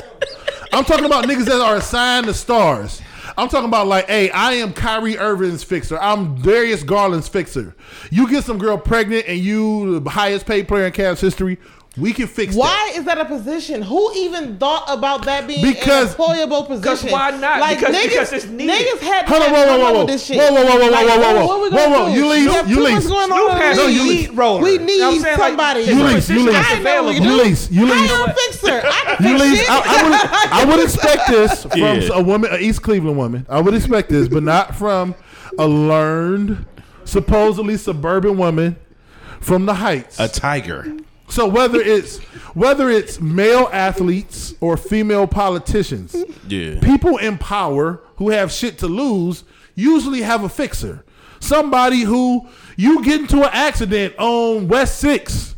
I'm 0.73 0.83
talking 0.83 1.05
about 1.05 1.25
niggas 1.25 1.45
that 1.45 1.61
are 1.61 1.77
assigned 1.77 2.25
to 2.27 2.33
stars. 2.33 3.01
I'm 3.37 3.49
talking 3.49 3.67
about 3.67 3.87
like, 3.87 4.07
hey, 4.07 4.29
I 4.29 4.53
am 4.53 4.71
Kyrie 4.71 5.17
Irving's 5.17 5.63
fixer. 5.63 5.99
I'm 5.99 6.35
Darius 6.41 6.83
Garland's 6.83 7.27
fixer. 7.27 7.75
You 8.11 8.29
get 8.29 8.43
some 8.45 8.57
girl 8.57 8.77
pregnant 8.77 9.25
and 9.27 9.39
you 9.39 9.99
the 9.99 10.09
highest 10.09 10.45
paid 10.45 10.67
player 10.67 10.85
in 10.85 10.93
Cavs 10.93 11.19
history. 11.19 11.57
We 11.97 12.11
can 12.11 12.27
fix 12.27 12.53
Why 12.55 12.91
is 12.95 13.05
that 13.05 13.17
a 13.17 13.23
position? 13.23 13.81
Who 13.81 14.11
even 14.15 14.57
thought 14.57 14.83
about 14.89 15.23
that 15.25 15.47
being 15.47 15.61
Because- 15.63 16.11
an 16.13 16.17
employable 16.19 16.67
position? 16.67 17.09
Why 17.11 17.31
not? 17.31 17.61
Like 17.61 17.79
Because- 17.79 17.95
niggas, 17.95 18.09
because 18.09 18.33
it's 18.33 18.45
needed. 18.47 18.75
niggas 18.85 18.99
had 18.99 19.25
Hold 19.29 19.41
on, 19.43 19.47
to 19.47 19.53
whoa, 19.53 19.61
whoa, 19.61 19.65
come 19.67 19.79
whoa, 19.79 19.87
up 19.87 19.93
whoa. 19.93 19.99
with 19.99 20.07
this 20.09 20.25
shit. 20.25 20.37
Whoa, 20.37 20.51
whoa, 20.51 20.65
whoa, 20.65 20.79
whoa, 20.79 20.89
Like, 20.91 21.07
whoa, 21.07 21.17
whoa, 21.17 21.33
whoa. 21.39 21.45
What 21.47 21.61
we 21.61 21.69
Whoa, 21.69 21.75
gonna 21.89 21.95
whoa, 21.95 22.07
you 22.13 22.27
lease, 22.27 22.47
We 22.47 22.53
have 22.53 22.69
you 22.69 22.75
too 22.75 22.83
much 22.83 22.91
lease. 22.95 23.07
going 23.07 23.25
Snoop 23.27 23.49
on 23.51 23.57
has 23.61 23.77
in 23.77 23.83
a 23.83 23.87
the 23.87 24.03
lead 24.03 24.33
roller. 24.37 24.61
We 24.63 24.71
You 24.73 24.77
know 24.79 25.11
need 25.11 25.21
saying? 25.21 25.37
Somebody. 25.37 25.79
it's 25.81 25.89
You 25.89 25.95
a 25.95 26.03
lease, 26.03 26.15
position 26.15 26.35
you 26.35 26.43
lease. 26.45 26.53
that's 26.53 26.67
I 26.67 26.73
know 26.73 26.75
what 26.75 26.83
we 26.83 26.89
available. 26.89 27.13
You 27.13 27.37
do. 27.37 27.43
lease, 27.49 27.71
you 27.71 27.85
I 27.87 27.89
lease. 28.01 28.11
am 28.11 28.29
a 28.29 28.33
fixer. 28.33 28.81
I 28.85 29.15
can 29.15 29.25
You 29.27 29.39
fix 29.39 29.51
leave. 29.51 29.69
I, 29.69 29.81
I 29.85 30.03
would, 30.09 30.51
I 30.51 30.75
would 30.75 30.83
expect 30.83 31.27
this 31.29 31.63
from 31.71 31.79
Yeah. 31.79 32.09
a 32.13 32.21
woman, 32.21 32.51
an 32.53 32.59
East 32.59 32.81
Cleveland 32.81 33.17
woman. 33.17 33.45
I 33.47 33.61
would 33.61 33.73
expect 33.73 34.09
this, 34.09 34.27
but 34.27 34.43
not 34.43 34.75
from 34.75 35.15
a 35.57 35.65
learned, 35.65 36.65
supposedly 37.05 37.77
suburban 37.77 38.37
woman 38.37 38.75
from 39.39 39.65
the 39.65 39.75
Heights. 39.75 40.19
A 40.19 40.27
tiger. 40.27 40.91
So 41.35 41.45
whether 41.49 41.81
it's 41.81 42.19
whether 42.53 42.89
it's 42.89 43.19
male 43.19 43.67
athletes 43.73 44.53
or 44.61 44.77
female 44.77 45.27
politicians, 45.27 46.15
Yeah. 46.47 46.79
people 46.79 47.17
in 47.17 47.37
power 47.37 48.01
who 48.15 48.29
have 48.29 48.53
shit 48.53 48.77
to 48.77 48.87
lose 48.87 49.43
usually 49.75 50.21
have 50.21 50.45
a 50.45 50.49
fixer. 50.49 51.03
Somebody 51.41 52.03
who 52.03 52.47
you 52.77 53.03
get 53.03 53.19
into 53.19 53.39
an 53.43 53.49
accident 53.51 54.13
on 54.17 54.69
West 54.69 54.99
Six 54.99 55.55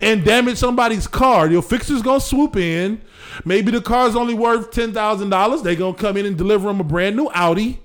and 0.00 0.24
damage 0.24 0.56
somebody's 0.56 1.06
car, 1.06 1.46
your 1.50 1.60
fixer's 1.60 2.00
gonna 2.00 2.20
swoop 2.20 2.56
in. 2.56 2.98
Maybe 3.44 3.70
the 3.70 3.82
car's 3.82 4.16
only 4.16 4.32
worth 4.32 4.70
ten 4.70 4.94
thousand 4.94 5.28
dollars. 5.28 5.60
They 5.60 5.76
gonna 5.76 5.92
come 5.92 6.16
in 6.16 6.24
and 6.24 6.38
deliver 6.38 6.68
them 6.68 6.80
a 6.80 6.84
brand 6.84 7.16
new 7.16 7.28
Audi 7.34 7.80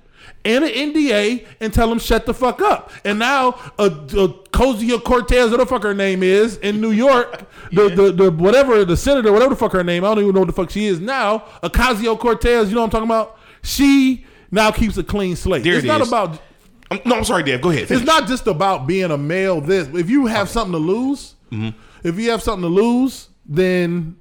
and 0.46 0.64
an 0.64 0.72
NDA 0.72 1.46
and 1.60 1.74
tell 1.74 1.90
them 1.90 2.00
shut 2.00 2.26
the 2.26 2.34
fuck 2.34 2.62
up. 2.62 2.92
And 3.06 3.20
now 3.20 3.60
a, 3.80 3.86
a 3.86 4.30
Cosia 4.52 5.02
Cortez, 5.02 5.52
whatever 5.52 5.58
the 5.58 5.66
fuck 5.66 5.84
her 5.84 5.94
name 5.94 6.24
is 6.24 6.58
in 6.58 6.82
New 6.82 6.92
York, 6.92 7.46
the, 7.72 7.90
the 7.90 8.12
the 8.12 8.32
whatever 8.32 8.84
the 8.86 8.98
senator, 8.98 9.32
whatever 9.32 9.52
the 9.52 9.60
fuck 9.60 9.72
her 9.72 9.84
name, 9.84 10.04
I 10.04 10.10
don't 10.10 10.20
even 10.20 10.34
know 10.34 10.42
what 10.42 10.48
the 10.48 10.54
fuck 10.54 10.70
she 10.70 10.86
is 10.86 11.00
now. 11.00 11.40
Ocasio 11.64 12.20
Cortez, 12.20 12.70
you 12.70 12.76
know 12.76 12.82
what 12.82 12.86
I'm 12.86 12.92
talking 12.92 13.08
about? 13.08 13.40
She 13.64 14.26
now 14.52 14.72
keeps 14.72 14.98
a 14.98 15.04
clean 15.04 15.36
slate. 15.36 15.64
There 15.64 15.76
it's 15.76 15.84
it 15.84 15.88
not 15.88 16.02
is. 16.02 16.08
about. 16.08 16.40
I'm, 16.92 17.00
no, 17.06 17.16
I'm 17.16 17.24
sorry, 17.24 17.44
Dave. 17.44 17.62
Go 17.62 17.70
ahead. 17.70 17.90
It's 17.90 18.04
not 18.04 18.28
just 18.28 18.46
about 18.46 18.86
being 18.86 19.12
a 19.12 19.18
male. 19.18 19.62
This 19.62 19.88
if 19.94 20.10
you 20.10 20.28
have 20.28 20.50
something 20.50 20.74
to 20.74 20.78
lose, 20.78 21.36
mm-hmm. 21.52 21.78
if 22.08 22.20
you 22.20 22.32
have 22.32 22.44
something 22.44 22.64
to 22.64 22.68
lose, 22.68 23.30
then 23.46 24.18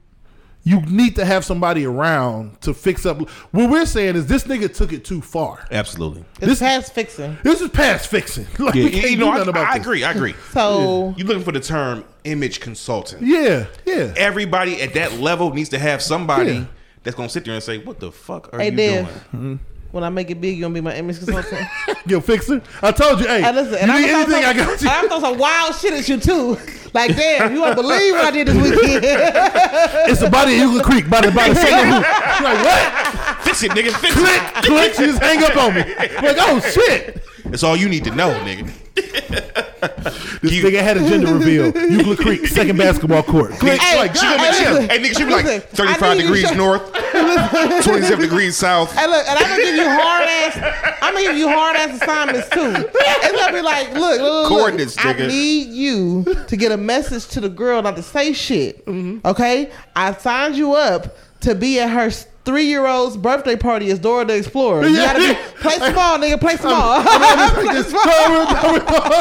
you 0.64 0.80
need 0.82 1.16
to 1.16 1.24
have 1.24 1.44
somebody 1.44 1.84
around 1.84 2.60
to 2.62 2.72
fix 2.72 3.04
up. 3.04 3.20
What 3.50 3.68
we're 3.70 3.84
saying 3.86 4.14
is 4.16 4.26
this 4.26 4.44
nigga 4.44 4.72
took 4.72 4.92
it 4.92 5.04
too 5.04 5.20
far. 5.20 5.66
Absolutely. 5.70 6.24
It's 6.36 6.46
This- 6.46 6.58
past 6.60 6.92
fixing. 6.94 7.36
This 7.42 7.60
is 7.60 7.68
past 7.70 8.08
fixing. 8.08 8.46
Like, 8.58 8.74
Yeah, 8.74 8.84
we 8.84 8.90
can't 8.90 9.10
you 9.10 9.16
do 9.16 9.24
know, 9.24 9.30
I, 9.32 9.38
nothing 9.38 9.48
about 9.48 9.66
I 9.66 9.78
this. 9.78 9.82
agree. 9.86 10.04
I 10.04 10.12
agree. 10.12 10.34
So 10.52 11.14
You're 11.16 11.26
looking 11.26 11.42
for 11.42 11.52
the 11.52 11.60
term 11.60 12.04
image 12.24 12.60
consultant. 12.60 13.22
Yeah, 13.26 13.66
yeah. 13.84 14.14
Everybody 14.16 14.80
at 14.80 14.94
that 14.94 15.14
level 15.14 15.52
needs 15.52 15.70
to 15.70 15.78
have 15.80 16.00
somebody 16.00 16.52
Yeah. 16.52 16.64
that's 17.02 17.16
gonna 17.16 17.28
sit 17.28 17.44
there 17.44 17.54
and 17.54 17.62
say, 17.62 17.78
"What 17.78 17.98
the 17.98 18.12
fuck 18.12 18.52
are 18.54 18.58
Hey, 18.60 18.70
you 18.70 18.76
Dev. 18.76 19.04
doing?" 19.04 19.16
Mm-hmm. 19.58 19.64
When 19.92 20.02
I 20.04 20.08
make 20.08 20.30
it 20.30 20.40
big, 20.40 20.56
you 20.56 20.62
gonna 20.62 20.74
be 20.74 20.80
my 20.80 20.94
image 20.96 21.18
consultant. 21.18 21.66
Yo, 22.06 22.20
fixer. 22.20 22.60
I 22.82 22.90
told 22.92 23.20
you, 23.20 23.26
hey, 23.28 23.42
Hey, 23.42 23.52
listen, 23.52 23.72
you 23.74 23.78
and 23.78 23.90
I'm 23.92 24.00
need 24.02 24.08
gonna 24.08 24.22
anything, 24.24 24.44
I 24.44 24.48
some- 24.48 24.56
got 24.66 24.82
you. 24.82 24.88
and 24.88 24.96
I'm 24.98 25.08
gonna 25.08 25.26
some 25.26 25.38
wild 25.38 25.74
shit 25.76 25.92
at 25.92 26.08
you 26.08 26.18
too. 26.18 26.58
Like, 26.94 27.16
damn, 27.16 27.54
you 27.54 27.60
won't 27.62 27.76
believe 27.76 28.12
what 28.14 28.24
I 28.26 28.30
did 28.32 28.48
this 28.48 28.54
weekend. 28.56 29.04
It's 30.10 30.20
the 30.20 30.28
body 30.30 30.54
of 30.54 30.60
Euclid 30.72 30.82
Creek 30.84 31.08
by 31.10 31.20
the, 31.22 31.30
by 31.30 31.48
the 31.48 31.54
single 31.54 31.84
hoop. 31.84 32.04
You're 32.40 32.52
like, 32.52 32.64
what? 32.64 33.38
Fix 33.44 33.62
it, 33.62 33.70
nigga. 33.72 33.92
Fix 33.98 34.14
Click, 34.14 34.42
it. 34.42 34.64
click. 34.64 34.94
She 34.94 35.04
just 35.06 35.22
hang 35.22 35.42
up 35.42 35.56
on 35.56 35.74
me. 35.74 35.80
I'm 35.98 36.24
like, 36.24 36.36
oh, 36.38 36.60
shit. 36.60 37.22
That's 37.44 37.62
all 37.62 37.76
you 37.76 37.88
need 37.88 38.04
to 38.04 38.14
know, 38.14 38.30
nigga. 38.44 39.68
This 39.82 40.62
nigga 40.62 40.80
had 40.80 40.96
a 40.96 41.08
gender 41.08 41.34
reveal. 41.38 41.66
Euclid 41.90 42.18
Creek, 42.18 42.46
second 42.46 42.76
basketball 42.78 43.22
court. 43.22 43.50
Click. 43.52 43.80
Hey, 43.80 43.96
like, 43.98 44.14
She 44.14 44.22
gonna 44.22 44.38
be, 44.38 44.42
Hey, 44.44 44.86
hey, 44.86 44.98
nigga, 45.08 45.18
she 45.18 45.24
be 45.24 45.30
like 45.30 45.68
35 45.70 46.02
I 46.02 46.14
need 46.14 46.16
you 46.16 46.20
to 46.20 46.22
degrees 46.22 46.48
shut- 46.48 46.56
north, 46.56 46.92
27 47.84 48.20
degrees 48.20 48.56
south. 48.56 48.92
Hey, 48.96 49.06
look, 49.06 49.26
and 49.28 49.38
I'm 49.38 49.48
gonna 49.50 49.62
give 49.62 49.74
you 49.76 49.88
hard 49.88 50.28
ass. 50.28 50.96
I'm 51.02 51.14
gonna 51.14 51.26
give 51.26 51.36
you 51.36 51.48
hard 51.48 51.76
ass 51.76 52.00
assignments 52.00 52.48
too. 52.50 52.72
It's 52.94 53.40
gonna 53.40 53.52
be 53.52 53.62
like, 53.62 53.88
look, 53.94 54.00
look, 54.00 54.20
look, 54.20 54.20
look. 54.20 54.48
Coordinates, 54.48 54.96
I 54.98 55.12
need 55.14 55.68
you 55.68 56.24
to 56.48 56.56
get 56.56 56.72
a 56.72 56.76
message 56.76 57.26
to 57.28 57.40
the 57.40 57.48
girl 57.48 57.82
not 57.82 57.96
to 57.96 58.02
say 58.02 58.32
shit. 58.32 58.84
Mm-hmm. 58.86 59.26
Okay, 59.26 59.70
I 59.96 60.12
signed 60.14 60.56
you 60.56 60.74
up 60.74 61.16
to 61.40 61.54
be 61.54 61.80
at 61.80 61.90
her 61.90 62.10
three 62.44 62.64
year 62.64 62.86
old's 62.86 63.16
birthday 63.16 63.56
party 63.56 63.90
as 63.90 63.98
Dora 63.98 64.24
the 64.24 64.36
Explorer. 64.36 64.86
You 64.86 64.96
Yeah. 64.96 65.12
gotta 65.12 65.18
be, 65.20 65.34
play 65.60 65.76
small, 65.92 66.18
nigga. 66.18 66.40
Play 66.40 66.56
small. 66.56 67.02
I'm 67.06 67.50
Play 67.54 67.64
just 67.66 67.90
small. 67.90 68.02
Dora, 68.04 68.46
Dora, 68.46 68.80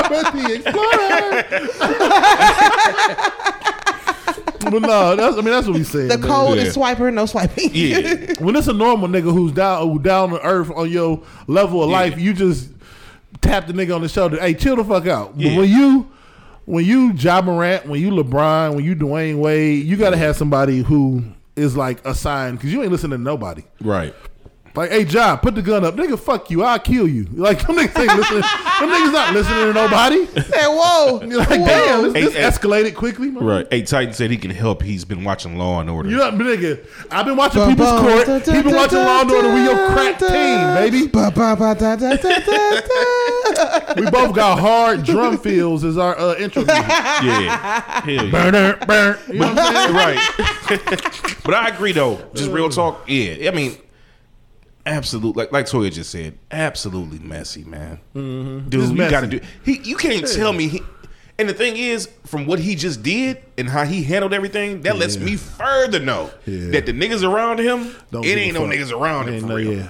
Dora 0.10 0.32
the 0.32 0.54
Explorer. 0.56 1.44
but 4.72 4.82
no, 4.82 5.16
that's, 5.16 5.34
I 5.38 5.42
mean 5.42 5.46
that's 5.46 5.68
what 5.68 5.76
we 5.76 5.84
saying. 5.84 6.08
The 6.10 6.18
man. 6.18 6.28
code 6.30 6.58
Yeah. 6.58 6.64
is 6.64 6.76
swiper, 6.76 7.14
no 7.14 7.26
swiping. 7.26 7.70
Yeah. 7.74 8.34
when 8.40 8.56
it's 8.56 8.68
a 8.68 8.74
normal 8.74 9.08
nigga 9.08 9.32
who's 9.34 9.52
down 9.52 9.88
who 9.90 10.00
down 10.00 10.30
to 10.32 10.42
earth 10.46 10.72
on 10.76 10.90
your 10.90 11.22
level 11.48 11.84
of 11.84 11.90
life, 11.90 12.20
you 12.20 12.34
just 12.34 12.70
tap 13.42 13.68
the 13.68 13.74
nigga 13.74 13.96
on 13.96 14.02
the 14.02 14.10
shoulder. 14.10 14.40
Hey, 14.40 14.54
chill 14.54 14.76
the 14.76 14.84
fuck 14.84 15.08
out. 15.08 15.34
Yeah. 15.36 15.50
But 15.52 15.58
when 15.62 15.70
you 15.70 16.08
when 16.66 16.86
you 16.86 17.12
Ja 17.14 17.42
Morant, 17.42 17.88
when 17.88 18.00
you 18.02 18.12
LeBron, 18.12 18.76
when 18.76 18.86
you 18.86 18.96
Dwyane 18.96 19.38
Wade, 19.38 19.84
you 19.86 19.98
gotta 19.98 20.18
have 20.18 20.36
somebody 20.36 20.80
who 20.82 21.24
is 21.56 21.76
like 21.76 22.06
a 22.06 22.16
sign 22.16 22.56
because 22.56 22.72
you 22.74 22.82
ain't 22.82 22.92
listening 22.92 23.18
to 23.18 23.24
nobody. 23.24 23.64
Right. 23.82 24.16
Like, 24.74 24.90
hey, 24.92 25.04
John, 25.04 25.38
put 25.40 25.56
the 25.56 25.62
gun 25.62 25.84
up, 25.84 25.96
nigga. 25.96 26.18
Fuck 26.18 26.50
you, 26.50 26.64
I'll 26.64 26.80
kill 26.80 27.08
you. 27.08 27.28
Like 27.42 27.66
them 27.66 27.76
niggas 27.76 28.00
ain't 28.00 28.16
listening. 28.18 28.42
them 28.42 28.90
niggas 28.90 29.12
not 29.12 29.34
listening 29.34 29.66
to 29.66 29.74
nobody. 29.74 30.26
Hey, 30.26 30.66
whoa. 30.68 31.22
You're 31.26 31.40
like, 31.40 31.50
whoa. 31.50 31.66
damn, 31.66 32.04
this, 32.04 32.14
Hey, 32.14 32.22
this 32.22 32.34
hey. 32.36 32.42
escalated 32.44 32.96
quickly. 32.96 33.32
man. 33.32 33.44
Right. 33.44 33.68
Hey, 33.72 33.82
Titan 33.82 34.14
said 34.14 34.30
he 34.32 34.38
can 34.38 34.52
help. 34.52 34.82
He's 34.84 35.04
been 35.04 35.24
watching 35.24 35.58
Law 35.58 35.82
and 35.82 35.90
Order. 35.90 36.10
You 36.10 36.18
know, 36.18 36.32
nigga. 36.32 36.86
I've 37.10 37.26
been 37.26 37.36
watching 37.36 37.66
People's 37.68 38.00
Court. 38.00 38.28
He's 38.46 38.64
been 38.64 38.76
watching 38.76 39.00
Law 39.00 39.22
and 39.22 39.32
Order. 39.32 39.54
We 39.54 39.64
your 39.64 39.88
crack 39.90 40.20
team, 40.20 40.30
baby. 40.76 41.08
Ba, 41.08 41.32
ba, 41.36 41.56
ba, 41.58 41.76
da, 41.78 41.96
da, 41.96 42.16
da, 42.16 42.40
da, 42.40 42.80
da. 42.82 43.94
We 43.98 44.10
both 44.10 44.34
got 44.34 44.60
hard 44.60 45.04
drum 45.04 45.38
fills 45.38 45.84
as 45.84 45.98
our 45.98 46.18
uh, 46.18 46.36
intro 46.36 46.64
music. 46.64 46.78
yeah. 46.88 48.02
Hell 48.02 48.14
yeah. 48.26 48.32
Burner, 48.32 48.78
burn. 48.86 49.18
You 49.28 49.34
know 49.40 49.54
what 49.54 49.58
I'm 49.60 49.74
saying? 49.74 49.96
right. 49.96 51.42
but 51.44 51.54
I 51.54 51.70
agree 51.70 51.92
though. 51.92 52.22
Just 52.34 52.52
real 52.52 52.70
talk. 52.70 53.04
Yeah. 53.10 53.50
I 53.50 53.54
mean, 53.54 53.76
absolute. 54.86 55.36
Like 55.36 55.52
like 55.52 55.66
Toya 55.66 55.92
just 55.92 56.10
said, 56.12 56.38
absolutely 56.52 57.20
messy, 57.20 57.64
man. 57.64 58.00
Mm-hmm. 58.16 58.58
It's 58.60 58.70
Dude, 58.70 58.98
you 58.98 59.10
got 59.10 59.22
to 59.22 59.28
do. 59.28 59.40
He. 59.64 59.80
You 59.84 59.96
can't 59.96 60.28
tell 60.28 60.54
me. 60.54 60.68
He, 60.68 60.82
and 61.40 61.50
the 61.50 61.54
thing 61.56 61.76
is, 61.76 62.08
from 62.26 62.46
what 62.46 62.60
he 62.60 62.76
just 62.76 63.02
did 63.02 63.42
and 63.58 63.68
how 63.68 63.84
he 63.84 64.04
handled 64.04 64.32
everything, 64.34 64.82
that 64.82 64.98
lets 64.98 65.18
me 65.18 65.36
further 65.38 66.00
know 66.00 66.30
Yeah. 66.46 66.70
that 66.72 66.86
the 66.86 66.92
niggas 66.92 67.28
around 67.28 67.60
him, 67.60 67.96
Don't 68.12 68.24
it 68.26 68.38
ain't 68.38 68.54
no 68.54 68.68
fuck. 68.68 68.76
niggas 68.76 68.92
around 68.92 69.30
him 69.30 69.42
for 69.42 69.48
no, 69.48 69.56
real. 69.56 69.88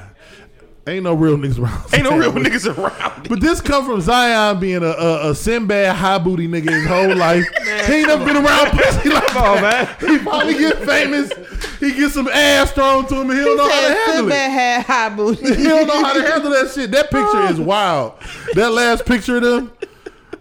Yeah. 0.87 0.93
Ain't 0.93 1.03
no 1.03 1.13
real 1.13 1.37
niggas 1.37 1.59
around. 1.59 1.93
Ain't 1.93 2.03
no 2.03 2.17
real 2.17 2.31
niggas 2.31 2.75
around. 2.77 3.27
But 3.29 3.39
this 3.39 3.61
come 3.61 3.85
from 3.85 4.01
Zion 4.01 4.59
being 4.59 4.83
a, 4.83 4.87
a, 4.87 5.29
a 5.31 5.35
Sinbad 5.35 5.95
high 5.95 6.17
booty 6.17 6.47
nigga 6.47 6.69
his 6.71 6.85
whole 6.87 7.15
life. 7.15 7.45
he 7.87 7.93
ain't 7.93 8.07
never 8.07 8.25
been 8.25 8.37
around 8.37 8.71
pussy 8.71 9.09
like 9.09 9.27
Come 9.27 9.61
that. 9.61 10.01
on, 10.01 10.07
man. 10.07 10.17
He 10.17 10.23
probably 10.23 10.53
get 10.55 10.77
famous. 10.79 11.31
He 11.79 11.93
get 11.93 12.11
some 12.11 12.27
ass 12.27 12.71
thrown 12.71 13.05
to 13.07 13.15
him 13.21 13.29
and 13.29 13.39
he 13.39 13.45
don't 13.45 13.57
know 13.57 13.69
how 13.69 13.87
to 13.87 13.93
handle 13.93 14.15
Sinbad 14.17 14.31
it. 14.49 14.51
had 14.51 14.85
high 14.85 15.09
booty. 15.09 15.55
He 15.55 15.63
don't 15.63 15.87
know 15.87 16.03
how 16.03 16.13
to 16.13 16.21
handle 16.31 16.51
that 16.51 16.71
shit. 16.71 16.91
That 16.91 17.09
picture 17.11 17.41
is 17.51 17.59
wild. 17.59 18.13
That 18.55 18.71
last 18.71 19.05
picture 19.05 19.37
of 19.37 19.43
them 19.43 19.71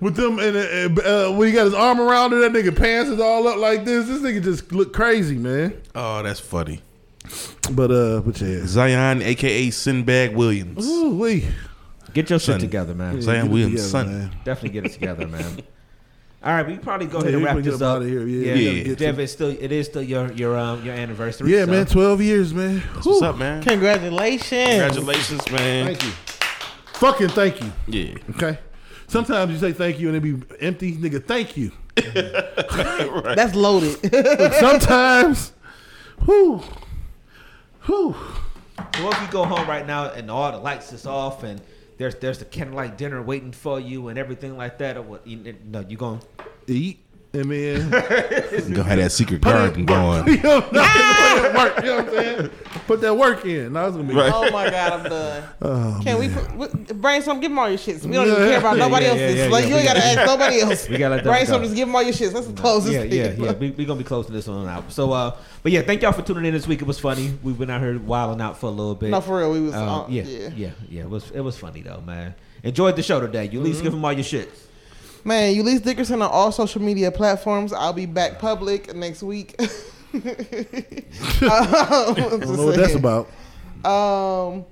with 0.00 0.16
them 0.16 0.38
and 0.38 0.98
uh, 0.98 1.28
uh, 1.28 1.32
when 1.32 1.48
he 1.48 1.52
got 1.54 1.64
his 1.66 1.74
arm 1.74 2.00
around 2.00 2.32
her, 2.32 2.40
that 2.40 2.52
nigga 2.52 2.74
pants 2.74 3.10
is 3.10 3.20
all 3.20 3.46
up 3.46 3.58
like 3.58 3.84
this. 3.84 4.06
This 4.08 4.20
nigga 4.22 4.42
just 4.42 4.72
look 4.72 4.94
crazy, 4.94 5.36
man. 5.36 5.80
Oh, 5.94 6.22
that's 6.22 6.40
funny. 6.40 6.80
But 7.70 7.90
uh, 7.90 8.20
but 8.20 8.40
yeah. 8.40 8.66
Zion, 8.66 9.22
aka 9.22 9.70
Sinbad 9.70 10.34
Williams. 10.36 10.86
Ooh, 10.86 11.16
wee. 11.16 11.46
Get 12.12 12.28
your 12.30 12.38
shit 12.40 12.46
Son. 12.54 12.60
together, 12.60 12.94
man. 12.94 13.22
Zion 13.22 13.42
Get 13.42 13.50
it 13.50 13.52
Williams' 13.52 13.86
together, 13.92 14.04
son. 14.10 14.18
man. 14.18 14.30
Definitely 14.44 14.70
get 14.70 14.86
it 14.86 14.92
together, 14.92 15.28
man. 15.28 15.60
All 16.42 16.54
right, 16.54 16.66
we 16.66 16.78
probably 16.78 17.06
go 17.06 17.18
ahead 17.18 17.30
Yeah, 17.32 17.36
and 17.36 17.42
we 17.42 17.44
wrap 17.44 17.54
can 17.56 17.62
get 17.64 17.70
this 17.72 17.82
up 17.82 17.88
up. 17.88 17.96
outta 17.98 18.06
here. 18.08 18.26
Yeah, 18.26 18.46
yeah, 18.46 18.54
we 18.54 18.64
gotta 18.64 18.84
get 18.88 18.98
Dev, 18.98 19.16
to- 19.16 19.22
it's 19.22 19.32
still 19.32 19.48
it 19.50 19.70
is 19.72 19.86
still 19.86 20.02
your 20.02 20.32
your 20.32 20.56
um 20.58 20.82
your 20.84 20.94
anniversary. 20.94 21.52
Yeah, 21.52 21.66
so- 21.66 21.70
man. 21.70 21.86
Twelve 21.86 22.20
years, 22.22 22.52
man. 22.54 22.80
What's 23.02 23.22
up, 23.22 23.36
man? 23.36 23.62
Congratulations. 23.62 24.68
Congratulations, 24.70 25.50
man. 25.52 25.86
Thank 25.86 26.02
you. 26.04 26.10
Fucking 26.94 27.28
thank 27.28 27.60
you. 27.62 27.72
Yeah. 27.86 28.14
Okay. 28.30 28.58
Sometimes 29.06 29.52
you 29.52 29.58
say 29.58 29.72
thank 29.72 29.98
you 30.00 30.08
and 30.08 30.16
it 30.16 30.20
be 30.20 30.42
empty, 30.60 30.94
nigga. 30.96 31.22
Thank 31.24 31.56
you. 31.56 31.72
That's 33.34 33.54
loaded. 33.54 33.98
But 34.10 34.54
sometimes, 34.54 35.52
whew, 36.24 36.62
whew. 37.90 38.14
So 38.96 39.10
if 39.10 39.20
you 39.20 39.28
go 39.30 39.44
home 39.44 39.68
right 39.68 39.86
now 39.86 40.10
and 40.12 40.30
all 40.30 40.50
the 40.52 40.58
lights 40.58 40.92
is 40.92 41.06
off 41.06 41.42
and 41.42 41.60
there's 41.98 42.14
there's 42.16 42.38
the 42.38 42.44
candlelight 42.44 42.96
dinner 42.96 43.20
waiting 43.20 43.52
for 43.52 43.80
you 43.80 44.08
and 44.08 44.18
everything 44.18 44.56
like 44.56 44.78
that, 44.78 44.96
or 44.96 45.02
what? 45.02 45.26
You, 45.26 45.54
no, 45.66 45.80
you 45.80 45.96
going 45.96 46.20
to 46.66 46.72
Eat. 46.72 47.00
And 47.32 47.50
then 47.50 47.90
Go 48.72 48.82
have 48.82 48.98
that 48.98 49.12
secret 49.12 49.40
put 49.40 49.52
garden 49.52 49.84
going. 49.86 50.26
You 50.40 50.42
know, 50.42 50.60
put 50.62 50.74
in 51.46 51.54
work. 51.54 51.76
You 51.78 51.84
know 51.84 51.96
what 51.96 52.08
I'm 52.08 52.10
saying? 52.14 52.50
Put 52.86 53.00
that 53.02 53.16
work 53.16 53.44
in. 53.44 53.72
Now 53.72 53.86
it's 53.86 53.96
gonna 53.96 54.08
be 54.08 54.14
Right. 54.14 54.32
Oh 54.34 54.50
my 54.50 54.68
god, 54.68 54.92
I'm 54.92 55.08
done. 55.08 55.44
Oh, 55.62 56.00
Can 56.02 56.18
we 56.18 56.28
put, 56.28 56.54
what- 56.56 57.00
brainstorm? 57.00 57.38
Give 57.40 57.50
them 57.50 57.58
all 57.58 57.68
your 57.68 57.78
shits. 57.78 58.04
We 58.04 58.12
don't 58.14 58.26
even 58.26 58.36
care 58.38 58.58
about 58.58 58.76
Yeah, 58.76 58.84
nobody 58.84 59.04
yeah, 59.06 59.10
else's. 59.12 59.36
yeah, 59.36 59.44
yeah, 59.44 59.50
like 59.50 59.62
yeah, 59.64 59.68
you 59.70 59.76
ain't 59.76 59.84
gotta 59.86 60.00
gotta- 60.00 60.20
ask 60.20 60.26
nobody 60.26 60.60
else. 60.60 60.88
We 60.88 60.98
gotta 60.98 61.14
let 61.16 61.24
them 61.24 61.32
brainstorm. 61.32 61.60
go. 61.62 61.64
Just 61.66 61.76
give 61.76 61.86
them 61.88 61.94
all 61.96 62.02
your 62.02 62.12
shits. 62.12 62.32
Let's 62.32 62.48
close 62.60 62.84
this. 62.84 62.94
Yeah, 62.94 63.02
yeah, 63.04 63.30
yeah. 63.32 63.52
We're 63.52 63.72
we 63.72 63.84
gonna 63.84 63.98
be 63.98 64.04
closing 64.04 64.34
this 64.34 64.48
one 64.48 64.66
out. 64.66 64.90
So, 64.92 65.12
uh, 65.12 65.36
but 65.62 65.70
yeah, 65.72 65.82
thank 65.82 66.02
y'all 66.02 66.12
for 66.12 66.22
tuning 66.22 66.46
in 66.46 66.52
this 66.52 66.66
week. 66.66 66.80
It 66.82 66.86
was 66.88 66.98
funny. 66.98 67.32
We've 67.42 67.58
been 67.58 67.70
out 67.70 67.80
here 67.80 67.98
wilding 67.98 68.40
out 68.40 68.58
for 68.58 68.66
a 68.66 68.70
little 68.70 68.94
bit. 68.96 69.10
No, 69.10 69.20
for 69.20 69.38
real. 69.38 69.52
We 69.52 69.60
was. 69.60 69.74
Um, 69.74 69.88
uh, 69.88 70.06
yeah, 70.08 70.22
yeah. 70.24 70.50
yeah, 70.56 70.70
yeah, 70.88 71.02
It 71.02 71.10
was 71.10 71.30
it 71.30 71.40
was 71.40 71.56
funny 71.58 71.82
though, 71.82 72.00
man. 72.00 72.34
Enjoyed 72.64 72.96
the 72.96 73.02
show 73.02 73.20
today. 73.20 73.48
You 73.50 73.60
at 73.60 73.64
least 73.64 73.82
give 73.82 73.92
them 73.92 74.04
all 74.04 74.12
your 74.12 74.24
shit. 74.24 74.50
Man, 75.24 75.54
Eulise 75.54 75.82
Dickerson 75.82 76.22
on 76.22 76.30
all 76.30 76.50
social 76.50 76.80
media 76.80 77.10
platforms. 77.10 77.72
I'll 77.72 77.92
be 77.92 78.06
back 78.06 78.38
public 78.38 78.94
next 78.94 79.22
week. 79.22 79.54
um, 80.14 80.22
I 81.42 82.14
don't 82.16 82.56
know 82.56 82.66
what 82.66 82.76
that's 82.76 82.94
about. 82.96 83.26
Um, 83.84 84.64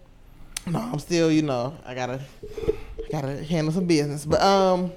no, 0.67 0.79
I'm 0.79 0.99
still, 0.99 1.31
you 1.31 1.43
know, 1.43 1.77
I 1.85 1.95
gotta, 1.95 2.21
I 2.57 3.11
gotta 3.11 3.45
handle 3.45 3.73
some 3.73 3.87
business. 3.87 4.25
But 4.25 4.41
um, 4.41 4.93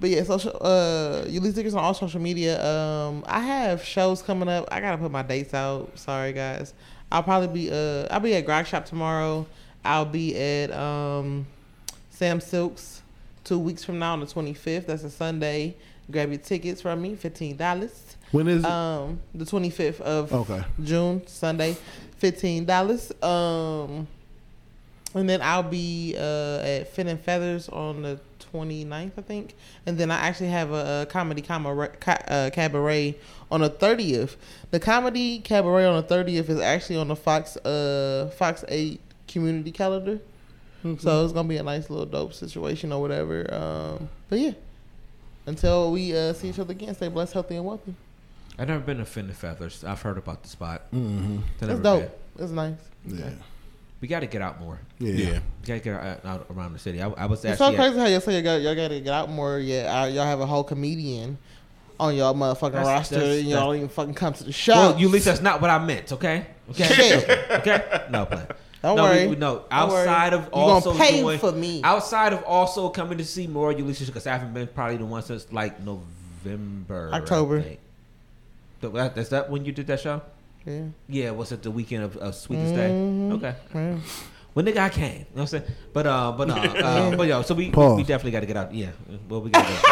but 0.00 0.10
yeah, 0.10 0.24
social. 0.24 0.56
Uh, 0.60 1.24
Eulise 1.26 1.54
Dickerson 1.54 1.78
on 1.78 1.84
all 1.84 1.94
social 1.94 2.20
media. 2.20 2.64
Um, 2.64 3.24
I 3.26 3.40
have 3.40 3.84
shows 3.84 4.20
coming 4.20 4.48
up. 4.48 4.68
I 4.70 4.80
gotta 4.80 4.98
put 4.98 5.10
my 5.10 5.22
dates 5.22 5.54
out. 5.54 5.96
Sorry, 5.96 6.32
guys. 6.32 6.74
I'll 7.10 7.22
probably 7.22 7.48
be 7.48 7.70
uh, 7.70 8.08
I'll 8.10 8.20
be 8.20 8.34
at 8.34 8.44
Grog 8.44 8.66
Shop 8.66 8.84
tomorrow. 8.84 9.46
I'll 9.84 10.04
be 10.04 10.36
at 10.36 10.72
um, 10.72 11.46
Sam 12.10 12.40
Sylk's 12.40 13.01
two 13.44 13.58
weeks 13.58 13.84
from 13.84 13.98
now 13.98 14.12
on 14.14 14.20
the 14.20 14.26
25th. 14.26 14.86
That's 14.86 15.04
a 15.04 15.10
Sunday. 15.10 15.76
Grab 16.10 16.30
your 16.30 16.38
tickets 16.38 16.80
from 16.82 17.00
me, 17.00 17.14
fifteen 17.14 17.56
dollars. 17.56 18.16
When 18.32 18.48
is 18.48 18.64
it? 18.64 18.70
Um, 18.70 19.20
the 19.34 19.44
25th 19.44 20.00
of 20.00 20.32
Okay. 20.32 20.62
June, 20.82 21.26
Sunday, 21.26 21.76
fifteen 22.18 22.64
dollars. 22.64 23.12
Um, 23.22 24.06
and 25.14 25.28
then 25.28 25.40
I'll 25.42 25.62
be 25.62 26.14
uh, 26.18 26.58
at 26.64 26.88
Fin 26.88 27.06
and 27.08 27.20
Feathers 27.20 27.68
on 27.68 28.02
the 28.02 28.18
29th, 28.52 29.12
I 29.16 29.20
think. 29.22 29.54
And 29.86 29.98
then 29.98 30.10
I 30.10 30.16
actually 30.16 30.48
have 30.48 30.70
a, 30.72 31.02
a 31.02 31.06
comedy 31.10 31.42
cabaret, 31.42 31.90
ca- 32.00 32.22
uh, 32.26 32.50
cabaret 32.50 33.16
on 33.50 33.60
the 33.60 33.68
30th. 33.68 34.36
The 34.70 34.80
comedy 34.80 35.38
cabaret 35.40 35.84
on 35.84 35.96
the 35.96 36.14
30th 36.14 36.48
is 36.48 36.60
actually 36.60 36.96
on 36.96 37.08
the 37.08 37.16
Fox 37.16 37.56
uh, 37.58 38.32
Fox 38.38 38.64
8 38.68 38.98
community 39.28 39.70
calendar. 39.70 40.18
So 40.98 41.24
it's 41.24 41.32
gonna 41.32 41.48
be 41.48 41.56
a 41.58 41.62
nice 41.62 41.88
little 41.90 42.06
dope 42.06 42.34
situation 42.34 42.92
or 42.92 43.00
whatever. 43.00 43.52
Um, 43.52 44.08
but 44.28 44.38
yeah, 44.40 44.52
until 45.46 45.92
we 45.92 46.16
uh, 46.16 46.32
see 46.32 46.48
each 46.48 46.58
other 46.58 46.72
again, 46.72 46.94
stay 46.94 47.08
blessed, 47.08 47.32
healthy, 47.34 47.56
and 47.56 47.64
wealthy. 47.64 47.94
I've 48.58 48.68
never 48.68 48.80
been 48.80 48.98
to 48.98 49.04
Fin 49.04 49.30
Feathers. 49.32 49.82
I've 49.84 50.02
heard 50.02 50.18
about 50.18 50.42
the 50.42 50.48
spot. 50.48 50.82
Mm-hmm. 50.92 51.38
I've 51.62 51.70
It's 51.70 51.80
dope. 51.80 52.00
been. 52.36 52.44
It's 52.44 52.52
nice. 52.52 52.74
Yeah. 53.06 53.30
We 54.00 54.08
got 54.08 54.20
to 54.20 54.26
get 54.26 54.42
out 54.42 54.60
more. 54.60 54.78
Yeah. 54.98 55.12
Yeah. 55.12 55.38
We 55.60 55.66
got 55.66 55.74
to 55.74 55.80
get 55.80 55.94
out, 55.94 56.24
out 56.26 56.46
around 56.50 56.72
the 56.72 56.78
city. 56.78 57.00
I, 57.00 57.08
I 57.10 57.26
was 57.26 57.44
It's 57.44 57.58
so 57.58 57.66
actually 57.66 57.76
at- 57.76 57.80
crazy 57.92 57.98
how 58.00 58.06
y'all 58.06 58.20
say 58.20 58.32
y'all, 58.34 58.42
got, 58.42 58.60
y'all 58.60 58.74
gotta 58.74 59.00
get 59.00 59.12
out 59.12 59.30
more. 59.30 59.58
Yeah, 59.58 60.02
uh, 60.02 60.06
y'all 60.06 60.26
have 60.26 60.40
a 60.40 60.46
whole 60.46 60.64
comedian 60.64 61.38
on 62.00 62.14
y'all 62.16 62.34
motherfucking 62.34 62.72
That's- 62.72 62.86
roster, 62.86 63.14
that's- 63.20 63.38
and 63.40 63.48
y'all 63.48 63.66
don't 63.66 63.76
even 63.76 63.88
fucking 63.88 64.14
come 64.14 64.32
to 64.34 64.44
the 64.44 64.52
show. 64.52 64.74
Well, 64.74 64.98
you 65.00 65.06
at 65.06 65.12
least 65.12 65.24
that's 65.26 65.40
not 65.40 65.60
what 65.60 65.70
I 65.70 65.78
meant. 65.84 66.12
Okay. 66.12 66.46
Okay. 66.70 67.38
Okay. 67.52 68.04
No 68.10 68.26
play. 68.26 68.44
Don't 68.82 68.96
no, 68.96 69.02
worry. 69.04 69.28
We, 69.28 69.36
no, 69.36 69.64
Don't 69.70 69.88
worry. 69.90 70.08
outside 70.08 70.32
of 70.32 70.44
You 70.46 70.50
gonna 70.50 70.72
also 70.72 70.94
pay 70.94 71.20
doing, 71.20 71.38
for 71.38 71.52
me. 71.52 71.80
Outside 71.84 72.32
of 72.32 72.42
also 72.42 72.88
coming 72.88 73.18
to 73.18 73.24
see 73.24 73.46
more 73.46 73.72
Eulise 73.72 74.04
because 74.06 74.26
I 74.26 74.32
haven't 74.32 74.52
been 74.52 74.66
probably 74.66 74.96
the 74.96 75.04
one 75.06 75.22
since 75.22 75.46
like 75.52 75.78
November, 75.80 77.10
October. 77.12 77.62
think. 77.62 77.78
So 78.80 78.88
that, 78.90 79.16
is 79.16 79.28
that 79.28 79.48
when 79.50 79.64
you 79.64 79.70
did 79.72 79.86
that 79.86 80.00
show? 80.00 80.20
yeah. 80.66 80.82
Yeah, 81.08 81.30
was 81.30 81.52
it 81.52 81.62
the 81.62 81.70
weekend 81.70 82.02
of, 82.04 82.16
of 82.16 82.34
Sweetest 82.34 82.74
Day? 82.74 82.90
Mhm. 82.90 83.32
Okay. 83.34 83.54
Yeah. 83.74 83.96
When 84.52 84.64
the 84.64 84.72
guy 84.72 84.88
came, 84.90 85.12
you 85.12 85.18
know 85.18 85.24
what 85.32 85.40
I'm 85.42 85.46
saying? 85.46 85.64
But 85.92 86.06
uh, 86.06 86.32
but 86.32 86.50
uh, 86.50 86.54
uh 86.84 87.16
but 87.16 87.26
yo, 87.28 87.42
so 87.42 87.54
we 87.54 87.70
Pause. 87.70 87.96
we 87.96 88.02
definitely 88.02 88.32
got 88.32 88.40
to 88.40 88.46
get 88.46 88.56
out. 88.56 88.74
Yeah, 88.74 88.90
well 89.28 89.40
we 89.40 89.50
got 89.50 89.64
to 89.64 89.72
get 89.72 89.82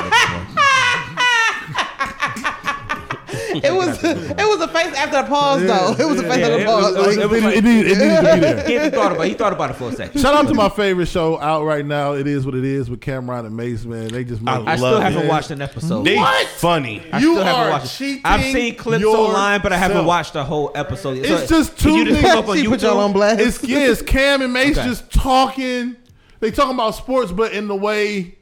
It 3.65 3.73
was 3.75 4.03
it 4.05 4.37
was 4.37 4.61
a 4.61 4.69
face 4.69 4.95
after 4.97 5.23
the 5.23 5.29
pause 5.29 5.63
though. 5.63 5.97
It 6.05 6.09
was 6.09 6.21
a 6.21 6.23
face 6.23 6.39
Yeah, 6.39 6.47
after 6.47 6.59
the 6.59 6.65
pause. 6.65 6.95
it 6.95 6.99
was- 6.99 7.17
like- 7.17 7.25
it 7.25 7.31
was 7.31 7.43
It, 7.43 7.57
it, 7.57 7.65
need- 7.65 7.87
it 7.87 7.99
needed 7.99 8.17
to 8.17 8.35
be 8.35 8.41
there. 8.41 8.85
He 8.85 8.91
thought 8.91 9.13
about 9.13 9.27
he 9.27 9.35
thought 9.35 9.53
about 9.53 9.71
it 9.71 9.75
for 9.75 9.89
a 9.89 9.93
second. 9.93 10.21
Shout 10.21 10.35
out 10.35 10.49
to 10.49 10.55
my 10.55 10.69
favorite 10.69 11.07
show 11.07 11.39
out 11.41 11.65
right 11.65 11.85
now. 11.85 12.13
It 12.13 12.27
is 12.27 12.47
what 12.47 12.55
it 12.55 12.65
is 12.65 12.89
with 12.91 13.01
Cam'ron 13.01 13.47
and 13.47 13.57
Mase, 13.57 13.87
man. 13.87 14.09
They 14.09 14.25
just 14.25 14.43
I 14.47 14.59
make 14.59 14.69
I 14.69 14.77
still 14.77 14.91
Love 14.93 15.03
haven't 15.03 15.25
it. 15.25 15.29
watched 15.29 15.51
an 15.51 15.63
episode. 15.63 16.05
They 16.05 16.17
funny. 16.57 17.03
I 17.13 17.19
You 17.19 17.35
still 17.35 17.45
haven't 17.45 17.61
are 17.63 17.71
watched 17.71 17.95
it. 17.95 17.99
cheating 17.99 18.23
I've 18.25 18.43
seen 18.43 18.75
clips 18.77 19.03
yourself. 19.03 19.29
online, 19.29 19.61
but 19.63 19.73
I 19.73 19.77
haven't 19.79 20.05
watched 20.07 20.33
the 20.35 20.45
whole 20.45 20.71
episode. 20.75 21.19
It's 21.19 21.49
just 21.49 21.77
can 21.77 21.95
you 21.95 22.05
two 22.07 22.11
just 22.21 22.25
up 22.37 22.49
on 22.49 22.57
she 22.57 22.67
put 22.67 22.83
y'all 22.83 22.99
on 22.99 23.13
blast. 23.13 23.41
It's 23.41 23.65
yeah, 23.65 23.79
it's 23.91 24.03
Cam 24.03 24.43
and 24.43 24.53
Mase 24.53 24.79
Okay. 24.79 24.89
just 24.89 25.11
talking. 25.13 25.97
They 26.41 26.51
talking 26.51 26.75
about 26.75 26.95
sports, 26.95 27.33
but 27.33 27.53
in 27.53 27.69
the 27.69 27.77
way. 27.77 28.37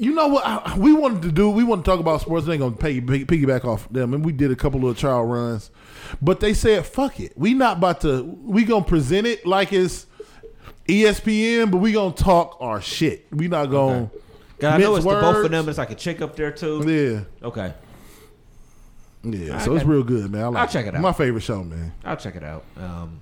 You 0.00 0.14
know 0.14 0.28
what 0.28 0.46
I- 0.46 0.78
we 0.78 0.94
wanted 0.94 1.20
to 1.22 1.30
do? 1.32 1.50
We 1.50 1.62
want 1.62 1.84
to 1.84 1.90
talk 1.90 2.00
about 2.00 2.22
sports. 2.22 2.46
They 2.46 2.54
ain't 2.54 2.60
gonna 2.62 2.74
pay, 2.74 3.00
pay, 3.02 3.24
piggyback 3.26 3.66
off 3.66 3.86
them, 3.90 4.14
and 4.14 4.24
we 4.24 4.32
did 4.32 4.50
a 4.50 4.56
couple 4.56 4.88
of 4.88 4.96
trial 4.96 5.24
runs. 5.26 5.70
But 6.22 6.40
they 6.40 6.54
said, 6.54 6.86
"Fuck 6.86 7.20
it, 7.20 7.32
we 7.36 7.52
not 7.52 7.76
about 7.76 8.00
to. 8.00 8.22
We 8.42 8.64
gonna 8.64 8.82
present 8.84 9.26
it 9.26 9.44
like 9.46 9.74
it's 9.74 10.06
ESPN, 10.88 11.70
but 11.70 11.78
we 11.78 11.92
gonna 11.92 12.14
talk 12.14 12.56
our 12.60 12.80
shit. 12.80 13.26
We 13.30 13.48
not 13.48 13.66
gonna. 13.66 14.10
'Cause 14.58 14.72
I 14.74 14.78
know 14.78 14.96
it's 14.96 15.04
the 15.04 15.10
both 15.10 15.44
of 15.44 15.50
them. 15.50 15.68
It's 15.68 15.78
like 15.78 15.90
a 15.90 15.94
chick 15.94 16.22
up 16.22 16.34
there 16.34 16.50
too. 16.50 16.82
Yeah, 17.42 17.46
Okay, 17.48 17.72
yeah. 19.22 19.56
I 19.56 19.58
So 19.64 19.74
it's 19.76 19.84
real 19.84 20.02
good, 20.02 20.30
man. 20.32 20.44
I 20.44 20.48
like 20.48 20.62
I'll 20.62 20.68
check 20.68 20.86
it 20.86 20.94
out. 20.94 21.02
My 21.02 21.12
favorite 21.12 21.42
show, 21.42 21.62
man. 21.62 21.92
I'll 22.04 22.16
check 22.16 22.36
it 22.36 22.42
out. 22.44 22.64
Um, 22.78 23.20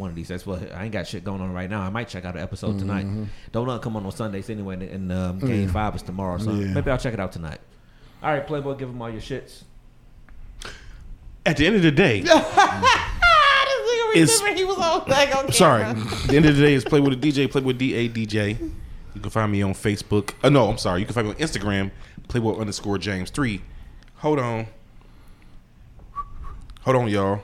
one 0.00 0.10
of 0.10 0.16
these 0.16 0.28
days. 0.28 0.44
Well, 0.46 0.60
I 0.74 0.84
ain't 0.84 0.92
got 0.92 1.06
shit 1.06 1.22
going 1.22 1.40
on 1.40 1.52
right 1.52 1.70
now. 1.70 1.82
I 1.82 1.90
might 1.90 2.08
check 2.08 2.24
out 2.24 2.34
an 2.34 2.42
episode 2.42 2.78
tonight. 2.78 3.06
Don't 3.52 3.68
let 3.68 3.80
come 3.82 3.94
on 3.96 4.04
on 4.04 4.12
Sundays 4.12 4.50
anyway. 4.50 4.74
And, 4.74 4.82
and 4.82 5.12
um, 5.12 5.38
Game 5.38 5.68
Five 5.68 5.94
is 5.96 6.02
tomorrow, 6.02 6.38
so 6.38 6.50
Yeah. 6.52 6.72
maybe 6.72 6.90
I'll 6.90 6.98
check 6.98 7.14
it 7.14 7.20
out 7.20 7.30
tonight. 7.32 7.60
All 8.22 8.32
right, 8.32 8.46
Playboy, 8.46 8.74
give 8.74 8.88
them 8.88 9.00
all 9.00 9.08
your 9.10 9.20
shits. 9.20 9.62
At 11.46 11.56
the 11.56 11.66
end 11.66 11.76
of 11.76 11.82
the 11.82 11.90
day, 11.92 12.20
This 12.30 12.30
nigga 12.32 14.16
It's- 14.22 14.38
remember 14.40 14.58
he 14.58 14.64
was 14.64 14.78
on 14.78 15.04
like 15.08 15.34
on 15.44 15.52
sorry. 15.52 15.82
At 15.84 15.94
the 16.28 16.36
end 16.36 16.46
of 16.46 16.56
the 16.56 16.62
day 16.62 16.74
is 16.74 16.84
play 16.84 17.00
with 17.00 17.12
a 17.12 17.16
DJ, 17.16 17.50
play 17.50 17.62
with 17.62 17.78
D 17.78 17.94
A 17.94 18.08
DJ. 18.08 18.58
You 19.14 19.20
can 19.20 19.30
find 19.30 19.50
me 19.52 19.62
on 19.62 19.72
Facebook. 19.74 20.34
Uh, 20.42 20.48
no, 20.50 20.68
I'm 20.68 20.78
sorry. 20.78 21.00
You 21.00 21.06
can 21.06 21.14
find 21.14 21.28
me 21.28 21.34
on 21.34 21.38
Instagram, 21.40 21.90
Playboy 22.28 22.58
underscore 22.58 22.98
James 22.98 23.30
three. 23.30 23.62
Hold 24.16 24.38
on. 24.38 24.66
Hold 26.82 26.96
on, 26.96 27.08
y'all. 27.08 27.40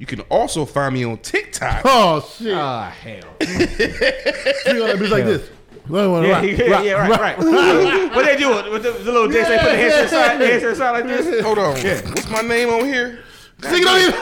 You 0.00 0.06
can 0.06 0.20
also 0.30 0.64
find 0.64 0.94
me 0.94 1.04
on 1.04 1.18
TikTok. 1.18 1.82
Oh 1.84 2.26
shit! 2.38 2.54
Ah, 2.54 2.88
hell. 2.88 3.34
You 3.42 4.78
gonna 4.78 4.96
be 4.96 5.06
like 5.08 5.24
this. 5.26 5.50
Right, 5.88 6.06
right, 6.06 6.24
Yeah, 6.26 6.32
right, 6.38 6.58
yeah, 6.58 6.70
right, 6.70 6.84
yeah, 6.86 6.92
right, 6.94 7.38
right. 7.38 8.14
what 8.16 8.24
they 8.24 8.36
do 8.38 8.48
with 8.70 8.82
the, 8.82 8.92
the 8.92 9.12
little 9.12 9.28
dance? 9.28 9.48
They 9.48 9.58
put 9.58 9.70
the 9.72 9.76
hands 9.76 9.94
to 9.96 10.00
the 10.02 10.08
side, 10.08 10.40
hands 10.40 10.62
to 10.62 10.68
the 10.70 10.76
side 10.76 10.90
like 10.92 11.04
this. 11.04 11.44
Hold 11.44 11.58
on. 11.58 11.76
Yeah, 11.82 12.00
What's 12.08 12.30
my 12.30 12.40
name 12.40 12.70
on 12.70 12.86
here? 12.86 13.18
Nigga, 13.60 13.84
don't 13.84 14.00
even, 14.00 14.14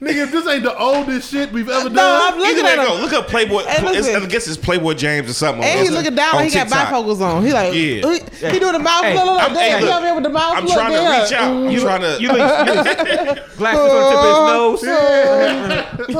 nigga, 0.00 0.24
if 0.24 0.32
this 0.32 0.46
ain't 0.46 0.62
the 0.62 0.76
oldest 0.78 1.30
shit 1.30 1.50
we've 1.52 1.68
ever 1.68 1.84
done. 1.84 1.92
No, 1.94 2.02
done. 2.02 2.32
I'm 2.32 2.38
looking 2.38 2.58
Either 2.58 2.68
at 2.68 2.78
it 2.78 2.86
go, 2.88 2.94
him. 2.96 3.02
look 3.02 3.12
up 3.12 3.26
Playboy. 3.28 3.62
Hey, 3.64 3.76
it's- 3.78 3.92
listen. 4.06 4.22
I 4.22 4.26
guess 4.26 4.46
it's 4.48 4.56
Playboy 4.56 4.94
James 4.94 5.28
or 5.30 5.32
something. 5.32 5.64
And 5.64 5.80
he's 5.80 5.90
looking 5.90 6.14
down 6.14 6.34
on 6.34 6.40
like 6.42 6.48
he 6.50 6.54
got 6.54 6.68
TikTok. 6.68 6.88
bifocals 6.88 7.20
on. 7.20 7.44
He 7.44 7.52
like, 7.52 7.72
Yeah. 7.74 7.80
he, 7.80 8.50
he 8.52 8.58
doing 8.58 8.72
the 8.72 8.78
mouth. 8.78 9.04
Hey, 9.04 9.14
look, 9.14 9.24
look, 9.26 9.40
I'm- 9.40 9.52
look. 9.52 9.62
hey, 9.62 9.70
Damn, 9.70 9.80
look, 9.80 9.88
he 9.90 9.94
over 9.96 10.06
here 10.06 10.14
with 10.14 10.24
the 10.24 10.30
mouth. 10.30 10.56
I'm 10.56 10.64
look, 10.64 10.74
trying 10.74 10.92
to 10.92 10.98
reach 11.22 11.32
out. 11.32 11.50
I'm 11.50 11.70
You, 11.70 11.78
mm-hmm. 11.78 11.86
trying 11.86 12.00
to. 12.02 12.20
you, 12.20 12.28
you, 12.28 13.56
glasses 13.56 13.90
on 13.90 14.00
the 14.00 14.10
tip 14.10 14.18
of 14.20 14.80
his 14.80 16.16
uh, 16.16 16.18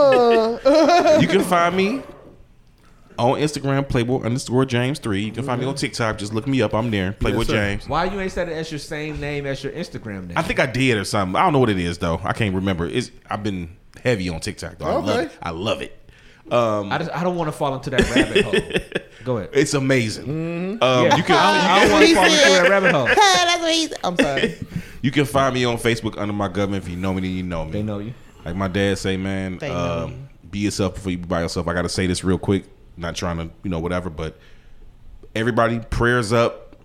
nose. 1.10 1.22
You 1.22 1.28
can 1.28 1.42
find 1.44 1.76
me 1.76 2.02
on 3.20 3.38
Instagram, 3.40 3.88
Playboy 3.88 4.22
underscore 4.22 4.64
James 4.64 4.98
three. 4.98 5.22
You 5.22 5.32
can 5.32 5.44
find 5.44 5.60
me 5.60 5.66
on 5.66 5.74
TikTok. 5.74 6.18
Just 6.18 6.32
look 6.34 6.46
me 6.46 6.62
up. 6.62 6.74
I'm 6.74 6.90
there, 6.90 7.12
Playboy 7.12 7.38
Yes, 7.38 7.46
sir. 7.48 7.52
James. 7.54 7.88
Why 7.88 8.04
you 8.04 8.20
ain't 8.20 8.32
said 8.32 8.48
it 8.48 8.52
as 8.52 8.70
your 8.70 8.78
same 8.78 9.20
name 9.20 9.46
as 9.46 9.62
your 9.62 9.72
Instagram 9.72 10.28
name? 10.28 10.36
I 10.38 10.42
think 10.42 10.58
I 10.60 10.66
did 10.66 10.96
or 10.98 11.04
something. 11.04 11.36
I 11.36 11.42
don't 11.44 11.52
know 11.52 11.58
what 11.58 11.70
it 11.70 11.78
is 11.78 11.98
though. 11.98 12.20
I 12.24 12.32
can't 12.32 12.54
remember. 12.54 12.86
It's 12.86 13.10
I've 13.28 13.42
been 13.42 13.76
heavy 14.02 14.28
on 14.28 14.40
TikTok 14.40 14.78
though. 14.78 14.86
I 14.86 14.92
love 14.94 15.08
Okay. 15.08 15.22
it. 15.26 15.32
I 15.42 15.50
love 15.50 15.82
it. 15.82 15.96
Um, 16.50 16.90
I, 16.90 16.98
just, 16.98 17.10
I 17.12 17.22
don't 17.22 17.36
want 17.36 17.46
to 17.46 17.52
fall 17.52 17.74
into 17.76 17.90
that 17.90 18.10
rabbit 18.10 18.44
hole. 18.44 19.00
Go 19.24 19.36
ahead. 19.36 19.50
it's 19.52 19.74
amazing. 19.74 20.24
Mm-hmm. 20.26 20.82
Um, 20.82 21.04
Yeah, 21.06 21.16
You 21.16 21.22
can 21.22 21.36
I 21.38 21.82
don't 21.84 21.92
want 21.92 22.06
to 22.06 22.14
fall 22.14 22.24
into 22.24 22.36
that 22.36 22.68
rabbit 22.68 22.92
hole. 22.92 23.06
That's 23.06 23.60
what 23.60 23.72
he's. 23.72 23.92
I'm 24.02 24.16
sorry. 24.16 24.58
you 25.02 25.10
can 25.12 25.26
find 25.26 25.54
me 25.54 25.64
on 25.64 25.76
Facebook 25.76 26.18
under 26.18 26.32
my 26.32 26.48
government. 26.48 26.82
If 26.82 26.90
you 26.90 26.96
know 26.96 27.12
me, 27.14 27.20
then 27.20 27.30
you 27.32 27.42
know 27.44 27.66
me. 27.66 27.70
They 27.70 27.82
know 27.84 27.98
you. 28.00 28.14
Like 28.44 28.56
my 28.56 28.66
dad 28.66 28.98
say, 28.98 29.16
man, 29.16 29.58
They 29.58 29.68
know 29.68 30.04
um, 30.06 30.10
you. 30.10 30.48
be 30.50 30.58
yourself 30.60 30.94
before 30.94 31.12
you 31.12 31.18
be 31.18 31.26
by 31.26 31.42
yourself. 31.42 31.68
I 31.68 31.74
got 31.74 31.82
to 31.82 31.88
say 31.88 32.06
this 32.08 32.24
real 32.24 32.38
quick. 32.38 32.64
Not 32.96 33.16
trying 33.16 33.38
to, 33.38 33.50
you 33.62 33.70
know, 33.70 33.78
whatever, 33.80 34.10
but 34.10 34.38
everybody, 35.34 35.78
prayers 35.78 36.32
up 36.32 36.76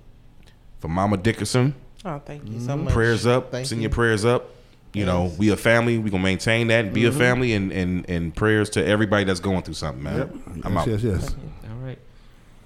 for 0.80 0.88
Mama 0.88 1.18
Dickerson. 1.18 1.76
Oh, 2.06 2.20
thank 2.26 2.48
you 2.50 2.60
so 2.60 2.78
much. 2.78 2.94
Prayers 2.94 3.26
up. 3.26 3.52
Thank 3.52 3.66
Send 3.68 3.82
you. 3.82 3.88
your 3.88 3.92
prayers 3.92 4.24
up. 4.26 4.52
You 4.94 5.06
know, 5.06 5.34
we 5.38 5.50
a 5.50 5.58
family. 5.58 5.98
We 5.98 6.10
gonna 6.10 6.24
maintain 6.24 6.68
that 6.68 6.86
and 6.86 6.94
be 6.94 7.02
Mm-hmm. 7.02 7.16
a 7.16 7.20
family. 7.20 7.54
And, 7.54 7.72
and 7.74 8.10
and 8.10 8.34
prayers 8.36 8.70
to 8.72 8.86
everybody 8.86 9.26
that's 9.26 9.42
going 9.42 9.64
through 9.64 9.74
something, 9.74 10.04
man. 10.04 10.62
I'm 10.64 10.74
yes, 10.74 10.82
out. 10.82 10.88
yes, 10.88 11.04
yes. 11.04 11.36
All 11.70 11.86
right. 11.86 12.00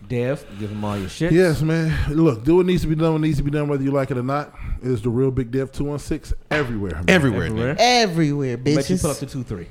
Dev, 0.08 0.46
give 0.60 0.70
them 0.70 0.84
all 0.84 0.96
your 0.98 1.10
shit. 1.10 1.32
Yes, 1.32 1.62
man. 1.64 1.96
Look, 2.14 2.44
do 2.44 2.58
what 2.58 2.66
needs 2.68 2.82
to 2.84 2.88
be 2.88 2.94
done. 2.96 3.14
What 3.14 3.22
needs 3.22 3.38
to 3.38 3.44
be 3.44 3.50
done, 3.50 3.68
whether 3.68 3.84
you 3.84 3.92
like 3.92 4.12
it 4.12 4.18
or 4.18 4.24
not. 4.24 4.54
Is 4.84 5.02
the 5.02 5.10
real 5.10 5.32
Big 5.32 5.50
Dev 5.50 5.72
two 5.72 5.86
one 5.86 5.98
six 6.00 6.32
everywhere? 6.52 6.92
man. 6.96 7.06
Everywhere, 7.08 7.44
Everywhere. 7.46 7.74
nigga. 7.76 7.78
Everywhere, 7.80 8.58
Bet 8.58 8.90
you 8.92 8.98
pull 8.98 9.10
up 9.12 9.18
bitches. 9.18 9.20
to 9.22 9.26
two 9.26 9.44
three. 9.44 9.68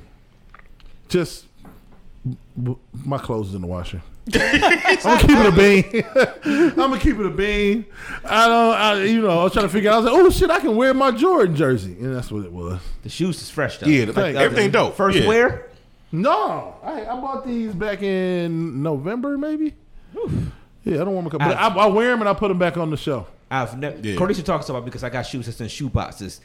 Just 1.07 1.43
b- 1.45 1.48
my 3.05 3.17
clothes 3.17 3.49
is 3.49 3.55
in 3.55 3.61
the 3.61 3.67
washer. 3.67 4.01
I'm 4.33 4.97
gonna 5.01 5.19
keep 5.21 5.29
it 5.37 5.45
a 5.45 5.51
bean. 5.51 6.03
I'm 6.71 6.75
gonna 6.75 6.99
keep 6.99 7.17
it 7.17 7.25
a 7.25 7.29
bean. 7.31 7.85
I 8.23 8.47
don't. 8.47 8.75
I, 8.75 9.03
you 9.05 9.21
know, 9.21 9.39
I 9.39 9.43
was 9.45 9.53
trying 9.53 9.65
to 9.65 9.69
figure. 9.69 9.89
out. 9.89 9.95
I 9.95 9.97
was 9.97 10.05
like, 10.05 10.13
oh 10.21 10.29
shit, 10.29 10.49
I 10.51 10.59
can 10.59 10.75
wear 10.75 10.93
my 10.93 11.11
Jordan 11.11 11.55
jersey, 11.55 11.93
and 11.99 12.15
that's 12.15 12.31
what 12.31 12.45
it 12.45 12.51
was. 12.51 12.79
The 13.03 13.09
shoes 13.09 13.41
is 13.41 13.49
fresh 13.49 13.77
though. 13.79 13.87
Yeah, 13.87 14.05
the- 14.05 14.13
Thank- 14.13 14.37
everything 14.37 14.71
dope. 14.71 14.95
First 14.95 15.17
yeah. 15.17 15.27
wear. 15.27 15.65
No, 16.11 16.75
I, 16.83 17.01
I 17.05 17.15
bought 17.19 17.45
these 17.45 17.73
back 17.73 18.01
in 18.01 18.81
November, 18.81 19.37
maybe. 19.37 19.75
Yeah, 20.83 20.95
I 21.01 21.05
don't 21.05 21.13
want 21.13 21.29
them, 21.29 21.37
but 21.37 21.55
I, 21.55 21.67
I 21.67 21.85
wear 21.87 22.09
them 22.09 22.21
and 22.21 22.29
I 22.29 22.33
put 22.33 22.47
them 22.47 22.57
back 22.57 22.77
on 22.77 22.89
the 22.89 22.97
show. 22.97 23.27
I've 23.51 23.77
never. 23.79 23.97
Yeah. 23.97 24.15
Cornisha 24.15 24.43
talks 24.43 24.69
about 24.69 24.85
because 24.85 25.03
I 25.03 25.09
got 25.09 25.23
shoes 25.23 25.47
that's 25.47 25.59
in 25.59 25.67
shoe 25.69 25.89
boxes. 25.89 26.39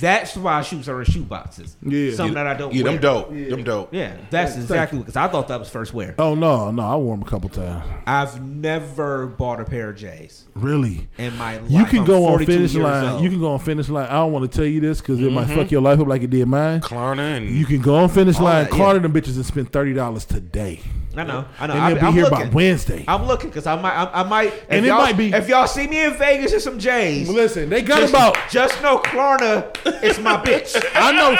That's 0.00 0.36
why 0.36 0.60
shoes 0.62 0.88
are 0.88 0.98
in 1.00 1.06
shoe 1.06 1.22
boxes. 1.22 1.76
Mm-hmm. 1.82 1.90
Yeah. 1.90 2.14
something 2.14 2.34
that 2.34 2.46
I 2.46 2.54
don't. 2.54 2.74
Yeah, 2.74 2.82
wear. 2.84 2.92
them 2.92 3.00
dope. 3.00 3.32
Yeah. 3.32 3.48
Them 3.48 3.64
dope. 3.64 3.94
Yeah, 3.94 4.16
that's 4.30 4.56
exactly 4.56 4.98
because 4.98 5.16
I 5.16 5.28
thought 5.28 5.48
that 5.48 5.58
was 5.58 5.70
first 5.70 5.94
wear. 5.94 6.14
Oh 6.18 6.34
no, 6.34 6.70
no, 6.70 6.82
I 6.82 6.96
wore 6.96 7.16
them 7.16 7.26
a 7.26 7.30
couple 7.30 7.48
times. 7.48 7.84
I've 8.06 8.42
never 8.42 9.26
bought 9.26 9.60
a 9.60 9.64
pair 9.64 9.90
of 9.90 9.96
J's 9.96 10.44
Really. 10.54 11.08
in 11.18 11.36
my 11.36 11.58
life. 11.58 11.70
You 11.70 11.84
can 11.86 12.00
I'm 12.00 12.04
go 12.04 12.26
on 12.26 12.44
finish 12.44 12.74
line. 12.74 13.04
old. 13.14 13.22
You 13.22 13.30
can 13.30 13.40
go 13.40 13.52
on 13.52 13.58
finish 13.58 13.88
line. 13.88 14.08
I 14.08 14.12
don't 14.14 14.32
want 14.32 14.50
to 14.50 14.56
tell 14.56 14.66
you 14.66 14.80
this 14.80 15.00
because 15.00 15.20
it 15.20 15.30
might 15.32 15.46
fuck 15.46 15.70
your 15.70 15.80
life 15.80 15.98
up 16.00 16.06
like 16.06 16.22
it 16.22 16.30
did 16.30 16.46
mine. 16.46 16.80
Klarna 16.80 17.36
and 17.38 17.48
You 17.48 17.64
can 17.64 17.80
go 17.80 17.94
on 17.96 18.08
finish 18.08 18.38
line, 18.38 18.64
that, 18.64 18.72
yeah. 18.72 18.76
Carter 18.76 18.98
them 19.00 19.12
bitches, 19.12 19.36
and 19.36 19.46
spend 19.46 19.72
thirty 19.72 19.94
dollars 19.94 20.24
today, 20.26 20.80
I 21.16 21.24
know. 21.24 21.46
I 21.58 21.66
know. 21.66 21.72
and 21.74 21.82
I, 21.82 21.88
they'll 21.90 22.00
be 22.00 22.06
I'm 22.06 22.12
here 22.12 22.24
looking. 22.24 22.48
by 22.48 22.54
Wednesday. 22.54 23.04
I'm 23.08 23.26
looking 23.26 23.48
because 23.50 23.66
I 23.66 23.80
might. 23.80 23.94
I, 23.94 24.20
I 24.20 24.22
might. 24.24 24.52
And 24.68 24.84
it 24.84 24.90
might 24.90 25.16
be- 25.16 25.32
If 25.32 25.48
y'all 25.48 25.66
see 25.66 25.86
me 25.86 26.04
in 26.04 26.14
Vegas 26.14 26.52
in 26.52 26.60
some 26.60 26.78
J's, 26.78 27.28
Listen, 27.28 27.68
they 27.70 27.82
got 27.82 28.00
just, 28.00 28.12
about 28.12 28.36
just 28.50 28.82
know 28.82 28.98
Klarna 28.98 29.74
is 30.02 30.18
my 30.20 30.36
bitch. 30.36 30.76
I 30.94 31.12
know 31.12 31.34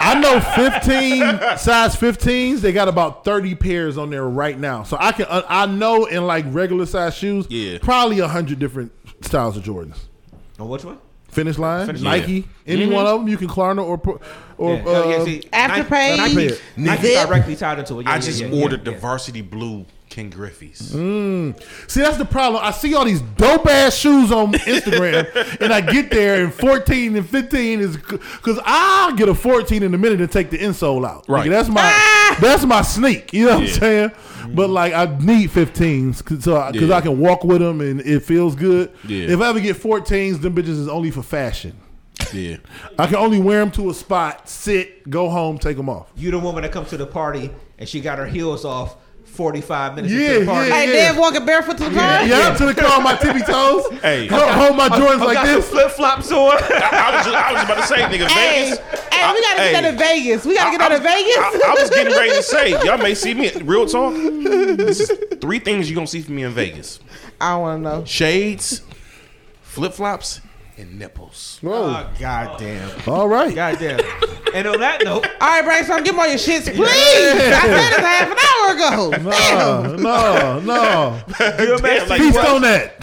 I 0.00 0.18
know 0.20 0.40
15 0.40 1.58
size 1.58 1.96
15s. 1.96 2.60
They 2.60 2.72
got 2.72 2.88
about 2.88 3.24
30 3.24 3.54
pairs 3.54 3.98
on 3.98 4.10
there 4.10 4.26
right 4.28 4.58
now. 4.58 4.82
So 4.82 4.96
I 4.98 5.12
can 5.12 5.26
uh, 5.28 5.42
I 5.48 5.66
know 5.66 6.06
in 6.06 6.26
like 6.26 6.44
regular 6.48 6.86
size 6.86 7.14
shoes, 7.14 7.46
Yeah. 7.50 7.78
probably 7.82 8.20
a 8.20 8.28
hundred 8.28 8.58
different 8.58 8.92
styles 9.20 9.56
of 9.56 9.62
Jordans. 9.64 9.98
On 10.58 10.68
which 10.68 10.84
one? 10.84 10.98
Finish 11.38 11.58
line, 11.58 11.86
Finish 11.86 12.02
line. 12.02 12.20
Nike, 12.20 12.42
mm-hmm. 12.42 12.50
any 12.66 12.86
one 12.86 13.06
of 13.06 13.20
them. 13.20 13.28
You 13.28 13.36
can 13.36 13.48
Klarna 13.48 13.84
or 13.84 14.20
or 14.56 14.74
Yeah. 14.74 15.08
Yeah, 15.08 15.16
um, 15.16 15.24
see, 15.24 15.40
Afterpay, 15.52 16.16
Nike, 16.16 16.34
Nike, 16.34 16.60
Nike 16.76 17.14
directly 17.14 17.56
tied 17.56 17.78
into 17.78 18.00
it. 18.00 18.04
Yeah, 18.04 18.10
I 18.10 18.14
yeah, 18.14 18.20
just 18.20 18.40
yeah, 18.40 18.48
yeah, 18.48 18.62
ordered 18.62 18.84
the 18.84 18.92
yeah. 18.92 18.98
varsity 18.98 19.42
blue 19.42 19.86
Ken 20.08 20.30
Griffey's. 20.30 20.92
Mm. 20.92 21.60
See, 21.88 22.00
that's 22.00 22.16
the 22.16 22.24
problem. 22.24 22.64
I 22.64 22.72
see 22.72 22.94
all 22.94 23.04
these 23.04 23.20
dope 23.20 23.66
ass 23.66 23.96
shoes 23.96 24.32
on 24.32 24.52
Instagram, 24.52 25.60
and 25.60 25.72
I 25.72 25.80
get 25.80 26.10
there 26.10 26.44
and 26.44 26.52
14 26.52 27.16
and 27.16 27.28
15 27.28 27.80
is 27.80 27.96
because 27.96 28.58
I'll 28.64 29.14
get 29.14 29.28
a 29.28 29.34
14 29.34 29.82
in 29.82 29.94
a 29.94 29.98
minute 29.98 30.20
and 30.20 30.30
take 30.30 30.50
the 30.50 30.58
insole 30.58 31.06
out. 31.06 31.28
Right. 31.28 31.46
Nigga, 31.46 31.50
that's 31.50 31.68
my 31.68 31.82
ah! 31.82 32.38
that's 32.40 32.64
my 32.64 32.82
sneak. 32.82 33.32
You 33.32 33.46
know 33.46 33.58
what 33.58 33.68
I'm 33.68 33.68
saying? 33.68 34.10
But 34.54 34.68
mm. 34.68 34.72
like, 34.72 34.92
I 34.92 35.06
need 35.18 35.50
15s 35.50 36.24
cause, 36.24 36.44
so 36.44 36.70
because 36.72 36.88
Yeah. 36.88 36.96
I 36.96 37.00
can 37.00 37.18
walk 37.18 37.44
with 37.44 37.60
them 37.60 37.80
and 37.80 38.00
it 38.00 38.20
feels 38.20 38.54
good. 38.54 38.92
Yeah. 39.06 39.28
If 39.28 39.40
I 39.40 39.48
ever 39.48 39.60
get 39.60 39.76
14s, 39.76 40.40
them 40.40 40.54
bitches 40.54 40.68
is 40.68 40.88
only 40.88 41.10
for 41.10 41.22
fashion. 41.22 41.78
Yeah. 42.32 42.56
I 42.98 43.06
can 43.06 43.16
only 43.16 43.40
wear 43.40 43.60
them 43.60 43.70
to 43.72 43.90
a 43.90 43.94
spot, 43.94 44.48
sit, 44.48 45.08
go 45.08 45.28
home, 45.28 45.58
take 45.58 45.76
them 45.76 45.88
off. 45.88 46.10
You 46.16 46.30
the 46.30 46.38
woman 46.38 46.62
that 46.62 46.72
comes 46.72 46.90
to 46.90 46.96
the 46.96 47.06
party 47.06 47.50
and 47.78 47.88
she 47.88 48.00
got 48.00 48.18
her 48.18 48.26
heels 48.26 48.64
off 48.64 48.96
45 49.32 49.94
minutes 49.96 50.12
Yeah, 50.14 50.20
into 50.28 50.40
the 50.40 50.46
party. 50.46 50.68
yeah, 50.68 50.74
Hey, 50.74 50.86
yeah. 50.86 50.92
Dev 51.12 51.18
walking 51.18 51.46
barefoot 51.46 51.78
to 51.78 51.84
the 51.84 51.94
car. 51.94 52.26
Yeah, 52.26 52.54
to 52.56 52.66
the 52.66 52.74
car 52.74 52.96
on 52.96 53.02
my 53.04 53.16
tippy 53.16 53.40
toes. 53.42 53.84
Hey. 54.02 54.26
Ho- 54.28 54.52
hold 54.52 54.76
my 54.76 54.88
Jordans 54.88 55.20
I 55.20 55.24
like 55.24 55.34
got 55.34 55.46
this. 55.46 55.68
flip 55.68 55.90
flops 55.90 56.30
on. 56.32 56.38
I 56.52 56.56
was, 56.56 57.26
just, 57.26 57.36
I 57.36 57.52
was 57.52 57.62
about 57.64 57.76
to 57.76 57.86
say, 57.86 57.96
nigga, 58.02 58.26
Hey, 58.28 58.70
Vegas. 58.70 58.78
hey, 59.12 59.32
we 59.32 59.40
gotta 59.40 59.60
I- 59.62 59.70
get 59.70 59.72
that 59.72 59.82
hey. 59.84 59.88
in 59.88 59.98
Vegas. 59.98 60.44
We 60.44 60.54
gotta 60.54 60.70
get 60.70 60.80
I- 60.80 60.88
that 60.88 60.96
in 60.96 61.02
Vegas. 61.02 61.36
I, 61.64 61.70
I 61.70 61.74
was 61.80 61.90
getting 61.90 62.12
ready 62.14 62.30
to 62.30 62.42
say, 62.42 62.70
y'all 62.84 62.98
may 62.98 63.14
see 63.14 63.34
me. 63.34 63.52
In 63.52 63.66
real 63.66 63.86
talk. 63.86 64.14
This 64.14 65.00
is 65.00 65.12
three 65.40 65.58
things 65.58 65.88
you're 65.90 65.94
gonna 65.96 66.06
see 66.06 66.22
from 66.22 66.36
me 66.36 66.42
in 66.44 66.52
Vegas: 66.52 67.00
I 67.40 67.56
want 67.56 67.82
to 67.84 67.88
know. 67.90 68.04
shades, 68.04 68.82
flip 69.62 69.92
flops, 69.92 70.40
and 70.76 70.98
nipples. 70.98 71.58
Whoa. 71.62 71.72
Oh, 71.72 72.10
goddamn. 72.20 72.90
All 73.06 73.28
right. 73.28 73.54
Goddamn. 73.54 74.00
and 74.54 74.66
on 74.68 74.80
that 74.80 75.02
note, 75.04 75.26
All 75.40 75.48
right, 75.48 75.64
Brainstorm, 75.64 76.04
give 76.04 76.14
me 76.14 76.20
all 76.22 76.28
your 76.28 76.38
shits, 76.38 76.64
please. 76.64 76.86
I 76.86 77.62
said 77.62 77.92
it 77.92 78.00
half 78.00 78.30
an 78.30 78.38
No, 78.88 79.10
no, 79.96 80.60
no. 80.64 81.22
DMX 81.28 82.08
like, 82.08 82.20
Feast 82.20 82.34
what? 82.36 82.48
on 82.48 82.62
that. 82.62 83.02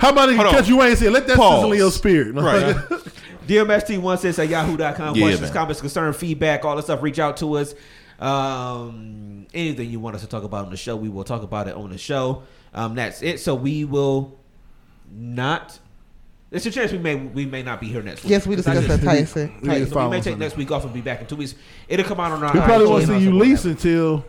How 0.00 0.10
about 0.10 0.28
Hold 0.34 0.40
on. 0.40 0.52
because 0.52 0.68
you 0.68 0.82
ain't 0.82 0.98
said 0.98 1.12
let 1.12 1.26
that 1.26 1.36
Pause. 1.36 1.56
sizzle 1.58 1.72
in 1.72 1.78
your 1.78 1.90
spirit. 1.90 2.34
Right. 2.34 2.76
DMST16 3.48 4.38
at 4.38 4.48
yahoo.com. 4.48 5.16
Yeah, 5.16 5.22
Questions, 5.22 5.40
man. 5.40 5.52
comments, 5.52 5.80
concern, 5.80 6.12
feedback, 6.12 6.64
all 6.66 6.76
that 6.76 6.82
stuff. 6.82 7.02
Reach 7.02 7.18
out 7.18 7.38
to 7.38 7.54
us. 7.54 7.74
Um, 8.18 9.46
anything 9.54 9.90
you 9.90 10.00
want 10.00 10.16
us 10.16 10.22
to 10.22 10.28
talk 10.28 10.42
about 10.44 10.66
on 10.66 10.70
the 10.70 10.76
show, 10.76 10.96
we 10.96 11.08
will 11.08 11.24
talk 11.24 11.42
about 11.42 11.66
it 11.68 11.74
on 11.74 11.90
the 11.90 11.98
show. 11.98 12.42
Um, 12.74 12.94
that's 12.94 13.22
it. 13.22 13.40
So 13.40 13.54
we 13.54 13.84
will 13.84 14.38
not. 15.10 15.78
There's 16.50 16.64
a 16.66 16.70
chance 16.70 16.92
we 16.92 16.98
may 16.98 17.14
we 17.14 17.44
may 17.46 17.62
not 17.62 17.80
be 17.80 17.88
here 17.88 18.02
next 18.02 18.22
week. 18.24 18.30
Yes, 18.30 18.46
we 18.46 18.56
discussed 18.56 18.88
that 18.88 19.02
Tyson. 19.02 19.58
We- 19.62 19.68
Tyson. 19.68 19.94
we- 20.04 20.08
may 20.10 20.20
take 20.20 20.38
next 20.38 20.56
week 20.56 20.70
off 20.70 20.84
and 20.84 20.92
be 20.94 21.00
back 21.00 21.20
in 21.20 21.26
two 21.26 21.36
weeks. 21.36 21.54
It'll 21.88 22.06
come 22.06 22.20
out 22.20 22.32
on 22.32 22.42
our. 22.42 22.52
We 22.52 22.60
probably 22.60 22.86
won't 22.86 23.06
see 23.06 23.18
you 23.18 23.34
least 23.34 23.64
until 23.66 24.24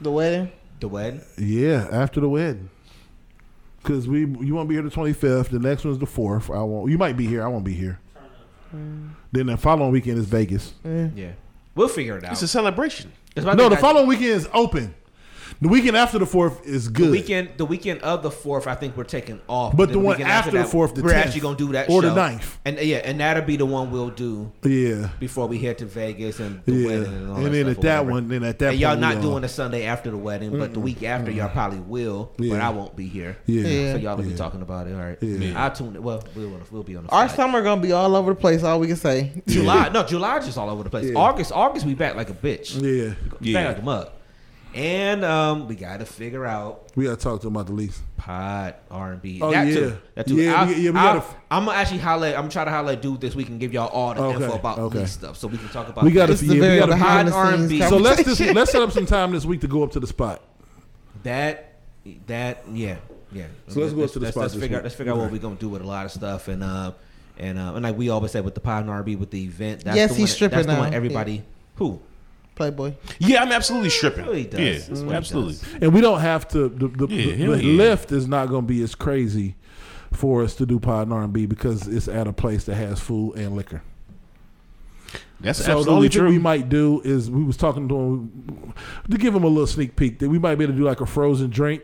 The 0.00 0.10
wedding. 0.10 0.52
the 0.80 0.88
wedding. 0.88 1.20
yeah 1.38 1.88
after 1.90 2.20
the 2.20 2.28
wedding. 2.28 2.70
Cause 3.82 4.08
we 4.08 4.20
you 4.20 4.54
won't 4.54 4.68
be 4.68 4.74
here 4.74 4.82
the 4.82 4.90
twenty 4.90 5.12
fifth. 5.12 5.50
The 5.50 5.58
next 5.60 5.84
one's 5.84 5.98
the 5.98 6.06
fourth. 6.06 6.50
I 6.50 6.60
won't. 6.62 6.90
You 6.90 6.98
might 6.98 7.16
be 7.16 7.26
here. 7.26 7.42
I 7.44 7.46
won't 7.48 7.64
be 7.64 7.72
here. 7.74 8.00
Mm. 8.74 9.10
Then 9.30 9.46
the 9.46 9.56
following 9.56 9.92
weekend 9.92 10.18
is 10.18 10.26
Vegas. 10.26 10.74
Mm. 10.84 11.16
Yeah, 11.16 11.30
we'll 11.76 11.86
figure 11.88 12.18
it 12.18 12.24
out. 12.24 12.32
It's 12.32 12.42
a 12.42 12.48
celebration. 12.48 13.12
It's 13.36 13.46
my 13.46 13.54
No, 13.54 13.68
the 13.68 13.76
I- 13.76 13.80
following 13.80 14.08
weekend 14.08 14.30
is 14.30 14.48
open. 14.52 14.92
The 15.60 15.68
weekend 15.68 15.96
after 15.96 16.18
the 16.18 16.26
fourth 16.26 16.66
is 16.66 16.88
good. 16.88 17.06
The 17.06 17.10
weekend, 17.12 17.48
the 17.56 17.64
weekend 17.64 18.02
of 18.02 18.22
the 18.22 18.30
fourth, 18.30 18.66
I 18.66 18.74
think 18.74 18.94
we're 18.94 19.04
taking 19.04 19.40
off. 19.48 19.74
But 19.74 19.86
then 19.86 19.94
the 19.94 19.98
one 20.00 20.16
weekend 20.16 20.30
after 20.30 20.50
the 20.50 20.58
that, 20.58 20.66
4th, 20.68 20.94
the 20.94 21.02
we're 21.02 21.10
10th, 21.12 21.14
actually 21.14 21.40
gonna 21.40 21.56
do 21.56 21.72
that 21.72 21.88
or 21.88 22.02
the 22.02 22.14
ninth, 22.14 22.58
and 22.66 22.78
yeah, 22.78 22.98
and 22.98 23.18
that'll 23.20 23.42
be 23.42 23.56
the 23.56 23.64
one 23.64 23.90
we'll 23.90 24.10
do 24.10 24.52
Yeah. 24.62 25.08
before 25.18 25.46
we 25.46 25.58
head 25.58 25.78
to 25.78 25.86
Vegas 25.86 26.40
and 26.40 26.60
the 26.66 26.72
Yeah. 26.72 26.86
wedding 26.86 27.04
and 27.14 27.30
all 27.30 27.36
And 27.36 27.46
that 27.46 27.50
then 27.52 27.68
at 27.68 27.80
that 27.80 28.06
one, 28.06 28.28
then 28.28 28.44
at 28.44 28.58
that 28.58 28.70
and 28.72 28.78
y'all 28.78 28.90
point, 28.90 29.00
not 29.00 29.22
doing 29.22 29.42
the 29.42 29.48
Sunday 29.48 29.84
after 29.86 30.10
the 30.10 30.18
wedding, 30.18 30.58
but 30.58 30.74
the 30.74 30.80
week 30.80 31.02
after 31.02 31.30
y'all 31.30 31.48
probably 31.48 31.80
will, 31.80 32.32
but 32.38 32.60
I 32.60 32.68
won't 32.68 32.94
be 32.94 33.06
here. 33.06 33.38
Yeah. 33.46 33.62
Yeah. 33.66 33.92
So 33.92 33.98
y'all 33.98 34.16
will 34.18 34.24
Yeah. 34.24 34.30
be 34.32 34.36
talking 34.36 34.60
about 34.60 34.88
it. 34.88 34.92
All 34.94 35.00
right. 35.00 35.16
Yeah. 35.22 35.62
I'll 35.64 35.70
tune 35.72 35.94
it. 35.96 36.02
Well, 36.02 36.22
we'll, 36.36 36.52
we'll 36.70 36.82
be 36.82 36.96
on 36.96 37.04
the 37.04 37.10
Our 37.10 37.28
flight. 37.28 37.36
summer 37.36 37.62
gonna 37.62 37.80
be 37.80 37.92
all 37.92 38.14
over 38.14 38.32
the 38.34 38.40
place. 38.40 38.62
All 38.62 38.78
we 38.78 38.88
can 38.88 38.96
say. 38.96 39.32
July. 39.48 39.88
No, 39.88 40.02
July 40.02 40.38
just 40.40 40.58
all 40.58 40.68
over 40.68 40.82
the 40.82 40.90
place. 40.90 41.10
August, 41.16 41.50
August 41.52 41.86
we 41.86 41.94
back 41.94 42.14
like 42.14 42.28
a 42.28 42.34
bitch. 42.34 42.74
Yeah. 42.74 43.14
We 43.40 43.52
Yeah. 43.52 43.54
Back 43.54 43.68
like 43.68 43.78
a 43.78 43.84
mug. 43.86 44.08
And 44.76 45.24
um, 45.24 45.68
we 45.68 45.74
got 45.74 46.00
to 46.00 46.04
figure 46.06 46.44
out 46.44 46.90
We 46.94 47.04
gotta 47.04 47.16
talk 47.16 47.40
to 47.40 47.46
them 47.46 47.56
about 47.56 47.66
the 47.68 47.72
lease. 47.72 47.98
pod 48.18 48.74
R 48.90 49.12
and 49.12 49.22
B. 49.22 49.40
Oh, 49.42 49.50
that 49.50 49.66
yeah. 49.68 49.74
too. 49.74 49.98
That 50.14 50.26
too. 50.26 50.36
Yeah, 50.36 50.52
I'll, 50.60 50.66
we- 50.68 50.74
yeah, 50.74 50.90
we 50.90 50.98
I'll- 50.98 51.20
gotta- 51.20 51.36
I'm 51.50 51.64
gonna 51.64 51.78
actually 51.78 51.98
highlight. 51.98 52.34
I'm 52.34 52.48
trying 52.50 52.50
to 52.50 52.52
try 52.52 52.64
to 52.66 52.70
highlight 52.72 53.00
dude 53.02 53.20
this 53.22 53.34
week 53.34 53.48
and 53.48 53.58
give 53.58 53.72
y'all 53.72 53.88
all 53.88 54.12
the 54.12 54.22
Okay, 54.22 54.44
info 54.44 54.56
about 54.56 54.78
okay. 54.78 54.98
lease 55.00 55.12
stuff, 55.12 55.38
so 55.38 55.48
we 55.48 55.56
can 55.56 55.68
talk 55.70 55.88
about. 55.88 56.04
We 56.04 56.10
gotta 56.10 56.32
This 56.32 56.42
is 56.42 56.48
yeah, 56.54 56.62
a 56.64 56.70
we 56.72 56.78
gotta- 56.78 56.92
behind 56.92 57.28
Hot 57.30 57.54
R&B. 57.54 57.80
So 57.80 57.96
let's 57.96 58.22
just 58.22 58.40
let's 58.54 58.70
set 58.70 58.82
up 58.82 58.92
some 58.92 59.06
time 59.06 59.32
this 59.32 59.46
week 59.46 59.62
to 59.62 59.66
go 59.68 59.82
up 59.82 59.92
to 59.92 60.00
the 60.00 60.06
spot. 60.06 60.42
that. 61.22 61.62
That 62.28 62.62
yeah 62.72 62.98
yeah. 63.32 63.46
So 63.68 63.80
let's 63.80 63.92
go 63.92 64.04
up 64.04 64.10
to 64.12 64.18
the 64.20 64.26
let's, 64.26 64.34
spot 64.34 64.42
Let's 64.42 64.54
this 64.54 64.62
figure 64.62 64.76
out. 64.76 64.80
week. 64.80 64.84
Let's 64.84 64.94
figure 64.94 65.12
out 65.12 65.18
what 65.18 65.32
we're 65.32 65.38
gonna 65.40 65.56
do 65.56 65.68
with 65.68 65.82
a 65.82 65.86
lot 65.86 66.04
of 66.06 66.12
stuff 66.12 66.46
and 66.46 66.62
uh 66.62 66.92
and 67.38 67.58
uh 67.58 67.72
and 67.74 67.82
like 67.82 67.96
we 67.96 68.10
always 68.10 68.30
said 68.30 68.44
with 68.44 68.54
the 68.54 68.60
pod 68.60 68.82
and 68.82 68.90
R&B 68.90 69.16
with 69.16 69.32
the 69.32 69.42
event. 69.42 69.82
That's 69.84 69.96
Yes, 69.96 70.10
the 70.10 70.16
he's 70.18 70.22
one, 70.28 70.34
stripping 70.34 70.56
That's 70.58 70.66
the 70.68 70.72
now. 70.74 70.78
one 70.80 70.94
everybody 70.94 71.42
who 71.76 71.98
Playboy. 72.56 72.94
Yeah, 73.20 73.42
I'm 73.42 73.52
absolutely 73.52 73.90
stripping. 73.90 74.24
Really 74.26 74.44
does. 74.44 74.60
Yeah, 74.60 74.72
That's 74.72 75.00
what 75.02 75.10
he 75.10 75.14
absolutely. 75.14 75.52
does. 75.54 75.74
And 75.82 75.94
we 75.94 76.00
don't 76.00 76.20
have 76.20 76.48
to. 76.48 76.68
The, 76.68 76.88
the, 76.88 77.06
Yeah, 77.14 77.26
the, 77.26 77.36
hell 77.36 77.52
the 77.52 77.62
yeah. 77.64 77.76
lift 77.76 78.10
is 78.10 78.26
not 78.26 78.48
going 78.48 78.62
to 78.62 78.66
be 78.66 78.82
as 78.82 78.94
crazy 78.96 79.54
for 80.12 80.42
us 80.42 80.54
to 80.56 80.66
do 80.66 80.80
pod 80.80 81.02
and 81.06 81.12
R 81.12 81.22
and 81.22 81.32
B 81.32 81.46
because 81.46 81.86
it's 81.86 82.08
at 82.08 82.26
a 82.26 82.32
place 82.32 82.64
that 82.64 82.74
has 82.74 82.98
food 82.98 83.34
and 83.36 83.54
liquor. 83.54 83.82
That's 85.40 85.58
So 85.58 85.64
the 85.64 85.70
only 85.72 85.80
absolutely 85.82 86.08
thing 86.08 86.18
true. 86.20 86.28
we 86.30 86.38
might 86.38 86.68
do 86.70 87.02
is 87.04 87.30
we 87.30 87.44
was 87.44 87.56
talking 87.58 87.88
to 87.88 87.94
him 87.94 88.72
to 89.10 89.18
give 89.18 89.34
him 89.34 89.44
a 89.44 89.48
little 89.48 89.66
sneak 89.66 89.94
peek 89.94 90.18
that 90.20 90.28
we 90.30 90.38
might 90.38 90.54
be 90.56 90.64
able 90.64 90.72
to 90.72 90.78
do 90.78 90.84
like 90.84 91.00
a 91.02 91.06
frozen 91.06 91.50
drink. 91.50 91.82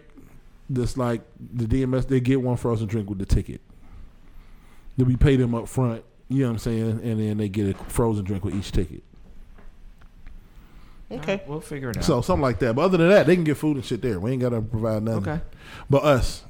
That's 0.70 0.96
like 0.96 1.20
the 1.38 1.66
DMS. 1.66 2.08
They 2.08 2.18
get 2.20 2.40
one 2.40 2.56
frozen 2.56 2.86
drink 2.86 3.10
with 3.10 3.18
the 3.18 3.26
ticket. 3.26 3.60
Then 4.96 5.06
we 5.06 5.16
pay 5.16 5.36
them 5.36 5.54
up 5.54 5.68
front. 5.68 6.02
You 6.30 6.40
know 6.40 6.46
what 6.46 6.52
I'm 6.52 6.58
saying? 6.60 7.00
And 7.02 7.20
then 7.20 7.36
they 7.36 7.50
get 7.50 7.76
a 7.76 7.84
frozen 7.84 8.24
drink 8.24 8.42
with 8.44 8.54
each 8.54 8.72
ticket. 8.72 9.02
Okay. 11.12 11.42
We'll 11.46 11.60
figure 11.60 11.90
it 11.90 11.98
out. 11.98 12.04
So 12.04 12.20
something 12.22 12.42
like 12.42 12.58
that. 12.60 12.74
But 12.74 12.82
other 12.82 12.98
than 12.98 13.08
that, 13.10 13.26
they 13.26 13.34
can 13.34 13.44
get 13.44 13.56
food 13.56 13.76
and 13.76 13.84
shit 13.84 14.02
there. 14.02 14.18
We 14.18 14.32
ain't 14.32 14.40
got 14.40 14.50
to 14.50 14.62
provide 14.62 15.02
nothing. 15.02 15.28
okay. 15.28 15.40
But 15.90 16.04
us, 16.04 16.42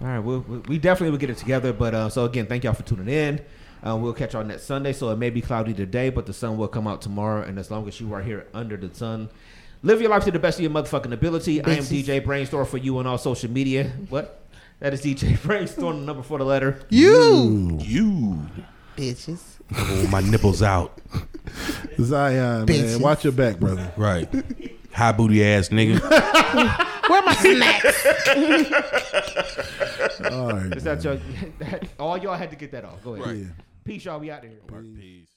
All 0.00 0.06
right, 0.06 0.18
we'll, 0.18 0.40
we 0.40 0.58
we 0.58 0.78
definitely 0.78 1.10
will 1.12 1.18
get 1.18 1.30
it 1.30 1.38
together. 1.38 1.72
But 1.72 1.94
uh, 1.94 2.08
so 2.08 2.24
again, 2.24 2.46
thank 2.46 2.64
y'all 2.64 2.74
for 2.74 2.82
tuning 2.82 3.08
in. 3.08 3.40
Uh, 3.86 3.96
we'll 3.96 4.12
catch 4.12 4.34
y'all 4.34 4.44
next 4.44 4.64
Sunday. 4.64 4.92
So 4.92 5.10
it 5.10 5.16
may 5.16 5.30
be 5.30 5.40
cloudy 5.40 5.72
today, 5.74 6.10
but 6.10 6.26
the 6.26 6.32
sun 6.32 6.56
will 6.56 6.68
come 6.68 6.86
out 6.88 7.00
tomorrow. 7.02 7.42
And 7.42 7.58
as 7.58 7.70
long 7.70 7.86
as 7.86 8.00
you 8.00 8.12
are 8.14 8.22
here 8.22 8.46
under 8.52 8.76
the 8.76 8.92
sun, 8.94 9.28
Live 9.84 10.00
your 10.00 10.10
life 10.10 10.24
to 10.24 10.32
the 10.32 10.40
best 10.40 10.58
of 10.58 10.62
your 10.62 10.72
motherfucking 10.72 11.12
ability. 11.12 11.62
I 11.64 11.70
am 11.74 11.84
Bitches. 11.84 12.02
DJ 12.04 12.24
Brainstorm 12.24 12.66
for 12.66 12.78
you 12.78 12.98
on 12.98 13.06
all 13.06 13.16
social 13.16 13.48
media. 13.48 13.92
What? 14.08 14.42
That 14.80 14.92
is 14.92 15.02
DJ 15.02 15.40
Brainstorm, 15.44 16.00
the 16.00 16.04
number 16.06 16.24
for 16.24 16.38
the 16.38 16.44
letter. 16.44 16.80
You 16.88 17.78
You 17.80 18.40
bitches. 18.96 19.57
Pull 19.70 20.08
my 20.08 20.20
nipples 20.20 20.62
out. 20.62 21.00
Zion, 22.00 22.64
man, 22.64 22.66
Bitches. 22.66 23.00
watch 23.00 23.24
your 23.24 23.32
back, 23.32 23.58
brother. 23.58 23.92
Right. 23.96 24.28
High 24.92 25.12
booty 25.12 25.44
ass 25.44 25.68
nigga. 25.70 26.00
Where 27.08 27.22
my 27.22 27.34
snacks? 27.34 28.06
All 30.32 30.52
right. 30.52 30.76
Is 30.76 30.84
that 30.84 31.02
your, 31.04 31.18
all 31.98 32.18
y'all 32.18 32.34
had 32.34 32.50
to 32.50 32.56
get 32.56 32.72
that 32.72 32.84
off. 32.84 33.02
Go 33.02 33.14
ahead. 33.14 33.26
Right. 33.26 33.46
Peace, 33.84 34.04
y'all. 34.04 34.20
We 34.20 34.30
out 34.30 34.42
there. 34.42 34.50
Peace. 34.96 35.27